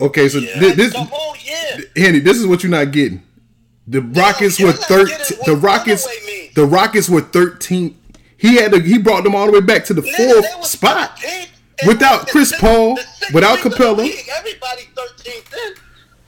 Okay, 0.00 0.28
so 0.28 0.38
Yeah. 0.38 0.60
thi- 0.60 0.72
this, 0.72 0.92
the 0.92 1.00
whole 1.04 1.36
year. 1.36 1.84
Henry, 1.96 2.20
this 2.20 2.36
is 2.38 2.46
what 2.46 2.62
you're 2.62 2.70
not 2.70 2.92
getting. 2.92 3.22
The 3.86 4.00
Rockets 4.02 4.58
you're 4.60 4.68
were 4.68 4.74
thirteen. 4.76 5.38
The 5.46 5.56
Rockets, 5.56 6.06
the 6.54 6.64
Rockets 6.66 7.08
were 7.08 7.22
thirteen. 7.22 7.96
He 8.36 8.54
had 8.56 8.70
to, 8.72 8.80
he 8.80 8.98
brought 8.98 9.24
them 9.24 9.34
all 9.34 9.46
the 9.46 9.52
way 9.52 9.60
back 9.60 9.84
to 9.86 9.94
the 9.94 10.02
they 10.02 10.10
fourth 10.12 10.64
spot. 10.64 11.18
Without 11.86 12.28
Chris 12.28 12.50
sixth- 12.50 12.60
Paul, 12.60 12.94
the 12.96 13.04
without 13.32 13.62
the 13.62 13.70
Capela. 13.70 13.98
league, 13.98 14.28
Everybody 14.36 14.82
13th 14.94 15.52
in. 15.68 15.74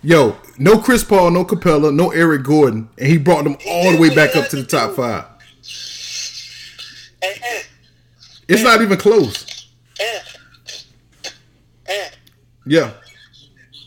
Yo, 0.02 0.36
no 0.58 0.78
Chris 0.78 1.04
Paul, 1.04 1.30
no 1.32 1.44
Capela, 1.44 1.94
no 1.94 2.10
Eric 2.10 2.42
Gordon, 2.44 2.88
and 2.98 3.06
he 3.08 3.18
brought 3.18 3.44
them 3.44 3.56
all 3.68 3.92
the 3.92 3.98
way 3.98 4.14
back 4.14 4.34
up 4.36 4.48
to 4.48 4.56
the 4.56 4.64
top 4.64 4.96
five. 4.96 5.24
And, 7.22 7.32
and, 7.44 7.66
It's 8.48 8.62
not 8.62 8.80
even 8.80 8.96
close. 8.98 9.66
and, 10.00 10.22
and, 11.86 12.10
Yeah. 12.70 12.92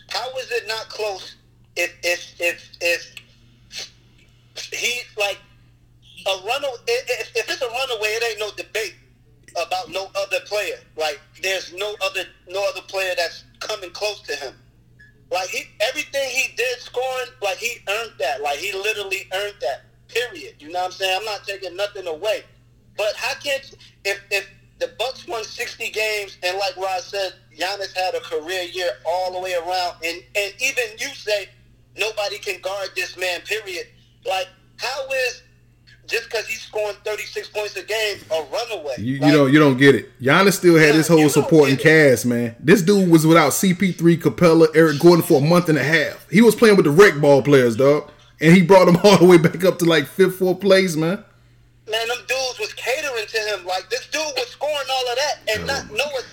how 0.10 0.30
is 0.40 0.52
it 0.52 0.68
not 0.68 0.90
close 0.90 1.38
if 1.78 1.94
if 2.04 2.36
if 2.42 2.72
if 2.82 3.16
he 4.74 5.02
like 5.20 5.40
a 6.28 6.48
runaway? 6.48 6.78
If, 6.88 7.32
if 7.36 7.50
it's 7.50 7.62
a 7.62 7.68
runaway, 7.68 8.10
it 8.10 8.24
ain't 8.32 8.40
no 8.40 8.52
debate 8.52 8.96
about 9.56 9.90
no 9.92 10.12
other 10.16 10.40
player. 10.46 10.78
Like 10.98 11.22
there's 11.44 11.74
no 11.74 11.96
other 12.04 12.24
no 12.50 12.68
other 12.70 12.82
player 12.84 13.14
that's 13.18 13.46
coming 13.60 13.92
close 13.92 14.22
to 14.24 14.36
him. 14.36 14.56
Like 15.32 15.50
he 15.50 15.64
everything 15.82 16.30
he 16.30 16.56
did 16.58 16.80
scoring, 16.80 17.30
like 17.42 17.58
he 17.58 17.78
earned 17.90 18.14
that. 18.20 18.42
Like 18.42 18.60
he 18.60 18.74
literally 18.74 19.28
earned 19.34 19.56
that. 19.62 19.84
Period. 20.10 20.56
You 20.60 20.72
know 20.72 20.80
what 20.82 20.88
I'm 20.88 20.92
saying? 20.92 21.18
I'm 21.20 21.26
not 21.26 21.46
taking 21.46 21.76
nothing 21.78 22.08
away. 22.08 22.44
But 22.98 23.16
how 23.16 23.36
can't 23.36 23.76
if 24.06 24.22
if 24.32 24.50
the 24.80 24.94
Bucks 25.00 25.28
won 25.28 25.44
60 25.44 25.90
games 25.92 26.38
and 26.44 26.58
like 26.58 26.78
Rod 26.78 27.02
said, 27.02 27.34
Giannis 27.58 27.96
had 27.96 28.16
a 28.16 28.20
career 28.22 28.64
year 28.64 28.90
all 29.06 29.34
the 29.34 29.40
way 29.40 29.54
around, 29.54 29.96
and 30.04 30.22
and 30.36 30.54
even 30.62 30.84
you 31.00 31.08
say 31.10 31.50
nobody 31.98 32.38
can 32.38 32.62
guard 32.62 32.90
this 32.96 33.18
man. 33.18 33.42
Period. 33.42 33.88
Like 34.26 34.48
how 34.78 35.08
is 35.28 35.44
just 36.08 36.26
because 36.26 36.46
he's 36.48 36.62
scoring 36.62 36.96
36 37.06 37.48
points 37.50 37.76
a 37.78 37.84
game 37.84 38.18
a 38.32 38.44
runaway? 38.52 38.96
You, 38.98 39.14
you 39.14 39.32
don't 39.32 39.54
you 39.54 39.60
don't 39.60 39.78
get 39.78 39.96
it. 39.96 40.10
Giannis 40.22 40.54
still 40.54 40.76
had 40.76 40.90
Yeah, 40.90 40.94
his 40.94 41.08
whole 41.08 41.30
supporting 41.30 41.78
cast, 41.78 42.26
man. 42.26 42.56
This 42.60 42.82
dude 42.82 43.10
was 43.10 43.26
without 43.26 43.52
CP3, 43.52 44.18
Capela, 44.18 44.68
Eric 44.76 45.00
Gordon 45.00 45.24
for 45.24 45.40
a 45.40 45.42
month 45.46 45.70
and 45.70 45.78
a 45.78 45.84
half. 45.84 46.30
He 46.30 46.42
was 46.42 46.56
playing 46.56 46.76
with 46.76 46.86
the 46.86 46.92
rec 46.92 47.20
ball 47.22 47.42
players, 47.42 47.76
dog. 47.78 48.10
And 48.42 48.54
he 48.54 48.62
brought 48.62 48.86
them 48.86 48.98
all 49.04 49.18
the 49.18 49.26
way 49.26 49.38
back 49.38 49.64
up 49.64 49.80
to 49.80 49.86
like 49.86 50.06
fifth, 50.06 50.36
fourth 50.38 50.60
place, 50.60 50.96
man. 50.96 51.24
man, 51.90 52.08
them 52.08 52.18
dudes 52.28 52.60
was 52.60 52.74
catering 52.74 53.26
to 53.26 53.38
him. 53.38 53.66
Like 53.66 53.90
this 53.90 54.08
dude 54.10 54.22
was 54.22 54.50
scoring 54.50 54.76
all 54.92 55.10
of 55.12 55.16
that 55.18 55.56
and 55.56 55.68
not 55.68 55.90
no 55.92 56.04
assists. 56.20 56.33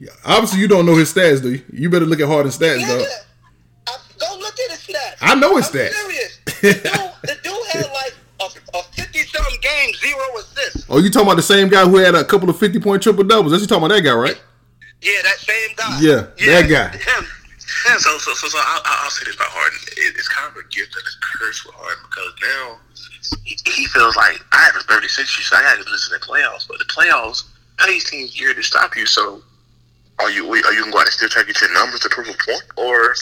Yeah. 0.00 0.08
Obviously, 0.24 0.60
you 0.60 0.68
don't 0.68 0.86
know 0.86 0.96
his 0.96 1.12
stats, 1.12 1.42
do 1.42 1.52
you? 1.52 1.62
You 1.70 1.90
better 1.90 2.06
look 2.06 2.20
at 2.20 2.26
Harden's 2.26 2.56
stats, 2.56 2.80
dog. 2.80 3.02
Nigga, 3.02 3.24
I, 3.86 3.96
go 4.18 4.38
look 4.38 4.58
at 4.58 4.70
his 4.70 4.80
stats. 4.80 5.16
I 5.20 5.34
know 5.34 5.56
his 5.56 5.66
I'm 5.66 5.72
stats. 5.74 5.92
Serious. 5.92 6.38
The 6.60 6.72
dude, 6.72 6.82
the 7.22 7.36
dude 7.42 7.66
had 7.68 7.86
like 7.92 8.14
a, 8.40 8.78
a 8.78 8.82
fifty-something 8.94 9.60
game, 9.60 9.94
zero 9.94 10.24
assists. 10.38 10.86
Oh, 10.88 10.98
you 10.98 11.10
talking 11.10 11.28
about 11.28 11.36
the 11.36 11.42
same 11.42 11.68
guy 11.68 11.84
who 11.86 11.96
had 11.96 12.14
a 12.14 12.24
couple 12.24 12.48
of 12.48 12.58
50 12.58 12.80
point 12.80 13.02
triple 13.02 13.24
doubles? 13.24 13.52
That's 13.52 13.62
you 13.62 13.68
talking 13.68 13.84
about 13.84 13.94
that 13.94 14.02
guy, 14.02 14.14
right? 14.14 14.40
Yeah, 15.02 15.20
that 15.22 15.36
same 15.36 15.76
guy. 15.76 16.00
Yeah, 16.00 16.26
that 16.52 16.68
guy. 16.68 16.96
Him. 16.96 17.26
So, 17.98 18.18
so, 18.18 18.34
so, 18.34 18.48
so 18.48 18.58
I'll, 18.60 18.82
I'll 18.84 19.10
say 19.10 19.24
this 19.24 19.36
about 19.36 19.48
Harden. 19.48 19.78
It, 19.96 20.14
it's 20.16 20.28
kind 20.28 20.50
of 20.50 20.56
a 20.56 20.68
gift 20.68 20.94
and 20.94 21.00
a 21.00 21.14
curse 21.38 21.64
with 21.64 21.74
Harden 21.74 22.04
because 22.10 22.32
now 22.42 22.78
he, 23.44 23.56
he 23.64 23.86
feels 23.86 24.16
like 24.16 24.36
I 24.52 24.64
have 24.64 24.76
a 24.76 24.80
36 24.80 25.16
years, 25.16 25.46
so 25.48 25.56
I 25.56 25.62
got 25.62 25.82
to 25.82 25.90
listen 25.90 26.12
to 26.12 26.20
the 26.20 26.26
playoffs. 26.26 26.68
But 26.68 26.78
the 26.78 26.84
playoffs, 26.84 27.44
pace 27.78 28.10
teams 28.10 28.34
here 28.34 28.52
to 28.52 28.62
stop 28.62 28.96
you. 28.96 29.06
So, 29.06 29.42
are 30.22 30.30
you 30.30 30.44
are 30.48 30.72
you 30.72 30.80
gonna 30.80 30.92
go 30.92 31.00
out 31.00 31.06
and 31.06 31.14
still 31.14 31.28
try 31.28 31.42
to 31.42 31.46
get 31.46 31.60
your 31.60 31.72
numbers 31.74 32.00
to 32.00 32.08
prove 32.08 32.28
a 32.28 32.36
point, 32.44 32.64
or 32.76 33.14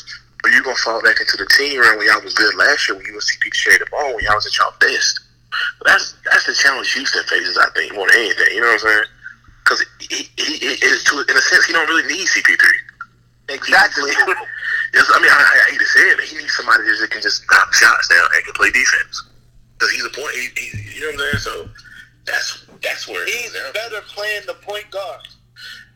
are 0.45 0.51
you 0.51 0.63
gonna 0.63 0.77
fall 0.77 1.03
back 1.03 1.21
into 1.21 1.37
the 1.37 1.47
team 1.57 1.81
run 1.81 1.99
when 1.99 2.07
y'all 2.07 2.23
was 2.23 2.35
good 2.35 2.55
last 2.57 2.89
year 2.89 2.97
when 2.97 3.07
you 3.07 3.13
and 3.13 3.23
CP 3.23 3.55
shared 3.55 3.81
the 3.81 3.87
ball 3.91 4.15
when 4.15 4.25
y'all 4.25 4.35
was 4.35 4.47
at 4.47 4.57
y'all 4.59 4.75
best? 4.81 5.21
That's 5.85 6.15
that's 6.25 6.47
the 6.47 6.55
challenge 6.55 6.93
Houston 6.93 7.23
faces, 7.25 7.59
I 7.59 7.71
think, 7.75 7.95
more 7.95 8.07
than 8.07 8.21
anything. 8.21 8.55
You 8.55 8.61
know 8.61 8.69
what 8.69 8.85
I'm 8.85 8.89
saying? 8.89 9.09
Because 9.65 9.85
he, 10.01 10.29
he, 10.37 10.57
he 10.59 10.67
is 10.81 11.05
to, 11.05 11.21
in 11.21 11.37
a 11.37 11.41
sense 11.41 11.67
he 11.67 11.73
don't 11.73 11.89
really 11.89 12.07
need 12.07 12.27
CP3. 12.27 12.65
Exactly. 13.49 14.13
Yes, 14.95 15.05
I 15.13 15.21
mean, 15.21 15.31
I, 15.31 15.37
I 15.37 15.71
hate 15.71 15.79
to 15.81 15.85
say 15.85 16.01
it, 16.01 16.17
but 16.17 16.25
he 16.25 16.39
needs 16.39 16.57
somebody 16.57 16.85
that 16.85 17.11
can 17.11 17.21
just 17.21 17.45
knock 17.53 17.75
shots 17.75 18.09
down 18.09 18.25
and 18.35 18.45
can 18.45 18.55
play 18.55 18.71
defense. 18.71 19.29
Because 19.77 19.93
he's 19.93 20.05
a 20.05 20.11
point, 20.11 20.35
he, 20.35 20.49
he, 20.57 20.97
you 20.97 21.01
know 21.01 21.19
what 21.19 21.35
I'm 21.35 21.41
saying? 21.41 21.45
So 21.45 21.69
that's 22.25 22.67
that's 22.83 23.09
where 23.09 23.25
He's 23.27 23.53
better 23.75 24.01
playing 24.09 24.43
the 24.47 24.55
point 24.55 24.91
guard. 24.91 25.29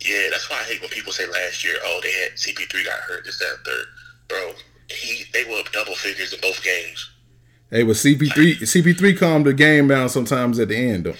Yeah, 0.05 0.29
that's 0.31 0.51
why 0.51 0.57
I 0.57 0.65
hate 0.65 0.81
when 0.81 0.91
people 0.91 1.12
say 1.12 1.27
last 1.27 1.65
year, 1.65 1.77
oh, 1.85 2.01
they 2.03 2.12
had 2.12 2.33
CP3 2.33 2.85
got 2.85 2.99
hurt, 3.01 3.24
this, 3.24 3.39
that, 3.39 3.59
third. 3.65 3.87
Bro, 4.29 4.53
he 4.89 5.24
they 5.33 5.45
were 5.45 5.59
up 5.61 5.70
double 5.73 5.95
figures 5.95 6.33
in 6.33 6.41
both 6.41 6.62
games. 6.62 7.11
Hey, 7.70 7.83
but 7.83 7.97
CP3 7.97 8.61
CP3 8.61 9.19
calmed 9.19 9.47
the 9.47 9.55
game 9.55 9.89
down 9.89 10.09
sometimes 10.09 10.59
at 10.59 10.69
the 10.69 10.77
end, 10.77 11.05
though. 11.05 11.15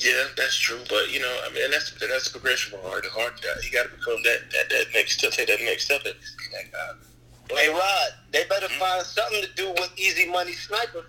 Yeah, 0.00 0.24
that's 0.36 0.56
true, 0.56 0.80
but 0.88 1.12
you 1.12 1.20
know, 1.20 1.40
I 1.46 1.52
mean, 1.54 1.70
that's 1.70 1.92
that's 1.92 2.30
the 2.30 2.38
progression 2.38 2.78
for 2.78 2.88
Harden. 2.88 3.10
Harden, 3.12 3.38
uh, 3.48 3.60
he 3.62 3.70
got 3.70 3.84
to 3.84 3.90
become 3.90 4.22
that, 4.24 4.50
that 4.50 4.68
that 4.70 4.86
next 4.92 5.18
step, 5.18 5.32
take 5.32 5.48
that 5.48 5.60
next 5.60 5.84
step, 5.84 6.02
and 6.04 6.14
be 6.14 6.44
that 6.52 6.72
guy. 6.72 7.56
Hey 7.56 7.68
Rod, 7.68 8.08
they 8.32 8.44
better 8.44 8.68
find 8.68 9.04
something 9.04 9.42
to 9.42 9.54
do 9.54 9.70
with 9.70 9.92
Easy 9.96 10.28
Money 10.30 10.52
Sniper. 10.52 11.04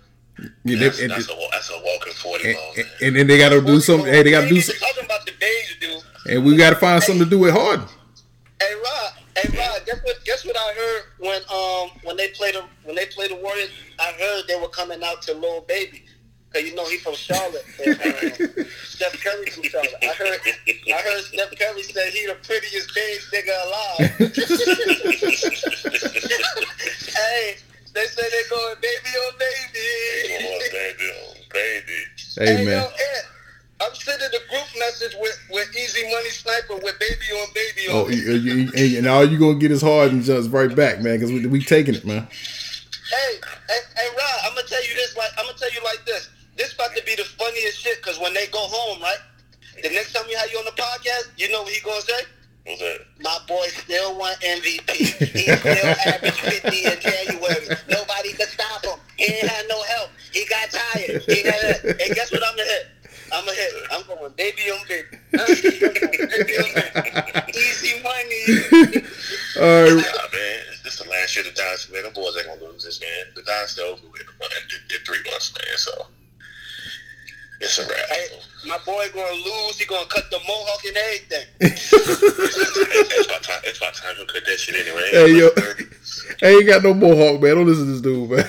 Yeah, 0.64 0.78
That's, 0.78 0.98
they- 0.98 1.04
and, 1.04 1.12
that's, 1.12 1.28
a, 1.30 1.34
that's 1.50 1.70
a 1.70 1.78
walking 1.82 2.12
forty 2.12 2.48
and, 2.50 2.56
ball, 2.56 2.74
and 3.02 3.16
then 3.16 3.26
they 3.26 3.38
got 3.38 3.48
to 3.50 3.60
do 3.62 3.80
something. 3.80 4.06
Hey, 4.12 4.22
they 4.22 4.30
got 4.30 4.42
to 4.42 4.48
do 4.48 4.60
something. 4.60 4.86
talking 4.86 5.04
about 5.04 5.24
the 5.24 5.32
beige 5.40 5.76
dude. 5.80 6.02
And 6.28 6.44
we 6.44 6.56
got 6.56 6.70
to 6.70 6.76
find 6.76 7.02
something 7.02 7.24
to 7.24 7.30
do 7.30 7.38
with 7.38 7.52
Harden. 7.54 7.86
Hey 8.60 8.74
Rod, 8.74 9.12
hey 9.36 9.48
Rod, 9.58 9.82
guess 9.86 10.00
what? 10.02 10.24
Guess 10.24 10.44
what 10.44 10.56
I 10.56 10.72
heard 10.74 11.02
when 11.18 11.42
um 11.52 11.90
when 12.04 12.16
they 12.16 12.28
played 12.28 12.54
the 12.54 12.64
when 12.84 12.94
they 12.96 13.06
played 13.06 13.30
the 13.30 13.36
Warriors? 13.36 13.70
I 13.98 14.12
heard 14.18 14.46
they 14.48 14.56
were 14.60 14.68
coming 14.68 15.02
out 15.04 15.22
to 15.22 15.34
Lil 15.34 15.60
Baby, 15.62 16.04
cause 16.52 16.62
you 16.64 16.74
know 16.74 16.84
he 16.86 16.98
from 16.98 17.14
Charlotte. 17.14 17.64
And, 17.84 18.00
um, 18.00 18.66
Steph 18.82 19.22
Curry 19.22 19.46
from 19.50 19.62
Charlotte. 19.64 19.94
I 20.02 20.06
heard 20.14 20.40
I 20.88 21.00
heard 21.02 21.22
Steph 21.24 21.50
Curry 21.58 21.82
said 21.82 22.12
he 22.12 22.26
the 22.26 22.34
prettiest 22.42 22.94
beige 22.94 23.30
nigga 23.32 23.54
alive. 23.66 24.16
hey, 27.14 27.56
they 27.96 28.04
say 28.06 28.22
they 28.28 28.44
going 28.50 28.76
baby 28.80 29.10
on 29.16 29.32
baby. 29.40 29.88
Oh, 30.46 30.60
baby, 30.70 31.10
oh, 31.16 31.34
baby. 31.52 31.98
Hey, 32.36 32.56
Hey, 32.56 32.64
man. 32.64 32.82
yo, 32.82 32.86
Ed, 32.86 33.24
I'm 33.80 33.94
sending 33.94 34.28
a 34.28 34.42
group 34.50 34.66
message 34.78 35.14
with, 35.18 35.38
with 35.50 35.68
Easy 35.76 36.02
Money 36.10 36.30
Sniper 36.30 36.74
with 36.76 36.98
baby 36.98 37.26
on 37.40 37.48
baby 37.54 37.88
on. 37.88 37.96
Oh, 37.96 38.08
you, 38.08 38.32
you, 38.34 38.70
you- 38.74 38.98
and 38.98 39.06
all 39.06 39.24
you 39.24 39.38
gonna 39.38 39.58
get 39.58 39.70
is 39.70 39.82
Harden 39.82 40.22
just 40.22 40.50
right 40.50 40.74
back, 40.74 41.00
man, 41.00 41.18
because 41.18 41.32
we, 41.32 41.46
we 41.46 41.62
taking 41.62 41.94
it, 41.94 42.04
man. 42.06 42.26
Hey, 43.10 43.34
hey, 43.68 43.80
hey, 43.96 44.08
Rod, 44.16 44.40
I'm 44.44 44.54
gonna 44.54 44.66
tell 44.66 44.82
you 44.86 44.94
this. 44.94 45.16
Like, 45.16 45.30
I'm 45.38 45.46
gonna 45.46 45.58
tell 45.58 45.72
you 45.72 45.80
like 45.84 46.04
this. 46.06 46.28
This 46.56 46.74
about 46.74 46.94
to 46.96 47.02
be 47.04 47.14
the 47.16 47.24
funniest 47.24 47.78
shit. 47.80 48.00
Cause 48.02 48.18
when 48.18 48.32
they 48.34 48.46
go 48.48 48.58
home, 48.60 49.00
right, 49.02 49.18
the 49.82 49.90
next 49.90 50.12
time 50.14 50.24
we 50.26 50.34
have 50.34 50.50
you 50.50 50.58
on 50.58 50.64
the 50.64 50.70
podcast, 50.72 51.30
you 51.36 51.50
know 51.52 51.62
what 51.62 51.72
he 51.72 51.80
gonna 51.82 52.00
say? 52.00 52.20
What's 52.66 52.80
that? 52.80 52.98
My 53.20 53.38
boy 53.46 53.66
still 53.68 54.18
won 54.18 54.32
MVP. 54.42 54.90
He 54.90 55.52
still 55.54 55.94
averaged 56.08 56.40
50 56.40 56.84
in 56.84 56.98
January. 57.00 57.68
Nobody 57.88 58.32
could 58.32 58.48
stop 58.48 58.84
him. 58.84 58.98
He 59.16 59.32
ain't 59.34 59.46
had 59.46 59.66
no 59.68 59.80
help. 59.82 60.10
He 60.32 60.44
got 60.46 60.70
tired. 60.72 61.22
He 61.28 61.42
got 61.44 61.54
it. 61.62 61.84
And 61.84 62.14
guess 62.16 62.32
what 62.32 62.42
I'm 62.42 62.56
gonna 62.56 62.68
hit? 62.68 62.86
I'm 63.32 63.44
gonna 63.44 63.56
hit. 63.56 63.72
I'm 63.92 64.02
going 64.06 64.32
baby 64.36 64.62
on 64.72 64.78
baby. 64.88 65.18
Huh? 65.36 65.46
Baby 65.46 66.56
on 66.58 66.72
baby. 66.74 67.52
Easy 67.58 68.02
money. 68.02 68.42
All 69.60 69.62
right, 69.62 69.94
Nah, 69.94 70.28
man, 70.32 70.60
this 70.82 70.94
is 70.94 70.98
the 71.04 71.08
last 71.10 71.36
year 71.36 71.46
of 71.46 71.54
the 71.54 71.60
Dynasty, 71.60 71.92
man. 71.92 72.02
Them 72.04 72.12
boys 72.14 72.34
ain't 72.36 72.46
gonna 72.48 72.72
lose 72.72 72.82
this, 72.84 73.00
man. 73.00 73.26
The 73.36 73.42
Dynasty 73.42 73.82
over 73.82 74.00
with 74.10 74.22
in, 74.22 74.26
in, 74.26 74.96
in 74.96 75.04
three 75.06 75.22
months, 75.30 75.52
man. 75.54 75.76
So 75.76 76.06
it's 77.58 77.78
a 77.78 77.82
wrap. 77.88 78.06
Hey, 78.10 78.26
my 78.68 78.78
boy 78.84 79.06
gonna 79.14 79.32
lose. 79.32 79.78
He 79.78 79.86
gonna 79.86 80.06
cut 80.06 80.30
the 80.30 80.38
mohawk 80.46 80.84
and 80.84 80.96
everything. 80.96 81.46
it's 81.60 83.28
my 83.28 83.38
time. 83.38 83.60
It's 83.64 83.80
my 83.80 83.90
time 83.90 84.14
to 84.20 84.26
cut 84.32 84.44
that 84.44 84.58
shit 84.60 84.74
anyway. 84.76 85.02
Hey, 85.16 85.38
yo. 85.38 85.48
30. 85.48 85.84
I 86.42 86.46
ain't 86.48 86.66
got 86.66 86.82
no 86.82 86.92
mohawk, 86.92 87.40
man. 87.40 87.56
Don't 87.56 87.66
listen 87.66 87.86
to 87.86 87.92
this 87.92 88.00
dude, 88.02 88.28
man. 88.28 88.38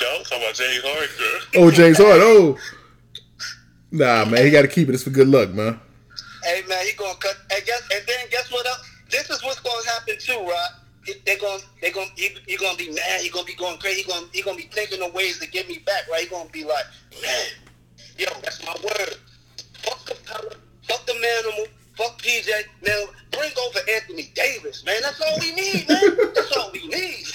no, 0.00 0.06
I'm 0.16 0.24
talking 0.24 0.38
about 0.38 0.54
James 0.54 0.84
Harden, 0.84 1.10
girl. 1.18 1.40
oh, 1.64 1.70
James 1.72 1.98
Harden. 1.98 2.22
Oh, 2.22 2.56
nah, 3.90 4.24
man. 4.24 4.44
He 4.44 4.50
got 4.50 4.62
to 4.62 4.68
keep 4.68 4.88
it. 4.88 4.94
It's 4.94 5.02
for 5.02 5.10
good 5.10 5.28
luck, 5.28 5.50
man. 5.50 5.80
Hey 6.44 6.62
man, 6.68 6.84
he 6.84 6.92
gonna 6.92 7.14
cut. 7.18 7.36
And 7.50 7.64
guess, 7.64 7.80
and 7.90 8.04
then 8.06 8.28
guess 8.30 8.52
what? 8.52 8.66
Else? 8.66 8.90
This 9.10 9.30
is 9.30 9.42
what's 9.42 9.60
gonna 9.60 9.88
happen 9.88 10.16
too, 10.18 10.38
right? 10.46 10.68
They're 11.24 11.38
gonna, 11.38 11.62
they're 11.80 11.92
gonna, 11.92 12.10
he, 12.16 12.36
he 12.46 12.56
gonna 12.56 12.76
be 12.76 12.90
mad. 12.90 13.22
He 13.22 13.30
gonna 13.30 13.46
be 13.46 13.54
going 13.54 13.78
crazy. 13.78 14.02
He 14.02 14.08
gonna, 14.10 14.26
he 14.32 14.42
gonna 14.42 14.58
be 14.58 14.64
thinking 14.64 15.02
of 15.02 15.14
ways 15.14 15.38
to 15.38 15.48
get 15.48 15.68
me 15.68 15.78
back, 15.78 16.06
right? 16.10 16.22
He 16.22 16.28
gonna 16.28 16.50
be 16.50 16.64
like, 16.64 16.84
man, 17.22 17.46
yo, 18.18 18.26
that's 18.42 18.64
my 18.64 18.74
word. 18.84 19.16
Fuck 19.82 20.00
Capela, 20.04 20.54
fuck 20.82 21.06
the 21.06 21.12
manimal, 21.12 21.68
fuck 21.96 22.20
PJ. 22.20 22.50
Now 22.86 23.04
bring 23.32 23.50
over 23.66 23.80
Anthony 23.90 24.30
Davis, 24.34 24.84
man. 24.84 25.00
That's 25.02 25.20
all 25.20 25.38
we 25.40 25.54
need, 25.54 25.88
man. 25.88 26.16
That's 26.34 26.56
all 26.56 26.70
we 26.72 26.86
need. 26.86 27.24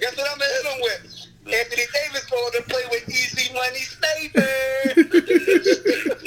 Guess 0.00 0.16
what 0.16 0.30
I'm 0.30 0.38
gonna 0.38 0.44
hit 0.44 0.66
him 0.66 0.80
with? 0.82 1.22
Anthony 1.44 1.82
Davis 1.92 2.24
going 2.30 2.52
to 2.52 2.62
play 2.62 2.82
with 2.90 3.08
Easy 3.08 3.52
Money 3.52 3.80
Sniper. 3.80 4.40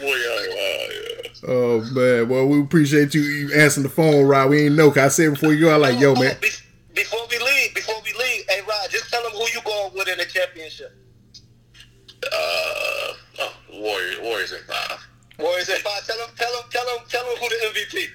Boy, 0.00 0.16
yeah, 0.16 0.48
wow, 0.50 0.88
yeah. 0.92 1.30
Oh 1.48 1.80
man. 1.92 2.28
Well, 2.28 2.46
we 2.46 2.60
appreciate 2.60 3.14
you, 3.14 3.22
you 3.22 3.54
answering 3.54 3.84
the 3.84 3.88
phone, 3.88 4.26
Rod. 4.26 4.50
We 4.50 4.66
ain't 4.66 4.76
know. 4.76 4.90
Cause 4.90 4.98
I 4.98 5.08
said 5.08 5.30
before 5.32 5.54
you 5.54 5.60
go, 5.60 5.70
I 5.72 5.76
like, 5.76 5.98
yo, 5.98 6.14
man. 6.14 6.36
before 6.94 7.26
we 7.30 7.38
leave, 7.38 7.74
before 7.74 7.94
we 8.04 8.12
leave, 8.12 8.44
hey 8.50 8.60
Rod, 8.68 8.90
just 8.90 9.10
tell 9.10 9.22
them 9.22 9.32
who 9.32 9.46
you 9.48 9.62
going 9.64 9.94
with 9.94 10.08
in 10.08 10.18
the 10.18 10.26
championship. 10.26 10.94
Uh, 12.22 13.14
oh, 13.40 13.54
Warriors, 13.72 14.18
Warriors 14.20 14.52
in 14.52 14.62
five. 14.64 15.06
Warriors 15.40 15.68
in 15.68 15.76
five. 15.78 16.04
Tell 16.06 16.18
them, 16.18 16.30
tell 16.36 16.52
them, 16.52 16.64
tell 16.70 16.84
them, 16.86 17.04
tell 17.08 17.24
them 17.24 17.36
who 17.36 17.48
the 17.48 17.56
MVP. 17.72 18.06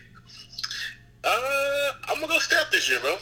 Uh, 1.24 1.92
I'm 2.10 2.20
gonna 2.22 2.34
go 2.34 2.40
step 2.40 2.72
this 2.72 2.90
year, 2.90 3.00
bro. 3.00 3.18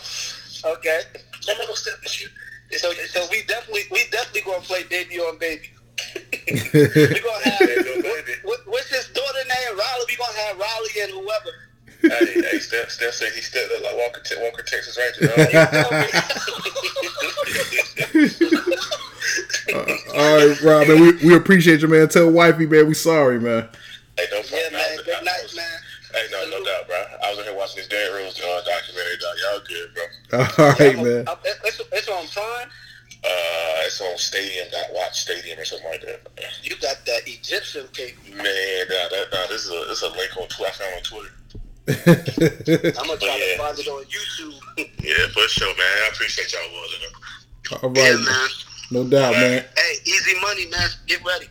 Okay. 0.74 1.02
I'm 1.50 1.56
gonna 1.58 1.68
go 1.68 1.74
step 1.74 2.02
this 2.02 2.20
year. 2.22 2.30
So, 2.72 2.92
so 2.92 3.26
we 3.32 3.44
definitely, 3.44 3.84
we 3.92 4.04
definitely 4.12 4.42
gonna 4.42 4.62
play 4.62 4.84
baby 4.84 5.20
on 5.20 5.38
baby. 5.38 5.70
we 6.52 6.60
gonna 6.60 7.50
have 7.50 8.04
what, 8.04 8.26
what, 8.44 8.60
what's 8.66 8.90
his 8.90 9.08
daughter 9.10 9.44
name? 9.48 9.78
Riley. 9.78 10.06
We 10.08 10.16
gonna 10.18 10.38
have 10.38 10.58
Riley 10.58 10.90
and 11.02 11.12
whoever. 11.12 11.52
Hey, 12.02 12.42
hey, 12.42 12.60
Steph, 12.60 12.90
Steph 12.90 13.14
said 13.14 13.32
he 13.32 13.42
still 13.42 13.66
look 13.70 13.84
like 13.84 13.96
Walker, 13.96 14.20
Te- 14.22 14.42
Walker 14.42 14.64
Texas 14.64 14.98
Ranger. 14.98 15.32
uh, 19.74 19.86
all 20.14 20.38
right, 20.38 20.62
Rob, 20.62 20.88
man, 20.90 21.00
we, 21.02 21.14
we 21.30 21.34
appreciate 21.36 21.82
you, 21.82 21.88
man. 21.88 22.10
Tell 22.10 22.30
wifey, 22.30 22.66
man, 22.66 22.88
we 22.88 22.94
sorry, 22.94 23.40
man. 23.40 23.70
Hey, 24.18 24.26
no 24.32 24.38
Yeah, 24.38 24.44
problem. 24.44 24.74
man. 24.74 24.98
Good 25.06 25.16
I 25.16 25.22
night, 25.22 25.44
was- 25.44 25.56
man. 25.56 25.80
Hey, 26.14 26.28
no, 26.32 26.46
no 26.50 26.64
doubt, 26.64 26.88
bro. 26.88 26.98
I 27.24 27.30
was 27.32 27.40
in 27.40 27.46
here 27.46 27.56
watching 27.56 27.78
this 27.78 27.88
Derrick 27.88 28.14
Rose 28.24 28.40
uh, 28.40 28.62
documentary, 28.66 29.18
dog. 29.18 29.36
Y'all 29.42 29.62
good, 29.66 29.88
bro. 29.96 30.06
All 30.40 30.72
right, 30.78 30.96
man. 31.04 31.24
Uh, 31.28 31.36
It's, 31.66 31.82
it's 31.92 32.08
on 32.08 32.28
Prime. 32.28 32.70
Uh, 33.26 33.88
it's 33.88 34.00
on 34.02 34.18
Stadium, 34.18 34.68
got 34.70 34.94
Watch 34.94 35.22
Stadium 35.22 35.58
or 35.58 35.66
something 35.66 35.90
like 35.90 36.02
that. 36.02 36.22
You 36.62 36.76
got 36.78 36.98
that 37.06 37.22
Egyptian 37.26 37.88
cake. 37.94 38.18
Man, 38.30 38.44
nah, 38.44 39.10
that, 39.10 39.28
nah, 39.32 39.48
this 39.48 39.66
is 39.66 39.72
a 39.72 39.86
this 39.88 40.04
is 40.04 40.04
a 40.04 40.10
link 40.10 40.36
on 40.38 40.48
Twitter. 40.50 40.70
I 40.70 40.76
found 40.76 40.94
on 40.98 41.04
Twitter. 41.04 41.34
I'm 43.00 43.08
gonna 43.08 43.20
try 43.20 43.36
Yeah. 43.38 43.54
to 43.54 43.58
find 43.58 43.80
it 43.80 43.88
on 43.88 44.04
YouTube. 44.06 44.60
Yeah, 45.04 45.28
for 45.34 45.48
sure, 45.48 45.68
man. 45.76 46.04
I 46.06 46.10
appreciate 46.14 46.52
y'all 46.54 46.62
willing. 46.72 47.14
All 47.82 47.92
yeah, 47.98 48.16
man. 48.24 48.50
no 48.92 49.04
doubt, 49.10 49.34
man. 49.34 49.66
Hey, 49.76 49.94
easy 50.06 50.40
money, 50.42 50.68
man. 50.68 50.90
Get 51.08 51.24
ready. 51.26 51.48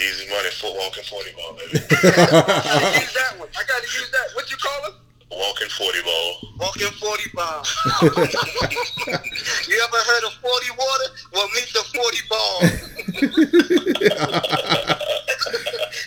Easy 0.00 0.28
money, 0.30 0.50
foot 0.50 0.74
walking 0.76 1.04
forty 1.04 1.32
ball, 1.36 1.52
baby. 1.54 1.84
I 1.92 2.64
gotta 2.64 3.00
use 3.00 3.14
that 3.14 3.38
one. 3.38 3.48
I 3.52 3.62
gotta 3.68 3.86
use 3.86 4.10
that. 4.10 4.34
What 4.34 4.50
you 4.50 4.56
call 4.56 4.88
it? 4.88 4.94
walking 5.30 5.68
forty 5.68 6.02
ball. 6.02 6.50
Walking 6.60 6.92
40 6.92 7.30
ball. 7.34 7.64
you 8.04 9.80
ever 9.80 9.96
heard 9.96 10.24
of 10.24 10.32
40 10.34 10.70
water? 10.76 11.08
Well, 11.32 11.48
meet 11.54 11.72
the 11.72 11.82
40 11.94 12.18
ball. 12.28 12.60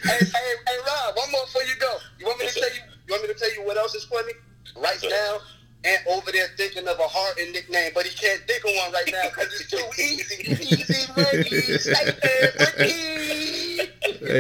hey, 0.04 0.20
hey, 0.22 0.54
hey, 0.68 0.78
Rob, 0.86 1.16
one 1.16 1.32
more 1.32 1.46
before 1.46 1.64
you 1.64 1.76
go. 1.80 1.98
You 2.20 2.28
want 2.28 2.40
me 2.40 2.48
to 2.48 2.54
tell 2.54 2.70
you? 2.70 2.82
You 3.08 3.14
want 3.14 3.24
me 3.24 3.34
to 3.34 3.40
tell 3.40 3.52
you 3.54 3.66
what 3.66 3.78
else 3.78 3.96
is 3.96 4.06
funny? 4.06 4.34
Right 4.78 5.04
now, 5.10 5.40
and 5.86 5.98
over 6.08 6.32
there 6.32 6.48
thinking 6.56 6.88
of 6.88 7.00
a 7.00 7.08
heart 7.08 7.40
and 7.40 7.52
nickname, 7.52 7.92
but 7.96 8.06
he 8.06 8.16
can't 8.16 8.42
think 8.42 8.64
of 8.64 8.72
one 8.76 8.92
right 8.94 9.10
now 9.12 9.30
because 9.30 9.54
it's 9.60 9.72
too 9.72 9.84
easy. 10.02 10.52
Easy 10.52 11.12
money, 11.18 11.44
stipend, 11.80 12.54
money. 12.78 13.13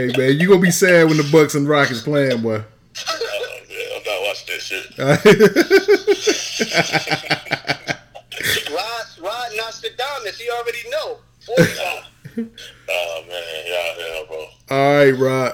Hey, 0.03 0.11
man, 0.17 0.37
you 0.37 0.49
gonna 0.49 0.59
be 0.59 0.69
sad 0.69 1.07
when 1.07 1.15
the 1.15 1.23
Bucks 1.31 1.55
and 1.55 1.65
Rockets 1.65 2.01
playing, 2.01 2.41
boy. 2.41 2.61
Oh, 3.07 3.57
yeah, 3.69 3.77
I'm 3.95 4.03
not 4.03 4.21
watching 4.21 4.53
that 4.53 4.61
shit. 4.61 4.97
Rod, 8.69 9.05
Rod 9.21 9.51
Nostradamus, 9.55 10.37
he 10.37 10.49
already 10.49 10.79
know. 10.89 11.19
40 11.45 11.63
pounds. 11.75 12.05
Oh 12.89 13.23
man, 13.29 13.65
y'all 13.67 13.95
hell, 14.07 14.25
bro. 14.27 14.47
All 14.69 14.95
right, 14.97 15.11
Rod. 15.11 15.51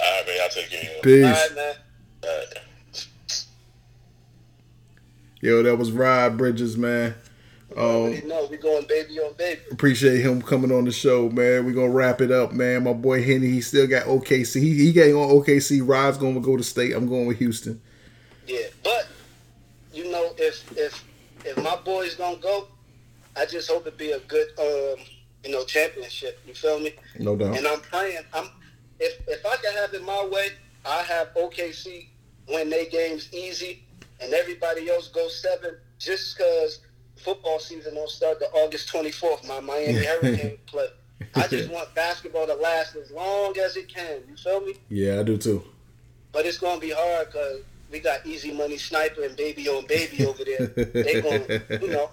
right, 0.00 0.26
man. 0.26 0.36
Y'all 0.38 0.48
take 0.48 0.68
care. 0.70 0.90
All 0.96 1.02
Peace. 1.02 1.24
right, 1.24 1.54
man. 1.54 1.74
All 2.24 2.38
right. 2.38 2.46
Yo, 5.40 5.62
that 5.62 5.76
was 5.76 5.92
Rod 5.92 6.36
Bridges, 6.36 6.76
man. 6.76 7.14
Um, 7.76 7.84
already 7.84 8.26
know 8.26 8.48
we 8.50 8.56
going 8.56 8.86
baby 8.86 9.18
on 9.18 9.34
baby. 9.34 9.60
appreciate 9.70 10.22
him 10.22 10.40
coming 10.40 10.72
on 10.72 10.86
the 10.86 10.92
show, 10.92 11.28
man. 11.28 11.66
We're 11.66 11.74
gonna 11.74 11.90
wrap 11.90 12.22
it 12.22 12.30
up, 12.30 12.52
man. 12.52 12.84
My 12.84 12.94
boy 12.94 13.22
Henny, 13.22 13.48
he 13.48 13.60
still 13.60 13.86
got 13.86 14.06
OKC. 14.06 14.62
He, 14.62 14.74
he 14.86 14.92
got 14.94 15.08
on 15.10 15.42
OKC. 15.42 15.82
Rod's 15.86 16.16
gonna 16.16 16.40
go 16.40 16.56
to 16.56 16.62
state. 16.62 16.92
I'm 16.94 17.06
going 17.06 17.26
with 17.26 17.38
Houston. 17.38 17.82
Yeah, 18.46 18.66
but 18.82 19.08
you 19.92 20.10
know, 20.10 20.32
if 20.38 20.72
if 20.78 21.04
if 21.44 21.62
my 21.62 21.76
boys 21.84 22.16
don't 22.16 22.40
go, 22.40 22.68
I 23.36 23.44
just 23.44 23.70
hope 23.70 23.86
it 23.86 23.98
be 23.98 24.12
a 24.12 24.20
good 24.20 24.48
um, 24.58 25.04
you 25.44 25.52
know, 25.52 25.64
championship. 25.64 26.40
You 26.46 26.54
feel 26.54 26.80
me? 26.80 26.94
No 27.18 27.36
doubt. 27.36 27.58
And 27.58 27.66
I'm 27.66 27.80
playing. 27.80 28.22
I'm 28.32 28.48
if 28.98 29.20
if 29.28 29.44
I 29.44 29.56
can 29.56 29.74
have 29.74 29.92
it 29.92 30.02
my 30.02 30.26
way, 30.32 30.48
I 30.86 31.02
have 31.02 31.34
OKC 31.34 32.06
win 32.48 32.70
their 32.70 32.86
games 32.86 33.32
easy, 33.34 33.82
and 34.20 34.32
everybody 34.32 34.88
else 34.88 35.08
go 35.08 35.28
seven, 35.28 35.76
just 35.98 36.38
because 36.38 36.80
football 37.16 37.58
season 37.58 37.94
don't 37.94 38.08
start 38.10 38.38
to 38.40 38.46
August 38.46 38.92
24th. 38.92 39.46
My 39.46 39.60
Miami 39.60 40.04
Hurricane 40.04 40.58
play. 40.66 40.86
I 41.34 41.46
just 41.48 41.70
want 41.70 41.94
basketball 41.94 42.46
to 42.46 42.54
last 42.54 42.96
as 42.96 43.10
long 43.10 43.56
as 43.58 43.76
it 43.76 43.88
can. 43.92 44.22
You 44.28 44.36
feel 44.36 44.60
me? 44.60 44.74
Yeah, 44.88 45.20
I 45.20 45.22
do 45.22 45.36
too. 45.38 45.62
But 46.32 46.46
it's 46.46 46.58
gonna 46.58 46.80
be 46.80 46.90
hard 46.90 47.26
because 47.28 47.62
we 47.90 48.00
got 48.00 48.26
easy 48.26 48.52
money 48.52 48.76
sniper 48.76 49.22
and 49.22 49.36
baby 49.36 49.68
on 49.68 49.86
baby 49.86 50.26
over 50.26 50.44
there. 50.44 50.66
They 50.66 51.20
gonna, 51.68 51.80
you 51.82 51.88
know, 51.88 52.10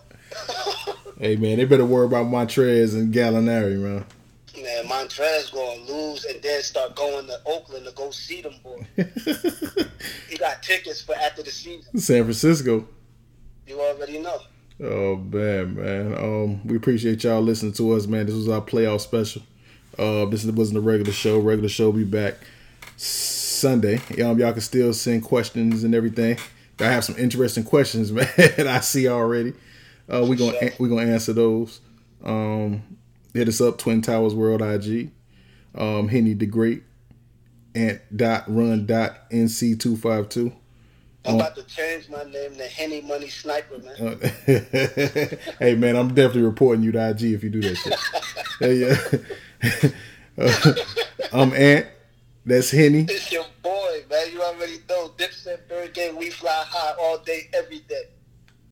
Hey, 1.19 1.35
man, 1.35 1.57
they 1.57 1.65
better 1.65 1.85
worry 1.85 2.05
about 2.05 2.25
Montrez 2.27 2.93
and 2.95 3.13
Gallinari, 3.13 3.77
man. 3.77 4.05
man, 4.61 4.85
Montrez 4.85 5.51
gonna 5.53 5.81
lose 5.81 6.25
and 6.25 6.41
then 6.41 6.61
start 6.61 6.95
going 6.95 7.27
to 7.27 7.39
Oakland 7.45 7.85
to 7.85 7.91
go 7.91 8.09
see 8.11 8.41
them 8.41 8.53
boys. 8.63 8.85
he 10.29 10.37
got 10.37 10.63
tickets 10.63 11.01
for 11.01 11.15
after 11.15 11.43
the 11.43 11.51
season. 11.51 11.99
San 11.99 12.23
Francisco. 12.23 12.87
You 13.67 13.79
already 13.81 14.19
know. 14.19 14.39
Oh 14.83 15.15
man, 15.15 15.75
man. 15.75 16.13
Um, 16.13 16.67
we 16.67 16.75
appreciate 16.75 17.23
y'all 17.23 17.41
listening 17.41 17.71
to 17.73 17.93
us, 17.93 18.05
man. 18.05 18.25
This 18.25 18.35
was 18.35 18.49
our 18.49 18.61
playoff 18.61 18.99
special. 18.99 19.41
Uh, 19.97 20.25
this 20.25 20.43
wasn't 20.43 20.77
a 20.77 20.81
regular 20.81 21.13
show. 21.13 21.39
Regular 21.39 21.69
show 21.69 21.91
be 21.93 22.03
back 22.03 22.35
Sunday. 22.97 24.01
Um, 24.21 24.37
y'all 24.39 24.51
can 24.51 24.59
still 24.59 24.93
send 24.93 25.23
questions 25.23 25.85
and 25.85 25.95
everything. 25.95 26.37
I 26.79 26.85
have 26.85 27.05
some 27.05 27.15
interesting 27.17 27.63
questions, 27.63 28.11
man. 28.11 28.27
I 28.37 28.81
see 28.81 29.07
already. 29.07 29.53
Uh, 30.09 30.25
we 30.27 30.35
gonna 30.35 30.57
we 30.79 30.89
gonna 30.89 31.09
answer 31.09 31.31
those. 31.31 31.79
Um, 32.21 32.83
hit 33.33 33.47
us 33.47 33.61
up, 33.61 33.77
Twin 33.77 34.01
Towers 34.01 34.35
World 34.35 34.61
IG. 34.61 35.11
Um, 35.75 36.09
Henny 36.09 36.33
the 36.33 36.45
Great. 36.45 36.83
Ant 37.75 38.01
dot 38.15 38.43
run 38.47 38.85
dot 38.85 39.31
nc 39.31 39.79
two 39.79 39.95
five 39.95 40.29
two. 40.29 40.51
I'm 41.25 41.35
about 41.35 41.55
to 41.55 41.63
change 41.63 42.09
my 42.09 42.23
name 42.23 42.55
to 42.55 42.67
Henny 42.67 43.01
Money 43.01 43.29
Sniper, 43.29 43.77
man. 43.79 43.95
Uh, 43.99 44.29
hey 45.59 45.75
man, 45.75 45.95
I'm 45.95 46.09
definitely 46.09 46.41
reporting 46.43 46.83
you 46.83 46.91
to 46.91 47.09
IG 47.09 47.23
if 47.23 47.43
you 47.43 47.49
do 47.49 47.61
that 47.61 47.75
shit. 47.75 47.95
hey, 48.59 48.75
yeah. 48.75 49.89
Uh, 50.35 50.73
I'm 51.31 51.53
Ant. 51.53 51.85
That's 52.43 52.71
Henny. 52.71 53.05
It's 53.07 53.31
your 53.31 53.45
boy, 53.61 54.03
man. 54.09 54.31
You 54.31 54.41
already 54.41 54.79
know. 54.89 55.09
Dipset, 55.15 55.69
third 55.69 55.93
game, 55.93 56.17
we 56.17 56.31
fly 56.31 56.63
high 56.67 56.95
all 56.99 57.19
day, 57.19 57.49
every 57.53 57.81
day. 57.81 58.05